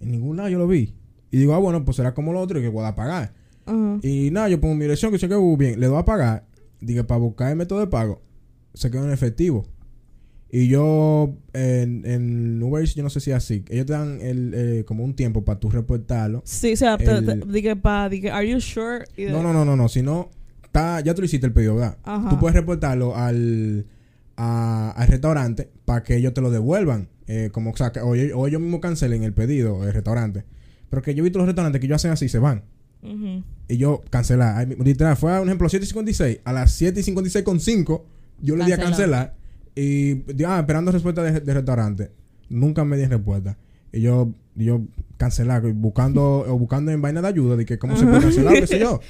En 0.00 0.10
ningún 0.10 0.36
lado 0.36 0.48
yo 0.48 0.58
lo 0.58 0.66
vi. 0.66 0.94
Y 1.30 1.38
digo, 1.38 1.54
ah, 1.54 1.58
bueno, 1.58 1.84
pues 1.84 1.96
será 1.96 2.14
como 2.14 2.32
lo 2.32 2.40
otro 2.40 2.58
y 2.58 2.62
que 2.62 2.70
pueda 2.70 2.88
a 2.88 2.94
pagar. 2.94 3.32
Ajá. 3.66 3.98
Y 4.02 4.30
nada, 4.30 4.48
yo 4.48 4.60
pongo 4.60 4.74
mi 4.74 4.82
dirección, 4.82 5.12
que 5.12 5.18
sé 5.18 5.28
que 5.28 5.36
uh, 5.36 5.56
bien, 5.56 5.78
le 5.78 5.86
doy 5.86 5.98
a 5.98 6.04
pagar. 6.04 6.46
Digo, 6.80 7.06
para 7.06 7.20
buscar 7.20 7.50
el 7.50 7.56
método 7.56 7.80
de 7.80 7.86
pago, 7.86 8.22
se 8.74 8.90
quedó 8.90 9.04
en 9.04 9.12
efectivo. 9.12 9.64
Y 10.52 10.66
yo, 10.68 11.36
en, 11.52 12.04
en 12.04 12.62
Uber 12.62 12.82
Eats, 12.82 12.96
yo 12.96 13.02
no 13.04 13.10
sé 13.10 13.20
si 13.20 13.30
es 13.30 13.36
así. 13.36 13.64
Ellos 13.68 13.86
te 13.86 13.92
dan 13.92 14.18
el, 14.20 14.52
eh, 14.54 14.84
como 14.84 15.04
un 15.04 15.14
tiempo 15.14 15.44
para 15.44 15.60
tú 15.60 15.70
reportarlo. 15.70 16.42
Sí, 16.44 16.72
o 16.72 16.76
sea, 16.76 16.96
dije 16.96 17.76
pa, 17.76 18.08
dije, 18.08 18.30
are 18.32 18.48
you 18.50 18.60
sure? 18.60 19.04
Y 19.16 19.24
de- 19.24 19.32
No, 19.32 19.42
no, 19.44 19.52
no, 19.52 19.64
no, 19.64 19.76
no. 19.76 19.88
Si 19.88 20.02
no, 20.02 20.28
está, 20.64 21.00
ya 21.02 21.14
tú 21.14 21.22
hiciste 21.22 21.46
el 21.46 21.52
pedido, 21.52 21.76
¿verdad? 21.76 21.98
Ajá. 22.02 22.30
Tú 22.30 22.38
puedes 22.40 22.56
reportarlo 22.56 23.14
al, 23.16 23.86
a- 24.36 24.90
al 24.96 25.06
restaurante 25.08 25.70
para 25.84 26.02
que 26.02 26.16
ellos 26.16 26.34
te 26.34 26.40
lo 26.40 26.50
devuelvan. 26.50 27.08
Eh, 27.28 27.50
como, 27.52 27.70
o 27.70 27.76
sea, 27.76 27.92
que- 27.92 28.00
o, 28.00 28.16
ellos- 28.16 28.32
o 28.36 28.48
ellos 28.48 28.60
mismos 28.60 28.80
cancelen 28.80 29.22
el 29.22 29.32
pedido, 29.32 29.84
el 29.86 29.92
restaurante. 29.92 30.44
Pero 30.88 31.00
que 31.02 31.14
yo 31.14 31.20
he 31.20 31.24
visto 31.24 31.38
los 31.38 31.46
restaurantes 31.46 31.78
que 31.80 31.86
ellos 31.86 31.96
hacen 31.96 32.10
así, 32.10 32.28
se 32.28 32.40
van. 32.40 32.64
Y 33.68 33.76
yo 33.76 34.02
cancelar. 34.10 34.66
Literal, 34.84 35.16
fue 35.16 35.32
a 35.34 35.40
un 35.40 35.46
ejemplo 35.48 35.68
7.56. 35.68 36.40
A 36.44 36.52
las 36.52 36.72
7.56 36.82 37.44
con 37.44 37.60
5, 37.60 38.04
yo 38.42 38.56
le 38.56 38.64
di 38.64 38.72
a 38.72 38.76
cancelar. 38.90 39.36
Y, 39.80 40.24
ah, 40.46 40.58
esperando 40.60 40.92
respuesta 40.92 41.22
de, 41.22 41.40
de 41.40 41.54
restaurante. 41.54 42.10
Nunca 42.48 42.84
me 42.84 42.96
di 42.96 43.04
respuesta. 43.06 43.56
Y 43.92 44.02
yo, 44.02 44.32
yo 44.54 44.82
cancelar, 45.16 45.62
buscando, 45.72 46.40
o 46.48 46.58
buscando 46.58 46.90
en 46.92 47.02
vaina 47.02 47.20
de 47.22 47.28
ayuda, 47.28 47.56
de 47.56 47.64
que 47.64 47.78
cómo 47.78 47.96
se 47.96 48.06
puede 48.06 48.20
cancelar, 48.20 48.54
qué 48.54 48.66
sé 48.66 48.78
yo. 48.78 49.00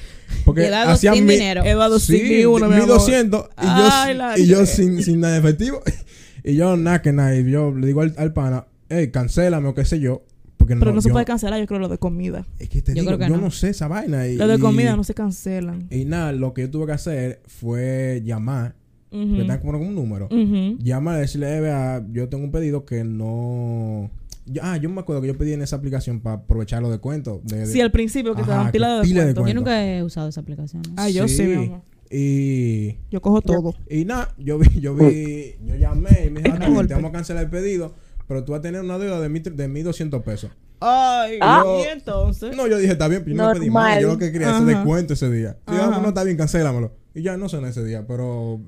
Porque 0.44 0.66
hacían 0.74 1.14
sin 1.14 1.26
mi- 1.26 1.34
dinero. 1.34 1.62
Eduardo 1.64 1.98
Sí, 1.98 2.18
sin 2.18 2.46
amor. 2.46 2.68
1200 2.74 3.48
y 3.60 3.64
yo, 3.66 3.88
Ay, 3.92 4.14
la 4.14 4.38
y 4.38 4.46
yo 4.46 4.66
sin, 4.66 5.02
sin 5.02 5.20
nada 5.20 5.34
de 5.34 5.40
efectivo. 5.40 5.80
y 6.44 6.54
yo, 6.56 6.76
nada 6.76 7.02
que 7.02 7.12
nada. 7.12 7.36
Y 7.36 7.50
yo 7.50 7.74
le 7.74 7.86
digo 7.86 8.00
al, 8.02 8.14
al 8.18 8.32
pana, 8.32 8.66
hey, 8.88 9.10
cancélame 9.10 9.68
o 9.68 9.74
qué 9.74 9.84
sé 9.84 10.00
yo. 10.00 10.24
Porque 10.56 10.76
Pero 10.76 10.92
no, 10.92 11.00
se 11.00 11.08
yo- 11.08 11.12
puede 11.14 11.24
cancelar, 11.26 11.58
yo 11.60 11.66
creo, 11.66 11.80
lo 11.80 11.88
de 11.88 11.98
comida. 11.98 12.46
Es 12.58 12.68
que 12.68 12.82
te 12.82 12.92
Yo 12.94 13.00
digo, 13.02 13.06
creo 13.06 13.18
que 13.18 13.28
yo 13.28 13.36
no. 13.36 13.44
no. 13.44 13.50
sé 13.50 13.70
esa 13.70 13.88
vaina. 13.88 14.26
Y, 14.28 14.36
Lo 14.36 14.46
de 14.46 14.56
y- 14.56 14.60
comida 14.60 14.94
no 14.96 15.04
se 15.04 15.14
cancelan. 15.14 15.86
y 15.90 16.04
nada, 16.04 16.32
lo 16.32 16.52
que 16.54 16.62
yo 16.62 16.70
tuve 16.70 16.86
que 16.86 16.92
hacer 16.92 17.40
fue 17.46 18.20
llamar, 18.24 18.74
Ujú. 19.12 19.34
que 19.36 19.40
están 19.42 19.58
como 19.60 19.72
con 19.78 19.82
un 19.88 19.94
número. 19.94 20.26
Ujú. 20.26 20.78
Llamar 20.82 21.18
y 21.18 21.20
decirle, 21.22 21.56
eh, 21.56 21.60
vea, 21.60 22.04
yo 22.12 22.28
tengo 22.28 22.44
un 22.44 22.50
pedido 22.52 22.84
que 22.84 23.02
no. 23.04 24.10
Yo- 24.46 24.62
ah, 24.64 24.76
yo 24.78 24.88
me 24.88 25.00
acuerdo 25.00 25.20
que 25.22 25.28
yo 25.28 25.36
pedí 25.38 25.52
en 25.52 25.62
esa 25.62 25.76
aplicación 25.76 26.20
para 26.20 26.36
aprovechar 26.36 26.80
los 26.82 26.90
descuentos. 26.90 27.40
De, 27.44 27.58
de- 27.58 27.66
Sí, 27.66 27.80
al 27.80 27.90
principio 27.90 28.32
que 28.34 28.42
te 28.42 28.50
Ajá, 28.50 28.56
daban 28.58 28.72
pila 28.72 28.96
de 28.96 29.02
pila 29.02 29.20
de 29.20 29.26
descuento. 29.28 29.48
Yo 29.48 29.54
nunca 29.54 29.86
he 29.86 30.02
usado 30.02 30.28
esa 30.28 30.40
aplicación. 30.40 30.82
¿no? 30.88 30.94
Ah, 30.96 31.08
yo 31.08 31.28
sí, 31.28 31.42
mi 31.44 31.54
amor. 31.54 31.82
Y. 32.10 32.96
Yo 33.10 33.20
cojo 33.20 33.40
todo. 33.40 33.74
Y 33.88 34.04
nada, 34.04 34.34
yo 34.38 34.58
vi, 34.58 34.80
yo 34.80 34.94
vi, 34.96 35.54
yo 35.64 35.76
llamé 35.76 36.24
y 36.26 36.30
me 36.30 36.42
dijo, 36.42 36.56
"Ah, 36.60 36.68
Golpe. 36.68 36.88
te 36.88 36.94
vamos 36.94 37.10
a 37.10 37.12
cancelar 37.12 37.44
el 37.44 37.50
pedido, 37.50 37.94
pero 38.26 38.44
tú 38.44 38.52
vas 38.52 38.58
a 38.58 38.62
tener 38.62 38.80
una 38.80 38.98
deuda 38.98 39.20
de, 39.20 39.28
mil, 39.28 39.42
de 39.42 39.68
1200 39.68 40.22
pesos. 40.22 40.50
Ay, 40.80 41.38
Ah. 41.40 41.62
y 41.84 41.88
entonces. 41.92 42.56
No, 42.56 42.66
yo 42.66 42.78
dije, 42.78 42.92
está 42.92 43.06
bien, 43.06 43.22
pero 43.22 43.36
yo 43.36 43.42
no 43.42 43.52
pedí 43.52 43.70
más. 43.70 44.00
Yo 44.00 44.08
lo 44.08 44.18
que 44.18 44.32
quería 44.32 44.58
es 44.58 44.66
descuento 44.66 45.12
ese 45.14 45.30
día. 45.30 45.58
Y 45.68 45.72
yo. 45.76 45.82
"Ah, 45.84 46.00
no, 46.02 46.08
está 46.08 46.24
bien, 46.24 46.36
cancélamelo. 46.36 46.92
Y 47.14 47.22
ya 47.22 47.36
no 47.36 47.48
son 47.48 47.64
ese 47.66 47.84
día, 47.84 48.04
pero. 48.08 48.60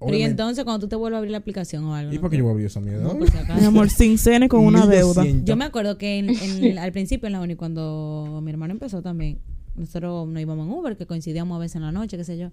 Pero 0.00 0.16
y 0.16 0.22
entonces 0.22 0.64
cuando 0.64 0.80
tú 0.86 0.88
te 0.88 0.96
vuelves 0.96 1.16
a 1.16 1.18
abrir 1.18 1.32
la 1.32 1.38
aplicación 1.38 1.84
o 1.84 1.94
algo. 1.94 2.12
¿Y 2.12 2.16
¿no? 2.16 2.20
por 2.20 2.30
qué 2.30 2.36
yo 2.36 2.44
voy 2.44 2.50
a 2.50 2.52
abrir 2.52 2.66
esa 2.66 2.80
mierda? 2.80 3.02
No, 3.02 3.18
por 3.18 3.30
si 3.30 3.36
acaso. 3.36 3.60
Mi 3.60 3.66
amor, 3.66 3.90
sin 3.90 4.16
cene 4.18 4.48
con 4.48 4.64
una 4.64 4.86
deuda. 4.86 5.22
1200. 5.22 5.44
Yo 5.48 5.56
me 5.56 5.64
acuerdo 5.64 5.98
que 5.98 6.18
en- 6.18 6.30
en- 6.30 6.78
al 6.78 6.92
principio 6.92 7.26
en 7.26 7.32
la 7.32 7.40
uni, 7.40 7.56
cuando 7.56 8.40
mi 8.42 8.50
hermano 8.50 8.72
empezó 8.72 9.02
también, 9.02 9.38
nosotros 9.76 10.28
nos 10.28 10.40
íbamos 10.40 10.66
en 10.66 10.72
Uber, 10.72 10.96
que 10.96 11.06
coincidíamos 11.06 11.56
a 11.56 11.58
veces 11.58 11.76
en 11.76 11.82
la 11.82 11.92
noche, 11.92 12.16
qué 12.16 12.24
sé 12.24 12.38
yo. 12.38 12.50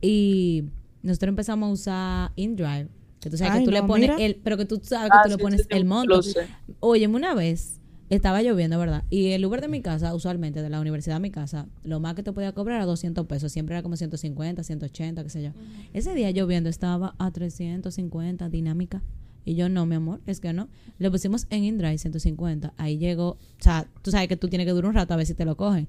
Y 0.00 0.64
nosotros 1.02 1.28
empezamos 1.30 1.68
a 1.68 1.72
usar 1.72 2.30
InDrive. 2.36 2.88
Que 3.20 3.28
tú 3.30 3.36
sabes 3.36 3.52
Ay, 3.52 3.58
que 3.60 3.64
tú 3.66 3.70
le 3.70 3.82
pones 3.82 4.10
mira. 4.10 4.24
el, 4.24 4.36
pero 4.42 4.56
que 4.56 4.64
tú 4.64 4.80
sabes 4.82 5.10
que 5.10 5.16
Ah, 5.18 5.22
tú 5.24 5.28
le 5.30 5.38
pones 5.38 5.60
sí, 5.60 5.66
sí, 5.70 5.76
el 5.76 5.84
monto. 5.84 6.20
Óyeme, 6.80 7.16
una 7.16 7.34
vez 7.34 7.79
estaba 8.10 8.42
lloviendo, 8.42 8.78
¿verdad? 8.78 9.04
Y 9.08 9.28
el 9.28 9.44
Uber 9.44 9.60
de 9.60 9.68
mi 9.68 9.80
casa, 9.80 10.14
usualmente 10.14 10.62
de 10.62 10.68
la 10.68 10.80
universidad 10.80 11.16
a 11.16 11.20
mi 11.20 11.30
casa, 11.30 11.66
lo 11.84 12.00
más 12.00 12.14
que 12.14 12.22
te 12.22 12.32
podía 12.32 12.52
cobrar 12.52 12.76
era 12.76 12.86
200 12.86 13.26
pesos. 13.26 13.52
Siempre 13.52 13.76
era 13.76 13.82
como 13.82 13.96
150, 13.96 14.62
180, 14.62 15.22
qué 15.22 15.30
sé 15.30 15.42
yo. 15.42 15.50
Ese 15.92 16.14
día 16.14 16.30
lloviendo 16.30 16.68
estaba 16.68 17.14
a 17.18 17.30
350, 17.30 18.48
dinámica. 18.48 19.02
Y 19.44 19.54
yo, 19.54 19.68
no, 19.68 19.86
mi 19.86 19.94
amor, 19.94 20.20
es 20.26 20.38
que 20.40 20.52
no. 20.52 20.68
Le 20.98 21.10
pusimos 21.10 21.46
en 21.50 21.64
InDrive 21.64 21.98
150. 21.98 22.74
Ahí 22.76 22.98
llegó, 22.98 23.30
o 23.30 23.38
sea, 23.58 23.88
tú 24.02 24.10
sabes 24.10 24.28
que 24.28 24.36
tú 24.36 24.48
tienes 24.48 24.66
que 24.66 24.72
durar 24.72 24.90
un 24.90 24.94
rato 24.94 25.14
a 25.14 25.16
ver 25.16 25.24
si 25.24 25.34
te 25.34 25.44
lo 25.44 25.56
cogen. 25.56 25.86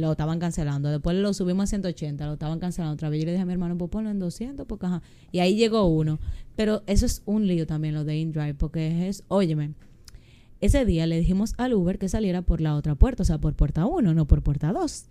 Lo 0.00 0.12
estaban 0.12 0.38
cancelando. 0.38 0.88
Después 0.88 1.16
lo 1.16 1.34
subimos 1.34 1.64
a 1.64 1.66
180, 1.66 2.26
lo 2.26 2.32
estaban 2.34 2.58
cancelando 2.58 2.94
otra 2.94 3.10
vez. 3.10 3.20
Yo 3.20 3.26
le 3.26 3.32
dije 3.32 3.42
a 3.42 3.46
mi 3.46 3.52
hermano, 3.52 3.76
pues 3.76 3.90
ponlo 3.90 4.10
en 4.10 4.18
200, 4.18 4.66
porque 4.66 4.86
ajá. 4.86 5.02
Y 5.30 5.40
ahí 5.40 5.56
llegó 5.56 5.84
uno. 5.86 6.18
Pero 6.56 6.82
eso 6.86 7.04
es 7.04 7.22
un 7.26 7.46
lío 7.46 7.66
también, 7.66 7.94
lo 7.94 8.04
de 8.04 8.16
InDrive, 8.16 8.54
porque 8.54 9.08
es, 9.08 9.24
óyeme, 9.28 9.74
Ese 10.60 10.84
día 10.84 11.06
le 11.06 11.18
dijimos 11.18 11.54
al 11.58 11.74
Uber 11.74 11.98
que 11.98 12.08
saliera 12.08 12.42
por 12.42 12.60
la 12.60 12.74
otra 12.74 12.94
puerta, 12.94 13.22
o 13.22 13.26
sea, 13.26 13.38
por 13.38 13.54
puerta 13.54 13.86
1, 13.86 14.14
no 14.14 14.26
por 14.26 14.42
puerta 14.42 14.72
2. 14.72 15.04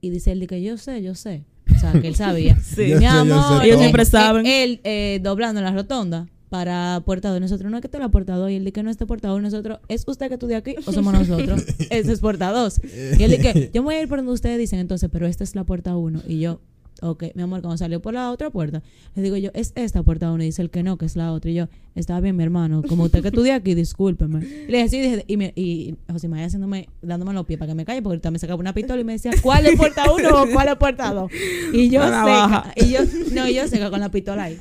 Y 0.00 0.10
dice 0.10 0.32
él 0.32 0.40
de 0.40 0.46
que 0.48 0.62
yo 0.62 0.76
sé, 0.76 1.02
yo 1.02 1.14
sé. 1.14 1.44
O 1.74 1.78
sea, 1.78 1.92
que 1.92 2.08
él 2.08 2.16
sabía. 2.16 2.56
Sí. 2.62 2.88
Yo 2.88 2.98
Mi 2.98 3.06
sé, 3.06 3.12
yo 3.12 3.20
amor, 3.20 3.60
sé 3.60 3.66
Ellos 3.68 3.78
siempre 3.80 4.04
saben. 4.04 4.46
Él 4.46 4.80
eh, 4.84 5.20
doblando 5.22 5.60
en 5.60 5.64
la 5.64 5.72
rotonda 5.72 6.26
para 6.48 7.00
puerta 7.04 7.30
2. 7.30 7.40
Nosotros 7.40 7.70
no 7.70 7.78
es 7.78 7.82
que 7.82 7.88
te 7.88 7.98
la 7.98 8.08
puerta 8.08 8.34
2. 8.34 8.50
Y 8.50 8.56
él 8.56 8.64
dice 8.64 8.72
que 8.72 8.82
no 8.82 8.90
es 8.90 8.98
de 8.98 9.06
puerta 9.06 9.28
2. 9.28 9.40
Nosotros, 9.40 9.78
¿es 9.88 10.04
usted 10.06 10.28
que 10.28 10.34
estudia 10.34 10.58
aquí 10.58 10.74
o 10.84 10.92
somos 10.92 11.14
nosotros? 11.14 11.64
Ese 11.90 12.12
es 12.12 12.20
puerta 12.20 12.50
2. 12.50 12.80
Y 13.18 13.22
él 13.22 13.30
dice, 13.30 13.70
yo 13.74 13.82
me 13.82 13.86
voy 13.86 13.94
a 13.94 14.02
ir 14.02 14.08
por 14.08 14.18
donde 14.18 14.32
ustedes 14.32 14.58
dicen 14.58 14.80
entonces, 14.80 15.08
pero 15.12 15.26
esta 15.26 15.44
es 15.44 15.54
la 15.54 15.64
puerta 15.64 15.96
1. 15.96 16.22
Y 16.26 16.40
yo, 16.40 16.60
ok, 17.02 17.24
mi 17.34 17.42
amor, 17.42 17.60
cuando 17.60 17.76
salió 17.76 18.00
por 18.00 18.14
la 18.14 18.30
otra 18.30 18.50
puerta, 18.50 18.82
le 19.14 19.22
digo 19.22 19.36
yo, 19.36 19.50
es 19.54 19.72
esta 19.74 20.02
puerta 20.02 20.30
1. 20.32 20.42
Y 20.42 20.46
dice 20.46 20.62
el 20.62 20.70
que 20.70 20.82
no, 20.82 20.96
que 20.98 21.04
es 21.06 21.16
la 21.16 21.32
otra. 21.32 21.50
Y 21.50 21.54
yo, 21.54 21.68
está 21.94 22.18
bien, 22.20 22.36
mi 22.36 22.42
hermano, 22.44 22.82
como 22.88 23.04
usted 23.04 23.20
que 23.22 23.28
estudia 23.28 23.56
aquí, 23.56 23.74
discúlpeme. 23.74 24.40
Y 24.44 24.70
le 24.70 24.78
dije, 24.78 24.88
sí, 24.88 25.00
dije, 25.00 25.24
y, 25.26 25.36
me- 25.36 25.52
y 25.56 25.94
José 26.10 26.28
María 26.28 26.46
haciéndome, 26.46 26.88
dándome 27.02 27.32
los 27.34 27.44
pies 27.46 27.58
para 27.58 27.70
que 27.72 27.74
me 27.74 27.84
calle, 27.84 28.00
porque 28.02 28.14
ahorita 28.14 28.30
me 28.30 28.38
sacaba 28.38 28.58
una 28.60 28.72
pistola 28.72 29.00
y 29.00 29.04
me 29.04 29.12
decía, 29.12 29.32
¿cuál 29.42 29.66
es 29.66 29.76
puerta 29.76 30.10
1 30.12 30.28
o 30.42 30.46
cuál 30.52 30.68
es 30.68 30.76
puerta 30.76 31.12
2? 31.12 31.30
Y 31.72 31.90
yo 31.90 32.02
seca, 32.02 32.72
y 32.76 32.90
yo, 32.92 33.00
no, 33.34 33.48
y 33.48 33.54
yo 33.54 33.66
seca 33.68 33.90
con 33.90 34.00
la 34.00 34.10
pistola 34.10 34.44
ahí. 34.44 34.60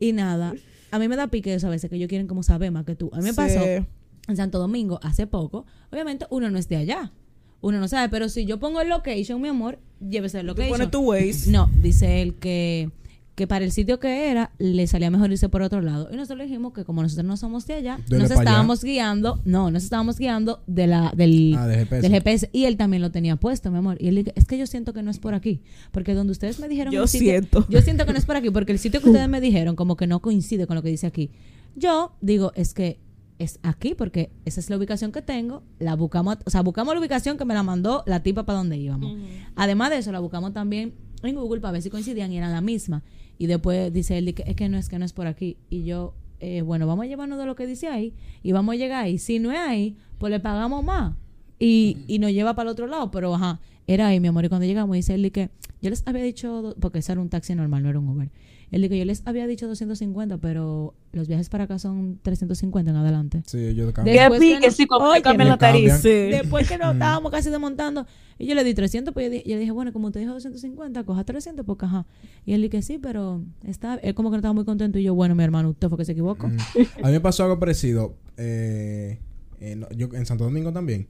Y 0.00 0.12
nada, 0.12 0.54
a 0.90 0.98
mí 0.98 1.08
me 1.08 1.16
da 1.16 1.28
pique 1.28 1.54
eso 1.54 1.66
a 1.66 1.70
veces, 1.70 1.90
que 1.90 1.96
ellos 1.96 2.08
quieren 2.08 2.26
como 2.26 2.42
saber 2.42 2.70
más 2.72 2.84
que 2.84 2.94
tú. 2.96 3.10
A 3.12 3.18
mí 3.18 3.22
me 3.24 3.30
Sí. 3.30 3.36
pasó 3.36 3.60
en 3.64 4.36
Santo 4.36 4.58
Domingo 4.58 5.00
hace 5.02 5.26
poco. 5.26 5.64
Obviamente 5.90 6.26
uno 6.30 6.50
no 6.50 6.58
es 6.58 6.68
de 6.68 6.76
allá. 6.76 7.12
Uno 7.60 7.80
no 7.80 7.88
sabe, 7.88 8.08
pero 8.08 8.28
si 8.28 8.44
yo 8.44 8.58
pongo 8.60 8.80
el 8.80 8.88
location, 8.88 9.40
mi 9.40 9.48
amor, 9.48 9.78
llévese 10.00 10.38
el 10.40 10.44
Tú 10.46 10.48
location. 10.48 10.70
pones 10.70 10.90
tu 10.90 11.00
Waze. 11.00 11.50
No, 11.50 11.68
dice 11.82 12.22
él 12.22 12.34
que, 12.34 12.90
que 13.34 13.46
para 13.48 13.64
el 13.64 13.72
sitio 13.72 13.98
que 13.98 14.30
era 14.30 14.52
le 14.58 14.86
salía 14.86 15.10
mejor 15.10 15.32
irse 15.32 15.48
por 15.48 15.62
otro 15.62 15.80
lado. 15.80 16.08
Y 16.12 16.16
nosotros 16.16 16.38
le 16.38 16.44
dijimos 16.44 16.72
que 16.72 16.84
como 16.84 17.02
nosotros 17.02 17.26
no 17.26 17.36
somos 17.36 17.66
de 17.66 17.74
allá, 17.74 17.98
Dele 18.08 18.22
nos 18.22 18.30
allá. 18.30 18.40
estábamos 18.42 18.84
guiando, 18.84 19.40
no, 19.44 19.72
nos 19.72 19.82
estábamos 19.82 20.18
guiando 20.18 20.62
de 20.68 20.86
la, 20.86 21.12
del, 21.16 21.54
Ah, 21.58 21.66
del 21.66 21.78
GPS. 21.80 22.02
del 22.02 22.12
GPS. 22.12 22.50
Y 22.52 22.64
él 22.66 22.76
también 22.76 23.02
lo 23.02 23.10
tenía 23.10 23.34
puesto, 23.34 23.72
mi 23.72 23.78
amor. 23.78 23.96
Y 24.00 24.06
él 24.06 24.14
dice, 24.16 24.32
es 24.36 24.44
que 24.44 24.56
yo 24.56 24.66
siento 24.68 24.92
que 24.92 25.02
no 25.02 25.10
es 25.10 25.18
por 25.18 25.34
aquí. 25.34 25.60
Porque 25.90 26.14
donde 26.14 26.30
ustedes 26.30 26.60
me 26.60 26.68
dijeron... 26.68 26.92
Yo 26.94 27.02
el 27.02 27.08
sitio- 27.08 27.28
siento. 27.30 27.66
Yo 27.68 27.80
siento 27.82 28.06
que 28.06 28.12
no 28.12 28.18
es 28.18 28.24
por 28.24 28.36
aquí, 28.36 28.50
porque 28.50 28.70
el 28.70 28.78
sitio 28.78 29.00
que 29.00 29.08
ustedes 29.08 29.28
me 29.28 29.40
dijeron 29.40 29.74
como 29.74 29.96
que 29.96 30.06
no 30.06 30.20
coincide 30.20 30.68
con 30.68 30.76
lo 30.76 30.82
que 30.82 30.90
dice 30.90 31.08
aquí. 31.08 31.30
Yo 31.74 32.12
digo, 32.20 32.52
es 32.54 32.72
que 32.74 32.98
es 33.38 33.60
aquí 33.62 33.94
porque 33.94 34.30
esa 34.44 34.60
es 34.60 34.70
la 34.70 34.76
ubicación 34.76 35.12
que 35.12 35.22
tengo. 35.22 35.62
La 35.78 35.94
buscamos, 35.94 36.38
o 36.44 36.50
sea, 36.50 36.62
buscamos 36.62 36.94
la 36.94 37.00
ubicación 37.00 37.38
que 37.38 37.44
me 37.44 37.54
la 37.54 37.62
mandó 37.62 38.02
la 38.06 38.22
tipa 38.22 38.44
para 38.44 38.58
donde 38.58 38.76
íbamos. 38.76 39.16
Además 39.56 39.90
de 39.90 39.98
eso, 39.98 40.12
la 40.12 40.20
buscamos 40.20 40.52
también 40.52 40.94
en 41.22 41.34
Google 41.34 41.60
para 41.60 41.72
ver 41.72 41.82
si 41.82 41.90
coincidían 41.90 42.32
y 42.32 42.38
eran 42.38 42.52
la 42.52 42.60
misma. 42.60 43.02
Y 43.38 43.46
después 43.46 43.92
dice 43.92 44.18
él, 44.18 44.28
es 44.28 44.56
que 44.56 44.68
no 44.68 44.76
es 44.78 44.88
que 44.88 44.98
no 44.98 45.04
es 45.04 45.12
por 45.12 45.26
aquí. 45.26 45.56
Y 45.70 45.84
yo, 45.84 46.14
eh, 46.40 46.62
bueno, 46.62 46.86
vamos 46.86 47.04
a 47.04 47.08
llevarnos 47.08 47.38
de 47.38 47.46
lo 47.46 47.54
que 47.54 47.66
dice 47.66 47.88
ahí 47.88 48.14
y 48.42 48.52
vamos 48.52 48.74
a 48.74 48.76
llegar 48.76 49.04
ahí. 49.04 49.18
Si 49.18 49.38
no 49.38 49.52
es 49.52 49.58
ahí, 49.58 49.96
pues 50.18 50.30
le 50.30 50.40
pagamos 50.40 50.84
más. 50.84 51.14
Y, 51.60 51.98
y 52.06 52.18
nos 52.18 52.32
lleva 52.32 52.54
para 52.54 52.70
el 52.70 52.72
otro 52.72 52.86
lado, 52.86 53.10
pero 53.10 53.34
ajá, 53.34 53.60
era 53.86 54.08
ahí, 54.08 54.20
mi 54.20 54.28
amor. 54.28 54.44
Y 54.44 54.48
cuando 54.48 54.66
llegamos, 54.66 54.94
dice 54.94 55.14
él 55.14 55.32
que 55.32 55.50
yo 55.80 55.90
les 55.90 56.02
había 56.06 56.22
dicho, 56.22 56.74
porque 56.80 56.98
ese 56.98 57.12
era 57.12 57.20
un 57.20 57.28
taxi 57.28 57.54
normal, 57.54 57.82
no 57.82 57.88
era 57.88 57.98
un 57.98 58.08
Uber. 58.08 58.30
Él 58.70 58.82
dijo, 58.82 58.94
yo 58.94 59.04
les 59.04 59.22
había 59.26 59.46
dicho 59.46 59.66
250, 59.66 60.38
pero 60.38 60.94
los 61.12 61.26
viajes 61.26 61.48
para 61.48 61.64
acá 61.64 61.78
son 61.78 62.18
350 62.22 62.90
en 62.90 62.96
adelante. 62.96 63.42
Sí, 63.46 63.58
ellos 63.58 63.92
cambian. 63.92 64.30
Después 64.30 64.60
que 64.60 64.70
sí, 64.70 64.86
como 64.86 65.06
Oye, 65.06 65.22
cambian 65.22 65.48
la 65.48 65.56
tarifa. 65.56 65.96
Sí. 65.96 66.08
Después 66.08 66.68
que 66.68 66.76
nos 66.76 66.88
Mm. 66.88 66.96
estábamos 66.98 67.32
casi 67.32 67.48
desmontando, 67.50 68.06
y 68.38 68.46
yo 68.46 68.54
le 68.54 68.64
di 68.64 68.74
300, 68.74 69.14
pues 69.14 69.26
yo, 69.26 69.30
di- 69.30 69.42
yo 69.46 69.58
dije, 69.58 69.70
bueno, 69.72 69.92
como 69.92 70.08
usted 70.08 70.20
dijo 70.20 70.34
250, 70.34 71.04
coja 71.04 71.24
300, 71.24 71.64
porque 71.64 71.86
ajá. 71.86 72.06
Y 72.44 72.52
él 72.52 72.62
dije, 72.62 72.82
sí, 72.82 72.98
pero 72.98 73.42
está, 73.64 73.94
él 73.96 74.14
como 74.14 74.30
que 74.30 74.34
no 74.34 74.38
estaba 74.40 74.52
muy 74.54 74.64
contento. 74.64 74.98
Y 74.98 75.02
yo, 75.04 75.14
bueno, 75.14 75.34
mi 75.34 75.42
hermano, 75.44 75.70
usted 75.70 75.88
fue 75.88 75.96
que 75.98 76.04
se 76.04 76.12
equivocó. 76.12 76.48
Mm. 76.48 76.56
A 77.02 77.06
mí 77.06 77.12
me 77.12 77.20
pasó 77.20 77.44
algo 77.44 77.58
parecido. 77.58 78.16
eh, 78.36 79.18
en, 79.60 79.84
yo, 79.96 80.08
en 80.12 80.24
Santo 80.26 80.44
Domingo 80.44 80.72
también. 80.72 81.08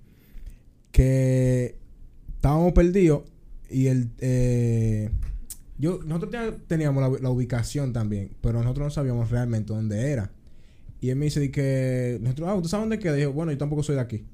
Que 0.92 1.76
estábamos 2.36 2.72
perdidos 2.72 3.22
y 3.70 3.86
el. 3.88 4.08
eh, 4.20 5.10
yo, 5.78 6.00
nosotros 6.04 6.30
ten- 6.32 6.56
teníamos 6.66 7.02
la, 7.02 7.18
la 7.20 7.30
ubicación 7.30 7.92
también, 7.92 8.30
pero 8.40 8.60
nosotros 8.62 8.86
no 8.86 8.90
sabíamos 8.90 9.30
realmente 9.30 9.72
dónde 9.72 10.10
era. 10.10 10.30
Y 11.00 11.10
él 11.10 11.16
me 11.16 11.26
dice 11.26 11.38
de 11.40 11.50
que. 11.50 12.18
Nosotros, 12.20 12.48
ah, 12.50 12.58
¿tú 12.60 12.68
sabes 12.68 12.82
dónde 12.82 12.98
queda? 12.98 13.16
Y 13.18 13.22
yo, 13.22 13.32
bueno, 13.32 13.52
yo 13.52 13.58
tampoco 13.58 13.82
soy 13.84 13.94
de 13.94 14.00
aquí. 14.00 14.24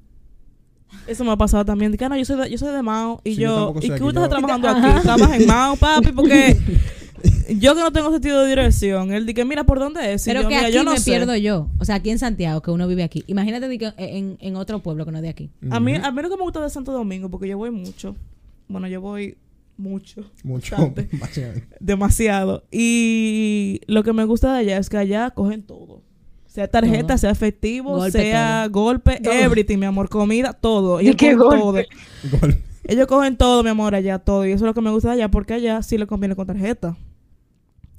Eso 1.07 1.23
me 1.23 1.31
ha 1.31 1.35
pasado 1.35 1.63
también. 1.65 1.91
Dice, 1.91 2.05
"Ah, 2.05 2.09
no, 2.09 2.17
yo 2.17 2.25
soy 2.25 2.37
de, 2.41 2.49
yo 2.49 2.57
soy 2.57 2.73
de 2.73 2.81
Mao. 2.81 3.21
Y 3.23 3.35
Sí, 3.35 3.41
yo 3.41 3.73
yo, 3.73 3.79
¿y 3.79 3.81
de 3.81 3.87
qué 3.89 3.93
aquí, 3.95 4.03
usted 4.03 4.21
está 4.21 4.21
yo- 4.23 4.29
trabajando 4.47 4.69
aquí? 4.69 5.01
Trabaja 5.03 5.35
en 5.37 5.45
Mao, 5.47 5.75
papi, 5.77 6.11
porque 6.11 6.57
yo 7.59 7.75
que 7.75 7.81
no 7.81 7.91
tengo 7.91 8.11
sentido 8.11 8.41
de 8.41 8.49
dirección. 8.49 9.11
Él 9.11 9.25
dice, 9.25 9.45
mira, 9.45 9.63
¿por 9.63 9.79
dónde 9.79 10.13
es? 10.13 10.25
Y 10.25 10.29
pero 10.29 10.41
yo, 10.43 10.47
que 10.49 10.55
"Mira, 10.55 10.67
aquí 10.67 10.75
yo 10.75 10.83
no 10.83 10.91
me 10.93 10.99
sé". 10.99 11.11
pierdo 11.11 11.35
yo. 11.35 11.69
O 11.79 11.85
sea, 11.85 11.95
aquí 11.95 12.09
en 12.09 12.17
Santiago, 12.19 12.61
que 12.61 12.71
uno 12.71 12.87
vive 12.87 13.03
aquí. 13.03 13.23
Imagínate 13.27 13.77
que 13.77 13.93
en, 13.97 14.37
en 14.39 14.55
otro 14.55 14.79
pueblo 14.81 15.05
que 15.05 15.11
no 15.11 15.17
es 15.19 15.23
de 15.23 15.29
aquí. 15.29 15.49
A 15.69 15.79
mí, 15.79 15.93
a 15.95 16.11
mí 16.11 16.21
lo 16.21 16.29
que 16.29 16.37
me 16.37 16.43
gusta 16.43 16.61
de 16.63 16.69
Santo 16.69 16.91
Domingo, 16.91 17.29
porque 17.29 17.47
yo 17.47 17.57
voy 17.57 17.71
mucho. 17.71 18.15
Bueno, 18.67 18.87
yo 18.87 19.01
voy 19.01 19.37
mucho. 19.77 20.29
Mucho. 20.43 20.75
Demasiado. 21.79 22.63
Y 22.71 23.81
lo 23.87 24.03
que 24.03 24.13
me 24.13 24.23
gusta 24.25 24.53
de 24.53 24.59
allá 24.59 24.77
es 24.77 24.89
que 24.89 24.97
allá 24.97 25.31
cogen 25.31 25.63
todo. 25.63 26.01
Sea 26.47 26.69
tarjeta, 26.69 27.07
Todo. 27.07 27.17
sea 27.17 27.31
efectivo, 27.31 27.97
Golpe, 27.97 28.11
sea 28.11 28.67
golpe, 28.69 29.19
Todo. 29.21 29.33
everything, 29.33 29.77
mi 29.77 29.85
amor, 29.85 30.07
comida, 30.07 30.53
todo. 30.53 31.01
¿Y 31.01 31.05
Ellos 31.07 31.15
qué 31.17 31.35
cogen 31.35 31.59
golpe? 31.59 31.87
todo. 32.31 32.53
Ellos 32.85 33.07
cogen 33.07 33.35
todo, 33.35 33.61
mi 33.63 33.69
amor, 33.69 33.93
allá 33.95 34.19
todo. 34.19 34.45
Y 34.45 34.51
eso 34.51 34.63
es 34.63 34.67
lo 34.67 34.73
que 34.73 34.79
me 34.81 34.89
gusta 34.91 35.09
de 35.09 35.15
allá, 35.15 35.29
porque 35.29 35.55
allá 35.55 35.81
sí 35.83 35.97
le 35.97 36.07
conviene 36.07 36.35
con 36.35 36.47
tarjeta. 36.47 36.95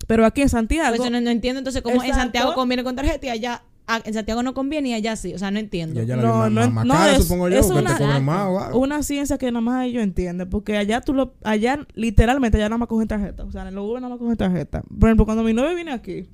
Pero 0.06 0.24
aquí 0.24 0.40
en 0.42 0.48
Santiago, 0.48 0.96
Pues 0.96 1.10
no, 1.10 1.20
no 1.20 1.30
entiendo 1.30 1.58
entonces 1.58 1.82
cómo 1.82 2.02
en. 2.02 2.14
Santiago 2.14 2.54
conviene 2.54 2.82
con 2.84 2.96
tarjeta 2.96 3.26
y 3.26 3.28
allá 3.30 3.62
ah, 3.86 4.00
en 4.04 4.14
Santiago 4.14 4.42
no 4.42 4.54
conviene 4.54 4.90
y 4.90 4.94
allá 4.94 5.16
sí. 5.16 5.34
O 5.34 5.38
sea, 5.38 5.50
no 5.50 5.58
entiendo. 5.58 6.00
Y 6.00 6.02
allá 6.04 6.16
la 6.16 6.22
No, 6.22 6.50
no, 6.50 6.70
más 6.70 6.84
no, 6.86 6.94
cara, 6.94 7.16
es- 7.16 7.22
supongo 7.24 7.48
yo, 7.48 7.58
es 7.58 7.66
que 7.66 7.72
una- 7.72 7.96
te 7.96 8.02
cobran 8.02 8.24
más 8.24 8.46
o 8.48 8.60
algo. 8.60 8.78
una 8.80 9.02
ciencia 9.02 9.38
que 9.38 9.46
nada 9.50 9.60
más 9.60 9.86
ellos 9.86 10.02
entienden. 10.02 10.48
Porque 10.50 10.76
allá 10.76 11.00
tú 11.00 11.12
lo, 11.14 11.34
allá 11.44 11.86
literalmente 11.94 12.58
allá 12.58 12.68
nada 12.68 12.78
más 12.78 12.88
cogen 12.88 13.08
tarjeta. 13.08 13.44
O 13.44 13.50
sea, 13.52 13.66
en 13.68 13.74
los 13.74 13.84
Uber 13.88 14.00
nada 14.02 14.10
más 14.14 14.18
cogen 14.18 14.36
tarjeta. 14.36 14.82
Por 14.82 15.08
ejemplo, 15.08 15.24
cuando 15.24 15.42
mi 15.42 15.52
novio 15.52 15.74
viene 15.74 15.92
aquí, 15.92 16.28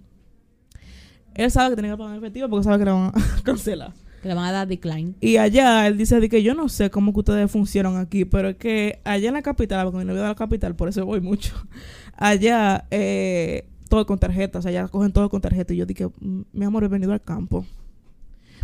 él 1.34 1.50
sabe 1.50 1.70
que 1.70 1.76
tenía 1.76 1.92
que 1.92 1.96
pagar 1.98 2.12
en 2.14 2.18
efectivo 2.18 2.48
porque 2.48 2.64
sabe 2.64 2.78
que 2.78 2.84
le 2.84 2.90
van 2.90 3.06
a 3.06 3.12
cancelar. 3.44 3.92
Que 4.22 4.28
le 4.28 4.34
van 4.34 4.44
a 4.44 4.52
dar 4.52 4.68
decline. 4.68 5.14
Y 5.20 5.38
allá 5.38 5.86
él 5.88 5.98
dice 5.98 6.20
de 6.20 6.28
que 6.28 6.42
yo 6.44 6.54
no 6.54 6.68
sé 6.68 6.90
cómo 6.90 7.12
que 7.12 7.18
ustedes 7.20 7.50
funcionan 7.50 7.96
aquí, 7.96 8.24
pero 8.24 8.50
es 8.50 8.56
que 8.56 9.00
allá 9.04 9.28
en 9.28 9.34
la 9.34 9.42
capital, 9.42 9.84
porque 9.84 9.98
mi 9.98 10.04
novio 10.04 10.22
de 10.22 10.28
la 10.28 10.34
capital, 10.36 10.76
por 10.76 10.88
eso 10.88 11.04
voy 11.04 11.20
mucho. 11.20 11.54
Allá 12.16 12.84
eh, 12.92 13.66
todo 13.92 14.06
con 14.06 14.18
tarjeta, 14.18 14.58
o 14.58 14.62
sea, 14.62 14.70
allá 14.70 14.88
cogen 14.88 15.12
todo 15.12 15.28
con 15.28 15.42
tarjeta. 15.42 15.74
Y 15.74 15.76
yo 15.76 15.84
dije, 15.84 16.06
"Mm, 16.06 16.40
mi 16.54 16.64
amor, 16.64 16.80
bienvenido 16.80 17.12
al 17.12 17.20
campo. 17.20 17.66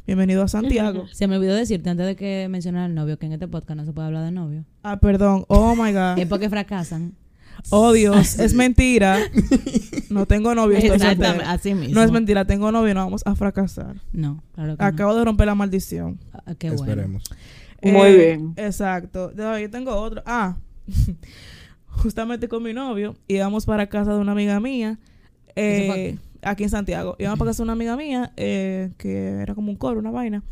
Bienvenido 0.06 0.42
a 0.42 0.48
Santiago. 0.48 1.06
Se 1.12 1.28
me 1.28 1.36
olvidó 1.36 1.54
decirte 1.54 1.90
antes 1.90 2.06
de 2.06 2.16
que 2.16 2.48
mencionara 2.48 2.86
al 2.86 2.94
novio 2.94 3.18
que 3.18 3.26
en 3.26 3.32
este 3.32 3.46
podcast 3.46 3.76
no 3.76 3.84
se 3.84 3.92
puede 3.92 4.06
hablar 4.06 4.24
de 4.24 4.32
novio. 4.32 4.64
Ah, 4.82 4.98
perdón. 4.98 5.44
Oh 5.48 5.74
my 5.76 5.92
God. 5.92 6.18
Es 6.18 6.26
porque 6.28 6.48
fracasan. 6.48 7.12
Oh 7.68 7.92
Dios, 7.92 8.38
es 8.38 8.54
mentira. 8.54 9.18
No 10.08 10.24
tengo 10.24 10.54
novio, 10.54 10.78
estoy 10.78 10.96
Exactamente, 10.96 11.44
así 11.44 11.74
mismo. 11.74 11.94
No 11.94 12.02
es 12.02 12.10
mentira, 12.10 12.46
tengo 12.46 12.72
novio, 12.72 12.94
no 12.94 13.00
vamos 13.04 13.22
a 13.26 13.34
fracasar. 13.34 13.96
No, 14.14 14.42
claro 14.54 14.78
que 14.78 14.82
Acabo 14.82 15.14
de 15.14 15.26
romper 15.26 15.46
la 15.46 15.54
maldición. 15.54 16.18
Ah, 16.32 16.54
qué 16.58 16.70
bueno. 16.70 16.84
Esperemos. 16.84 17.24
Muy 17.82 18.16
bien. 18.16 18.54
Exacto. 18.56 19.30
Yo 19.36 19.68
tengo 19.68 19.94
otro. 19.94 20.22
Ah, 20.24 20.56
justamente 21.86 22.48
con 22.48 22.62
mi 22.62 22.72
novio 22.72 23.14
íbamos 23.26 23.66
para 23.66 23.88
casa 23.88 24.14
de 24.14 24.20
una 24.20 24.32
amiga 24.32 24.58
mía. 24.58 24.98
¿Eso 25.58 25.92
fue 25.92 26.06
eh, 26.08 26.18
aquí 26.42 26.62
en 26.64 26.70
Santiago. 26.70 27.16
Íbamos 27.18 27.38
para 27.38 27.50
casa 27.50 27.58
de 27.62 27.64
una 27.64 27.72
amiga 27.74 27.96
mía 27.96 28.32
eh, 28.36 28.90
que 28.98 29.28
era 29.40 29.54
como 29.54 29.70
un 29.70 29.76
coro, 29.76 29.98
una 30.00 30.10
vaina. 30.10 30.42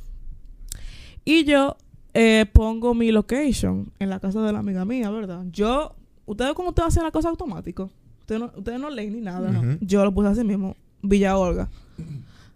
Y 1.24 1.44
yo 1.44 1.76
eh, 2.14 2.46
pongo 2.52 2.94
mi 2.94 3.10
location 3.12 3.92
en 3.98 4.10
la 4.10 4.20
casa 4.20 4.40
de 4.42 4.52
la 4.52 4.60
amiga 4.60 4.84
mía, 4.84 5.10
¿verdad? 5.10 5.44
Yo, 5.52 5.94
ustedes 6.24 6.54
cómo 6.54 6.70
ustedes 6.70 6.88
hacen 6.88 7.02
la 7.02 7.10
cosa 7.10 7.28
automático. 7.28 7.90
Ustedes 8.20 8.40
no, 8.40 8.52
ustedes 8.56 8.80
no 8.80 8.90
leen 8.90 9.12
ni 9.14 9.20
nada. 9.20 9.78
Yo 9.80 10.04
lo 10.04 10.12
puse 10.12 10.28
así 10.28 10.44
mismo. 10.44 10.76
Villa 11.02 11.36
Olga. 11.36 11.68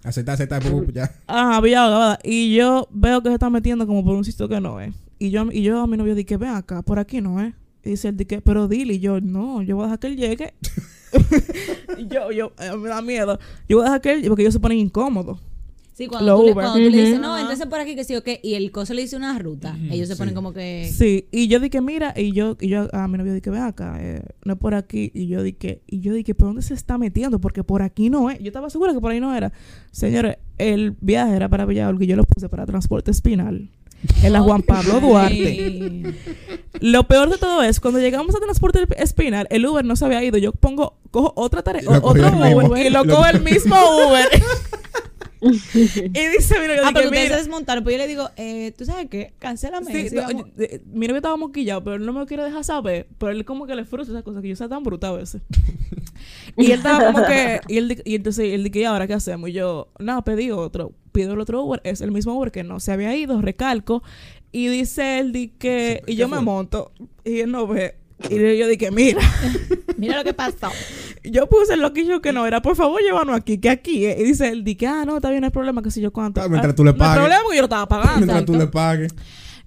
Aceptar, 0.02 0.34
aceptar, 0.34 0.62
pu- 0.62 0.86
pu- 0.86 0.92
ya. 0.94 1.10
Ajá, 1.26 1.60
Villa 1.60 1.84
Olga, 1.86 1.98
¿verdad? 1.98 2.20
Y 2.24 2.54
yo 2.54 2.88
veo 2.90 3.22
que 3.22 3.28
se 3.28 3.34
está 3.34 3.50
metiendo 3.50 3.86
como 3.86 4.04
por 4.04 4.14
un 4.16 4.24
sitio 4.24 4.48
que 4.48 4.60
no 4.60 4.80
es. 4.80 4.94
Y 5.18 5.30
yo, 5.30 5.46
y 5.52 5.62
yo 5.62 5.80
a 5.82 5.86
mi 5.86 5.96
novio 5.96 6.14
dije, 6.14 6.36
ven 6.36 6.50
acá, 6.50 6.82
por 6.82 6.98
aquí 6.98 7.20
no 7.20 7.40
es. 7.40 7.52
Y 7.84 7.90
dice 7.90 8.08
él, 8.08 8.16
dije, 8.16 8.40
pero 8.40 8.66
dile. 8.68 8.94
Y 8.94 9.00
yo, 9.00 9.20
no, 9.20 9.62
yo 9.62 9.76
voy 9.76 9.82
a 9.84 9.86
dejar 9.86 9.98
que 9.98 10.06
él 10.08 10.16
llegue. 10.16 10.54
yo, 12.08 12.30
yo, 12.32 12.52
eh, 12.60 12.76
me 12.76 12.88
da 12.88 13.02
miedo. 13.02 13.38
Yo 13.68 13.76
voy 13.78 13.82
a 13.86 13.88
dejar 13.90 14.00
que 14.00 14.12
él 14.12 14.24
porque 14.28 14.42
ellos 14.42 14.54
se 14.54 14.60
ponen 14.60 14.78
incómodos. 14.78 15.38
Sí, 15.92 16.06
cuando, 16.06 16.30
Lo 16.32 16.38
tú 16.38 16.46
le, 16.46 16.52
Uber. 16.52 16.64
cuando 16.64 16.82
tú 16.84 16.90
le 16.90 17.02
dices, 17.02 17.20
no, 17.20 17.36
entonces 17.36 17.66
por 17.66 17.78
aquí 17.78 17.94
que 17.94 18.04
sí 18.04 18.16
o 18.16 18.22
qué, 18.22 18.40
y 18.42 18.54
el 18.54 18.70
coso 18.70 18.94
le 18.94 19.02
dice 19.02 19.16
una 19.16 19.38
ruta, 19.38 19.76
ellos 19.90 20.08
se 20.08 20.14
Sí. 20.14 20.18
ponen 20.18 20.34
como 20.34 20.54
que... 20.54 20.90
Sí, 20.90 21.26
y 21.30 21.46
yo 21.48 21.60
dije, 21.60 21.82
mira, 21.82 22.14
y 22.16 22.32
yo, 22.32 22.56
y 22.58 22.68
yo 22.68 22.88
a 22.94 23.06
mi 23.06 23.18
novio 23.18 23.34
dije, 23.34 23.50
ven 23.50 23.60
acá, 23.60 23.98
eh, 24.00 24.22
no 24.46 24.54
es 24.54 24.58
por 24.58 24.74
aquí. 24.74 25.10
Y 25.12 25.26
yo 25.26 25.42
dije, 25.42 25.82
y 25.86 26.00
yo 26.00 26.14
dije, 26.14 26.34
¿por 26.34 26.48
dónde 26.48 26.62
se 26.62 26.72
está 26.72 26.96
metiendo? 26.96 27.38
Porque 27.38 27.64
por 27.64 27.82
aquí 27.82 28.08
no 28.08 28.30
es. 28.30 28.38
Yo 28.38 28.46
estaba 28.46 28.70
segura 28.70 28.94
que 28.94 29.00
por 29.00 29.10
ahí 29.10 29.20
no 29.20 29.34
era. 29.34 29.52
Señores, 29.90 30.38
el 30.56 30.96
viaje 31.02 31.36
era 31.36 31.50
para 31.50 31.66
Villa 31.66 31.86
Olga 31.90 32.02
y 32.04 32.08
yo 32.08 32.16
lo 32.16 32.24
puse 32.24 32.48
para 32.48 32.64
transporte 32.64 33.10
espinal. 33.10 33.68
En 34.22 34.32
la 34.32 34.40
Juan 34.40 34.62
Pablo 34.62 35.00
Duarte. 35.00 36.14
Lo 36.80 37.04
peor 37.04 37.28
de 37.30 37.36
todo 37.38 37.62
es 37.62 37.80
cuando 37.80 38.00
llegamos 38.00 38.34
a 38.34 38.40
transporte 38.40 38.86
espinal, 38.96 39.46
el 39.50 39.66
Uber 39.66 39.84
no 39.84 39.96
se 39.96 40.04
había 40.06 40.22
ido. 40.24 40.38
Yo 40.38 40.52
pongo, 40.52 40.96
cojo 41.10 41.32
otra 41.36 41.62
tarea, 41.62 41.82
otro. 42.02 42.10
Uber 42.10 42.86
y 42.86 42.90
lo 42.90 43.04
Lo- 43.04 43.14
cojo 43.14 43.26
el 43.26 43.40
mismo 43.42 43.76
Uber. 44.08 44.26
y 45.42 45.50
dice, 45.52 46.58
mira, 46.60 46.76
yo 46.76 46.82
Ah, 46.84 46.88
dije, 46.88 46.92
pero 46.94 47.06
ustedes 47.08 47.10
mira. 47.10 47.28
se 47.34 47.36
desmontaron. 47.42 47.82
Pues 47.84 47.94
yo 47.94 47.98
le 47.98 48.06
digo, 48.08 48.28
eh, 48.36 48.72
¿tú 48.76 48.84
sabes 48.84 49.08
qué? 49.10 49.32
Cancélame. 49.38 49.90
Sí, 49.92 49.98
eso, 50.14 50.22
no, 50.22 50.30
yo- 50.30 50.46
eh, 50.58 50.80
mi 50.92 51.06
novio 51.06 51.16
estaba 51.16 51.36
moquillado, 51.36 51.82
pero 51.84 51.96
él 51.96 52.04
no 52.06 52.12
me 52.12 52.20
lo 52.20 52.26
quiere 52.26 52.42
dejar 52.44 52.64
saber. 52.64 53.06
Pero 53.18 53.32
él 53.32 53.44
como 53.44 53.66
que 53.66 53.74
le 53.74 53.84
frustra 53.84 54.14
esas 54.14 54.24
cosas, 54.24 54.42
que 54.42 54.48
yo 54.48 54.56
soy 54.56 54.68
tan 54.68 54.82
bruta 54.82 55.08
a 55.08 55.12
veces. 55.12 55.42
y 56.56 56.66
él 56.66 56.72
estaba 56.72 57.12
como 57.12 57.26
que... 57.26 57.60
Y, 57.68 57.76
él, 57.78 58.02
y 58.04 58.14
entonces 58.14 58.46
él 58.52 58.64
dije, 58.64 58.80
¿y 58.80 58.84
ahora 58.84 59.06
qué 59.06 59.14
hacemos? 59.14 59.48
Y 59.50 59.52
yo, 59.52 59.88
no, 59.98 60.22
pedí 60.24 60.50
otro. 60.50 60.92
Pido 61.12 61.34
el 61.34 61.40
otro 61.40 61.62
Uber. 61.64 61.80
Es 61.84 62.00
el 62.00 62.12
mismo 62.12 62.34
Uber 62.38 62.50
que 62.52 62.62
no 62.64 62.80
se 62.80 62.92
había 62.92 63.16
ido, 63.16 63.40
recalco. 63.40 64.02
Y 64.52 64.68
dice 64.68 65.18
él, 65.20 65.32
di 65.32 65.48
que... 65.48 66.02
Y 66.06 66.16
yo 66.16 66.28
¿qué 66.28 66.34
me 66.36 66.40
monto. 66.40 66.92
Y 67.24 67.40
él 67.40 67.50
no 67.52 67.66
ve. 67.66 67.96
Y 68.28 68.58
yo 68.58 68.66
dije, 68.68 68.90
mira... 68.90 69.20
Mira 69.96 70.16
lo 70.16 70.24
que 70.24 70.32
pasó. 70.32 70.68
Yo 71.24 71.46
puse 71.46 71.74
el 71.74 71.80
loquillo 71.82 72.22
que 72.22 72.32
no 72.32 72.46
era, 72.46 72.62
por 72.62 72.74
favor, 72.74 73.02
llévanos 73.02 73.36
aquí, 73.36 73.58
que 73.58 73.68
aquí. 73.68 74.06
eh. 74.06 74.16
Y 74.18 74.24
dice 74.24 74.48
él, 74.48 74.64
di 74.64 74.74
que, 74.76 74.86
ah, 74.86 75.04
no, 75.04 75.16
está 75.16 75.28
bien, 75.28 75.42
no 75.42 75.46
hay 75.48 75.50
problema, 75.50 75.82
que 75.82 75.90
si 75.90 76.00
yo 76.00 76.10
cuánto. 76.10 76.40
Ah, 76.40 76.48
mientras 76.48 76.72
Ah, 76.72 76.74
tú 76.76 76.84
le 76.84 76.92
No 76.92 76.96
pagues. 76.96 77.12
hay 77.12 77.18
problema, 77.20 77.42
porque 77.42 77.56
yo 77.56 77.60
lo 77.62 77.66
estaba 77.66 77.86
pagando. 77.86 78.16
Mientras 78.26 78.44
tú 78.46 78.54
le 78.54 78.66
pagues. 78.66 79.14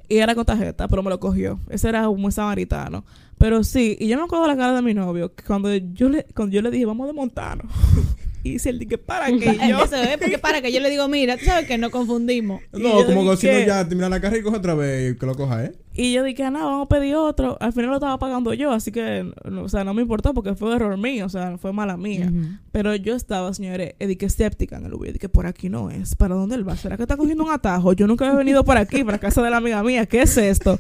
Y 0.10 0.18
era 0.18 0.34
con 0.34 0.44
tarjeta, 0.44 0.88
pero 0.88 1.04
me 1.04 1.12
lo 1.12 1.20
cogió. 1.20 1.60
Ese 1.70 1.90
era 1.90 2.10
un 2.10 2.20
buen 2.20 2.32
samaritano. 2.32 3.06
Pero 3.38 3.64
sí, 3.64 3.96
y 4.00 4.08
yo 4.08 4.18
me 4.18 4.24
acuerdo 4.24 4.48
la 4.48 4.58
cara 4.58 4.74
de 4.74 4.82
mi 4.82 4.96
novio, 4.96 5.36
que 5.36 5.44
cuando 5.44 5.72
yo 5.76 6.10
le, 6.10 6.26
cuando 6.36 6.56
yo 6.56 6.64
le 6.64 6.72
dije, 6.72 6.86
vamos 6.86 7.06
de 7.06 7.14
montarnos. 7.14 7.72
y 8.44 8.52
dice 8.52 8.70
él, 8.70 8.80
di 8.80 8.86
que 8.88 8.98
para 8.98 9.28
que 9.28 9.58
yo. 9.68 9.84
Eso 9.84 9.96
es 9.96 10.18
porque 10.18 10.38
para 10.38 10.62
que 10.62 10.72
yo 10.72 10.80
le 10.82 10.90
digo, 10.90 11.08
mira, 11.08 11.38
tú 11.38 11.46
sabes 11.46 11.66
que 11.68 11.78
no 11.80 11.90
confundimos. 11.92 12.62
No, 12.72 13.06
como 13.06 13.32
que 13.32 13.38
si 13.38 13.48
no 13.48 13.54
dije- 13.54 13.66
ya 13.68 13.88
termina 13.88 14.10
la 14.10 14.20
carrera 14.20 14.42
y 14.42 14.44
coge 14.44 14.58
otra 14.58 14.76
vez 14.76 15.14
y 15.14 15.18
que 15.18 15.26
lo 15.26 15.36
coja, 15.36 15.64
¿eh? 15.66 15.74
Y 15.96 16.12
yo 16.12 16.24
dije, 16.24 16.42
nada, 16.50 16.66
vamos 16.66 16.88
a 16.88 16.90
pedir 16.90 17.14
otro. 17.14 17.56
Al 17.62 17.72
final 17.72 17.92
lo 17.92 17.98
estaba 17.98 18.18
pagando 18.18 18.52
yo, 18.56 18.72
así 18.72 18.92
que, 18.92 19.32
no, 19.46 19.62
o 19.64 19.70
sea, 19.70 19.84
no 19.84 19.94
me 19.94 20.02
importó 20.02 20.34
porque 20.34 20.56
fue 20.56 20.76
error 20.76 20.98
mío, 20.98 21.28
o 21.28 21.30
sea, 21.30 21.60
fue 21.60 21.72
mala 21.72 21.98
mía. 21.98 22.32
Pero 22.72 22.96
yo 22.96 23.16
estaba, 23.16 23.54
señores, 23.54 23.94
eh, 24.00 24.18
que 24.18 24.26
escéptica 24.26 24.78
en 24.78 24.88
el 24.88 24.94
Uber. 24.96 25.14
Dije, 25.14 25.30
por 25.30 25.46
aquí 25.46 25.70
no 25.70 25.92
es. 25.92 26.16
¿Para 26.16 26.34
dónde 26.34 26.56
él 26.56 26.68
va? 26.68 26.76
¿Será 26.78 26.98
que 26.98 27.04
está 27.04 27.16
cogiendo 27.16 27.44
un 27.44 27.52
atajo? 27.52 27.94
Yo 27.94 28.08
nunca 28.08 28.26
había 28.26 28.40
venido 28.40 28.64
por 28.64 28.76
aquí, 28.78 29.04
para 29.04 29.20
casa 29.20 29.44
de 29.44 29.52
la 29.52 29.58
amiga 29.58 29.84
mía. 29.84 30.08
¿Qué 30.08 30.24
es 30.24 30.36
esto? 30.36 30.80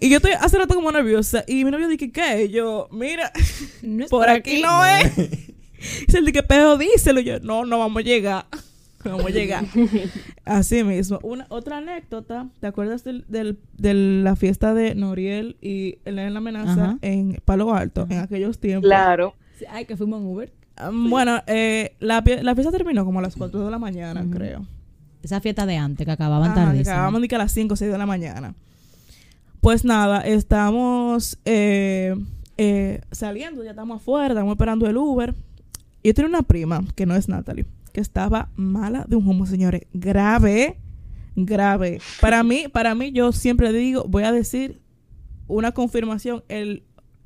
Y 0.00 0.10
yo 0.10 0.16
estoy 0.18 0.32
hace 0.38 0.58
rato 0.58 0.74
como 0.74 0.92
nerviosa. 0.92 1.44
Y 1.46 1.64
mi 1.64 1.70
novio 1.70 1.88
dije, 1.88 2.12
¿qué? 2.12 2.44
Y 2.44 2.50
yo, 2.50 2.88
mira, 2.92 3.32
No 3.80 4.06
por 4.08 4.28
aquí 4.28 4.60
no 4.60 4.84
es. 4.84 5.12
Y 6.08 6.16
él 6.16 6.24
dije, 6.26 6.42
pero 6.42 6.76
díselo. 6.78 7.20
Y 7.20 7.24
yo, 7.24 7.40
no, 7.40 7.64
no 7.64 7.78
vamos 7.78 8.00
a 8.00 8.04
llegar. 8.04 8.46
No 9.04 9.10
vamos 9.16 9.26
a 9.26 9.30
llegar. 9.30 9.64
Así 10.44 10.84
mismo. 10.84 11.18
Una, 11.22 11.46
otra 11.48 11.78
anécdota. 11.78 12.48
¿Te 12.60 12.66
acuerdas 12.66 13.04
del, 13.04 13.24
del- 13.28 13.58
de 13.78 13.94
la 13.94 14.36
fiesta 14.36 14.74
de 14.74 14.94
Noriel 14.94 15.56
y 15.60 15.98
Elena 16.04 16.30
la 16.30 16.38
amenaza 16.38 16.84
Ajá. 16.84 16.98
en 17.02 17.40
Palo 17.44 17.74
Alto 17.74 18.06
en 18.10 18.18
aquellos 18.20 18.58
tiempos? 18.58 18.88
Claro. 18.88 19.34
Ay, 19.70 19.84
que 19.86 19.96
fuimos 19.96 20.20
en 20.20 20.26
Uber. 20.26 20.52
Um, 20.88 21.10
Bueno, 21.10 21.40
eh, 21.46 21.94
la, 22.00 22.22
la 22.42 22.54
fiesta 22.54 22.72
terminó 22.72 23.04
como 23.04 23.18
a 23.18 23.22
las 23.22 23.36
4 23.36 23.64
de 23.64 23.70
la 23.70 23.78
mañana, 23.78 24.22
Ujú. 24.22 24.30
creo. 24.30 24.66
Esa 25.22 25.40
fiesta 25.40 25.66
de 25.66 25.76
antes, 25.76 26.04
que 26.04 26.10
acababan 26.10 26.50
Ajá, 26.50 26.72
que 26.72 26.78
tarde. 26.78 26.90
acabamos 26.90 27.20
de 27.20 27.28
que 27.28 27.34
a 27.36 27.38
las 27.38 27.52
5 27.52 27.74
o 27.74 27.76
6 27.76 27.92
de 27.92 27.98
la 27.98 28.06
mañana. 28.06 28.54
Pues 29.60 29.84
nada, 29.84 30.22
estamos 30.22 31.38
eh, 31.44 32.16
eh, 32.58 33.00
saliendo, 33.12 33.62
ya 33.62 33.70
estamos 33.70 34.00
afuera, 34.00 34.28
estamos 34.34 34.52
esperando 34.52 34.86
el 34.88 34.96
Uber. 34.96 35.34
Yo 36.04 36.14
tengo 36.14 36.28
una 36.28 36.42
prima, 36.42 36.82
que 36.94 37.06
no 37.06 37.14
es 37.14 37.28
Natalie, 37.28 37.66
que 37.92 38.00
estaba 38.00 38.50
mala 38.56 39.04
de 39.08 39.16
un 39.16 39.26
humo, 39.28 39.46
señores. 39.46 39.82
Grave, 39.92 40.78
grave. 41.36 42.00
Para 42.20 42.42
mí, 42.42 42.64
para 42.72 42.94
mí, 42.94 43.12
yo 43.12 43.32
siempre 43.32 43.72
digo, 43.72 44.04
voy 44.08 44.24
a 44.24 44.32
decir 44.32 44.80
una 45.46 45.72
confirmación, 45.72 46.42
el 46.48 46.82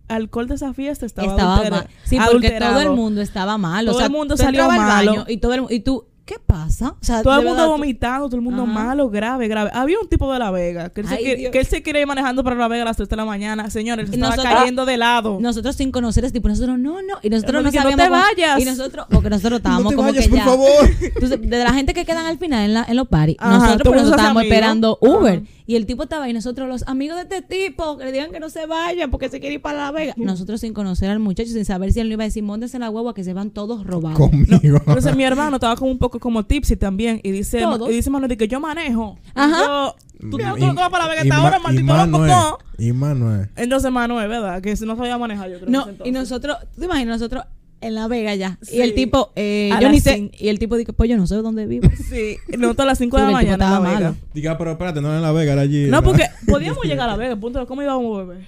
alcohol 0.09 0.47
de 0.47 0.55
esa 0.57 0.73
fiesta 0.75 1.07
estaba, 1.07 1.31
Estaba 1.33 1.57
adultera- 1.57 1.77
mal. 1.79 1.89
Sí, 2.05 2.19
porque 2.31 2.51
todo 2.59 2.81
el 2.81 2.91
mundo 2.91 3.21
estaba 3.23 3.59
mal. 3.59 3.89
o 3.89 3.91
Todo 3.93 3.99
sea, 4.01 4.07
el 4.07 4.13
mundo 4.13 4.37
salió 4.37 4.71
al 4.71 4.79
malo. 4.79 5.25
y 5.29 5.39
todo 5.39 5.55
el, 5.55 5.65
y 5.71 5.81
tú, 5.81 6.07
¿qué 6.27 6.35
pasa? 6.45 6.91
O 6.91 6.97
sea, 7.05 7.23
Todo 7.23 7.35
el 7.39 7.45
mundo 7.47 7.63
verdad, 7.63 7.69
vomitando, 7.69 8.27
todo 8.27 8.37
el 8.37 8.43
mundo 8.43 8.65
Ajá. 8.65 8.73
malo, 8.73 9.09
grave, 9.09 9.49
grave. 9.49 9.71
Había 9.73 9.99
un 9.99 10.09
tipo 10.09 10.31
de 10.33 10.39
La 10.39 10.51
Vega 10.51 10.91
que 10.91 11.01
él, 11.01 11.09
se, 11.09 11.15
Ay, 11.15 11.23
quiere, 11.25 11.41
Dios. 11.41 11.53
que 11.53 11.61
él 11.61 11.67
se 11.67 11.83
quiere 11.83 12.01
ir 12.01 12.07
manejando 12.07 12.43
para 12.45 12.57
La 12.57 12.69
Vega 12.69 12.83
a 12.83 12.87
las 12.87 12.97
3 12.97 13.09
de 13.09 13.17
la 13.17 13.25
mañana. 13.25 13.71
Señores, 13.71 14.11
Y 14.13 14.17
estaba 14.17 14.37
cayendo 14.37 14.85
de 14.85 14.97
lado. 14.99 15.39
Nosotros 15.41 15.77
sin 15.77 15.91
conocer 15.93 16.25
ese 16.25 16.33
tipo, 16.35 16.49
nosotros 16.49 16.79
no, 16.79 17.01
no. 17.01 17.15
Y 17.23 17.31
nosotros 17.31 17.63
no 17.63 17.71
Porque 17.71 17.79
no 17.79 17.83
sabíamos. 17.91 18.05
te 18.05 18.11
vayas. 18.11 18.61
Y 18.61 18.65
nosotros, 18.65 19.07
porque 19.11 19.31
nosotros 19.31 19.59
estábamos 19.61 19.85
no 19.85 19.91
te 19.91 19.97
como 19.97 20.09
vayas, 20.09 20.25
que 20.25 20.31
por 20.31 20.39
ya. 20.39 20.45
favor. 20.45 20.91
Entonces, 21.01 21.41
de 21.41 21.65
la 21.65 21.73
gente 21.73 21.95
que 21.95 22.05
quedan 22.05 22.27
al 22.27 22.39
final 22.39 22.65
en, 22.65 22.75
la, 22.75 22.85
en 22.89 22.97
los 22.97 23.09
paris, 23.09 23.37
Ajá, 23.39 23.59
nosotros 23.59 23.95
mundo 23.95 24.09
se 24.11 24.17
estábamos 24.17 24.43
esperando 24.43 24.99
Uber. 25.01 25.39
Ajá. 25.39 25.47
Y 25.67 25.75
el 25.77 25.85
tipo 25.87 26.05
estaba 26.05 26.25
ahí, 26.27 26.33
nosotros 26.33 26.69
los 26.69 26.87
amigos 26.87 27.17
de 27.17 27.23
este 27.23 27.43
tipo, 27.43 27.99
que 27.99 28.05
le 28.05 28.13
digan 28.13 28.31
que 28.31 28.39
no 28.39 28.51
se 28.51 28.67
vaya 28.67 29.09
porque 29.09 29.29
se 29.29 29.41
quiere 29.41 29.57
ir 29.57 29.63
para 29.63 29.79
La 29.79 29.91
Vega. 29.91 30.15
Nosotros 30.17 30.61
sin 30.61 30.73
conocer 30.73 31.11
al 31.11 31.19
muchacho, 31.19 31.51
sin 31.51 31.65
saber 31.65 31.93
si 31.93 32.01
él 32.01 32.09
no 32.09 32.13
iba 32.15 32.23
a 32.23 32.27
decir, 32.27 32.43
montes 32.45 32.75
en 32.75 32.83
la 32.83 32.89
guagua 32.89 33.15
que 33.15 33.25
se 33.25 33.33
van 33.33 33.51
todos 33.51 33.85
robados. 33.85 34.19
Conmigo. 34.19 34.79
Entonces 34.87 35.17
mi 35.17 35.25
hermano 35.25 35.57
estaba 35.57 35.75
como 35.77 35.91
un 35.91 35.99
poco 35.99 36.21
como 36.21 36.45
tipsy 36.47 36.77
también. 36.77 37.21
Y 37.25 37.33
dice, 37.33 37.61
Todos. 37.61 37.91
y 37.91 37.95
dice 37.95 38.11
Manuel 38.11 38.37
que 38.37 38.47
yo 38.49 38.61
manejo. 38.61 39.19
Ajá. 39.35 39.65
Yo, 39.67 39.97
tú 40.31 40.39
tú 40.39 40.39
no 40.39 40.75
vas 40.75 40.91
para 40.91 41.05
La 41.05 41.11
Vega 41.11 41.25
y 41.25 41.29
esta 41.29 41.41
Ma- 41.41 41.47
hora, 41.49 41.59
y 41.59 41.63
maldito 41.63 41.85
Manuel, 41.95 42.31
loco. 42.31 42.59
Y 42.79 42.93
Manuel. 42.93 43.51
Entonces 43.57 43.91
Manuel, 43.91 44.29
¿verdad? 44.29 44.63
Que 44.63 44.75
no 44.87 44.97
sabía 44.97 45.19
manejar 45.19 45.51
yo 45.51 45.59
creo. 45.59 45.71
No, 45.71 45.87
y 46.05 46.13
nosotros, 46.13 46.59
¿te 46.79 46.85
imaginas? 46.85 47.19
Nosotros 47.19 47.45
en 47.81 47.95
La 47.95 48.09
Vega 48.09 48.35
ya. 48.35 48.59
Sí. 48.63 48.77
Y 48.77 48.81
el 48.81 48.95
tipo, 48.95 49.33
eh, 49.37 49.71
yo 49.81 49.89
ni 49.91 50.01
sé. 50.01 50.31
Y 50.39 50.49
el 50.49 50.59
tipo 50.59 50.77
dice, 50.77 50.93
pues 50.93 51.09
yo 51.11 51.17
no 51.17 51.27
sé 51.27 51.37
dónde 51.37 51.67
vivo. 51.67 51.89
Sí, 52.09 52.37
nosotros 52.57 52.85
a 52.85 52.87
las 52.87 52.99
5 52.99 53.17
de 53.17 53.23
la 53.25 53.31
mañana 53.31 53.55
en 53.55 53.59
La 53.61 53.67
estaba 53.67 53.89
Vega. 53.89 54.01
malo. 54.11 54.17
Diga, 54.35 54.59
pero 54.59 54.71
espérate, 54.73 55.01
no 55.01 55.09
era 55.09 55.17
en 55.19 55.23
La 55.23 55.33
Vega, 55.33 55.53
era 55.53 55.63
allí. 55.63 55.87
No, 55.87 56.03
porque 56.03 56.25
podíamos 56.47 56.85
llegar 56.85 57.09
a 57.09 57.13
La 57.13 57.17
Vega. 57.19 57.37
Punto. 57.37 57.67
¿Cómo 57.67 57.83
íbamos 57.83 58.19
a 58.19 58.25
beber? 58.25 58.45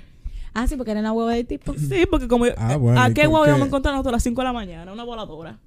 Ah, 0.54 0.66
sí, 0.66 0.76
porque 0.76 0.90
era 0.90 1.00
una 1.00 1.12
hueva 1.12 1.34
del 1.34 1.46
tipo. 1.46 1.74
Sí, 1.74 2.04
porque 2.10 2.26
como... 2.26 2.46
Ah, 2.56 2.76
bueno, 2.76 3.00
¿A 3.00 3.10
¿y 3.10 3.14
qué 3.14 3.26
huevo 3.28 3.44
íbamos 3.46 3.62
a 3.62 3.66
encontrar 3.66 3.94
nosotros 3.94 4.12
a 4.12 4.16
las 4.16 4.22
5 4.24 4.40
de 4.40 4.44
la 4.44 4.52
mañana? 4.52 4.92
Una 4.92 5.04
voladora. 5.04 5.58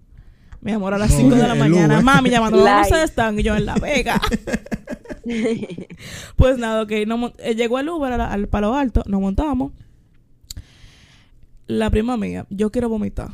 Mi 0.59 0.71
amor, 0.73 0.93
a 0.93 0.97
las 0.97 1.11
No, 1.11 1.17
5 1.17 1.35
de 1.35 1.47
la 1.47 1.55
mañana. 1.55 1.93
Uber. 1.95 2.03
Mami 2.03 2.29
llamando, 2.29 2.57
¿dónde 2.57 2.81
ustedes 2.81 3.05
están? 3.05 3.39
Y 3.39 3.43
yo 3.43 3.55
en 3.55 3.65
La 3.65 3.75
Vega. 3.75 4.19
pues 6.35 6.57
nada, 6.57 6.81
ok. 6.83 6.91
mon- 7.07 7.33
eh, 7.39 7.55
llegó 7.55 7.79
el 7.79 7.89
Uber 7.89 8.17
la- 8.17 8.31
al 8.31 8.47
Palo 8.47 8.75
Alto, 8.75 9.03
nos 9.07 9.21
montamos. 9.21 9.71
La 11.67 11.89
prima 11.89 12.17
mía, 12.17 12.45
yo 12.49 12.69
quiero 12.71 12.89
vomitar. 12.89 13.29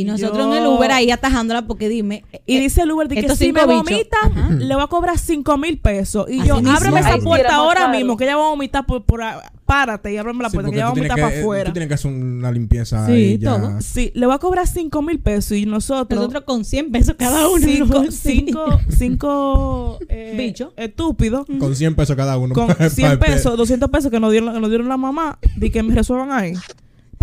Y 0.00 0.04
nosotros 0.04 0.38
yo- 0.46 0.54
en 0.56 0.62
el 0.62 0.66
Uber 0.68 0.90
ahí 0.92 1.10
atajándola 1.10 1.66
porque 1.66 1.88
dime. 1.88 2.24
Y 2.46 2.56
eh, 2.56 2.60
dice 2.60 2.82
el 2.82 2.90
Uber 2.92 3.08
de 3.08 3.14
que 3.16 3.22
si 3.34 3.52
me 3.52 3.60
cinco 3.60 3.72
bichos. 3.72 3.84
vomita, 3.90 4.16
Ajá. 4.22 4.50
le 4.50 4.74
voy 4.74 4.84
a 4.84 4.86
cobrar 4.88 5.18
5 5.18 5.56
mil 5.58 5.78
pesos. 5.78 6.26
Y 6.30 6.38
Así 6.40 6.48
yo, 6.48 6.56
mismo. 6.56 6.72
ábreme 6.72 7.00
esa 7.00 7.14
sí 7.14 7.20
puerta 7.20 7.54
ahora 7.54 7.80
caro. 7.82 7.92
mismo, 7.96 8.16
que 8.16 8.24
ella 8.24 8.36
va 8.36 8.46
a 8.46 8.50
vomitar 8.50 8.86
por, 8.86 9.04
por 9.04 9.22
a- 9.22 9.52
párate 9.66 10.12
y 10.12 10.16
ábreme 10.18 10.42
la 10.42 10.50
Sí, 10.50 10.56
puerta, 10.56 10.70
que 10.70 10.70
porque 10.70 10.76
ella 10.78 10.84
va 10.84 10.90
a 10.90 10.94
vomitar 10.94 11.18
para 11.18 11.32
que- 11.32 11.40
afuera. 11.40 11.64
Tú 11.64 11.72
tienes 11.72 11.88
que 11.88 11.94
hacer 11.94 12.10
una 12.12 12.52
limpieza 12.52 13.06
Sí, 13.06 13.12
ahí 13.12 13.38
ya. 13.38 13.56
todo. 13.56 13.80
Sí, 13.80 14.10
le 14.14 14.26
voy 14.26 14.34
a 14.34 14.38
cobrar 14.38 14.66
5 14.66 15.00
mil 15.02 15.18
pesos 15.20 15.52
y 15.56 15.64
nosotros... 15.66 16.18
nosotros 16.20 16.42
con 16.44 16.64
100 16.64 16.90
pesos 16.92 17.14
cada 17.18 17.48
uno. 17.48 17.64
Cinco, 17.66 18.02
¿no? 18.04 18.10
Sí. 18.10 18.44
cinco, 18.46 18.80
cinco 18.90 19.98
eh, 20.08 20.34
Bicho. 20.36 20.72
estúpidos 20.76 21.46
Con 21.58 21.74
100 21.76 21.94
pesos 21.94 22.16
cada 22.16 22.36
uno. 22.38 22.54
con 22.54 22.66
Pa- 22.74 22.88
100 22.90 23.18
pa- 23.18 23.26
pesos, 23.26 23.56
200 23.56 23.88
pesos 23.90 24.10
que 24.10 24.20
nos 24.20 24.30
dieron, 24.30 24.52
que 24.52 24.60
nos 24.60 24.68
dieron 24.68 24.88
la 24.88 24.96
mamá 24.96 25.38
de 25.56 25.70
que 25.70 25.82
me 25.82 25.94
resuelvan 25.94 26.32
ahí 26.32 26.54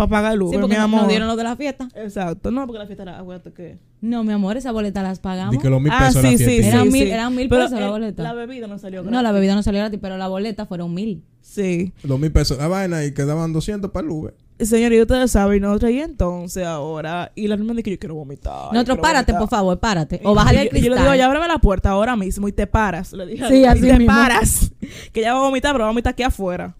para 0.08 0.10
pagar 0.10 0.32
el 0.32 0.38
Sí, 0.40 0.44
Uber, 0.46 0.60
porque 0.60 0.76
mi 0.76 0.80
amor. 0.82 1.00
nos 1.00 1.08
dieron 1.08 1.28
lo 1.28 1.36
de 1.36 1.44
la 1.44 1.56
fiesta. 1.56 1.88
Exacto, 1.94 2.50
no, 2.50 2.66
porque 2.66 2.78
la 2.78 2.86
fiesta 2.86 3.02
era, 3.02 3.18
acuérdate 3.18 3.52
que... 3.52 3.78
No, 4.00 4.24
mi 4.24 4.32
amor, 4.32 4.56
esa 4.56 4.72
boleta 4.72 5.02
las 5.02 5.18
pagamos. 5.20 5.52
Di 5.52 5.58
que 5.58 5.68
los 5.68 5.80
mil 5.80 5.92
Ah, 5.94 6.06
pesos 6.08 6.22
sí, 6.22 6.32
la 6.32 6.38
sí, 6.38 6.44
fiesta. 6.44 6.62
sí, 6.62 6.68
Eran 6.68 6.88
mil- 6.90 7.04
sí. 7.06 7.10
eran 7.10 7.34
mil 7.36 7.48
Pero 7.48 7.62
pesos 7.64 7.78
la 7.78 7.84
el- 7.86 7.90
boleta. 7.92 8.22
La 8.22 8.32
bebida 8.32 8.66
no 8.66 8.78
salió 8.78 9.02
No, 9.02 9.10
la 9.10 9.20
gratis. 9.20 9.34
bebida 9.34 9.54
no 9.54 9.62
salió 9.62 9.80
gratis, 9.80 9.98
pero 10.00 10.16
la 10.16 10.28
boleta 10.28 10.64
fueron 10.66 10.94
mil. 10.94 11.22
Sí. 11.42 11.92
Dos 12.02 12.18
mil 12.18 12.32
pesos 12.32 12.56
la 12.58 12.68
vaina 12.68 13.04
y 13.04 13.12
quedaban 13.12 13.52
200 13.52 13.90
para 13.90 14.06
el 14.06 14.10
Uber. 14.12 14.34
Señor, 14.58 14.92
y 14.92 15.00
ustedes 15.00 15.30
saben, 15.30 15.56
y 15.56 15.60
nosotros, 15.60 15.90
y 15.90 16.00
entonces 16.00 16.66
ahora, 16.66 17.32
y 17.34 17.48
la 17.48 17.56
niña 17.56 17.72
dice 17.72 17.82
que 17.82 17.90
yo 17.92 17.98
quiero 17.98 18.14
vomitar. 18.14 18.72
Nosotros, 18.72 18.98
párate, 18.98 19.32
vomitar. 19.32 19.38
por 19.38 19.48
favor, 19.48 19.78
párate. 19.80 20.20
O 20.24 20.32
Y- 20.32 20.34
bájale 20.34 20.58
y 20.58 20.60
el 20.60 20.64
yo- 20.66 20.70
cristal. 20.70 20.82
Y 20.82 20.88
yo 20.88 20.94
le 20.96 21.00
digo, 21.02 21.14
ya 21.14 21.26
ábreme 21.26 21.48
la 21.48 21.58
puerta 21.58 21.90
ahora 21.90 22.14
mismo 22.16 22.46
y 22.48 22.52
te 22.52 22.66
paras. 22.66 23.12
Le 23.12 23.26
dije, 23.26 23.48
Sí, 23.48 23.58
y 23.60 23.64
así 23.64 23.80
te 23.82 23.92
mismo. 23.98 24.06
paras. 24.14 24.70
Que 25.12 25.20
ella 25.20 25.32
va 25.34 25.40
a 25.40 25.42
vomitar, 25.42 25.72
pero 25.72 25.84
va 25.84 25.88
a 25.88 25.92
vomitar 25.92 26.12
aquí 26.12 26.22
afuera. 26.22 26.74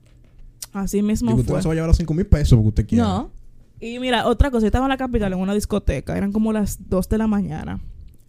Así 0.72 1.02
mismo 1.02 1.30
Digo, 1.30 1.40
usted 1.40 1.50
fue. 1.50 1.58
no 1.58 1.62
se 1.62 1.68
va 1.68 1.72
a 1.72 1.74
llevar 1.74 1.88
los 1.88 1.96
5 1.96 2.14
mil 2.14 2.26
pesos 2.26 2.56
porque 2.56 2.68
usted 2.68 2.86
quiere. 2.86 3.02
No. 3.02 3.30
Y 3.80 3.98
mira, 3.98 4.26
otra 4.26 4.50
cosa, 4.50 4.62
yo 4.62 4.66
estaba 4.66 4.84
en 4.84 4.90
la 4.90 4.96
capital 4.96 5.32
en 5.32 5.38
una 5.38 5.54
discoteca, 5.54 6.16
eran 6.16 6.32
como 6.32 6.52
las 6.52 6.88
2 6.88 7.08
de 7.08 7.18
la 7.18 7.26
mañana. 7.26 7.80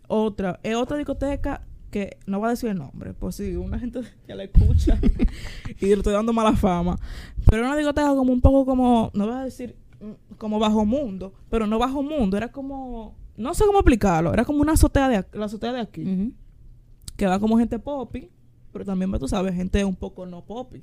Otra, 0.08 0.60
es 0.64 0.76
otra 0.76 0.98
discoteca 0.98 1.62
que 1.92 2.18
no 2.26 2.39
voy 2.39 2.48
a 2.48 2.52
decir 2.52 2.70
el 2.70 2.78
nombre, 2.78 3.14
por 3.14 3.34
si 3.34 3.56
una 3.58 3.78
gente 3.78 4.00
ya 4.28 4.36
la 4.36 4.46
escucha 4.46 4.98
y 5.80 5.86
le 5.86 5.94
estoy 5.94 6.14
dando 6.14 6.32
mala 6.32 6.56
fama. 6.56 6.98
Pero 7.46 7.58
era 7.58 7.68
una 7.68 7.78
discoteca 7.78 8.16
como 8.16 8.32
un 8.32 8.42
poco 8.42 8.66
como, 8.66 9.12
no 9.14 9.28
voy 9.28 9.36
a 9.36 9.44
decir 9.44 9.76
mm, 10.00 10.36
como 10.38 10.58
bajo 10.58 10.86
mundo, 10.86 11.34
pero 11.50 11.68
no 11.68 11.78
bajo 11.78 12.02
mundo, 12.02 12.38
era 12.38 12.50
como, 12.50 13.16
no 13.36 13.54
sé 13.54 13.66
cómo 13.66 13.80
explicarlo, 13.80 14.34
era 14.34 14.46
como 14.46 14.62
una 14.62 14.74
azotea 14.74 15.10
de, 15.10 15.26
la 15.34 15.46
azotea 15.46 15.74
de 15.74 15.82
aquí, 15.82 16.34
que 17.18 17.28
va 17.28 17.39
como 17.39 17.58
gente 17.58 17.78
poppy, 17.78 18.30
pero 18.72 18.86
también, 18.86 19.12
tú 19.20 19.28
sabes, 19.28 19.54
gente 19.54 19.84
un 19.84 19.96
poco 19.96 20.26
no 20.26 20.46
poppy. 20.46 20.82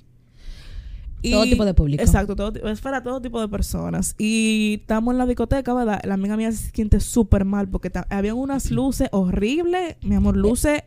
Todo 1.23 1.45
tipo 1.45 1.65
de 1.65 1.75
público. 1.75 2.03
Exacto, 2.03 2.37
todo, 2.37 2.69
es 2.69 2.81
para 2.81 3.03
todo 3.03 3.21
tipo 3.21 3.41
de 3.41 3.49
personas. 3.49 4.15
Y 4.19 4.79
estamos 4.81 5.13
en 5.13 5.19
la 5.19 5.27
discoteca, 5.27 5.75
¿verdad? 5.75 6.01
La 6.05 6.15
amiga 6.15 6.37
mía 6.37 6.53
se 6.53 6.71
siente 6.71 7.01
súper 7.01 7.45
mal 7.45 7.69
porque 7.69 7.91
habían 8.09 8.37
unas 8.37 8.71
luces 8.71 9.09
horribles, 9.13 9.97
mi 10.03 10.15
amor, 10.15 10.37
luces 10.37 10.83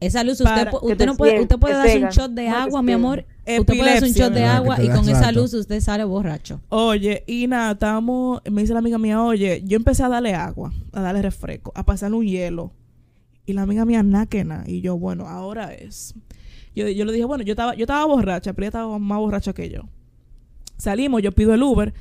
Esa 0.00 0.22
luz, 0.24 0.40
usted, 0.40 0.68
usted 0.82 1.06
no 1.06 1.16
puede, 1.16 1.40
usted 1.40 1.58
puede 1.58 1.74
darse 1.74 1.98
un 1.98 2.10
shot 2.10 2.30
de 2.32 2.48
agua, 2.48 2.82
mi 2.82 2.92
amor. 2.92 3.24
Usted 3.46 3.64
puede 3.64 3.90
darse 3.90 4.06
un 4.06 4.12
shot 4.12 4.32
de 4.32 4.44
agua 4.44 4.82
y 4.82 4.88
con 4.88 5.08
esa 5.08 5.32
luz 5.32 5.54
usted 5.54 5.80
sale 5.80 6.04
borracho. 6.04 6.60
Oye, 6.68 7.24
y 7.26 7.46
nada, 7.46 7.72
estábamos, 7.72 8.40
me 8.50 8.62
dice 8.62 8.72
la 8.72 8.80
amiga 8.80 8.98
mía, 8.98 9.22
oye, 9.22 9.62
yo 9.64 9.76
empecé 9.76 10.02
a 10.02 10.08
darle 10.08 10.34
agua, 10.34 10.72
a 10.92 11.00
darle 11.00 11.22
refresco, 11.22 11.72
a 11.74 11.84
pasarle 11.84 12.16
un 12.16 12.26
hielo. 12.26 12.72
Y 13.46 13.54
la 13.54 13.62
amiga 13.62 13.86
mía, 13.86 14.02
na 14.02 14.26
que 14.26 14.44
na. 14.44 14.64
Y 14.66 14.82
yo, 14.82 14.98
bueno, 14.98 15.26
ahora 15.26 15.72
es. 15.72 16.14
Yo, 16.78 16.88
yo 16.88 17.04
le 17.04 17.12
dije, 17.12 17.24
bueno, 17.24 17.44
yo 17.44 17.52
estaba, 17.52 17.74
yo 17.74 17.82
estaba 17.84 18.04
borracha, 18.06 18.52
pero 18.52 18.64
ella 18.64 18.68
estaba 18.68 18.98
más 18.98 19.18
borracha 19.18 19.52
que 19.52 19.68
yo. 19.70 19.82
Salimos, 20.76 21.22
yo 21.22 21.32
pido 21.32 21.54
el 21.54 21.62
Uber. 21.62 21.92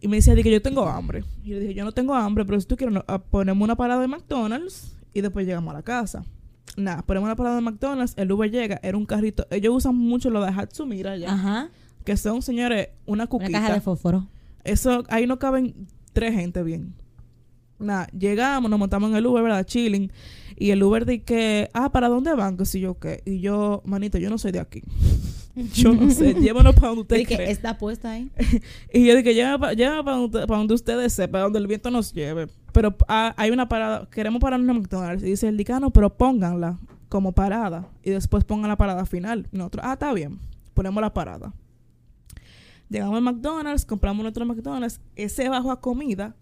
Y 0.00 0.08
me 0.08 0.16
decía, 0.16 0.34
que 0.34 0.50
yo 0.50 0.60
tengo 0.60 0.86
hambre. 0.86 1.24
Y 1.42 1.50
yo 1.50 1.54
le 1.56 1.60
dije, 1.62 1.74
yo 1.74 1.84
no 1.84 1.92
tengo 1.92 2.14
hambre, 2.14 2.44
pero 2.44 2.60
si 2.60 2.66
tú 2.66 2.76
quieres, 2.76 2.94
no- 2.94 3.04
ah, 3.08 3.18
ponemos 3.18 3.64
una 3.64 3.74
parada 3.76 4.02
de 4.02 4.08
McDonald's 4.08 4.94
y 5.14 5.22
después 5.22 5.46
llegamos 5.46 5.72
a 5.72 5.78
la 5.78 5.82
casa. 5.82 6.24
Nada, 6.76 7.02
ponemos 7.02 7.26
una 7.26 7.36
parada 7.36 7.56
de 7.56 7.62
McDonald's, 7.62 8.12
el 8.16 8.30
Uber 8.30 8.50
llega, 8.50 8.80
era 8.82 8.98
un 8.98 9.06
carrito. 9.06 9.46
Ellos 9.50 9.72
usan 9.74 9.94
mucho 9.96 10.28
lo 10.28 10.42
de 10.42 10.48
Hatsumira 10.48 11.16
ya. 11.16 11.32
Ajá. 11.32 11.68
Que 12.04 12.16
son, 12.18 12.42
señores, 12.42 12.88
una 13.06 13.22
Una 13.22 13.26
cuquita. 13.28 13.52
caja 13.60 13.74
de 13.74 13.80
fósforo. 13.80 14.28
Eso, 14.64 15.04
ahí 15.08 15.26
no 15.26 15.38
caben 15.38 15.74
tres 16.12 16.34
gente 16.34 16.62
bien. 16.62 16.94
Nada, 17.78 18.08
llegamos, 18.16 18.70
nos 18.70 18.78
montamos 18.78 19.10
en 19.10 19.16
el 19.16 19.26
Uber, 19.26 19.42
¿verdad? 19.42 19.64
Chilling. 19.64 20.10
Y 20.56 20.70
el 20.70 20.82
Uber 20.82 21.04
dice 21.04 21.22
que, 21.22 21.70
ah, 21.74 21.90
¿para 21.90 22.08
dónde 22.08 22.32
van? 22.34 22.56
Que 22.56 22.64
si 22.64 22.80
yo 22.80 22.98
qué. 22.98 23.22
Y 23.24 23.40
yo, 23.40 23.82
manito, 23.84 24.18
yo 24.18 24.30
no 24.30 24.38
soy 24.38 24.52
de 24.52 24.60
aquí. 24.60 24.82
yo 25.74 25.92
no 25.92 26.10
sé, 26.10 26.34
llévanos 26.34 26.74
para 26.74 26.88
donde 26.88 27.02
usted 27.02 27.16
Dije, 27.16 27.36
cree. 27.36 27.50
está 27.50 27.76
puesta 27.78 28.12
ahí. 28.12 28.30
Y 28.92 29.06
yo 29.06 29.16
dije, 29.16 29.34
llévame 29.34 29.76
para 30.04 30.16
donde, 30.16 30.46
pa' 30.46 30.56
donde 30.56 30.74
ustedes 30.74 31.12
sepan, 31.12 31.42
donde 31.42 31.58
el 31.58 31.66
viento 31.66 31.90
nos 31.90 32.12
lleve. 32.12 32.48
Pero 32.72 32.96
ah, 33.08 33.34
hay 33.36 33.50
una 33.50 33.68
parada, 33.68 34.08
queremos 34.10 34.40
pararnos 34.40 34.68
en 34.68 34.82
McDonald's. 34.82 35.22
Y 35.22 35.26
dice 35.26 35.48
el 35.48 35.56
dicano, 35.56 35.90
pero 35.90 36.16
pónganla 36.16 36.78
como 37.08 37.32
parada. 37.32 37.88
Y 38.02 38.10
después 38.10 38.44
pongan 38.44 38.68
la 38.68 38.76
parada 38.76 39.06
final. 39.06 39.48
Y 39.52 39.58
nosotros, 39.58 39.84
ah, 39.86 39.94
está 39.94 40.12
bien. 40.12 40.38
Ponemos 40.74 41.00
la 41.00 41.12
parada. 41.12 41.52
Llegamos 42.94 43.16
al 43.16 43.22
McDonald's, 43.22 43.84
compramos 43.84 44.22
nuestro 44.22 44.46
McDonald's. 44.46 45.00
Ese 45.16 45.48
bajo 45.48 45.72
a 45.72 45.80
comida, 45.80 46.36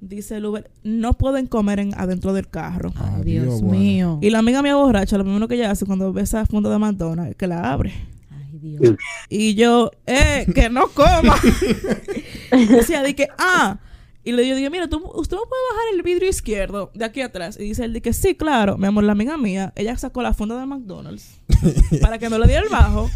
dice 0.00 0.38
el 0.38 0.46
Uber, 0.46 0.70
no 0.82 1.12
pueden 1.12 1.46
comer 1.46 1.80
en, 1.80 1.92
adentro 1.94 2.32
del 2.32 2.48
carro. 2.48 2.94
Ay, 2.96 3.24
Dios 3.24 3.60
bueno. 3.60 3.78
mío. 3.78 4.18
Y 4.22 4.30
la 4.30 4.38
amiga 4.38 4.62
mía 4.62 4.74
borracha, 4.74 5.18
lo 5.18 5.24
primero 5.24 5.46
que 5.48 5.56
ella 5.56 5.70
hace 5.70 5.84
cuando 5.84 6.10
ve 6.10 6.22
esa 6.22 6.46
funda 6.46 6.70
de 6.70 6.78
McDonald's 6.78 7.32
es 7.32 7.36
que 7.36 7.46
la 7.46 7.70
abre. 7.70 7.92
Ay, 8.30 8.58
Dios. 8.58 8.96
Y 9.28 9.54
yo, 9.54 9.90
eh, 10.06 10.46
que 10.54 10.70
no 10.70 10.88
coma. 10.88 11.36
Decía, 12.70 13.02
de 13.02 13.14
que, 13.14 13.28
ah. 13.36 13.78
Y 14.24 14.32
le 14.32 14.42
digo, 14.44 14.56
digo, 14.56 14.70
mira, 14.70 14.88
tú, 14.88 14.98
usted 15.14 15.36
me 15.36 15.42
puede 15.48 15.62
bajar 15.72 15.94
el 15.94 16.02
vidrio 16.02 16.28
izquierdo 16.28 16.90
de 16.94 17.04
aquí 17.04 17.20
atrás. 17.22 17.58
Y 17.58 17.64
dice 17.64 17.84
él, 17.84 18.00
que 18.00 18.12
sí, 18.12 18.36
claro. 18.36 18.78
Mi 18.78 18.86
amor, 18.86 19.02
la 19.04 19.12
amiga 19.12 19.36
mía, 19.36 19.72
ella 19.74 19.96
sacó 19.98 20.22
la 20.22 20.32
funda 20.32 20.58
de 20.60 20.64
McDonald's 20.66 21.40
para 22.00 22.18
que 22.18 22.30
me 22.30 22.38
lo 22.38 22.46
diera 22.46 22.62
el 22.62 22.68
bajo. 22.68 23.10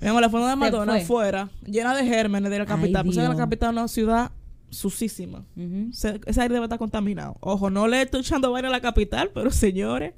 Mi 0.00 0.08
amor, 0.08 0.20
la 0.22 0.28
funda 0.30 0.50
de 0.50 0.56
McDonald's 0.56 1.06
fue. 1.06 1.16
fuera, 1.26 1.50
llena 1.64 1.94
de 1.94 2.04
gérmenes 2.04 2.50
de 2.50 2.56
la 2.58 2.64
Ay, 2.64 2.68
capital. 2.68 3.04
Pues 3.04 3.16
la 3.16 3.36
capital 3.36 3.70
es 3.70 3.78
una 3.78 3.88
ciudad 3.88 4.30
sucísima. 4.70 5.44
Ujú. 5.56 5.92
Se- 5.92 6.20
ese 6.26 6.40
aire 6.42 6.54
debe 6.54 6.66
estar 6.66 6.78
contaminado. 6.78 7.36
Ojo, 7.40 7.70
no 7.70 7.86
le 7.86 8.02
estoy 8.02 8.20
echando 8.22 8.50
vaina 8.50 8.66
a 8.68 8.72
la 8.72 8.80
capital, 8.80 9.30
pero 9.32 9.50
señores, 9.52 10.14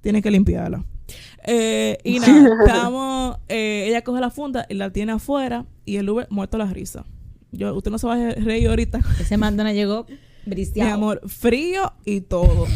tienen 0.00 0.22
que 0.22 0.30
limpiarla. 0.30 0.84
Eh, 1.44 1.98
y 2.04 2.20
nada, 2.20 2.48
estamos, 2.66 3.36
eh, 3.48 3.86
ella 3.88 4.02
coge 4.02 4.20
la 4.20 4.30
funda 4.30 4.64
y 4.68 4.74
la 4.74 4.92
tiene 4.92 5.10
afuera 5.12 5.66
y 5.84 5.96
el 5.96 6.08
Uber 6.08 6.28
muerto 6.30 6.56
la 6.56 6.66
risa. 6.66 7.04
Yo, 7.52 7.74
usted 7.74 7.90
no 7.90 7.98
se 7.98 8.06
va 8.06 8.14
a 8.14 8.30
reír 8.30 8.68
ahorita, 8.68 9.00
Ese 9.20 9.36
McDonald's 9.36 9.76
llegó 9.76 10.06
mi 10.46 10.80
amor, 10.82 11.20
frío 11.28 11.92
y 12.04 12.20
todo. 12.22 12.66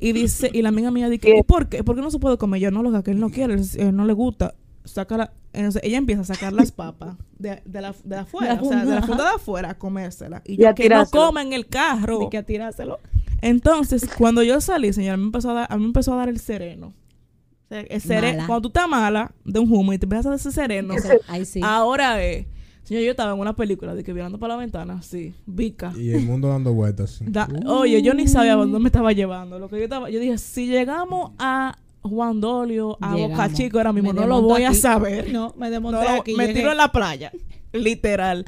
Y 0.00 0.12
dice, 0.12 0.50
y 0.52 0.62
la 0.62 0.68
amiga 0.68 0.90
mía 0.90 1.08
dice, 1.08 1.34
¿y 1.38 1.42
por 1.42 1.68
qué? 1.68 1.82
¿Por 1.82 1.96
qué 1.96 2.02
no 2.02 2.10
se 2.10 2.18
puede 2.18 2.36
comer? 2.38 2.60
Yo 2.60 2.70
no, 2.70 2.82
lo 2.82 3.02
que 3.02 3.10
él 3.10 3.18
no 3.18 3.30
quiere, 3.30 3.54
él 3.54 3.96
no 3.96 4.04
le 4.04 4.12
gusta. 4.12 4.54
Saca 4.84 5.16
la- 5.16 5.32
entonces 5.52 5.82
ella 5.84 5.98
empieza 5.98 6.20
a 6.22 6.24
sacar 6.24 6.52
las 6.52 6.70
papas 6.72 7.16
de, 7.38 7.60
de 7.64 7.80
la, 7.80 7.94
de 8.04 8.16
afuera, 8.16 8.54
De 8.54 8.60
la 8.60 8.66
o 8.66 8.68
sea, 8.70 8.84
de 8.84 8.94
la 8.94 9.02
funda, 9.02 9.24
de 9.24 9.34
afuera, 9.36 9.70
a 9.70 9.78
comérsela. 9.78 10.42
Y 10.46 10.52
Y 10.52 10.56
yo 10.58 10.68
a 10.68 10.74
que 10.74 10.88
no 10.88 11.04
coma 11.06 11.42
en 11.42 11.52
el 11.52 11.66
carro. 11.66 12.20
Ni 12.20 12.30
que 12.30 12.38
a 12.38 12.42
tirárselo. 12.44 12.98
Entonces, 13.42 14.08
cuando 14.16 14.42
yo 14.42 14.60
salí, 14.60 14.92
señora, 14.92 15.14
a 15.14 15.16
mí 15.16 15.22
me 15.24 15.28
empezó 15.28 15.50
a 15.50 15.54
dar, 15.54 15.66
a 15.70 15.76
mí 15.76 15.82
me 15.82 15.86
empezó 15.88 16.12
a 16.14 16.16
dar 16.16 16.28
el 16.28 16.38
sereno. 16.38 16.88
O 16.88 17.68
sea, 17.68 17.80
el 17.80 18.00
sereno, 18.00 18.36
Mala. 18.36 18.46
cuando 18.46 18.62
tú 18.62 18.68
estás 18.68 18.88
mala 18.88 19.32
de 19.44 19.58
un 19.60 19.70
humo 19.72 19.92
y 19.92 19.98
te 19.98 20.06
empiezas 20.06 20.26
a 20.26 20.28
dar 20.30 20.38
ese 20.38 20.52
sereno, 20.52 20.94
Eso, 20.94 21.08
ahí 21.28 21.44
sí. 21.44 21.60
ahora 21.62 22.22
es. 22.22 22.46
Señor, 22.88 23.02
yo 23.04 23.10
estaba 23.10 23.34
en 23.34 23.38
una 23.40 23.54
película 23.54 23.94
de 23.94 24.02
que 24.02 24.14
mirando 24.14 24.38
para 24.38 24.54
la 24.54 24.60
ventana, 24.60 24.94
así, 24.94 25.34
vica. 25.44 25.92
Y 25.94 26.10
el 26.10 26.24
mundo 26.24 26.48
dando 26.48 26.72
vueltas. 26.72 27.10
sí. 27.10 27.24
Da- 27.28 27.46
Oye, 27.66 28.00
yo 28.00 28.14
ni 28.14 28.26
sabía 28.26 28.54
a 28.54 28.56
dónde 28.56 28.78
me 28.78 28.86
estaba 28.86 29.12
llevando. 29.12 29.58
Lo 29.58 29.68
que 29.68 29.76
yo 29.76 29.84
estaba, 29.84 30.08
yo 30.08 30.18
dije, 30.18 30.38
si 30.38 30.66
llegamos 30.68 31.32
a 31.38 31.76
Juan 32.00 32.40
Dolio, 32.40 32.96
a 33.02 33.14
Boca. 33.14 33.52
Chico 33.52 33.76
ahora 33.76 33.92
mismo, 33.92 34.14
Me 34.14 34.20
no 34.20 34.26
lo 34.26 34.40
voy 34.40 34.62
a 34.64 34.72
saber. 34.72 35.30
No, 35.30 35.52
me 35.58 35.66
No 35.66 35.70
desmonté 35.72 36.08
aquí. 36.08 36.34
me 36.34 36.46
llegué. 36.46 36.60
tiro 36.60 36.70
en 36.72 36.78
la 36.78 36.90
playa, 36.90 37.30
literal. 37.74 38.46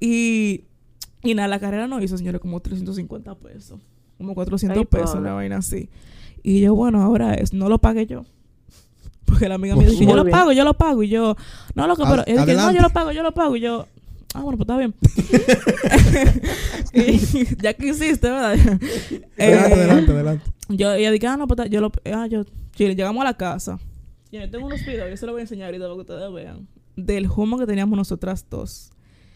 Y, 0.00 0.64
y 1.22 1.34
nada, 1.34 1.48
la 1.48 1.60
carrera 1.60 1.86
no 1.86 2.02
hizo, 2.02 2.16
señores, 2.16 2.40
como 2.40 2.60
350 2.60 3.34
pesos. 3.36 3.80
Como 4.18 4.34
400 4.34 4.78
Ay, 4.78 4.84
pesos, 4.86 5.14
una 5.16 5.34
vaina 5.34 5.58
así. 5.58 5.90
Y 6.42 6.60
yo, 6.60 6.74
bueno, 6.74 7.02
ahora 7.02 7.34
es, 7.34 7.52
no 7.52 7.68
lo 7.68 7.78
pagué 7.78 8.06
yo. 8.06 8.24
Porque 9.32 9.48
la 9.48 9.54
amiga 9.56 9.74
me 9.76 9.84
Pues, 9.84 9.98
dijo, 9.98 10.10
yo 10.10 10.16
lo 10.16 10.24
bien. 10.24 10.36
pago, 10.36 10.52
yo 10.52 10.64
lo 10.64 10.74
pago. 10.74 11.02
Y 11.02 11.08
yo, 11.08 11.36
no, 11.74 11.86
loco, 11.86 12.04
pero. 12.08 12.22
Ad- 12.22 12.26
Y 12.28 12.32
dije, 12.32 12.54
no, 12.54 12.70
yo 12.72 12.82
lo 12.82 12.90
pago, 12.90 13.12
yo 13.12 13.22
lo 13.22 13.32
pago. 13.32 13.56
Y 13.56 13.60
yo, 13.60 13.86
ah, 14.34 14.40
bueno, 14.40 14.58
pues 14.58 14.68
está 14.68 14.76
bien. 14.76 14.94
Y 16.94 17.62
ya 17.62 17.74
que 17.74 17.88
hiciste, 17.88 18.30
¿verdad? 18.30 18.52
Adelante, 18.52 19.28
Eh, 19.38 19.54
adelante, 19.54 20.12
adelante. 20.12 20.44
yo, 20.68 20.92
ella 20.92 21.10
dije, 21.10 21.26
ah, 21.26 21.36
no, 21.36 21.46
pues 21.46 21.70
yo 21.70 21.80
lo, 21.80 21.90
ah, 22.12 22.26
yo, 22.26 22.44
chile, 22.74 22.94
llegamos 22.94 23.20
a 23.22 23.24
la 23.24 23.34
casa. 23.36 23.78
Yo 24.30 24.48
tengo 24.50 24.66
unos 24.66 24.84
videos, 24.84 25.10
yo 25.10 25.16
se 25.16 25.26
los 25.26 25.32
voy 25.34 25.40
a 25.40 25.42
enseñar 25.44 25.66
ahorita 25.66 25.84
para 25.84 25.94
que 25.94 26.00
ustedes 26.00 26.32
vean. 26.32 26.66
Del 26.96 27.26
humo 27.34 27.58
que 27.58 27.66
teníamos 27.66 27.96
nosotras 27.96 28.46
dos. 28.50 28.90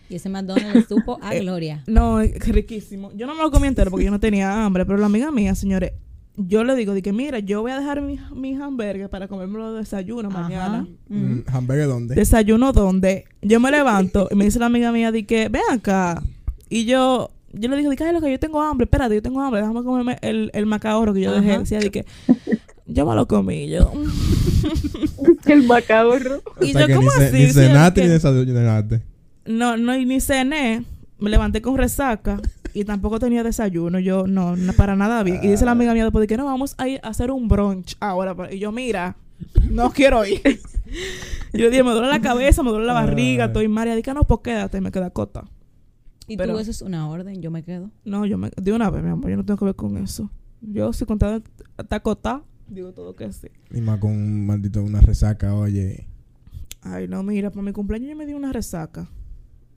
Y 0.09 0.17
ese 0.17 0.29
McDonald's 0.29 0.89
supo 0.89 1.19
a 1.21 1.35
Eh, 1.35 1.41
gloria. 1.41 1.83
No, 1.87 2.21
es 2.21 2.39
riquísimo. 2.49 3.11
Yo 3.15 3.27
no 3.27 3.35
me 3.35 3.43
lo 3.43 3.51
comí 3.51 3.67
entero 3.67 3.91
porque 3.91 4.05
yo 4.05 4.11
no 4.11 4.21
tenía 4.21 4.65
hambre, 4.65 4.85
pero 4.87 4.99
la 4.99 5.07
amiga 5.07 5.31
mía, 5.31 5.55
señores, 5.55 5.93
yo 6.37 6.65
le 6.65 6.75
digo, 6.77 6.93
de 6.95 7.03
que 7.03 7.13
mira, 7.13 7.39
yo 7.39 7.63
voy 7.63 7.73
a 7.73 7.79
dejar 7.79 8.03
mi, 8.03 8.19
mi 8.35 8.55
hamburger 8.55 9.09
para 9.09 9.29
comérmelo 9.29 9.73
de 9.73 9.81
desayuno 9.81 10.31
mañana. 10.31 10.79
Ajá. 10.79 10.87
Mm, 11.09 11.43
¿Hamburger 11.47 11.87
dónde? 11.89 12.15
Desayuno 12.15 12.73
donde 12.73 13.25
yo 13.43 13.59
me 13.61 13.71
levanto 13.71 14.29
y 14.31 14.35
me 14.35 14.45
dice 14.45 14.59
la 14.59 14.67
amiga 14.67 14.93
mía 14.93 15.13
de 15.13 15.25
que 15.27 15.49
ven 15.49 15.63
acá. 15.71 16.23
Y 16.69 16.85
yo, 16.85 17.31
yo 17.53 17.69
le 17.69 17.77
digo, 17.77 17.91
de 17.91 17.97
que, 17.97 18.05
ay, 18.05 18.13
lo 18.13 18.21
que 18.21 18.31
yo 18.31 18.39
tengo 18.39 18.61
hambre, 18.63 18.85
espérate, 18.85 19.15
yo 19.15 19.23
tengo 19.23 19.41
hambre, 19.41 19.61
déjame 19.61 19.83
comerme 19.83 20.19
el, 20.23 20.51
el 20.53 20.67
macaoro 20.67 21.15
que 21.15 21.21
yo 21.23 21.33
dejé. 21.33 21.53
Ajá. 21.53 21.61
Decía 21.61 21.79
de 21.79 21.91
que 21.91 22.05
yo 22.87 23.07
me 23.07 23.15
lo 23.15 23.27
comí, 23.27 23.69
yo. 23.69 23.93
El 25.47 25.63
macabro. 25.65 26.43
Y 26.61 26.71
O 26.71 26.73
sea 26.73 26.81
yo, 26.83 26.87
que 26.89 26.95
¿cómo 26.95 27.09
ni, 27.11 27.17
ce- 27.17 27.25
así? 27.27 27.39
Ni 27.39 27.53
cenaste 27.53 28.03
ni 28.03 28.09
desayunaste. 28.09 29.03
No, 29.47 29.77
no, 29.77 29.97
y 29.97 30.05
ni 30.05 30.21
cené. 30.21 30.85
Me 31.19 31.31
levanté 31.31 31.63
con 31.63 31.77
resaca 31.79 32.41
y 32.75 32.85
tampoco 32.85 33.19
tenía 33.19 33.43
desayuno. 33.43 33.99
Yo, 33.99 34.27
no, 34.27 34.55
no 34.57 34.73
para 34.75 34.97
nada 34.97 35.23
bien. 35.23 35.41
Y 35.43 35.49
dice 35.49 35.65
la 35.65 35.71
amiga 35.73 35.95
mía 35.95 36.05
después 36.05 36.21
de 36.21 36.27
que 36.27 36.37
no, 36.37 36.45
vamos 36.45 36.75
a 36.79 36.89
ir 36.89 37.01
a 37.03 37.09
hacer 37.09 37.31
un 37.31 37.49
brunch 37.49 37.97
ahora. 38.01 38.35
pa-". 38.35 38.53
Y 38.53 38.59
yo, 38.59 38.71
mira, 38.73 39.17
no 39.71 39.91
quiero 39.93 40.25
ir. 40.27 40.43
Y 41.55 41.59
yo 41.59 41.71
dije, 41.71 41.83
me 41.83 41.93
duele 41.93 42.09
la 42.09 42.21
cabeza, 42.21 42.63
me 42.63 42.71
duele 42.71 42.87
la 42.87 42.93
barriga, 42.93 43.45
Ay. 43.45 43.49
estoy 43.49 43.69
maria. 43.69 43.95
Dije, 43.97 44.13
no, 44.13 44.23
pues 44.25 44.41
quédate, 44.45 44.81
me 44.81 44.91
queda 44.93 45.11
cota. 45.11 45.45
Y 46.29 46.37
pero- 46.37 46.53
tú, 46.55 46.59
eso 46.59 46.71
es 46.71 46.83
una 46.83 47.09
orden, 47.09 47.41
yo 47.41 47.51
me 47.51 47.63
quedo. 47.63 47.91
No, 48.05 48.27
yo 48.27 48.37
me, 48.37 48.51
de 48.57 48.73
una 48.73 48.91
vez, 48.91 49.03
mi 49.03 49.11
amor, 49.11 49.31
yo 49.31 49.37
no 49.37 49.45
tengo 49.45 49.59
que 49.59 49.65
ver 49.65 49.75
con 49.77 49.97
eso. 49.97 50.31
Yo, 50.61 50.93
si 50.93 51.05
contado 51.07 51.41
está 51.79 51.97
acotado, 51.97 52.45
digo 52.69 52.93
todo 52.93 53.15
que 53.15 53.33
sí. 53.33 53.49
Y 53.73 53.81
más 53.81 54.01
con 54.01 54.11
un 54.11 54.45
maldito 54.47 54.83
una 54.83 55.01
resaca, 55.01 55.55
oye. 55.55 56.07
Ay, 56.83 57.07
no, 57.09 57.23
mira, 57.23 57.51
para 57.51 57.63
mi 57.63 57.73
cumpleaños 57.73 58.11
yo 58.11 58.17
me 58.17 58.27
di 58.27 58.35
una 58.35 58.53
resaca. 58.53 59.09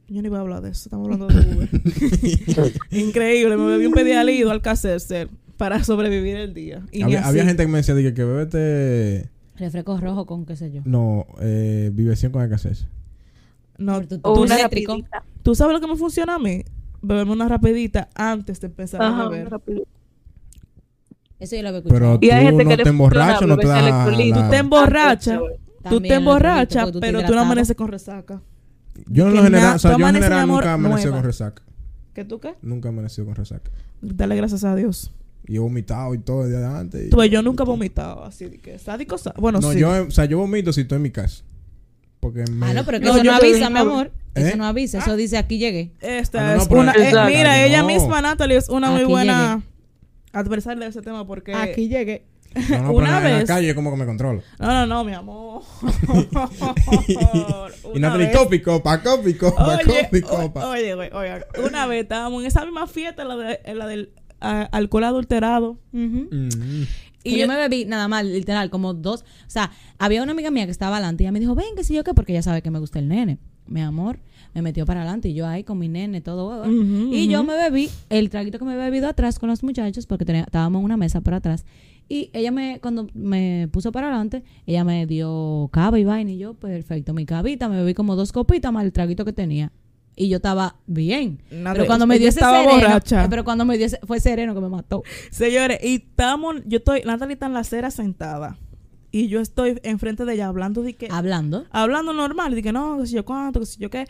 Yo 0.10 0.22
ni 0.24 0.30
voy 0.30 0.38
a 0.40 0.42
hablar 0.42 0.62
de 0.62 0.72
eso, 0.72 0.84
estamos 0.90 1.06
hablando 1.06 1.28
de 1.28 1.56
Uber. 1.56 1.70
Increíble, 2.92 3.56
me 3.58 3.66
bebí 3.68 3.86
un 3.86 3.94
pedialido 3.94 4.50
al 4.50 4.62
ser 5.00 5.30
para 5.56 5.84
sobrevivir 5.84 6.36
el 6.38 6.54
día. 6.54 6.82
Y 6.92 7.04
Había, 7.04 7.24
gente 7.46 7.64
que 7.64 7.68
me 7.68 7.78
decía 7.78 7.94
dije, 7.94 8.14
que 8.14 8.24
bebete. 8.24 9.30
Refresco 9.58 9.98
rojo 9.98 10.26
con 10.26 10.46
qué 10.46 10.56
sé 10.56 10.72
yo. 10.72 10.82
No, 10.86 11.28
eh, 11.42 11.92
viversión 11.94 12.32
con 12.32 12.42
escasez. 12.44 12.88
No, 13.78 14.02
tú- 14.02 14.18
tú 14.20 14.34
una 14.42 14.56
eléctrico. 14.56 14.94
rapidita. 14.94 15.24
¿Tú 15.44 15.54
sabes 15.54 15.74
lo 15.74 15.82
que 15.82 15.88
me 15.88 15.96
funciona 15.98 16.36
a 16.36 16.40
mí? 16.40 16.64
Beberme 17.02 17.32
una 17.34 17.48
rapidita 17.48 18.10
antes 18.16 18.60
de 18.62 18.68
empezar 18.68 19.02
a 19.02 19.08
Ajá, 19.10 19.30
beber. 19.30 19.50
Eso 21.40 21.56
yo 21.56 21.62
lo 21.62 21.68
había 21.70 21.80
escuchado. 21.80 22.20
Pero 22.20 22.20
Y 22.22 22.30
hay 22.32 22.46
tú 22.46 22.50
gente 22.50 22.64
no 22.64 22.70
que 22.72 22.78
le 22.78 22.84
te 22.84 22.90
emborrachas, 22.90 23.48
no 23.48 23.58
te 23.58 23.68
da. 23.68 23.82
la- 23.82 24.06
Tú 24.06 24.50
te 24.50 24.58
emborrachas, 24.58 25.40
tú 25.90 26.02
te 26.02 26.08
el 26.08 26.14
emborrachas, 26.14 26.92
pero 27.00 27.24
tú 27.26 27.36
no 27.36 27.42
amaneces 27.42 27.76
con 27.76 27.90
resaca. 27.90 28.42
Yo 29.08 29.26
en 29.28 29.32
que 29.32 29.38
lo 29.38 29.44
general, 29.44 29.76
o 29.76 29.80
sea, 29.80 29.98
yo 29.98 30.08
en 30.08 30.14
general 30.16 30.48
nunca 30.48 30.66
he 30.66 30.70
amanecido 30.70 31.12
nueva. 31.12 31.22
con 31.22 31.26
resaca. 31.30 31.64
¿Qué 32.14 32.26
tú 32.26 32.40
qué? 32.40 32.56
Nunca 32.62 32.90
he 32.90 32.92
amanecido 32.92 33.26
con 33.26 33.36
resaca. 33.36 33.72
Dale 34.02 34.36
gracias 34.36 34.64
a 34.64 34.76
Dios. 34.76 35.12
Y 35.48 35.56
he 35.56 35.60
vomitado 35.60 36.14
y 36.14 36.20
todo 36.20 36.44
el 36.44 36.50
día 36.52 36.60
de 36.60 36.66
antes. 36.66 37.12
y- 37.12 37.16
ves, 37.16 37.30
yo 37.32 37.42
nunca 37.42 37.64
he 37.64 37.66
vomitado 37.66 38.24
así 38.24 38.46
de 38.50 38.58
que 38.60 38.78
sádico, 38.78 39.18
sá- 39.18 39.34
bueno, 39.38 39.60
No, 39.60 39.72
sí. 39.72 39.80
yo, 39.80 39.90
o 40.08 40.12
sea, 40.12 40.26
yo 40.26 40.38
vomito 40.38 40.72
si 40.74 40.82
estoy 40.82 40.98
en 40.98 41.02
mi 41.04 41.12
casa. 41.12 41.44
Porque 42.20 42.44
me... 42.52 42.66
Ah, 42.68 42.74
no, 42.74 42.84
pero 42.86 43.00
que 43.00 43.06
No, 43.06 43.12
eso 43.16 43.24
yo 43.24 43.32
no 43.32 43.38
avisa, 43.38 43.70
mi 43.70 43.80
amor. 43.80 44.12
¿Eh? 44.36 44.42
Eso 44.50 44.58
no 44.58 44.66
avisa. 44.66 44.98
Eso 45.00 45.16
dice 45.16 45.38
aquí 45.38 45.58
llegué. 45.58 45.92
Esta 46.02 46.40
Ah, 46.40 46.52
no, 46.52 46.58
no, 46.58 46.62
es 46.64 46.70
una. 46.70 46.92
eh, 46.92 47.26
mira, 47.28 47.66
ella 47.66 47.82
No. 47.82 47.88
misma, 47.88 48.22
Natalie, 48.22 48.58
es 48.58 48.68
una 48.70 48.92
muy 48.92 49.02
Aquí 49.02 49.10
buena 49.10 49.64
adversaria 50.34 50.84
de 50.84 50.90
ese 50.90 51.02
tema 51.02 51.26
porque. 51.26 51.54
llegué. 51.88 52.26
No, 52.70 52.82
no, 52.84 52.92
una 52.94 53.06
pero 53.08 53.18
en 53.18 53.32
la 53.34 53.38
vez- 53.40 53.48
calle 53.48 53.68
yo 53.68 53.76
como 53.76 53.92
que 53.92 53.98
me 53.98 54.06
controlo. 54.06 54.42
No, 54.60 54.68
no, 54.68 54.86
no, 54.88 55.04
mi 55.04 55.14
amor. 55.14 55.62
y 57.08 57.16
Una 57.98 58.08
Natalie, 58.08 58.28
vez- 58.28 58.38
copi, 58.38 58.62
copa, 58.62 59.02
copi, 59.02 59.34
copa, 59.36 59.76
Oye, 59.78 59.84
copi, 59.86 60.20
o- 60.24 60.28
copa. 60.28 60.70
oye, 60.70 60.96
güey, 60.96 61.10
oiga, 61.14 61.46
una 61.64 61.86
vez 61.88 62.04
estábamos 62.04 62.42
en 62.42 62.48
esa 62.48 62.66
misma 62.66 62.88
fiesta, 62.88 63.24
la, 63.24 63.36
de, 63.36 63.60
en 63.66 63.78
la 63.78 63.88
del 63.88 64.12
ah, 64.42 64.68
alcohol 64.72 65.04
adulterado, 65.04 65.78
Mm. 65.92 66.84
Y 67.22 67.38
yo, 67.38 67.48
me 67.50 67.58
bebí 67.58 67.84
nada 67.84 68.08
más, 68.08 68.24
literal, 68.26 68.70
como 68.70 68.94
dos. 68.94 69.22
O 69.46 69.50
sea, 69.50 69.72
había 69.98 70.24
una 70.24 70.32
amiga 70.32 70.52
mía 70.52 70.64
que 70.66 70.72
estaba 70.72 70.96
adelante 70.96 71.24
y 71.24 71.26
ella 71.26 71.34
me 71.34 71.42
dijo, 71.42 71.54
ven, 71.54 71.76
que 71.76 71.84
si 71.84 71.94
yo 71.94 72.04
qué, 72.06 72.14
porque 72.14 72.32
ella 72.32 72.42
sabe 72.42 72.62
que 72.62 72.72
me 72.72 72.80
gusta 72.80 72.98
el 72.98 73.10
nene. 73.10 73.40
Mi 73.68 73.82
amor, 73.82 74.20
me 74.54 74.62
metió 74.62 74.86
para 74.86 75.02
adelante 75.02 75.28
y 75.28 75.34
yo 75.34 75.46
ahí 75.46 75.66
con 75.66 75.78
mi 75.78 75.90
nene, 75.90 76.22
todo. 76.22 76.62
Ujú, 76.62 77.14
y 77.14 77.28
yo 77.28 77.44
me 77.44 77.56
bebí 77.58 77.90
el 78.10 78.30
traguito 78.30 78.58
que 78.58 78.64
me 78.64 78.72
había 78.72 78.86
bebido 78.86 79.10
atrás 79.10 79.38
con 79.38 79.50
los 79.50 79.64
muchachos, 79.64 80.06
porque 80.08 80.24
tenía- 80.24 80.44
estábamos 80.44 80.80
en 80.80 80.86
una 80.86 80.96
mesa 80.98 81.20
por 81.20 81.34
atrás. 81.34 81.66
Y 82.12 82.32
ella 82.34 82.52
me, 82.52 82.80
cuando 82.82 83.08
me 83.14 83.70
puso 83.72 83.92
para 83.92 84.08
adelante, 84.08 84.44
ella 84.66 84.84
me 84.84 85.06
dio 85.06 85.70
cava 85.72 86.00
y 86.00 86.04
vaina 86.04 86.32
y 86.32 86.40
yo, 86.40 86.56
perfecto, 86.56 87.14
mi 87.14 87.26
cavita, 87.26 87.70
me 87.70 87.78
bebí 87.78 87.94
como 87.94 88.16
dos 88.16 88.32
copitas 88.32 88.74
más 88.74 88.84
el 88.84 88.92
traguito 88.92 89.24
que 89.26 89.32
tenía. 89.34 89.72
Y 90.16 90.28
yo 90.28 90.38
estaba 90.38 90.76
bien. 90.88 91.40
Nada, 91.52 91.76
pero 91.76 91.86
cuando 91.86 92.08
me 92.08 92.18
dio 92.20 92.28
ese 92.28 92.40
estaba 92.40 92.64
sereno, 92.64 92.76
borracha. 92.82 93.24
eh, 93.24 93.28
pero 93.30 93.44
cuando 93.46 93.64
me 93.64 93.78
dio 93.78 93.86
ese, 93.86 94.00
fue 94.06 94.20
sereno 94.20 94.54
que 94.56 94.60
me 94.60 94.68
mató. 94.70 95.04
Señores, 95.30 95.80
y 95.84 95.96
estamos, 95.96 96.56
yo 96.66 96.80
estoy, 96.80 97.04
Natalie 97.06 97.34
está 97.36 97.46
en 97.46 97.54
la 97.54 97.60
acera 97.60 97.90
sentada. 97.92 98.58
Y 99.12 99.28
yo 99.28 99.40
estoy 99.40 99.80
enfrente 99.84 100.26
de 100.26 100.34
ella 100.34 100.48
hablando 100.48 100.82
de 100.84 100.96
que, 100.96 101.08
Hablando. 101.12 101.66
hablando 101.72 102.12
normal, 102.14 102.54
de 102.54 102.62
que 102.62 102.72
no, 102.74 103.00
que 103.00 103.08
si 103.08 103.16
yo 103.16 103.24
cuánto, 103.24 103.60
que 103.60 103.66
si 103.66 103.80
yo 103.80 103.90
qué. 103.90 104.08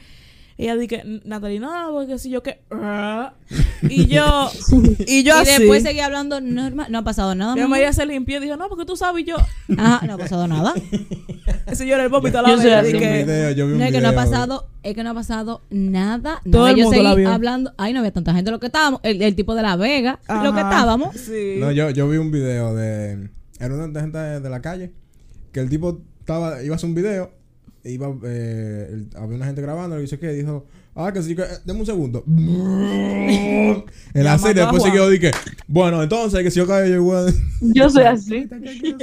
Ella 0.62 0.76
dice, 0.76 1.04
Natalie, 1.24 1.62
no, 1.62 1.70
porque 1.92 2.20
si 2.20 2.30
yo 2.30 2.44
qué. 2.44 2.60
ah". 2.70 3.34
Y 3.82 4.08
yo, 4.08 4.52
y 5.08 5.24
yo 5.24 5.38
y 5.38 5.40
así. 5.42 5.52
después 5.58 5.84
seguí 5.84 6.02
hablando 6.02 6.42
normal. 6.42 6.88
No 6.92 6.98
ha 7.00 7.04
pasado 7.04 7.34
nada. 7.34 7.56
mi 7.56 7.78
ella 7.78 7.94
se 7.94 8.06
limpió 8.06 8.38
y 8.38 8.42
dijo, 8.42 8.58
no, 8.58 8.68
porque 8.68 8.84
tú 8.86 8.98
sabes, 8.98 9.24
y 9.24 9.26
yo, 9.26 9.38
Ajá, 9.78 10.06
no 10.06 10.16
ha 10.16 10.18
pasado 10.18 10.50
nada. 10.50 10.74
señora, 11.74 12.04
el 12.04 12.10
vómito 12.10 12.40
a 12.40 12.42
la 12.42 12.56
vez. 12.56 12.66
así. 12.66 12.90
y 12.90 12.92
Yo 12.92 12.92
vi 12.92 12.94
un 12.94 13.00
que- 13.00 13.24
video, 13.24 13.52
yo 13.52 13.68
vi 13.68 13.72
un 13.74 13.80
No 13.80 13.86
es 13.86 13.92
que 13.94 14.02
no 14.02 14.10
ha 14.10 14.14
pasado, 14.14 14.68
es 14.84 14.96
que 14.96 15.04
no 15.04 15.12
ha 15.12 15.14
pasado 15.14 15.62
nada. 15.70 16.42
Todo 16.44 16.64
nada. 16.64 16.72
el 16.72 16.76
Yo 16.78 16.84
mundo 16.84 16.92
seguí 16.98 17.04
la 17.08 17.16
vio. 17.16 17.30
hablando. 17.32 17.74
Ay, 17.78 17.94
no 17.94 18.00
había 18.00 18.12
tanta 18.12 18.34
gente 18.34 18.52
lo 18.52 18.60
que 18.60 18.66
estábamos. 18.68 19.00
El, 19.04 19.22
el 19.22 19.36
tipo 19.36 19.56
de 19.56 19.62
la 19.62 19.78
Vega, 19.78 20.20
lo 20.44 20.54
que 20.54 20.60
estábamos. 20.60 21.16
Sí. 21.16 21.56
No, 21.58 21.72
yo, 21.72 21.90
yo 21.92 22.10
vi 22.10 22.18
un 22.18 22.32
video 22.32 22.76
de. 22.76 23.30
Era 23.60 23.74
una 23.76 24.00
gente 24.02 24.18
de 24.18 24.50
la 24.50 24.62
calle. 24.62 24.92
Que 25.54 25.62
el 25.62 25.70
tipo 25.70 26.02
estaba, 26.20 26.62
iba 26.64 26.76
a 26.76 26.78
hacer 26.78 26.90
un 26.90 26.96
video. 26.96 27.32
Iba, 27.84 28.14
eh, 28.26 28.88
el- 28.92 29.08
había 29.18 29.36
una 29.38 29.46
gente 29.46 29.62
grabando. 29.62 29.98
Y 29.98 30.02
dice 30.02 30.20
que 30.20 30.32
dijo. 30.34 30.66
Ah, 30.96 31.14
que 31.14 31.22
sí, 31.24 31.36
que. 31.36 31.44
eh, 31.44 31.48
Deme 31.66 31.80
un 31.80 31.86
segundo. 31.86 32.24
en 32.28 33.84
la 34.14 34.38
serie, 34.38 34.64
después 34.64 34.84
siguió. 34.84 35.08
Dije, 35.10 35.32
bueno, 35.68 36.02
entonces, 36.04 36.44
que 36.44 36.52
si 36.52 36.58
yo 36.58 36.68
caigo, 36.68 36.88
yo 36.90 36.96
igual. 37.02 37.34
Yo 37.62 37.90
soy 37.90 38.04
así. 38.04 38.48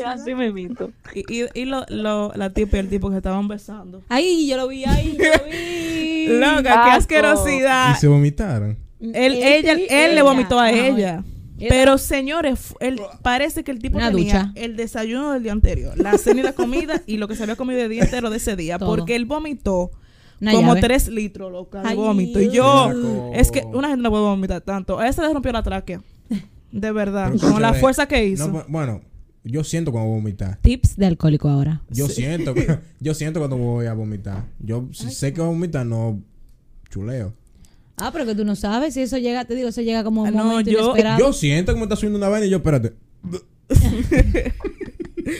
así 0.05 0.35
me 0.35 0.53
mito. 0.53 0.91
Y, 1.15 1.21
y, 1.43 1.47
y 1.55 1.65
lo, 1.65 1.85
lo, 1.89 2.33
la 2.35 2.51
tipa 2.51 2.77
y 2.77 2.81
el 2.81 2.89
tipo 2.89 3.11
que 3.11 3.17
estaban 3.17 3.49
besando. 3.49 4.03
Ay, 4.09 4.47
yo 4.49 4.57
lo 4.57 4.69
vi, 4.69 4.85
ay, 4.85 5.17
yo 5.19 5.25
lo 5.25 5.45
vi. 5.51 6.27
Loca, 6.39 6.83
qué 6.85 6.91
asquerosidad. 6.91 7.95
Y 7.97 8.01
se 8.01 8.09
vomitaron. 8.09 8.77
Él, 9.01 9.15
Él 9.15 9.43
ella, 9.43 9.75
él 9.75 10.15
le 10.15 10.23
vomitó 10.23 10.59
a 10.59 10.71
ella. 10.73 11.23
Pero 11.59 11.97
señores, 11.99 12.59
fu- 12.59 12.77
él, 12.81 13.01
parece 13.23 13.65
que 13.65 13.71
el 13.71 13.79
tipo 13.79 13.97
Una 13.97 14.11
tenía 14.11 14.25
ducha. 14.47 14.53
el 14.57 14.77
desayuno 14.77 15.33
del 15.33 15.43
día 15.43 15.53
anterior, 15.53 15.97
la 15.99 16.19
cena 16.19 16.41
y 16.41 16.43
la 16.43 16.53
comida 16.53 17.03
y 17.07 17.17
lo 17.17 17.29
que 17.29 17.35
se 17.37 17.43
había 17.45 17.57
comido 17.57 17.81
el 17.81 17.89
día 17.91 18.03
entero 18.05 18.29
de 18.31 18.37
ese 18.37 18.57
día, 18.57 18.79
Todo. 18.79 18.91
porque 18.95 19.17
él 19.17 19.25
vomitó 19.25 19.91
Una 20.41 20.53
como 20.53 20.69
llave. 20.69 20.81
tres 20.83 21.09
litros 21.09 21.51
loca, 21.51 21.83
de 21.83 21.89
Ay, 21.89 21.97
vómito. 21.97 22.41
Y 22.41 22.51
yo, 22.51 22.91
es 23.35 23.51
que 23.51 23.61
una 23.65 23.89
gente 23.89 24.03
no 24.03 24.11
puede 24.11 24.23
vomitar 24.25 24.61
tanto. 24.61 24.99
A 24.99 25.09
ese 25.09 25.23
le 25.23 25.33
rompió 25.33 25.51
la 25.53 25.63
tráquea. 25.63 26.03
De 26.73 26.93
verdad, 26.93 27.33
Pero 27.35 27.53
con 27.53 27.63
la 27.63 27.73
fuerza 27.75 28.07
que 28.07 28.27
hizo. 28.27 28.49
no, 28.49 28.55
bu- 28.61 28.65
bueno, 28.69 29.01
yo 29.45 29.65
siento 29.65 29.93
cuando 29.93 30.09
voy 30.11 30.19
a 30.19 30.21
vomitar. 30.23 30.59
Tips 30.61 30.97
de 30.97 31.07
alcohólico 31.07 31.49
ahora. 31.49 31.81
Yo 31.89 32.07
siento, 32.09 32.53
yo 33.01 33.15
siento 33.15 33.41
cuando 33.41 33.57
voy 33.57 33.87
a 33.87 33.95
vomitar. 33.95 34.45
Yo 34.59 34.89
si 34.93 35.11
sé 35.11 35.33
que 35.33 35.41
voy 35.41 35.49
a 35.49 35.53
vomitar, 35.53 35.87
no 35.87 36.21
chuleo. 36.91 37.33
Ah, 37.99 38.11
pero 38.13 38.27
que 38.27 38.35
tú 38.35 38.45
no 38.45 38.55
sabes 38.57 38.95
si 38.95 39.01
eso 39.01 39.17
llega, 39.19 39.45
te 39.47 39.55
digo, 39.55 39.69
eso 39.69 39.81
llega 39.81 40.05
como 40.05 40.23
un 40.23 40.35
no, 40.35 40.45
momento 40.45 40.71
yo- 40.71 40.81
inesperado. 40.81 41.19
Yo 41.19 41.33
siento 41.33 41.73
que 41.73 41.79
me 41.79 41.85
está 41.85 41.97
subiendo 41.97 42.19
una 42.19 42.29
vaina 42.29 42.47
y 42.47 42.51
yo, 42.51 42.59
espérate. 42.59 42.95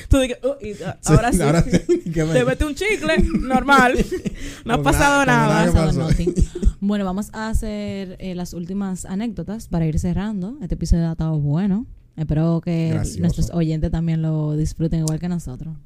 Tú 0.09 0.19
dices, 0.19 0.39
"Oh, 0.43 0.57
y, 0.61 0.73
ah, 0.85 0.99
ahora 1.05 1.33
sí. 1.33 1.41
ahora 1.43 1.63
sí, 1.63 1.71
que 2.13 2.25
me- 2.25 2.33
Te 2.33 2.45
mete 2.45 2.65
un 2.65 2.75
chicle, 2.75 3.19
normal. 3.41 3.95
No 4.65 4.75
ha 4.75 4.83
pasado 4.83 5.25
nada. 5.25 5.71
Bueno, 6.81 7.05
vamos 7.05 7.29
a 7.33 7.49
hacer 7.49 8.17
eh, 8.19 8.35
las 8.35 8.53
últimas 8.53 9.05
anécdotas 9.05 9.69
para 9.69 9.87
ir 9.87 9.99
cerrando. 10.01 10.57
Este 10.61 10.75
episodio 10.75 11.09
ha 11.09 11.13
estado 11.13 11.39
bueno. 11.39 11.87
Espero 12.17 12.61
que 12.65 12.91
Gracioso. 12.95 13.21
nuestros 13.21 13.51
oyentes 13.51 13.91
también 13.93 14.23
lo 14.23 14.57
disfruten 14.57 15.01
igual 15.01 15.21
que 15.21 15.29
nosotros. 15.29 15.77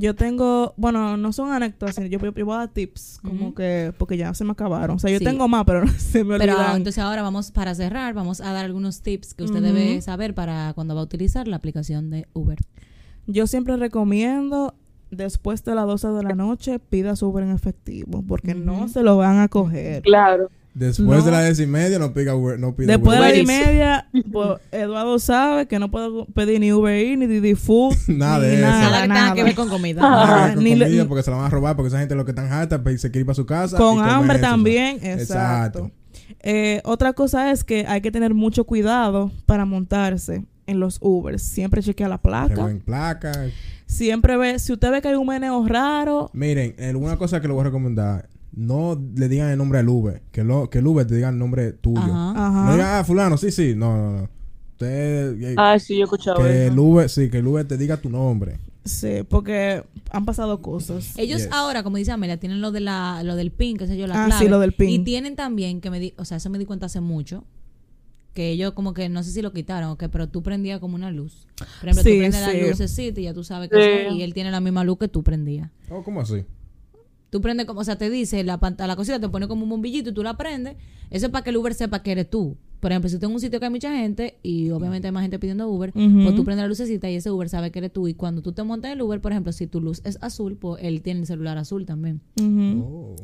Yo 0.00 0.14
tengo, 0.14 0.74
bueno, 0.76 1.16
no 1.16 1.32
son 1.32 1.50
anécdotas, 1.52 1.94
sino 1.96 2.06
yo, 2.06 2.18
yo 2.20 2.44
voy 2.46 2.54
a 2.54 2.58
dar 2.58 2.68
tips, 2.68 3.20
como 3.22 3.54
que, 3.54 3.92
porque 3.98 4.16
ya 4.16 4.32
se 4.34 4.44
me 4.44 4.52
acabaron. 4.52 4.96
O 4.96 4.98
sea, 4.98 5.10
yo 5.10 5.18
Sí. 5.18 5.24
tengo 5.24 5.48
más, 5.48 5.64
pero 5.64 5.86
se 5.98 6.24
me 6.24 6.38
Pero 6.38 6.54
olvidan. 6.54 6.76
entonces 6.76 7.02
ahora 7.02 7.22
vamos 7.22 7.50
para 7.50 7.74
cerrar, 7.74 8.14
vamos 8.14 8.40
a 8.40 8.52
dar 8.52 8.64
algunos 8.64 9.02
tips 9.02 9.34
que 9.34 9.44
usted 9.44 9.62
debe 9.62 10.00
saber 10.02 10.34
para 10.34 10.72
cuando 10.74 10.94
va 10.94 11.00
a 11.00 11.04
utilizar 11.04 11.48
la 11.48 11.56
aplicación 11.56 12.10
de 12.10 12.26
Uber. 12.32 12.58
Yo 13.26 13.46
siempre 13.46 13.76
recomiendo, 13.76 14.74
después 15.10 15.64
de 15.64 15.74
las 15.74 15.86
12 15.86 16.08
de 16.08 16.22
la 16.22 16.34
noche, 16.34 16.78
pida 16.78 17.16
su 17.16 17.26
Uber 17.28 17.44
en 17.44 17.50
efectivo, 17.50 18.22
porque 18.26 18.54
no 18.54 18.88
se 18.88 19.02
lo 19.02 19.16
van 19.16 19.38
a 19.38 19.48
coger. 19.48 20.02
Claro. 20.02 20.50
Después 20.78 21.18
No. 21.20 21.24
de 21.24 21.30
las 21.32 21.44
diez 21.44 21.60
y 21.60 21.66
media 21.66 21.98
no 21.98 22.14
pida 22.14 22.34
Uber- 22.34 22.58
no 22.58 22.76
pida 22.76 22.92
Después 22.92 23.18
de 23.18 23.24
las 23.24 23.32
diez 23.32 23.44
y 23.44 23.46
media, 23.46 24.08
pues, 24.32 24.60
Eduardo 24.70 25.18
sabe 25.18 25.66
que 25.66 25.78
no 25.78 25.90
puedo 25.90 26.26
pedir 26.26 26.60
ni 26.60 26.72
Uber 26.72 26.94
Eats, 26.94 27.18
ni 27.18 27.26
Didi 27.26 27.54
Food, 27.54 27.94
Nada 28.08 28.38
ni 28.38 28.46
de 28.46 28.54
eso. 28.54 28.62
nada, 28.62 28.82
Nada 28.82 29.00
que 29.00 29.02
tenga 29.08 29.20
nada. 29.22 29.34
que 29.34 29.42
ver 29.44 29.54
con 29.54 29.68
comida. 29.68 30.00
Nada 30.02 30.44
Ah, 30.50 30.54
con 30.54 30.62
ni 30.64 30.74
le- 30.76 30.84
comida 30.86 31.04
porque 31.08 31.22
se 31.24 31.30
la 31.30 31.36
van 31.38 31.46
a 31.46 31.50
robar 31.50 31.74
porque 31.76 31.88
esa 31.88 31.98
gente 31.98 32.14
lo 32.14 32.24
que 32.24 32.30
están 32.30 32.52
harta 32.52 32.82
pues, 32.82 33.00
se 33.00 33.10
quiere 33.10 33.20
ir 33.22 33.26
para 33.26 33.34
su 33.34 33.46
casa 33.46 33.76
Con 33.76 33.98
hambre 34.00 34.36
eso, 34.38 34.46
también, 34.46 34.96
o 34.98 35.00
sea. 35.00 35.14
exacto. 35.14 35.90
Eh, 36.40 36.80
otra 36.84 37.12
cosa 37.14 37.50
es 37.50 37.64
que 37.64 37.84
hay 37.88 38.00
que 38.00 38.10
tener 38.12 38.34
mucho 38.34 38.64
cuidado 38.64 39.32
para 39.46 39.64
montarse 39.64 40.44
en 40.66 40.78
los 40.80 40.98
Ubers. 41.00 41.42
Siempre 41.42 41.82
chequea 41.82 42.08
la 42.08 42.18
Que 42.18 42.22
placa. 42.28 42.62
buen 42.62 42.80
placa. 42.80 43.32
Siempre 43.86 44.36
ve, 44.36 44.58
si 44.58 44.72
usted 44.74 44.90
ve 44.90 45.00
que 45.00 45.08
hay 45.08 45.14
un 45.14 45.26
meneo 45.26 45.66
raro, 45.66 46.30
Miren, 46.34 46.74
una 46.96 47.16
cosa 47.16 47.40
que 47.40 47.48
le 47.48 47.54
voy 47.54 47.62
a 47.62 47.64
recomendar, 47.64 48.28
no 48.58 49.00
le 49.14 49.28
digan 49.28 49.50
el 49.50 49.58
nombre 49.58 49.78
al 49.78 49.88
Uber, 49.88 50.22
que, 50.32 50.42
lo, 50.44 50.68
que 50.68 50.78
el 50.78 50.86
Uber 50.86 51.06
te 51.06 51.14
diga 51.14 51.28
el 51.28 51.38
nombre 51.38 51.72
tuyo. 51.72 52.00
Ajá. 52.02 52.30
ajá. 52.30 52.64
No 52.66 52.72
digan, 52.72 52.88
ah, 53.00 53.04
fulano, 53.04 53.36
sí, 53.36 53.50
sí, 53.50 53.74
no, 53.76 53.96
no, 53.96 54.12
no. 54.22 54.28
Usted, 54.72 55.42
eh, 55.42 55.54
Ah, 55.56 55.78
sí, 55.78 55.94
yo 55.94 56.00
he 56.00 56.04
escuchado 56.04 56.38
que 56.42 56.64
eso. 56.66 56.72
el 56.72 56.78
Uber, 56.78 57.08
sí, 57.08 57.30
que 57.30 57.38
el 57.38 57.46
Uber 57.46 57.66
te 57.66 57.76
diga 57.76 57.96
tu 57.96 58.10
nombre. 58.10 58.58
Sí, 58.84 59.22
porque 59.28 59.84
han 60.10 60.24
pasado 60.24 60.62
cosas. 60.62 61.12
Ellos 61.18 61.42
Yes. 61.42 61.48
ahora, 61.52 61.82
como 61.82 61.96
dice 61.98 62.10
Amelia, 62.12 62.38
tienen 62.38 62.60
lo 62.60 62.70
de 62.72 62.80
la, 62.80 63.22
lo 63.22 63.36
del 63.36 63.50
pin, 63.50 63.76
qué 63.76 63.86
sé 63.86 63.96
yo, 63.98 64.06
la 64.06 64.22
Ah, 64.24 64.26
clave. 64.26 64.44
sí, 64.44 64.48
lo 64.48 64.58
del 64.60 64.72
pin. 64.72 64.88
Y 64.88 64.98
tienen 65.00 65.36
también 65.36 65.80
que 65.80 65.90
me 65.90 66.00
di, 66.00 66.14
o 66.16 66.24
sea, 66.24 66.36
eso 66.38 66.48
me 66.48 66.58
di 66.58 66.64
cuenta 66.64 66.86
hace 66.86 67.00
mucho. 67.00 67.44
Que 68.34 68.50
ellos 68.50 68.72
como 68.72 68.94
que 68.94 69.08
no 69.08 69.22
sé 69.24 69.32
si 69.32 69.42
lo 69.42 69.52
quitaron 69.52 69.90
o 69.90 69.98
qué, 69.98 70.08
pero 70.08 70.28
tú 70.28 70.42
prendías 70.42 70.78
como 70.78 70.94
una 70.94 71.10
luz. 71.10 71.46
Por 71.80 71.88
ejemplo, 71.88 72.02
Sí, 72.04 72.10
tú 72.12 72.18
prendes 72.18 72.40
sí. 72.44 72.60
la 72.60 72.68
lucecita 72.68 73.20
y 73.20 73.24
ya 73.24 73.34
tú 73.34 73.42
sabes 73.42 73.68
que 73.68 73.76
Sí. 73.76 74.06
eso- 74.06 74.14
y 74.14 74.22
él 74.22 74.32
tiene 74.32 74.50
la 74.52 74.60
misma 74.60 74.84
luz 74.84 74.98
que 74.98 75.08
tú 75.08 75.22
prendías. 75.24 75.70
Oh, 75.90 76.02
¿cómo 76.04 76.20
así? 76.20 76.44
Tú 77.30 77.40
prendes 77.40 77.66
como, 77.66 77.80
o 77.80 77.84
sea, 77.84 77.96
te 77.96 78.08
dice, 78.08 78.42
la 78.44 78.58
pantalla, 78.58 78.88
la 78.88 78.96
cosita 78.96 79.20
te 79.20 79.28
pone 79.28 79.48
como 79.48 79.64
un 79.64 79.68
bombillito 79.68 80.10
y 80.10 80.12
tú 80.14 80.22
la 80.22 80.36
prendes. 80.36 80.76
Eso 81.10 81.26
es 81.26 81.32
para 81.32 81.44
que 81.44 81.50
el 81.50 81.56
Uber 81.58 81.74
sepa 81.74 82.02
que 82.02 82.12
eres 82.12 82.30
tú. 82.30 82.56
Por 82.80 82.92
ejemplo, 82.92 83.10
si 83.10 83.18
tú 83.18 83.26
en 83.26 83.32
un 83.32 83.40
sitio 83.40 83.58
que 83.58 83.66
hay 83.66 83.72
mucha 83.72 83.94
gente 83.96 84.38
y 84.42 84.70
obviamente 84.70 85.08
hay 85.08 85.12
más 85.12 85.22
gente 85.22 85.38
pidiendo 85.38 85.68
Uber, 85.68 85.92
pues 85.92 86.34
tú 86.36 86.44
prendes 86.44 86.62
la 86.62 86.68
lucecita 86.68 87.10
y 87.10 87.16
ese 87.16 87.30
Uber 87.30 87.48
sabe 87.48 87.70
que 87.70 87.80
eres 87.80 87.92
tú. 87.92 88.06
Y 88.06 88.14
cuando 88.14 88.40
tú 88.40 88.52
te 88.52 88.62
montas 88.62 88.92
en 88.92 88.98
el 88.98 89.02
Uber, 89.02 89.20
por 89.20 89.32
ejemplo, 89.32 89.52
si 89.52 89.66
tu 89.66 89.80
luz 89.80 90.00
es 90.04 90.16
azul, 90.22 90.56
pues 90.56 90.82
él 90.82 91.02
tiene 91.02 91.20
el 91.20 91.26
celular 91.26 91.58
azul 91.58 91.86
también. 91.86 92.20
Oh. 92.40 93.16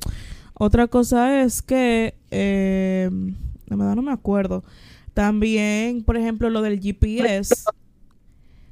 Otra 0.54 0.88
cosa 0.88 1.42
es 1.42 1.62
que, 1.62 2.14
eh, 2.30 3.08
de 3.10 3.76
verdad 3.76 3.94
no 3.94 4.02
me 4.02 4.12
acuerdo. 4.12 4.64
También, 5.14 6.02
por 6.02 6.16
ejemplo, 6.16 6.50
lo 6.50 6.60
del 6.60 6.80
GPS 6.80 7.54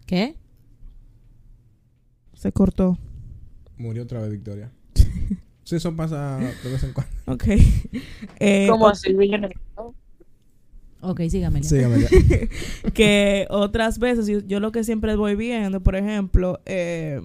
¿Qué? 0.07 0.37
se 2.35 2.51
cortó. 2.51 2.99
Murió 3.79 4.03
otra 4.03 4.21
vez 4.21 4.33
Victoria. 4.33 4.73
Sí, 5.73 5.77
eso 5.77 5.97
pasa 5.97 6.39
de 6.39 6.70
vez 6.70 6.82
en 6.85 6.93
cuando. 6.93 7.12
Ok. 7.27 7.44
Eh, 8.40 8.66
¿Cómo 8.69 8.86
o- 8.86 8.89
así? 8.89 9.12
Villanueva? 9.12 9.55
Ok, 11.01 11.20
sígame. 11.28 11.62
Sígame 11.62 12.01
ya. 12.03 12.09
que 12.94 13.47
otras 13.51 13.99
veces, 13.99 14.27
yo, 14.27 14.40
yo 14.40 14.61
lo 14.61 14.70
que 14.73 14.85
siempre 14.85 15.15
voy 15.16 15.35
viendo, 15.36 15.81
por 15.81 15.94
ejemplo, 15.97 16.61
eh, 16.66 17.20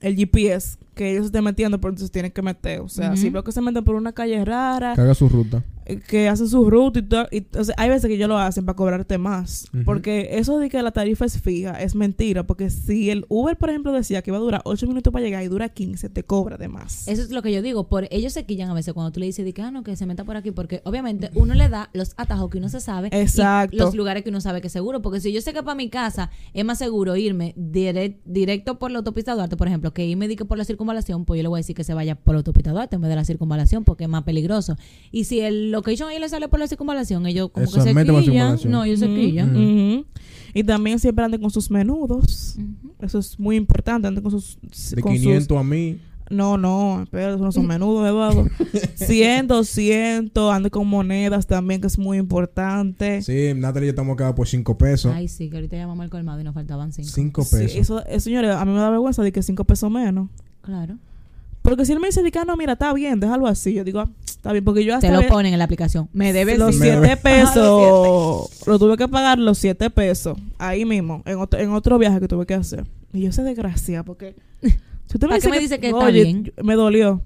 el 0.00 0.14
GPS 0.16 0.78
que 0.94 1.12
ellos 1.12 1.26
estén 1.26 1.44
metiendo, 1.44 1.78
pero 1.80 1.90
entonces 1.90 2.10
tienen 2.10 2.32
que 2.32 2.42
meter. 2.42 2.80
O 2.80 2.88
sea, 2.88 3.08
Ujú. 3.08 3.16
si 3.16 3.30
veo 3.30 3.42
que 3.44 3.52
se 3.52 3.60
meten 3.62 3.82
por 3.84 3.94
una 3.96 4.12
calle 4.12 4.44
rara, 4.44 4.94
Que 4.94 5.00
haga 5.02 5.14
su 5.14 5.28
ruta. 5.28 5.62
Que 6.08 6.28
hacen 6.28 6.48
su 6.48 6.68
ruta 6.70 6.98
y 6.98 7.02
todo. 7.02 7.26
Y, 7.30 7.46
o 7.58 7.64
sea, 7.64 7.74
hay 7.78 7.88
veces 7.88 8.06
que 8.08 8.14
ellos 8.14 8.28
lo 8.28 8.38
hacen 8.38 8.64
para 8.66 8.76
cobrarte 8.76 9.18
más. 9.18 9.66
Porque 9.84 10.28
eso 10.32 10.58
de 10.58 10.68
que 10.68 10.82
la 10.82 10.90
tarifa 10.90 11.24
es 11.24 11.40
fija 11.40 11.80
es 11.82 11.94
mentira. 11.94 12.46
Porque 12.46 12.70
si 12.70 13.10
el 13.10 13.24
Uber, 13.28 13.56
por 13.56 13.70
ejemplo, 13.70 13.92
decía 13.92 14.22
que 14.22 14.30
iba 14.30 14.36
a 14.36 14.40
durar 14.40 14.60
8 14.64 14.86
minutos 14.86 15.12
para 15.12 15.24
llegar 15.24 15.42
y 15.42 15.48
dura 15.48 15.68
15, 15.70 16.10
te 16.10 16.22
cobra 16.22 16.56
de 16.56 16.68
más. 16.68 17.08
Eso 17.08 17.22
es 17.22 17.30
lo 17.30 17.42
que 17.42 17.52
yo 17.52 17.62
digo. 17.62 17.88
Por 17.88 18.06
ellos 18.10 18.32
se 18.34 18.44
quillan 18.44 18.68
a 18.70 18.74
veces 18.74 18.92
cuando 18.94 19.10
tú 19.12 19.20
le 19.20 19.26
dices 19.26 19.50
que, 19.54 19.62
ah, 19.62 19.70
no, 19.70 19.82
que 19.82 19.96
se 19.96 20.04
meta 20.06 20.24
por 20.24 20.36
aquí. 20.36 20.50
Porque 20.50 20.82
obviamente 20.84 21.30
uno 21.34 21.54
le 21.54 21.68
da 21.68 21.88
los 21.94 22.12
atajos 22.16 22.50
que 22.50 22.58
uno 22.58 22.68
se 22.68 22.80
sabe. 22.80 23.08
Exacto. 23.12 23.74
Y 23.74 23.78
los 23.78 23.94
lugares 23.94 24.22
que 24.22 24.28
uno 24.30 24.40
sabe 24.40 24.60
que 24.60 24.66
es 24.66 24.72
seguro. 24.72 25.00
Porque 25.02 25.20
si 25.20 25.32
yo 25.32 25.40
sé 25.40 25.52
que 25.52 25.62
para 25.62 25.74
mi 25.74 25.88
casa 25.88 26.30
es 26.52 26.64
más 26.64 26.78
seguro 26.78 27.16
irme 27.16 27.54
direct- 27.56 28.18
directo 28.24 28.78
por 28.78 28.90
la 28.90 28.98
autopista 28.98 29.34
Duarte, 29.34 29.56
por 29.56 29.66
ejemplo, 29.68 29.92
que 29.94 30.04
irme 30.04 30.26
que 30.36 30.44
por 30.44 30.58
la 30.58 30.64
circunvalación, 30.64 31.24
pues 31.24 31.38
yo 31.38 31.42
le 31.42 31.48
voy 31.48 31.58
a 31.58 31.60
decir 31.60 31.76
que 31.76 31.84
se 31.84 31.94
vaya 31.94 32.16
por 32.16 32.34
la 32.34 32.38
autopista 32.38 32.72
Duarte 32.72 32.96
en 32.96 33.02
vez 33.02 33.08
de 33.10 33.16
la 33.16 33.24
circunvalación 33.24 33.84
porque 33.84 34.04
es 34.04 34.10
más 34.10 34.24
peligroso. 34.24 34.76
Y 35.12 35.24
si 35.24 35.40
el 35.40 35.72
location 35.76 36.08
ahí 36.08 36.18
le 36.18 36.28
sale 36.28 36.48
por 36.48 36.58
la 36.58 36.66
circunvalación, 36.66 37.26
ellos 37.26 37.50
como 37.52 37.64
Eso 37.64 37.76
que 37.84 37.94
se 37.94 38.04
quillan. 38.22 38.58
No, 38.66 38.84
ellos 38.84 39.00
se 39.00 39.06
Ujú, 39.06 39.14
quillan. 39.14 39.50
ujú. 39.56 40.04
Y 40.54 40.64
también 40.64 40.98
siempre 40.98 41.24
anden 41.24 41.40
con 41.40 41.50
sus 41.50 41.70
menudos. 41.70 42.56
Eso 43.00 43.18
es 43.18 43.38
muy 43.38 43.56
importante. 43.56 44.08
Anden 44.08 44.22
con 44.22 44.32
sus. 44.32 44.58
De 44.94 45.02
con 45.02 45.12
sus- 45.12 45.20
500 45.22 45.58
a 45.58 45.62
mí. 45.62 45.98
No, 46.28 46.58
no, 46.58 47.04
pero 47.12 47.34
eso 47.36 47.44
no 47.44 47.52
son 47.52 47.68
menudos, 47.68 48.04
Eduardo. 48.08 48.48
100, 48.96 49.46
200, 49.46 50.52
ande 50.52 50.70
con 50.70 50.88
monedas 50.88 51.46
también, 51.46 51.80
que 51.80 51.86
es 51.86 51.98
muy 51.98 52.18
importante. 52.18 53.22
Sí, 53.22 53.52
Natalie 53.54 53.86
y 53.86 53.88
yo 53.88 53.90
estamos 53.90 54.16
quedados 54.16 54.34
por 54.34 54.48
5 54.48 54.76
pesos. 54.76 55.12
Ay, 55.14 55.28
sí, 55.28 55.48
que 55.48 55.56
ahorita 55.56 55.76
llamamos 55.76 56.02
al 56.02 56.10
colmado 56.10 56.40
y 56.40 56.44
nos 56.44 56.54
faltaban 56.54 56.92
cinco. 56.92 57.08
5 57.12 57.42
Sí, 57.44 57.56
pesos. 57.56 57.76
eso, 57.76 58.04
eso, 58.06 58.20
señores, 58.20 58.50
a 58.56 58.64
mí 58.64 58.72
me 58.72 58.78
da 58.80 58.90
vergüenza 58.90 59.22
de 59.22 59.30
que 59.30 59.40
5 59.42 59.64
pesos 59.64 59.88
menos. 59.90 60.28
Claro. 60.62 60.98
Porque 61.66 61.84
si 61.84 61.92
él 61.92 61.98
me 61.98 62.06
dice, 62.06 62.22
que, 62.30 62.38
ah, 62.38 62.44
no, 62.44 62.56
mira, 62.56 62.74
está 62.74 62.92
bien, 62.92 63.18
déjalo 63.18 63.48
así. 63.48 63.74
Yo 63.74 63.82
digo, 63.82 63.98
ah, 63.98 64.08
está 64.24 64.52
bien, 64.52 64.64
porque 64.64 64.84
yo 64.84 64.94
hasta 64.94 65.08
Te 65.08 65.12
lo 65.12 65.26
ponen 65.26 65.52
en 65.52 65.58
la 65.58 65.64
aplicación. 65.64 66.08
Me 66.12 66.32
debes 66.32 66.58
los 66.60 66.76
Me 66.76 66.86
7 66.86 67.00
debe- 67.00 67.16
pesos. 67.16 68.66
Lo 68.68 68.78
tuve 68.78 68.96
que 68.96 69.08
pagar 69.08 69.40
los 69.40 69.58
7 69.58 69.90
pesos. 69.90 70.38
Ahí 70.58 70.84
mismo, 70.84 71.22
en 71.26 71.38
otro, 71.38 71.58
en 71.58 71.70
otro 71.72 71.98
viaje 71.98 72.20
que 72.20 72.28
tuve 72.28 72.46
que 72.46 72.54
hacer. 72.54 72.84
Y 73.12 73.22
yo 73.22 73.32
sé 73.32 73.42
desgracia, 73.42 74.04
porque. 74.04 74.36
Si 74.62 75.14
usted 75.14 75.26
¿Para 75.28 75.40
qué 75.40 75.48
me 75.48 75.58
dice 75.58 75.80
que 75.80 75.88
está 75.88 76.04
oye, 76.04 76.22
bien? 76.22 76.52
me 76.62 76.74
dolió. 76.76 77.20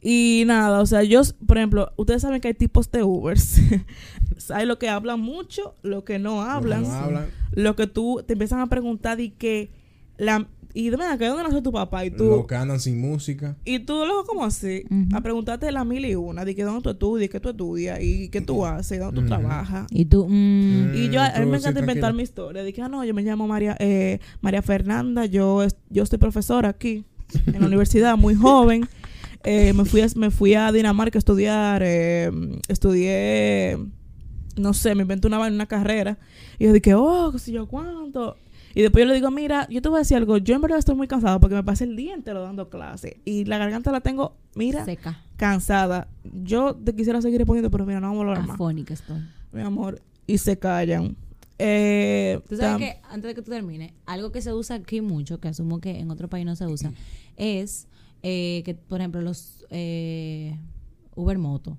Y 0.00 0.44
nada, 0.46 0.80
o 0.80 0.86
sea, 0.86 1.02
yo, 1.02 1.22
por 1.46 1.56
ejemplo, 1.58 1.92
ustedes 1.96 2.22
saben 2.22 2.40
que 2.40 2.48
hay 2.48 2.54
tipos 2.54 2.90
de 2.92 3.02
Ubers. 3.02 3.58
hay 4.54 4.66
lo 4.66 4.78
que 4.78 4.88
hablan 4.88 5.20
mucho, 5.20 5.74
lo 5.82 6.04
que 6.04 6.18
no 6.18 6.42
hablan. 6.42 6.82
No 6.82 6.92
hablan. 6.94 7.26
Lo 7.52 7.74
que 7.74 7.86
tú 7.86 8.22
te 8.26 8.34
empiezan 8.34 8.60
a 8.60 8.68
preguntar 8.68 9.20
y 9.20 9.30
que 9.30 9.70
la 10.16 10.46
y 10.74 10.90
de 10.90 10.96
verdad, 10.96 11.16
que 11.18 11.26
dónde 11.26 11.44
nació 11.44 11.62
tu 11.62 11.72
papá 11.72 12.04
y 12.04 12.10
tú 12.10 12.24
Los 12.24 12.46
que 12.46 12.56
andan 12.56 12.80
sin 12.80 13.00
música. 13.00 13.56
y 13.64 13.78
tú 13.78 13.94
luego 14.04 14.24
como 14.24 14.44
así 14.44 14.82
Ujú. 14.90 15.16
a 15.16 15.20
preguntarte 15.22 15.70
la 15.72 15.84
mil 15.84 16.04
y 16.04 16.14
una 16.16 16.44
de 16.44 16.54
que 16.54 16.64
dónde 16.64 16.82
tú 16.82 16.90
estudias, 16.90 17.30
qué 17.30 17.40
tú 17.40 17.48
estudias 17.50 17.98
y 18.02 18.28
qué 18.28 18.40
tú 18.40 18.66
haces, 18.66 18.98
dónde 18.98 19.20
tú 19.22 19.26
trabajas. 19.26 19.86
Y 19.90 20.04
tú, 20.04 20.26
mm, 20.28 20.90
Y 20.94 21.08
yo, 21.10 21.22
a 21.22 21.30
mí 21.38 21.46
me 21.46 21.58
sí, 21.58 21.62
encanta 21.62 21.80
inventar 21.80 22.12
mi 22.12 22.22
historia. 22.24 22.62
Dije, 22.64 22.82
ah, 22.82 22.88
no, 22.88 23.04
yo 23.04 23.14
me 23.14 23.22
llamo 23.22 23.46
María, 23.46 23.76
eh, 23.78 24.18
María 24.40 24.60
Fernanda, 24.62 25.24
yo, 25.26 25.62
es- 25.62 25.76
yo 25.90 26.02
estoy 26.02 26.18
profesora 26.18 26.68
aquí 26.70 27.04
en 27.46 27.60
la 27.60 27.66
universidad, 27.68 28.16
muy 28.18 28.34
joven. 28.34 28.88
Eh, 29.44 29.72
me, 29.74 29.84
fui 29.84 30.00
a, 30.00 30.06
me 30.16 30.30
fui 30.30 30.54
a 30.54 30.72
Dinamarca 30.72 31.18
a 31.18 31.20
estudiar, 31.20 31.82
eh, 31.84 32.30
estudié, 32.68 33.78
no 34.56 34.72
sé, 34.74 34.94
me 34.94 35.02
inventé 35.02 35.26
una, 35.26 35.38
vaina, 35.38 35.54
una 35.54 35.66
carrera. 35.66 36.18
Y 36.58 36.64
yo 36.64 36.72
dije, 36.72 36.94
oh, 36.94 37.30
qué 37.32 37.38
sé 37.38 37.52
yo 37.52 37.66
cuánto. 37.66 38.36
Y 38.74 38.82
después 38.82 39.04
yo 39.04 39.08
le 39.08 39.14
digo, 39.14 39.30
mira, 39.30 39.68
yo 39.70 39.80
te 39.80 39.88
voy 39.88 39.96
a 39.96 39.98
decir 40.00 40.16
algo, 40.16 40.36
yo 40.38 40.54
en 40.54 40.60
verdad 40.60 40.78
estoy 40.78 40.96
muy 40.96 41.06
cansada 41.06 41.38
porque 41.38 41.54
me 41.54 41.62
pasé 41.62 41.84
el 41.84 41.94
día 41.94 42.12
entero 42.12 42.42
dando 42.42 42.68
clases. 42.68 43.16
Y 43.24 43.44
la 43.44 43.56
garganta 43.58 43.92
la 43.92 44.00
tengo, 44.00 44.36
mira, 44.56 44.84
seca. 44.84 45.22
cansada. 45.36 46.08
Yo 46.42 46.74
te 46.74 46.94
quisiera 46.94 47.22
seguir 47.22 47.38
respondiendo, 47.38 47.70
pero 47.70 47.86
mira, 47.86 48.00
no 48.00 48.08
vamos 48.08 48.24
a 48.24 48.28
hablar 48.28 48.46
más 48.46 48.54
Afónica 48.54 48.94
estoy. 48.94 49.22
mi 49.52 49.60
amor, 49.60 50.02
y 50.26 50.38
se 50.38 50.58
callan. 50.58 51.16
Eh, 51.58 52.40
Tú 52.48 52.56
sabes 52.56 52.78
que, 52.78 53.00
antes 53.08 53.28
de 53.28 53.34
que 53.36 53.42
tú 53.42 53.50
termines, 53.52 53.92
algo 54.06 54.32
que 54.32 54.42
se 54.42 54.52
usa 54.52 54.74
aquí 54.76 55.00
mucho, 55.00 55.38
que 55.38 55.46
asumo 55.46 55.80
que 55.80 56.00
en 56.00 56.10
otro 56.10 56.28
país 56.28 56.44
no 56.44 56.56
se 56.56 56.66
usa, 56.66 56.92
es 57.36 57.86
eh, 58.24 58.62
que, 58.64 58.74
por 58.74 59.00
ejemplo, 59.00 59.22
los 59.22 59.64
eh, 59.70 60.58
Uber 61.14 61.38
Moto. 61.38 61.78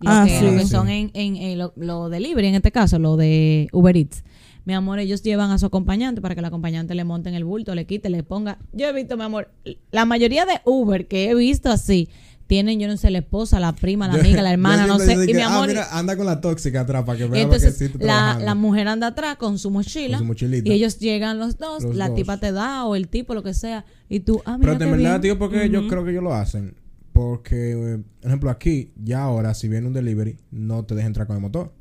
Lo 0.00 0.10
Ah, 0.10 0.24
que, 0.26 0.38
sí. 0.38 0.44
lo 0.44 0.52
que 0.52 0.60
Sí. 0.60 0.68
son 0.68 0.88
en, 0.88 1.10
en, 1.14 1.36
en 1.36 1.58
lo, 1.58 1.72
lo 1.76 2.08
delivery, 2.08 2.48
en 2.48 2.54
este 2.56 2.72
caso, 2.72 2.98
lo 2.98 3.16
de 3.16 3.68
Uber 3.72 3.96
Eats. 3.96 4.24
Mi 4.66 4.72
amor, 4.74 4.98
ellos 4.98 5.22
llevan 5.22 5.50
a 5.50 5.58
su 5.58 5.66
acompañante 5.66 6.20
para 6.22 6.34
que 6.34 6.40
el 6.40 6.44
acompañante 6.46 6.94
le 6.94 7.04
monte 7.04 7.28
en 7.28 7.34
el 7.34 7.44
bulto, 7.44 7.74
le 7.74 7.84
quite, 7.86 8.08
le 8.08 8.22
ponga. 8.22 8.58
Yo 8.72 8.86
he 8.88 8.92
visto, 8.92 9.16
mi 9.16 9.22
amor, 9.24 9.50
la 9.92 10.04
mayoría 10.06 10.46
de 10.46 10.60
Uber 10.64 11.06
que 11.06 11.28
he 11.30 11.34
visto 11.34 11.70
así, 11.70 12.08
tienen, 12.46 12.78
yo 12.80 12.88
no 12.88 12.96
sé, 12.96 13.10
la 13.10 13.18
esposa, 13.18 13.60
la 13.60 13.74
prima, 13.74 14.08
la 14.08 14.14
amiga, 14.14 14.42
la 14.42 14.50
hermana, 14.52 14.86
no 14.86 14.98
sé. 14.98 15.14
Y 15.30 15.34
mi 15.34 15.40
ah, 15.42 15.54
amor, 15.54 15.68
mira, 15.68 15.86
anda 15.96 16.16
con 16.16 16.24
la 16.26 16.40
tóxica 16.40 16.80
atrás 16.80 17.04
para 17.04 17.18
que 17.18 17.26
vea 17.26 17.42
entonces 17.42 17.76
que 17.78 17.88
sí 17.88 17.92
la, 18.00 18.38
la 18.38 18.54
mujer 18.54 18.88
anda 18.88 19.08
atrás 19.08 19.36
con 19.36 19.58
su 19.58 19.70
mochila, 19.70 20.16
Con 20.18 20.26
su 20.26 20.28
mochilita. 20.28 20.68
y 20.68 20.72
ellos 20.72 20.98
llegan 20.98 21.38
los 21.38 21.58
dos, 21.58 21.84
Los 21.84 21.94
la 21.96 22.08
dos. 22.08 22.16
tipa 22.16 22.38
te 22.38 22.52
da 22.52 22.84
o 22.86 22.96
el 22.96 23.08
tipo, 23.08 23.34
lo 23.34 23.42
que 23.42 23.52
sea, 23.54 23.84
y 24.08 24.20
tú, 24.20 24.40
ah, 24.46 24.56
mira 24.58 24.72
Pero 24.78 24.84
de 24.86 24.90
verdad, 24.96 25.10
bien. 25.10 25.20
tío, 25.20 25.38
porque 25.38 25.68
yo 25.70 25.86
creo 25.88 26.04
que 26.04 26.10
ellos 26.12 26.22
lo 26.22 26.32
hacen. 26.34 26.74
Porque, 27.14 27.72
eh, 27.72 27.98
por 28.20 28.28
ejemplo, 28.28 28.50
aquí, 28.50 28.92
ya 29.02 29.22
ahora, 29.22 29.54
si 29.54 29.68
viene 29.68 29.86
un 29.86 29.92
delivery, 29.94 30.36
no 30.50 30.84
te 30.84 30.94
dejan 30.94 31.08
entrar 31.10 31.26
con 31.26 31.36
el 31.36 31.42
motor. 31.42 31.72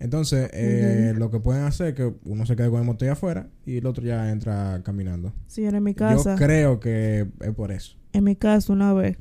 Entonces, 0.00 0.50
eh, 0.52 1.14
lo 1.16 1.30
que 1.30 1.40
pueden 1.40 1.62
hacer 1.62 1.88
es 1.88 1.94
que 1.94 2.12
uno 2.24 2.44
se 2.44 2.54
quede 2.56 2.68
con 2.68 2.80
el 2.80 2.84
motor 2.86 3.06
allá 3.06 3.12
afuera 3.14 3.48
y 3.64 3.78
el 3.78 3.86
otro 3.86 4.04
ya 4.04 4.30
entra 4.30 4.80
caminando. 4.84 5.32
Señora, 5.46 5.78
en 5.78 5.84
mi 5.84 5.94
casa, 5.94 6.34
Yo 6.34 6.44
creo 6.44 6.80
que 6.80 7.26
es 7.40 7.54
por 7.54 7.72
eso. 7.72 7.96
en 8.12 8.24
mi 8.24 8.34
casa 8.36 8.72
una 8.72 8.92
vez 8.92 9.16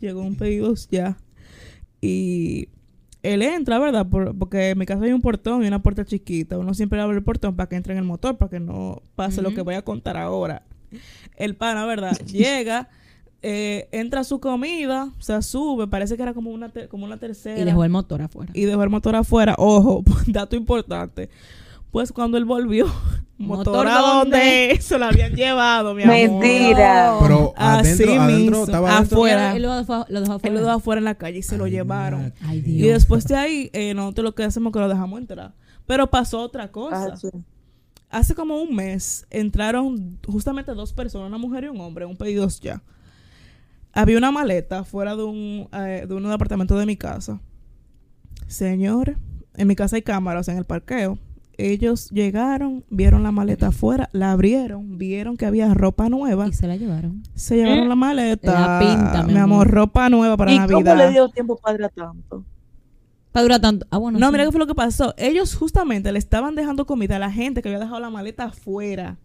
llegó 0.00 0.22
un 0.22 0.36
pedido 0.36 0.74
ya 0.90 1.16
y 2.00 2.68
él 3.22 3.42
entra, 3.42 3.78
¿verdad? 3.78 4.06
Por- 4.08 4.36
porque 4.36 4.70
en 4.70 4.78
mi 4.78 4.84
casa 4.86 5.04
hay 5.04 5.12
un 5.12 5.22
portón 5.22 5.62
y 5.64 5.68
una 5.68 5.82
puerta 5.82 6.04
chiquita. 6.04 6.58
Uno 6.58 6.74
siempre 6.74 7.00
abre 7.00 7.16
el 7.16 7.22
portón 7.24 7.56
para 7.56 7.68
que 7.68 7.76
entre 7.76 7.92
en 7.94 7.98
el 7.98 8.04
motor, 8.04 8.36
para 8.36 8.50
que 8.50 8.60
no 8.60 9.02
pase 9.14 9.40
lo 9.42 9.54
que 9.54 9.62
voy 9.62 9.74
a 9.74 9.82
contar 9.82 10.16
ahora. 10.18 10.62
El 11.36 11.56
pana, 11.56 11.86
¿verdad? 11.86 12.12
Llega, 12.26 12.90
eh, 13.46 13.88
entra 13.92 14.20
a 14.20 14.24
su 14.24 14.40
comida, 14.40 15.10
se 15.18 15.40
sube, 15.42 15.86
parece 15.86 16.16
que 16.16 16.22
era 16.22 16.32
como 16.32 16.50
una, 16.50 16.72
como 16.88 17.04
una 17.04 17.18
tercera. 17.18 17.60
Y 17.60 17.64
dejó 17.64 17.84
el 17.84 17.90
motor 17.90 18.22
afuera. 18.22 18.50
y 18.54 18.64
dejó 18.64 18.82
el 18.82 18.88
motor 18.88 19.14
afuera. 19.16 19.54
Ojo, 19.58 20.02
dato 20.26 20.56
importante. 20.56 21.28
Pues 21.90 22.10
cuando 22.10 22.38
él 22.38 22.46
volvió, 22.46 22.86
¿Motor 23.38 23.86
a 23.86 23.98
dónde? 23.98 24.38
donde 24.38 24.78
se 24.80 24.98
lo 24.98 25.04
habían 25.04 25.34
llevado, 25.34 25.94
mi 25.94 26.04
amor. 26.04 26.14
Mentira. 26.16 27.18
Pero 27.20 27.52
Así 27.56 28.02
adentro, 28.02 28.22
adentro, 28.22 28.36
mismo. 28.40 28.64
estaba 28.64 28.96
adentro. 28.96 29.16
Afuera. 29.18 29.56
Él 29.56 29.62
lo 29.62 29.76
dejó, 29.76 30.06
lo 30.08 30.20
dejó 30.20 30.32
Él 30.32 30.36
afuera. 30.38 30.54
lo 30.54 30.60
dejó 30.60 30.70
afuera 30.72 30.98
en 31.00 31.04
la 31.04 31.14
calle 31.16 31.38
y 31.38 31.42
se 31.42 31.58
lo 31.58 31.66
llevaron. 31.66 32.32
Ay, 32.40 32.58
Y 32.58 32.62
Dios. 32.62 32.94
después 32.94 33.26
de 33.26 33.36
ahí, 33.36 33.70
eh, 33.74 33.92
nosotros 33.92 34.24
lo 34.24 34.34
que 34.34 34.44
hacemos 34.44 34.70
es 34.70 34.72
que 34.74 34.80
lo 34.80 34.88
dejamos 34.88 35.20
entrar. 35.20 35.52
Pero 35.86 36.08
pasó 36.10 36.40
otra 36.40 36.72
cosa. 36.72 37.10
Ah, 37.12 37.16
sí. 37.16 37.28
Hace 38.08 38.34
como 38.34 38.56
un 38.62 38.74
mes 38.74 39.26
entraron 39.30 40.18
justamente 40.26 40.72
dos 40.72 40.92
personas, 40.94 41.28
una 41.28 41.36
mujer 41.38 41.64
y 41.64 41.68
un 41.68 41.80
hombre, 41.80 42.06
un 42.06 42.16
pedidos 42.16 42.58
ya. 42.60 42.80
Había 43.94 44.18
una 44.18 44.30
maleta 44.32 44.84
fuera 44.84 45.14
de 45.16 45.22
un, 45.24 45.68
eh, 45.72 46.04
de 46.08 46.14
un 46.14 46.26
apartamento 46.30 46.76
de 46.76 46.86
mi 46.86 46.96
casa. 46.96 47.40
Señores, 48.46 49.16
en 49.56 49.68
mi 49.68 49.76
casa 49.76 49.96
hay 49.96 50.02
cámaras 50.02 50.48
en 50.48 50.58
el 50.58 50.64
parqueo. 50.64 51.18
Ellos 51.56 52.10
llegaron, 52.10 52.84
vieron 52.90 53.22
la 53.22 53.30
maleta 53.30 53.68
afuera, 53.68 54.08
la 54.12 54.32
abrieron, 54.32 54.98
vieron 54.98 55.36
que 55.36 55.46
había 55.46 55.72
ropa 55.72 56.08
nueva. 56.08 56.48
Y 56.48 56.52
se 56.52 56.66
la 56.66 56.76
llevaron. 56.76 57.22
Se 57.34 57.56
llevaron 57.56 57.88
la 57.88 57.94
maleta. 57.94 58.52
La 58.52 58.78
pinta, 58.80 59.22
mi 59.22 59.34
mi 59.34 59.38
amor, 59.38 59.68
amor. 59.68 59.70
ropa 59.70 60.10
nueva 60.10 60.36
para 60.36 60.52
¿Y 60.52 60.58
Navidad. 60.58 60.78
cómo 60.80 60.94
le 60.96 61.10
dio 61.12 61.28
tiempo 61.28 61.56
para 61.56 61.88
tanto? 61.88 62.44
Para 63.34 63.42
durar 63.42 63.60
tanto. 63.60 63.84
Ah, 63.90 63.98
bueno. 63.98 64.16
No, 64.20 64.26
sí. 64.28 64.32
mira 64.32 64.44
qué 64.44 64.52
fue 64.52 64.60
lo 64.60 64.68
que 64.68 64.76
pasó. 64.76 65.12
Ellos 65.18 65.56
justamente 65.56 66.12
le 66.12 66.20
estaban 66.20 66.54
dejando 66.54 66.86
comida 66.86 67.16
a 67.16 67.18
la 67.18 67.32
gente 67.32 67.62
que 67.62 67.68
había 67.68 67.80
dejado 67.80 67.98
la 67.98 68.08
maleta 68.08 68.44
afuera. 68.44 69.16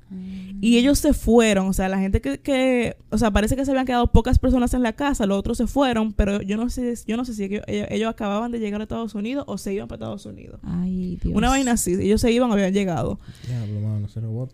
Y 0.62 0.78
ellos 0.80 0.98
se 0.98 1.14
fueron. 1.14 1.68
O 1.68 1.74
sea, 1.74 1.88
la 1.90 2.00
gente 2.00 2.20
que, 2.20 2.40
que- 2.40 2.98
O 3.12 3.20
sea, 3.20 3.30
parece 3.30 3.56
que 3.56 3.66
se 3.66 3.70
habían 3.70 3.86
quedado 3.86 4.08
pocas 4.08 4.40
personas 4.40 4.74
en 4.74 4.82
la 4.82 4.94
casa. 4.94 5.28
Los 5.28 5.38
otros 5.38 5.60
se 5.60 5.68
fueron. 5.68 6.12
Pero 6.14 6.42
yo 6.42 6.58
no 6.58 6.72
sé, 6.72 6.96
yo 7.06 7.18
no 7.18 7.24
sé 7.26 7.36
si 7.36 7.44
ellos, 7.44 7.62
ellos- 7.68 8.10
acababan 8.10 8.52
de 8.52 8.60
llegar 8.60 8.82
a 8.82 8.84
Estados 8.86 9.14
Unidos 9.14 9.44
o 9.48 9.60
se 9.60 9.76
iban 9.76 9.88
para 9.88 9.98
Estados 9.98 10.26
Unidos. 10.26 10.60
Ay, 10.64 11.20
Dios. 11.22 11.36
Una 11.38 11.50
vaina 11.50 11.74
así. 11.74 11.94
Ellos 11.94 12.20
se 12.20 12.32
iban 12.32 12.50
o 12.50 12.54
habían 12.54 12.74
llegado. 12.74 13.20
Diablo, 13.48 13.80
mano, 13.88 14.08
se 14.08 14.22
lo. 14.22 14.50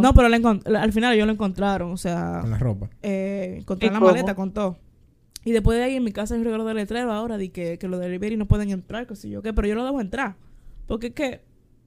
No, 0.00 0.14
pero 0.14 0.30
la 0.30 0.80
al 0.80 0.92
final 0.94 1.12
ellos 1.14 1.26
lo 1.26 1.32
encontraron. 1.34 1.92
O 1.92 1.98
sea, 1.98 2.38
Con 2.40 2.50
la 2.50 2.58
ropa. 2.58 2.88
eh, 3.02 3.56
encontraron 3.58 3.92
¿Y 3.92 3.94
la 3.96 4.00
cómo? 4.00 4.10
maleta 4.12 4.34
con 4.34 4.50
todo. 4.52 4.78
Y 5.44 5.52
después 5.52 5.78
de 5.78 5.84
ahí 5.84 5.96
en 5.96 6.04
mi 6.04 6.12
casa 6.12 6.34
hay 6.34 6.38
un 6.40 6.44
regalo 6.44 6.64
de 6.64 6.74
letrero 6.74 7.12
ahora 7.12 7.36
de 7.38 7.50
que, 7.50 7.78
que 7.78 7.86
los 7.88 8.00
de 8.00 8.06
delivery 8.06 8.36
no 8.36 8.46
pueden 8.46 8.70
entrar, 8.70 9.06
que 9.06 9.14
sé 9.16 9.28
yo 9.28 9.42
qué, 9.42 9.52
pero 9.52 9.68
yo 9.68 9.74
lo 9.74 9.84
dejo 9.84 10.00
entrar. 10.00 10.36
Porque 10.86 11.08
es 11.08 11.12
que, 11.14 11.40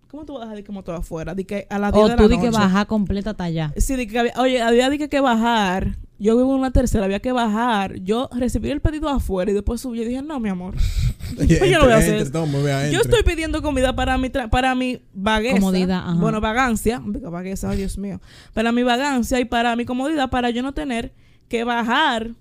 ¿cómo 0.09 0.25
tú 0.25 0.34
vas 0.34 0.41
a 0.41 0.45
dejar 0.45 0.57
de 0.57 0.63
que 0.63 0.71
motor 0.71 0.95
afuera? 0.95 1.34
De 1.35 1.43
que 1.45 1.65
a 1.69 1.79
las 1.79 1.91
10 1.93 2.05
O 2.05 2.07
de 2.09 2.15
tú 2.15 2.23
la 2.23 2.27
di 2.29 2.38
que 2.39 2.45
noche. 2.47 2.57
baja 2.59 2.85
completa 2.85 3.31
hasta 3.31 3.45
allá. 3.45 3.73
Sí, 3.77 3.95
de 3.95 4.07
que 4.07 4.19
había, 4.19 4.34
oye, 4.38 4.61
había 4.61 4.89
de 4.89 4.97
que, 4.99 5.09
que 5.09 5.19
bajar. 5.21 5.97
Yo 6.19 6.35
vivo 6.35 6.51
en 6.53 6.59
una 6.61 6.71
tercera, 6.71 7.05
había 7.05 7.19
que 7.19 7.31
bajar. 7.31 7.95
Yo 7.99 8.27
recibí 8.35 8.71
el 8.71 8.81
pedido 8.81 9.07
afuera 9.09 9.51
y 9.51 9.53
después 9.53 9.81
subí 9.81 10.01
y 10.01 10.05
dije, 10.05 10.21
no, 10.23 10.39
mi 10.39 10.49
amor. 10.49 10.73
yo 11.47 11.79
no 11.79 11.84
voy 11.85 11.93
a 11.93 11.97
hacer 11.97 12.15
eso. 12.15 12.45
Yo 12.91 13.01
estoy 13.01 13.21
pidiendo 13.23 13.61
comida 13.61 13.95
para 13.95 14.17
mi 14.17 14.29
tra- 14.29 14.49
para 14.49 14.73
mi 14.75 15.01
vagueza. 15.13 15.57
Comodidad, 15.59 15.99
ajá. 16.09 16.13
Bueno, 16.19 16.41
vagancia. 16.41 17.01
Vagueza, 17.03 17.69
ay, 17.69 17.77
Dios 17.77 17.97
mío. 17.99 18.19
Para 18.53 18.71
mi 18.71 18.81
vagancia 18.84 19.39
y 19.39 19.45
para 19.45 19.75
mi 19.75 19.85
comodidad, 19.85 20.29
para 20.31 20.49
yo 20.49 20.63
no 20.63 20.73
tener 20.73 21.11
que 21.49 21.63
bajar 21.63 22.31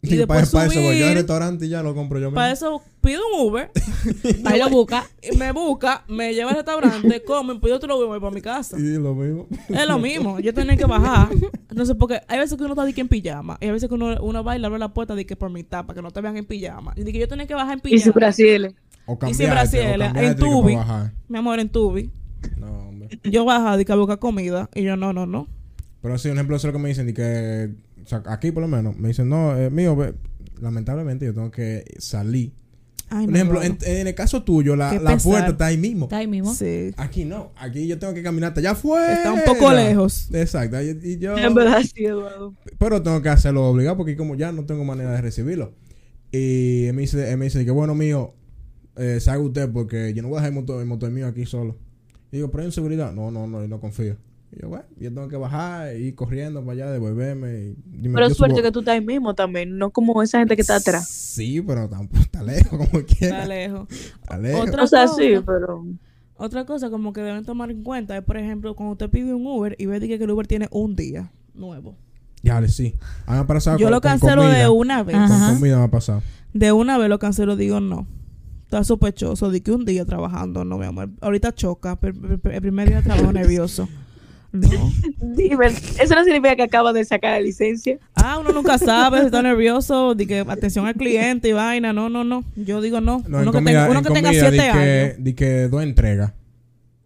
y 0.00 0.08
para, 0.26 0.40
después 0.40 0.50
para 0.50 0.66
eso 0.66 0.80
voy 0.80 0.98
yo 0.98 1.08
al 1.08 1.14
restaurante 1.14 1.66
y 1.66 1.68
ya 1.68 1.82
lo 1.82 1.94
compro 1.94 2.20
yo 2.20 2.32
Para 2.32 2.52
eso 2.52 2.82
pido 3.00 3.22
un 3.34 3.48
Uber. 3.48 3.70
Ahí 4.44 4.58
lo 4.58 4.70
busca. 4.70 5.04
y 5.22 5.36
me 5.36 5.52
busca, 5.52 6.04
me 6.08 6.34
lleva 6.34 6.50
al 6.50 6.56
restaurante, 6.56 7.22
come, 7.24 7.56
pido 7.56 7.76
otro 7.76 7.96
Uber 7.98 8.16
y 8.16 8.20
para 8.20 8.32
mi 8.32 8.40
casa. 8.40 8.78
Y 8.78 8.98
lo 8.98 9.14
mismo. 9.14 9.48
Es 9.68 9.86
lo 9.88 9.98
mismo, 9.98 10.38
yo 10.40 10.54
tenía 10.54 10.76
que 10.76 10.86
bajar. 10.86 11.30
Entonces, 11.70 11.96
porque 11.98 12.20
hay 12.28 12.38
veces 12.38 12.56
que 12.56 12.64
uno 12.64 12.74
está 12.74 12.84
de 12.84 12.92
que 12.92 13.00
en 13.00 13.08
pijama. 13.08 13.58
Y 13.60 13.66
hay 13.66 13.72
veces 13.72 13.88
que 13.88 13.94
uno, 13.94 14.16
uno 14.20 14.44
va 14.44 14.56
y 14.56 14.60
le 14.60 14.66
abre 14.66 14.78
la 14.78 14.92
puerta 14.92 15.14
de 15.14 15.26
que 15.26 15.36
por 15.36 15.50
mitad, 15.50 15.84
para 15.84 15.96
que 15.96 16.02
no 16.02 16.10
te 16.10 16.20
vean 16.20 16.36
en 16.36 16.44
pijama. 16.44 16.92
Y 16.96 17.02
de 17.02 17.12
que 17.12 17.18
yo 17.18 17.28
tenía 17.28 17.46
que 17.46 17.54
bajar 17.54 17.80
en 17.82 17.94
Y 17.94 17.98
su 17.98 18.12
pijama. 18.12 18.14
Brasil. 18.14 18.76
O 19.06 19.18
Y 19.26 19.34
sin 19.34 19.46
o 19.46 19.50
brasiles, 19.50 19.98
cambiarte 19.98 20.26
en 20.26 20.36
tubi. 20.36 20.78
Mi 21.28 21.38
amor, 21.38 21.58
en 21.58 21.68
tubi. 21.70 22.10
No, 22.56 22.88
hombre. 22.88 23.08
Yo 23.24 23.44
bajaba 23.44 23.76
de 23.76 23.84
que 23.84 23.92
a 23.92 23.96
buscar 23.96 24.18
comida. 24.18 24.68
Y 24.74 24.82
yo, 24.82 24.96
no, 24.96 25.12
no, 25.12 25.26
no. 25.26 25.48
Pero 26.02 26.18
sí, 26.18 26.28
un 26.28 26.36
ejemplo, 26.36 26.56
eso 26.56 26.68
es 26.68 26.72
lo 26.72 26.78
que 26.78 26.82
me 26.82 26.88
dicen. 26.90 27.06
De 27.06 27.14
que, 27.14 27.74
sea, 28.08 28.22
aquí 28.26 28.50
por 28.50 28.62
lo 28.62 28.68
menos, 28.68 28.96
me 28.96 29.08
dicen, 29.08 29.28
no, 29.28 29.56
eh, 29.56 29.70
mío, 29.70 29.94
ve, 29.96 30.14
lamentablemente 30.60 31.26
yo 31.26 31.34
tengo 31.34 31.50
que 31.50 31.84
salir 31.98 32.52
Ay, 33.10 33.24
Por 33.24 33.32
no, 33.32 33.36
ejemplo, 33.36 33.62
en, 33.62 33.78
en 33.80 34.06
el 34.06 34.14
caso 34.14 34.42
tuyo, 34.42 34.76
la, 34.76 34.92
la 34.94 35.16
puerta 35.16 35.48
está 35.48 35.66
ahí 35.66 35.78
mismo. 35.78 36.06
Está 36.06 36.18
ahí 36.18 36.26
mismo. 36.26 36.54
Sí. 36.54 36.92
Aquí 36.96 37.24
no. 37.24 37.52
Aquí 37.56 37.86
yo 37.86 37.98
tengo 37.98 38.12
que 38.12 38.22
caminar 38.22 38.48
hasta 38.48 38.60
allá 38.60 38.72
afuera. 38.72 39.14
Está 39.14 39.32
un 39.32 39.44
poco 39.46 39.72
lejos. 39.72 40.28
Exacto. 40.32 40.80
Y, 40.82 40.98
y 41.02 41.18
yo... 41.18 41.36
En 41.38 41.54
verdad 41.54 41.82
sí, 41.82 42.04
Eduardo. 42.04 42.54
Pero 42.78 43.02
tengo 43.02 43.22
que 43.22 43.30
hacerlo 43.30 43.66
obligado 43.66 43.96
porque 43.96 44.16
como 44.16 44.34
ya 44.34 44.52
no 44.52 44.66
tengo 44.66 44.84
manera 44.84 45.12
de 45.12 45.22
recibirlo. 45.22 45.72
Y 46.30 46.84
él 46.86 46.94
me 46.94 47.02
dice, 47.02 47.30
él 47.30 47.38
me 47.38 47.46
dice 47.46 47.64
que 47.64 47.70
bueno 47.70 47.94
mío, 47.94 48.34
eh, 48.96 49.20
salga 49.20 49.42
usted 49.42 49.70
porque 49.70 50.12
yo 50.12 50.20
no 50.20 50.28
voy 50.28 50.36
a 50.36 50.40
dejar 50.40 50.52
el 50.52 50.60
motor, 50.60 50.80
el 50.80 50.86
motor 50.86 51.10
mío 51.10 51.26
aquí 51.26 51.46
solo. 51.46 51.78
Y 52.30 52.36
digo, 52.36 52.50
pero 52.50 52.64
hay 52.64 52.72
seguridad. 52.72 53.12
No, 53.12 53.30
no, 53.30 53.46
no, 53.46 53.62
yo 53.62 53.68
no 53.68 53.80
confío. 53.80 54.16
Y 54.50 54.62
yo, 54.62 54.68
bueno, 54.68 54.84
yo 54.98 55.12
tengo 55.12 55.28
que 55.28 55.36
bajar 55.36 55.94
y 55.96 56.06
ir 56.06 56.14
corriendo 56.14 56.60
para 56.60 56.72
allá, 56.72 56.90
devolverme. 56.90 57.58
Y, 57.58 57.76
dime, 57.86 58.14
Pero 58.14 58.30
suerte 58.30 58.56
subo- 58.56 58.62
que 58.62 58.72
tú 58.72 58.78
estás 58.80 58.94
ahí 58.94 59.04
mismo 59.04 59.34
también, 59.34 59.76
no 59.78 59.90
como 59.90 60.22
esa 60.22 60.38
gente 60.38 60.54
que 60.56 60.62
está 60.62 60.76
atrás. 60.76 61.06
Sí, 61.08 61.60
pero 61.60 61.88
tampoco 61.88 62.22
está 62.22 62.42
lejos 62.42 62.70
como 62.70 63.04
quiera. 63.04 63.36
Está 63.42 63.46
lejos. 63.46 63.88
Está 63.90 64.38
lejos. 64.38 64.68
Otra 64.68 64.84
O 64.84 64.86
sea, 64.86 65.06
cosa. 65.06 65.16
sí, 65.22 65.34
pero... 65.44 65.84
Otra 66.40 66.64
cosa 66.64 66.88
como 66.88 67.12
que 67.12 67.20
deben 67.20 67.44
tomar 67.44 67.70
en 67.70 67.82
cuenta 67.82 68.16
es, 68.16 68.22
por 68.22 68.36
ejemplo, 68.36 68.76
cuando 68.76 68.92
usted 68.92 69.10
pide 69.10 69.34
un 69.34 69.44
Uber 69.44 69.74
y 69.76 69.86
ve 69.86 69.98
que 70.00 70.14
el 70.14 70.30
Uber 70.30 70.46
tiene 70.46 70.68
un 70.70 70.94
día 70.94 71.32
nuevo. 71.52 71.96
Ya, 72.44 72.64
sí. 72.68 72.94
A 73.26 73.32
mí 73.32 73.36
me 73.38 73.42
ha 73.42 73.46
pasado 73.48 73.76
Yo 73.78 73.86
con- 73.86 73.92
lo 73.94 74.00
con 74.00 74.10
cancelo 74.12 74.44
de 74.46 74.68
una 74.68 75.02
vez. 75.02 75.16
Ajá. 75.16 75.48
Con 75.48 75.56
comida 75.56 75.78
me 75.78 75.84
ha 75.84 75.90
pasado. 75.90 76.22
De 76.54 76.70
una 76.70 76.96
vez 76.96 77.08
lo 77.08 77.18
cancelo, 77.18 77.56
digo 77.56 77.80
no. 77.80 78.06
Está 78.64 78.84
sospechoso 78.84 79.50
de 79.50 79.62
que 79.62 79.72
un 79.72 79.84
día 79.84 80.04
trabajando, 80.04 80.64
no, 80.64 80.78
mi 80.78 80.86
amor. 80.86 81.10
Ahorita 81.20 81.52
choca, 81.52 81.98
el 82.02 82.38
primer 82.62 82.88
día 82.88 82.98
de 82.98 83.02
trabajo 83.02 83.32
nervioso. 83.32 83.88
No. 84.52 84.92
Dime, 85.20 85.66
eso 85.66 86.14
no 86.14 86.24
significa 86.24 86.56
que 86.56 86.62
acabas 86.62 86.94
de 86.94 87.04
sacar 87.04 87.32
la 87.32 87.40
licencia. 87.40 87.98
Ah, 88.14 88.38
uno 88.38 88.52
nunca 88.52 88.78
sabe 88.78 89.20
está 89.24 89.42
nervioso, 89.42 90.14
de 90.14 90.26
que 90.26 90.40
atención 90.40 90.86
al 90.86 90.94
cliente 90.94 91.48
y 91.48 91.52
vaina. 91.52 91.92
No, 91.92 92.08
no, 92.08 92.24
no. 92.24 92.44
Yo 92.56 92.80
digo 92.80 93.00
no. 93.00 93.22
No, 93.28 93.40
uno 93.42 93.52
que, 93.52 93.58
comida, 93.58 93.86
tenga, 93.86 93.90
uno 93.90 93.98
en 93.98 94.04
que 94.04 94.12
tenga 94.12 94.28
comida 94.30 94.50
siete 94.50 94.56
di 94.56 94.72
que, 94.72 94.78
años. 94.78 95.14
di 95.18 95.34
que 95.34 95.68
dos 95.68 95.82
entregas. 95.82 96.32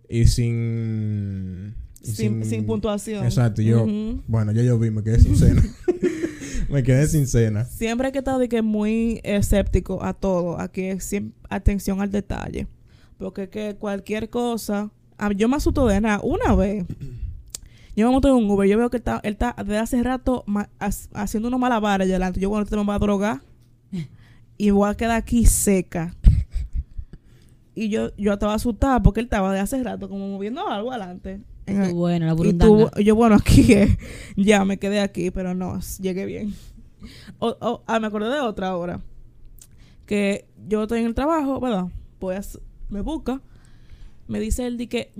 Y 0.08 0.26
sin... 0.26 1.74
y 2.02 2.10
Sin, 2.10 2.44
sin 2.44 2.66
puntuación. 2.66 3.24
Exacto, 3.24 3.62
yo... 3.62 3.86
Bueno, 4.26 4.52
ya 4.52 4.62
yo 4.62 4.78
vi, 4.78 4.90
me 4.90 5.02
quedé 5.02 5.18
sin 5.18 5.36
cena. 5.36 5.62
me 6.68 6.82
quedé 6.82 7.06
sin 7.06 7.26
cena. 7.26 7.64
Siempre 7.64 8.06
hay 8.08 8.12
que 8.12 8.18
estar 8.18 8.38
de 8.38 8.48
que 8.48 8.62
muy 8.62 9.20
escéptico 9.24 10.04
a 10.04 10.12
todo. 10.12 10.60
Aquí 10.60 10.82
es 10.82 11.10
atención 11.48 12.02
al 12.02 12.10
detalle. 12.10 12.66
Porque 13.18 13.48
que 13.48 13.76
cualquier 13.78 14.30
cosa. 14.30 14.90
yo 15.36 15.48
me 15.48 15.56
asusto 15.56 15.86
de 15.86 16.00
nada. 16.00 16.20
Una 16.22 16.54
vez. 16.54 16.84
Yo 17.94 18.06
me 18.06 18.12
monto 18.12 18.28
en 18.28 18.34
un 18.34 18.50
Uber. 18.50 18.68
Yo 18.68 18.78
veo 18.78 18.88
que 18.90 18.96
él 18.96 19.00
está, 19.00 19.20
él 19.22 19.32
está 19.32 19.54
desde 19.58 19.78
hace 19.78 20.02
rato 20.02 20.44
ma- 20.46 20.70
ha- 20.80 20.90
haciendo 21.14 21.48
unos 21.48 21.60
malabares 21.60 22.06
allá 22.06 22.14
adelante. 22.16 22.40
Yo, 22.40 22.48
bueno, 22.48 22.64
este 22.64 22.76
me 22.76 22.84
va 22.84 22.94
a 22.94 22.98
drogar. 22.98 23.40
Y 24.58 24.70
voy 24.70 24.88
a 24.88 24.94
quedar 24.94 25.16
aquí 25.16 25.44
seca. 25.46 26.14
Y 27.74 27.88
yo, 27.88 28.14
yo 28.18 28.34
estaba 28.34 28.52
asustada 28.52 29.02
porque 29.02 29.20
él 29.20 29.24
estaba 29.26 29.50
de 29.52 29.58
hace 29.58 29.82
rato 29.82 30.06
como 30.08 30.28
moviendo 30.28 30.68
algo 30.68 30.90
adelante. 30.92 31.40
En 31.64 31.80
el- 31.82 31.94
Bueno, 31.94 32.26
la 32.26 32.32
y 32.32 32.36
burundanga. 32.36 32.90
tú, 32.90 33.00
yo, 33.00 33.14
bueno, 33.14 33.34
aquí. 33.40 33.66
Ya 34.36 34.64
me 34.66 34.76
quedé 34.76 35.00
aquí, 35.00 35.30
pero 35.30 35.54
no, 35.54 35.80
llegué 36.00 36.26
bien. 36.26 36.54
Ah, 37.86 37.98
me 37.98 38.06
acordé 38.08 38.28
de 38.28 38.40
otra 38.40 38.68
ahora. 38.68 39.00
Que 40.04 40.44
yo 40.68 40.82
estoy 40.82 41.00
en 41.00 41.06
el 41.06 41.14
trabajo, 41.14 41.60
¿verdad? 41.60 41.86
Pues 42.18 42.58
me 42.90 43.00
busca. 43.00 43.40
Me 44.28 44.38
dice 44.38 44.66
él 44.66 44.76
de 44.76 44.88
que 44.88 45.12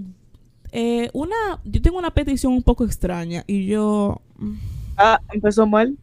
eh, 0.72 1.10
una, 1.12 1.36
yo 1.64 1.80
tengo 1.82 1.98
una 1.98 2.10
petición 2.12 2.52
un 2.54 2.62
poco 2.62 2.84
extraña. 2.84 3.44
Y 3.46 3.66
yo, 3.66 4.20
Ah, 4.96 5.20
empezó 5.32 5.66
mal. 5.66 5.96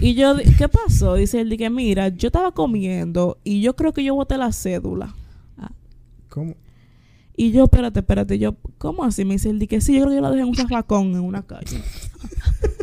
y 0.00 0.14
yo, 0.14 0.34
¿qué 0.58 0.68
pasó? 0.68 1.14
Dice 1.14 1.40
él 1.40 1.56
que 1.56 1.70
mira, 1.70 2.08
yo 2.08 2.28
estaba 2.28 2.52
comiendo 2.52 3.38
y 3.44 3.60
yo 3.60 3.74
creo 3.76 3.92
que 3.92 4.04
yo 4.04 4.14
boté 4.14 4.36
la 4.38 4.52
cédula. 4.52 5.14
¿Cómo? 6.28 6.54
Y 7.36 7.50
yo, 7.50 7.64
espérate, 7.64 8.00
espérate, 8.00 8.38
yo, 8.38 8.56
¿cómo 8.78 9.04
así? 9.04 9.24
Me 9.24 9.34
dice 9.34 9.50
él, 9.50 9.58
di 9.58 9.66
que 9.66 9.80
sí, 9.80 9.94
yo 9.94 10.00
creo 10.00 10.10
que 10.10 10.14
yo 10.16 10.20
la 10.22 10.30
dejé 10.30 10.42
en 10.42 10.48
un 10.48 10.54
zafacón 10.54 11.12
en 11.12 11.20
una 11.20 11.42
calle. 11.42 11.82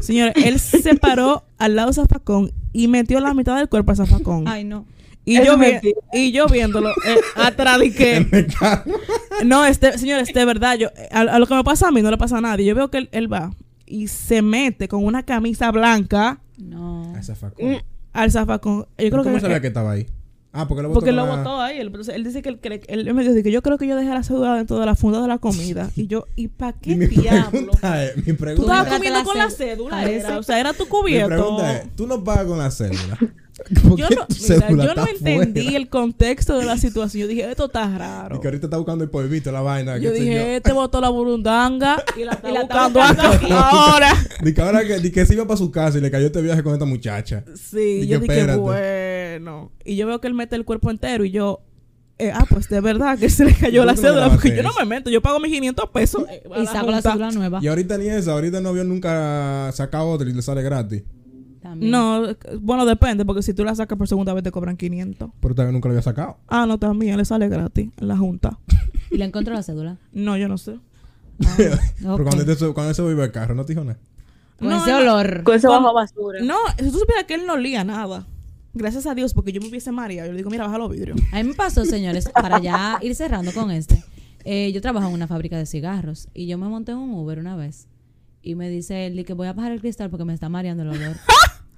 Señores, 0.01 0.33
él 0.43 0.59
se 0.59 0.95
paró 0.95 1.43
al 1.57 1.75
lado 1.75 1.87
del 1.89 1.95
zafacón 1.95 2.51
y 2.73 2.87
metió 2.87 3.19
la 3.19 3.33
mitad 3.33 3.57
del 3.57 3.69
cuerpo 3.69 3.91
al 3.91 3.97
zafacón. 3.97 4.47
Ay, 4.47 4.63
no. 4.63 4.85
Y, 5.25 5.37
es 5.37 5.45
yo 5.45 5.57
vi- 5.57 5.79
y 6.13 6.31
yo 6.31 6.47
viéndolo, 6.47 6.89
eh, 6.89 7.17
atrás 7.35 7.79
de 7.79 7.93
que... 7.93 8.47
No, 9.45 9.65
este, 9.65 9.97
señores, 9.97 10.33
de 10.33 10.45
verdad, 10.45 10.75
yo, 10.77 10.89
a, 11.11 11.19
a 11.21 11.39
lo 11.39 11.45
que 11.47 11.55
me 11.55 11.63
pasa 11.63 11.87
a 11.87 11.91
mí 11.91 12.01
no 12.01 12.11
le 12.11 12.17
pasa 12.17 12.37
a 12.37 12.41
nadie. 12.41 12.65
Yo 12.65 12.75
veo 12.75 12.89
que 12.89 12.97
él, 12.99 13.09
él 13.11 13.31
va 13.31 13.51
y 13.85 14.07
se 14.07 14.41
mete 14.41 14.87
con 14.87 15.03
una 15.05 15.23
camisa 15.23 15.71
blanca 15.71 16.39
No. 16.57 17.13
A 17.15 17.19
esa 17.19 17.35
facón. 17.35 17.71
Mm, 17.71 17.77
al 18.13 18.31
zafacón. 18.31 18.85
Yo 18.97 19.09
creo 19.09 19.23
¿Cómo 19.23 19.35
que... 19.35 19.41
sabía 19.41 19.61
que 19.61 19.67
estaba 19.67 19.91
ahí? 19.91 20.07
Ah, 20.51 20.67
porque 20.67 20.81
lo 20.81 20.89
botó 20.89 20.99
Porque 20.99 21.11
lo 21.11 21.25
la- 21.27 21.35
botó 21.35 21.61
ahí. 21.61 21.77
Él, 21.79 21.87
entonces, 21.87 22.15
él 22.15 22.23
dice 22.23 22.41
que 22.41 22.49
él, 22.49 22.59
cree- 22.59 22.81
él 22.87 23.13
me 23.13 23.23
dice 23.23 23.43
que 23.43 23.51
yo 23.51 23.61
creo 23.61 23.77
que 23.77 23.85
yo 23.87 23.95
dejé 23.95 24.09
la 24.09 24.23
cédula 24.23 24.55
dentro 24.55 24.79
de 24.79 24.85
la 24.87 24.95
funda 24.95 25.21
de 25.21 25.27
la 25.27 25.37
comida. 25.37 25.91
Y 25.95 26.07
yo, 26.07 26.25
¿y 26.35 26.47
para 26.47 26.71
Y 26.81 26.81
qué 26.81 26.95
mi 26.95 27.05
diablo? 27.05 27.49
pregunta 27.51 28.03
es, 28.05 28.17
mi 28.17 28.33
Tú 28.33 28.45
estabas 28.61 28.87
comiendo 28.87 29.19
la 29.19 29.25
con 29.25 29.37
la 29.37 29.49
cédula. 29.51 30.09
era, 30.09 30.39
o 30.39 30.43
sea, 30.43 30.59
era 30.59 30.73
tu 30.73 30.83
mi 30.85 30.89
cubierto. 30.89 31.27
pregunta 31.29 31.77
es, 31.77 31.95
tú 31.95 32.07
no 32.07 32.23
pagas 32.23 32.45
con 32.45 32.57
la 32.57 32.71
cédula. 32.71 33.17
¿Por 33.83 33.99
Yo 33.99 34.07
no, 34.09 34.25
mira, 34.41 34.69
yo 34.69 34.75
no 34.95 35.03
está 35.05 35.09
entendí 35.11 35.63
fuera? 35.63 35.77
el 35.77 35.89
contexto 35.89 36.57
de 36.57 36.65
la 36.65 36.77
situación. 36.77 37.23
Yo 37.23 37.27
dije, 37.27 37.49
esto 37.51 37.65
está 37.65 37.97
raro. 37.97 38.37
Y 38.37 38.39
que 38.39 38.47
ahorita 38.47 38.67
está 38.67 38.77
buscando 38.77 39.03
el 39.03 39.09
polvito, 39.09 39.51
la 39.51 39.59
vaina. 39.59 39.97
Yo 39.97 40.13
dije, 40.13 40.55
este 40.55 40.71
botó 40.71 41.01
la 41.01 41.09
burundanga 41.09 42.01
y 42.17 42.23
la 42.23 42.31
está 42.31 42.49
Y 42.49 42.53
la 42.53 42.61
está 42.61 42.87
buscando 42.87 43.21
acá 43.21 43.69
ahora. 43.69 44.13
Di 44.41 44.53
que 44.53 44.61
ahora 44.61 44.87
que, 44.87 44.99
di 44.99 45.11
que 45.11 45.25
se 45.25 45.33
iba 45.33 45.45
para 45.45 45.57
su 45.57 45.71
casa 45.71 45.97
y 45.97 46.01
le 46.01 46.09
cayó 46.09 46.27
este 46.27 46.41
viaje 46.41 46.63
con 46.63 46.71
esta 46.71 46.85
muchacha. 46.85 47.43
Sí, 47.53 47.77
Dije, 47.77 48.07
yo 48.07 48.19
dije, 48.21 48.33
espérate. 48.39 48.59
bueno. 48.59 48.79
Y 49.85 49.95
yo 49.95 50.07
veo 50.07 50.19
que 50.21 50.27
él 50.27 50.33
mete 50.33 50.55
el 50.55 50.65
cuerpo 50.65 50.89
entero 50.91 51.23
y 51.25 51.31
yo, 51.31 51.61
eh, 52.17 52.31
ah, 52.33 52.45
pues 52.49 52.67
de 52.69 52.81
verdad 52.81 53.17
que 53.17 53.29
se 53.29 53.45
le 53.45 53.53
cayó 53.59 53.83
¿Y 53.83 53.85
la 53.85 53.95
cédula. 53.95 54.29
Porque 54.29 54.55
yo 54.55 54.63
no 54.63 54.71
me 54.77 54.85
meto, 54.85 55.09
yo 55.09 55.21
pago 55.21 55.39
mis 55.39 55.51
500 55.51 55.89
pesos. 55.89 56.23
eh, 56.29 56.43
Y 56.61 56.65
saco 56.65 56.91
la 56.91 57.01
cédula 57.01 57.31
nueva. 57.31 57.59
Y 57.61 57.67
ahorita 57.67 57.97
ni 57.97 58.07
eso, 58.07 58.31
ahorita 58.31 58.61
no 58.61 58.73
vio 58.73 58.83
nunca 58.83 59.69
saca 59.73 60.03
otra 60.03 60.29
y 60.29 60.33
le 60.33 60.41
sale 60.41 60.61
gratis. 60.61 61.03
También. 61.61 61.91
No, 61.91 62.23
bueno, 62.61 62.85
depende, 62.85 63.25
porque 63.25 63.43
si 63.43 63.53
tú 63.53 63.65
la 63.65 63.75
sacas 63.75 63.97
por 63.97 64.07
segunda 64.07 64.33
vez 64.33 64.43
te 64.43 64.51
cobran 64.51 64.77
500. 64.77 65.29
Pero 65.41 65.55
también 65.55 65.73
nunca 65.73 65.89
lo 65.89 65.93
había 65.93 66.01
sacado. 66.01 66.37
Ah, 66.47 66.65
no, 66.65 66.77
también 66.79 67.17
le 67.17 67.25
sale 67.25 67.49
gratis 67.49 67.89
en 67.97 68.07
la 68.07 68.17
junta. 68.17 68.57
¿Y 69.11 69.17
le 69.17 69.25
encontró 69.25 69.53
la 69.53 69.61
cédula? 69.63 69.97
No, 70.13 70.37
yo 70.37 70.47
no 70.47 70.57
sé. 70.57 70.79
Ah, 71.45 71.53
Pero 71.57 72.23
cuando, 72.23 72.45
te, 72.45 72.73
cuando 72.73 72.93
se 72.93 73.01
iba 73.03 73.23
el 73.25 73.31
carro, 73.31 73.55
no 73.55 73.65
te 73.65 73.73
dijo 73.73 73.83
nada. 73.83 73.99
Con 74.57 74.69
No, 74.69 74.81
ese 74.81 74.93
olor. 74.93 75.43
Con 75.43 75.55
ese 75.55 75.67
bajo 75.67 75.93
basura. 75.93 76.39
No, 76.41 76.55
si 76.77 76.91
tú 76.91 76.99
supieras 76.99 77.25
que 77.25 77.35
él 77.35 77.45
no 77.45 77.53
olía 77.53 77.83
nada. 77.83 78.25
Gracias 78.79 79.05
a 79.07 79.13
Dios, 79.13 79.33
porque 79.33 79.51
yo 79.51 79.59
me 79.61 79.67
hubiese 79.67 79.91
mareado. 79.91 80.27
Yo 80.27 80.31
le 80.31 80.37
digo, 80.37 80.49
mira, 80.49 80.65
baja 80.65 80.77
los 80.77 80.89
vidrios. 80.89 81.19
A 81.33 81.37
mí 81.43 81.49
me 81.49 81.53
pasó, 81.53 81.83
señores, 81.83 82.29
para 82.29 82.59
ya 82.59 82.97
ir 83.01 83.13
cerrando 83.13 83.51
con 83.53 83.71
este. 83.71 84.01
Eh, 84.45 84.71
yo 84.71 84.81
trabajo 84.81 85.07
en 85.07 85.13
una 85.13 85.27
fábrica 85.27 85.57
de 85.57 85.65
cigarros 85.65 86.29
y 86.33 86.47
yo 86.47 86.57
me 86.57 86.67
monté 86.69 86.93
en 86.93 86.97
un 86.99 87.11
Uber 87.13 87.39
una 87.39 87.57
vez 87.57 87.87
y 88.41 88.55
me 88.55 88.69
dice 88.69 89.05
él 89.05 89.25
que 89.25 89.33
voy 89.33 89.47
a 89.47 89.53
bajar 89.53 89.73
el 89.73 89.81
cristal 89.81 90.09
porque 90.09 90.23
me 90.23 90.33
está 90.33 90.47
mareando 90.47 90.83
el 90.83 90.89
olor. 90.89 91.17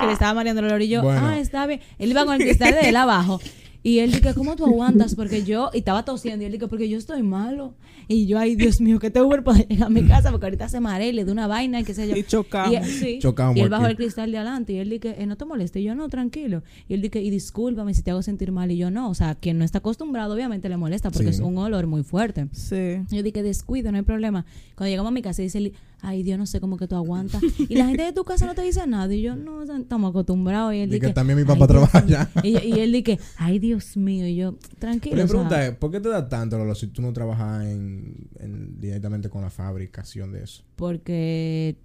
que 0.00 0.06
le 0.06 0.12
estaba 0.12 0.32
mareando 0.32 0.60
el 0.60 0.66
olor 0.66 0.80
y 0.82 0.88
yo, 0.88 1.02
Bueno. 1.02 1.26
ah, 1.26 1.38
está 1.38 1.66
bien. 1.66 1.80
Él 1.98 2.10
iba 2.10 2.24
con 2.24 2.34
el 2.34 2.40
cristal 2.40 2.72
de 2.72 2.88
él 2.88 2.96
abajo 2.96 3.38
y 3.82 4.00
él 4.00 4.10
dije, 4.12 4.34
¿cómo 4.34 4.56
tú 4.56 4.66
aguantas? 4.66 5.14
Porque 5.14 5.44
yo, 5.44 5.70
y 5.72 5.78
estaba 5.78 6.04
tosiendo 6.04 6.42
y 6.42 6.46
él 6.46 6.52
dije, 6.52 6.66
porque 6.68 6.88
yo 6.88 6.98
estoy 6.98 7.22
malo. 7.22 7.74
Y 8.08 8.26
yo, 8.26 8.38
ay, 8.38 8.56
Dios 8.56 8.80
mío, 8.80 8.98
que 8.98 9.08
este 9.08 9.20
Uber 9.22 9.44
puede 9.44 9.66
llegar 9.68 9.86
a 9.86 9.90
mi 9.90 10.02
casa 10.06 10.30
porque 10.30 10.46
ahorita 10.46 10.68
se 10.68 10.80
marea 10.80 11.08
y 11.08 11.12
le 11.12 11.24
da 11.24 11.32
una 11.32 11.46
vaina 11.46 11.80
y 11.80 11.84
qué 11.84 11.94
sé 11.94 12.08
yo. 12.08 12.16
Y 12.16 12.22
chocamos. 12.24 12.72
Y, 12.72 12.76
él- 12.76 12.84
sí. 12.84 13.18
Chocamos 13.20 13.56
y 13.56 13.60
él 13.60 13.68
bajó 13.68 13.84
aquí. 13.84 13.90
el 13.92 13.96
cristal 13.98 14.32
de 14.32 14.38
adelante 14.38 14.72
y 14.72 14.76
él 14.78 14.88
dije, 14.90 15.14
eh, 15.22 15.26
no 15.26 15.36
te 15.36 15.44
molestes. 15.44 15.80
Y 15.82 15.84
yo, 15.84 15.94
no, 15.94 16.08
tranquilo. 16.08 16.62
Y 16.88 16.94
él 16.94 17.02
dije, 17.02 17.20
y 17.22 17.30
discúlpame 17.30 17.94
si 17.94 18.02
te 18.02 18.10
hago 18.10 18.22
sentir 18.22 18.50
mal. 18.50 18.70
Y 18.70 18.76
yo, 18.78 18.90
no. 18.90 19.10
O 19.10 19.14
sea, 19.14 19.34
quien 19.34 19.58
no 19.58 19.64
está 19.64 19.78
acostumbrado, 19.78 20.34
obviamente 20.34 20.68
le 20.68 20.76
molesta 20.76 21.10
porque 21.10 21.28
Sí. 21.32 21.34
es 21.34 21.40
un 21.40 21.56
olor 21.58 21.86
muy 21.86 22.02
fuerte. 22.02 22.48
Sí. 22.52 22.96
Yo 23.10 23.22
dije, 23.22 23.42
descuido, 23.42 23.90
no 23.92 23.98
hay 23.98 24.04
problema. 24.04 24.44
Cuando 24.74 24.90
llegamos 24.90 25.10
a 25.10 25.12
mi 25.14 25.22
casa, 25.22 25.42
dice, 25.42 25.72
ay, 26.00 26.22
Dios, 26.22 26.38
no 26.38 26.46
sé 26.46 26.60
cómo 26.60 26.76
que 26.76 26.86
tú 26.86 26.94
aguantas. 26.96 27.42
Y 27.68 27.74
la 27.76 27.86
gente 27.86 28.02
de 28.04 28.12
tu 28.12 28.24
casa 28.24 28.46
no 28.46 28.54
te 28.54 28.62
dice 28.62 28.86
nada. 28.86 29.12
Y 29.14 29.22
yo, 29.22 29.36
no, 29.36 29.62
estamos 29.62 30.10
acostumbrados. 30.10 30.74
Y 30.74 30.78
él 30.78 30.90
Di 30.90 30.96
dije, 30.96 31.08
que 31.08 31.12
también 31.12 31.36
mi 31.36 31.42
"Ay, 31.42 31.46
papá 31.48 31.66
trabaja 31.66 32.00
mío". 32.02 32.16
allá. 32.18 32.30
Y, 32.42 32.78
él 32.80 32.92
dije, 32.92 33.18
ay, 33.36 33.58
Dios 33.58 33.96
mío. 33.96 34.26
Y 34.26 34.36
yo, 34.36 34.54
tranquilo. 34.78 35.16
Pero 35.16 35.24
o 35.24 35.26
sea, 35.28 35.32
pregunta 35.34 35.66
es, 35.66 35.74
¿por 35.76 35.90
qué 35.90 36.00
te 36.00 36.08
da 36.08 36.28
tanto 36.28 36.56
el 36.56 36.62
olor 36.62 36.76
si 36.76 36.86
tú 36.88 37.02
no 37.02 37.12
trabajas 37.12 37.64
en, 37.66 38.28
en- 38.38 38.80
directamente 38.80 39.28
con 39.28 39.42
la 39.42 39.50
fabricación 39.50 40.32
de 40.32 40.44
eso? 40.44 40.62
porque 40.76 41.76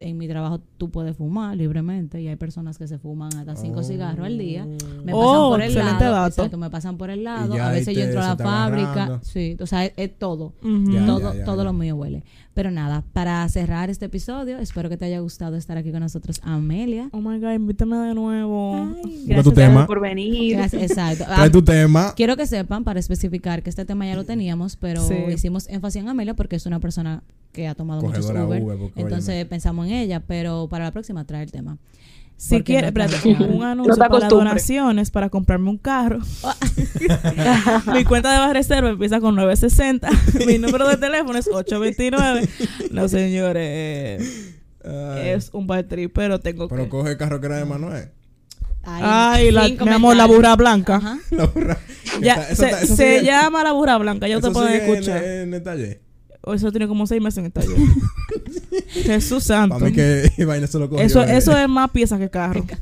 en 0.00 0.16
mi 0.16 0.28
trabajo 0.28 0.60
tú 0.76 0.90
puedes 0.90 1.16
fumar 1.16 1.56
libremente 1.56 2.20
y 2.22 2.28
hay 2.28 2.36
personas 2.36 2.78
que 2.78 2.86
se 2.86 2.98
fuman 2.98 3.34
hasta 3.36 3.56
cinco 3.56 3.82
cigarros 3.82 4.26
al 4.26 4.38
día. 4.38 4.64
Me 5.04 5.12
Oh, 5.12 5.20
pasan 5.24 5.48
por 5.50 5.60
el 5.62 5.66
excelente 5.70 6.04
lado. 6.04 6.14
dato. 6.14 6.28
Exacto, 6.28 6.56
me 6.58 6.70
pasan 6.70 6.96
por 6.98 7.10
el 7.10 7.24
lado. 7.24 7.54
A 7.60 7.70
veces 7.72 7.96
yo 7.96 8.04
entro 8.04 8.20
a 8.20 8.28
la 8.28 8.36
fábrica. 8.36 8.92
agarrando. 8.92 9.20
Sí, 9.24 9.56
o 9.60 9.66
sea, 9.66 9.84
es, 9.86 9.92
es 9.96 10.16
todo. 10.16 10.52
Ya, 10.62 11.04
todo 11.04 11.34
ya, 11.34 11.44
todo 11.44 11.56
ya. 11.58 11.64
lo 11.64 11.72
mío 11.72 11.96
huele. 11.96 12.22
Pero 12.54 12.70
nada, 12.70 13.04
para 13.12 13.48
cerrar 13.48 13.90
este 13.90 14.06
episodio, 14.06 14.58
espero 14.58 14.88
que 14.88 14.96
te 14.96 15.04
haya 15.04 15.18
gustado 15.20 15.56
estar 15.56 15.76
aquí 15.76 15.90
con 15.90 16.00
nosotros, 16.00 16.40
Amelia. 16.44 17.08
Oh 17.12 17.20
my 17.20 17.38
God, 17.40 17.52
invítame 17.54 17.96
de 17.96 18.14
nuevo. 18.14 18.94
Tu 19.02 19.10
Gracias 19.26 19.54
tema. 19.54 19.86
por 19.86 20.00
venir. 20.00 20.56
Gracias, 20.56 20.82
exacto. 20.82 21.24
Ah, 21.28 21.36
Trae 21.36 21.50
tu 21.50 21.62
tema. 21.62 22.12
Quiero 22.16 22.36
que 22.36 22.46
sepan, 22.46 22.84
para 22.84 23.00
especificar, 23.00 23.62
que 23.64 23.70
este 23.70 23.84
tema 23.84 24.06
ya 24.06 24.14
lo 24.14 24.24
teníamos, 24.24 24.76
pero 24.76 25.02
Sí. 25.02 25.14
hicimos 25.34 25.68
énfasis 25.68 26.02
en 26.02 26.08
Amelia 26.08 26.34
porque 26.34 26.54
es 26.56 26.66
una 26.66 26.78
persona 26.80 27.22
que 27.58 27.66
ha 27.66 27.74
tomado 27.74 28.02
muchos 28.02 28.26
Cogedora 28.26 28.46
Uber. 28.46 28.62
Uber, 28.62 28.78
entonces 28.94 29.44
pensamos 29.46 29.86
en 29.88 29.94
ella, 29.94 30.20
pero 30.20 30.68
para 30.68 30.84
la 30.84 30.92
próxima 30.92 31.24
trae 31.24 31.42
el 31.42 31.50
tema. 31.50 31.76
Si 32.36 32.62
quieres, 32.62 32.92
no 32.94 33.46
un 33.46 33.64
anuncio 33.64 33.94
te 33.94 33.98
para 34.08 34.28
donaciones 34.28 35.10
para 35.10 35.28
comprarme 35.28 35.68
un 35.70 35.78
carro. 35.78 36.20
Mi 37.92 38.04
cuenta 38.04 38.46
de 38.46 38.52
reserva 38.52 38.90
empieza 38.90 39.18
con 39.18 39.34
960. 39.34 40.08
Mi 40.46 40.58
número 40.58 40.88
de 40.88 40.98
teléfono 40.98 41.36
es 41.36 41.48
829. 41.52 42.48
No, 42.92 43.08
señores. 43.08 44.54
Ay, 44.84 45.28
Es 45.30 45.50
un 45.52 45.66
trip, 45.88 46.12
pero 46.14 46.38
tengo 46.38 46.68
pero 46.68 46.84
que. 46.84 46.88
coge 46.88 47.10
el 47.10 47.16
carro 47.16 47.40
que 47.40 47.46
era 47.46 47.56
de 47.56 47.64
Manuel. 47.64 48.10
Ay, 48.84 49.50
la, 49.50 49.68
mi 49.68 49.90
amor, 49.90 50.16
la 50.16 50.26
burra 50.26 50.54
blanca. 50.54 50.96
Ajá. 50.96 51.18
La 51.30 51.46
burra. 51.46 51.76
Ya, 52.22 52.34
Esa- 52.48 52.70
esa 52.82 52.94
se 52.96 53.16
está- 53.16 53.26
llama 53.26 53.64
la 53.64 53.72
burra 53.72 53.98
blanca, 53.98 54.28
ya 54.28 54.40
te 54.40 54.50
pueden 54.50 54.72
sigue 54.74 54.84
en- 54.84 54.92
escuchar. 54.94 55.24
En, 55.24 55.54
el 55.54 55.62
taller. 55.62 56.00
O 56.48 56.54
Eso 56.54 56.70
tiene 56.72 56.88
como 56.88 57.06
seis 57.06 57.20
meses 57.20 57.38
en 57.38 57.44
el 57.46 57.52
taller. 57.52 57.76
Jesús 58.88 59.44
santo. 59.44 59.74
Para 59.74 59.90
mí 59.90 59.92
que 59.92 60.30
vaina 60.46 60.66
se 60.66 60.78
lo 60.78 60.88
cogió. 60.88 61.04
Eso, 61.04 61.22
eh. 61.22 61.36
eso 61.36 61.56
es 61.56 61.68
más 61.68 61.90
pieza 61.90 62.18
que 62.18 62.30
carro. 62.30 62.64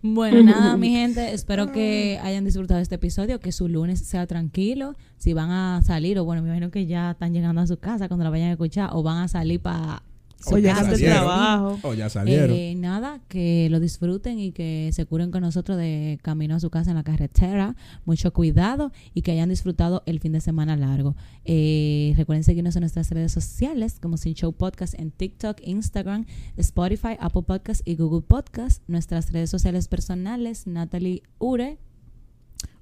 Bueno, 0.00 0.42
nada, 0.42 0.76
mi 0.76 0.90
gente, 0.90 1.32
espero 1.32 1.70
que 1.72 2.18
hayan 2.22 2.44
disfrutado 2.44 2.78
de 2.78 2.82
este 2.82 2.94
episodio, 2.94 3.38
que 3.38 3.52
su 3.52 3.68
lunes 3.68 4.00
sea 4.00 4.26
tranquilo. 4.26 4.96
Si 5.18 5.34
van 5.34 5.50
a 5.50 5.82
salir, 5.84 6.18
o 6.18 6.24
bueno, 6.24 6.40
me 6.42 6.48
imagino 6.48 6.70
que 6.70 6.86
ya 6.86 7.12
están 7.12 7.32
llegando 7.32 7.60
a 7.60 7.66
su 7.66 7.78
casa 7.78 8.08
cuando 8.08 8.24
la 8.24 8.30
vayan 8.30 8.48
a 8.48 8.52
escuchar, 8.52 8.90
o 8.92 9.02
van 9.02 9.18
a 9.18 9.28
salir 9.28 9.60
para 9.60 10.02
O 10.46 10.58
ya 10.58 10.76
salieron. 10.76 11.16
trabajo. 11.16 11.78
Oh, 11.82 11.94
ya 11.94 12.08
salieron. 12.08 12.50
Eh, 12.52 12.74
nada, 12.76 13.20
que 13.28 13.68
lo 13.70 13.80
disfruten 13.80 14.38
y 14.38 14.52
que 14.52 14.90
se 14.92 15.04
curen 15.04 15.30
con 15.30 15.42
nosotros 15.42 15.76
de 15.76 16.18
camino 16.22 16.54
a 16.54 16.60
su 16.60 16.70
casa 16.70 16.90
en 16.90 16.96
la 16.96 17.02
carretera. 17.02 17.74
Mucho 18.04 18.32
cuidado 18.32 18.92
y 19.14 19.22
que 19.22 19.32
hayan 19.32 19.48
disfrutado 19.48 20.02
el 20.06 20.20
fin 20.20 20.32
de 20.32 20.40
semana 20.40 20.76
largo. 20.76 21.16
Eh, 21.44 22.14
recuerden 22.16 22.44
seguirnos 22.44 22.76
en 22.76 22.80
nuestras 22.80 23.10
redes 23.10 23.32
sociales 23.32 23.98
como 24.00 24.16
Sin 24.16 24.34
Show 24.34 24.52
Podcast 24.52 24.94
en 24.98 25.10
TikTok, 25.10 25.58
Instagram, 25.62 26.26
Spotify, 26.56 27.16
Apple 27.18 27.42
Podcast 27.42 27.86
y 27.86 27.96
Google 27.96 28.22
Podcast. 28.22 28.82
Nuestras 28.86 29.32
redes 29.32 29.50
sociales 29.50 29.88
personales, 29.88 30.66
Natalie 30.66 31.22
Ure. 31.38 31.78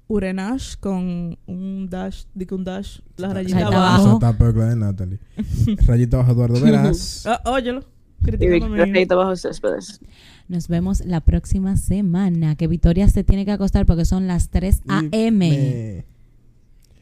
Urenash 0.09 0.75
con 0.79 1.37
un 1.47 1.87
dash, 1.89 2.23
digo 2.33 2.55
un 2.55 2.63
dash, 2.63 2.99
la 3.17 3.33
rayita 3.33 3.55
Rayita 3.59 3.67
abajo. 3.77 3.83
abajo. 3.85 4.05
Eso 4.07 4.13
está 4.15 4.37
peor 4.37 4.53
que 4.53 4.59
la 4.59 4.65
de 4.69 4.75
Natalie. 4.77 5.19
Rayita 5.85 6.17
bajo 6.17 6.31
Eduardo 6.31 6.61
Verás. 6.61 7.25
Ah, 7.25 7.41
óyelo. 7.45 7.83
Y 8.21 8.25
Criticando 8.25 8.65
a 8.65 8.69
mí. 8.69 8.91
Victoria 8.91 9.15
bajo 9.15 9.35
céspedes. 9.35 9.99
Nos 10.47 10.67
vemos 10.69 11.05
la 11.05 11.19
próxima 11.21 11.75
semana. 11.77 12.55
Que 12.55 12.67
Victoria 12.67 13.07
se 13.09 13.23
tiene 13.23 13.45
que 13.45 13.51
acostar 13.51 13.85
porque 13.85 14.05
son 14.05 14.27
las 14.27 14.49
3 14.49 14.81
a.m. 14.87 15.49
Me- 15.49 16.05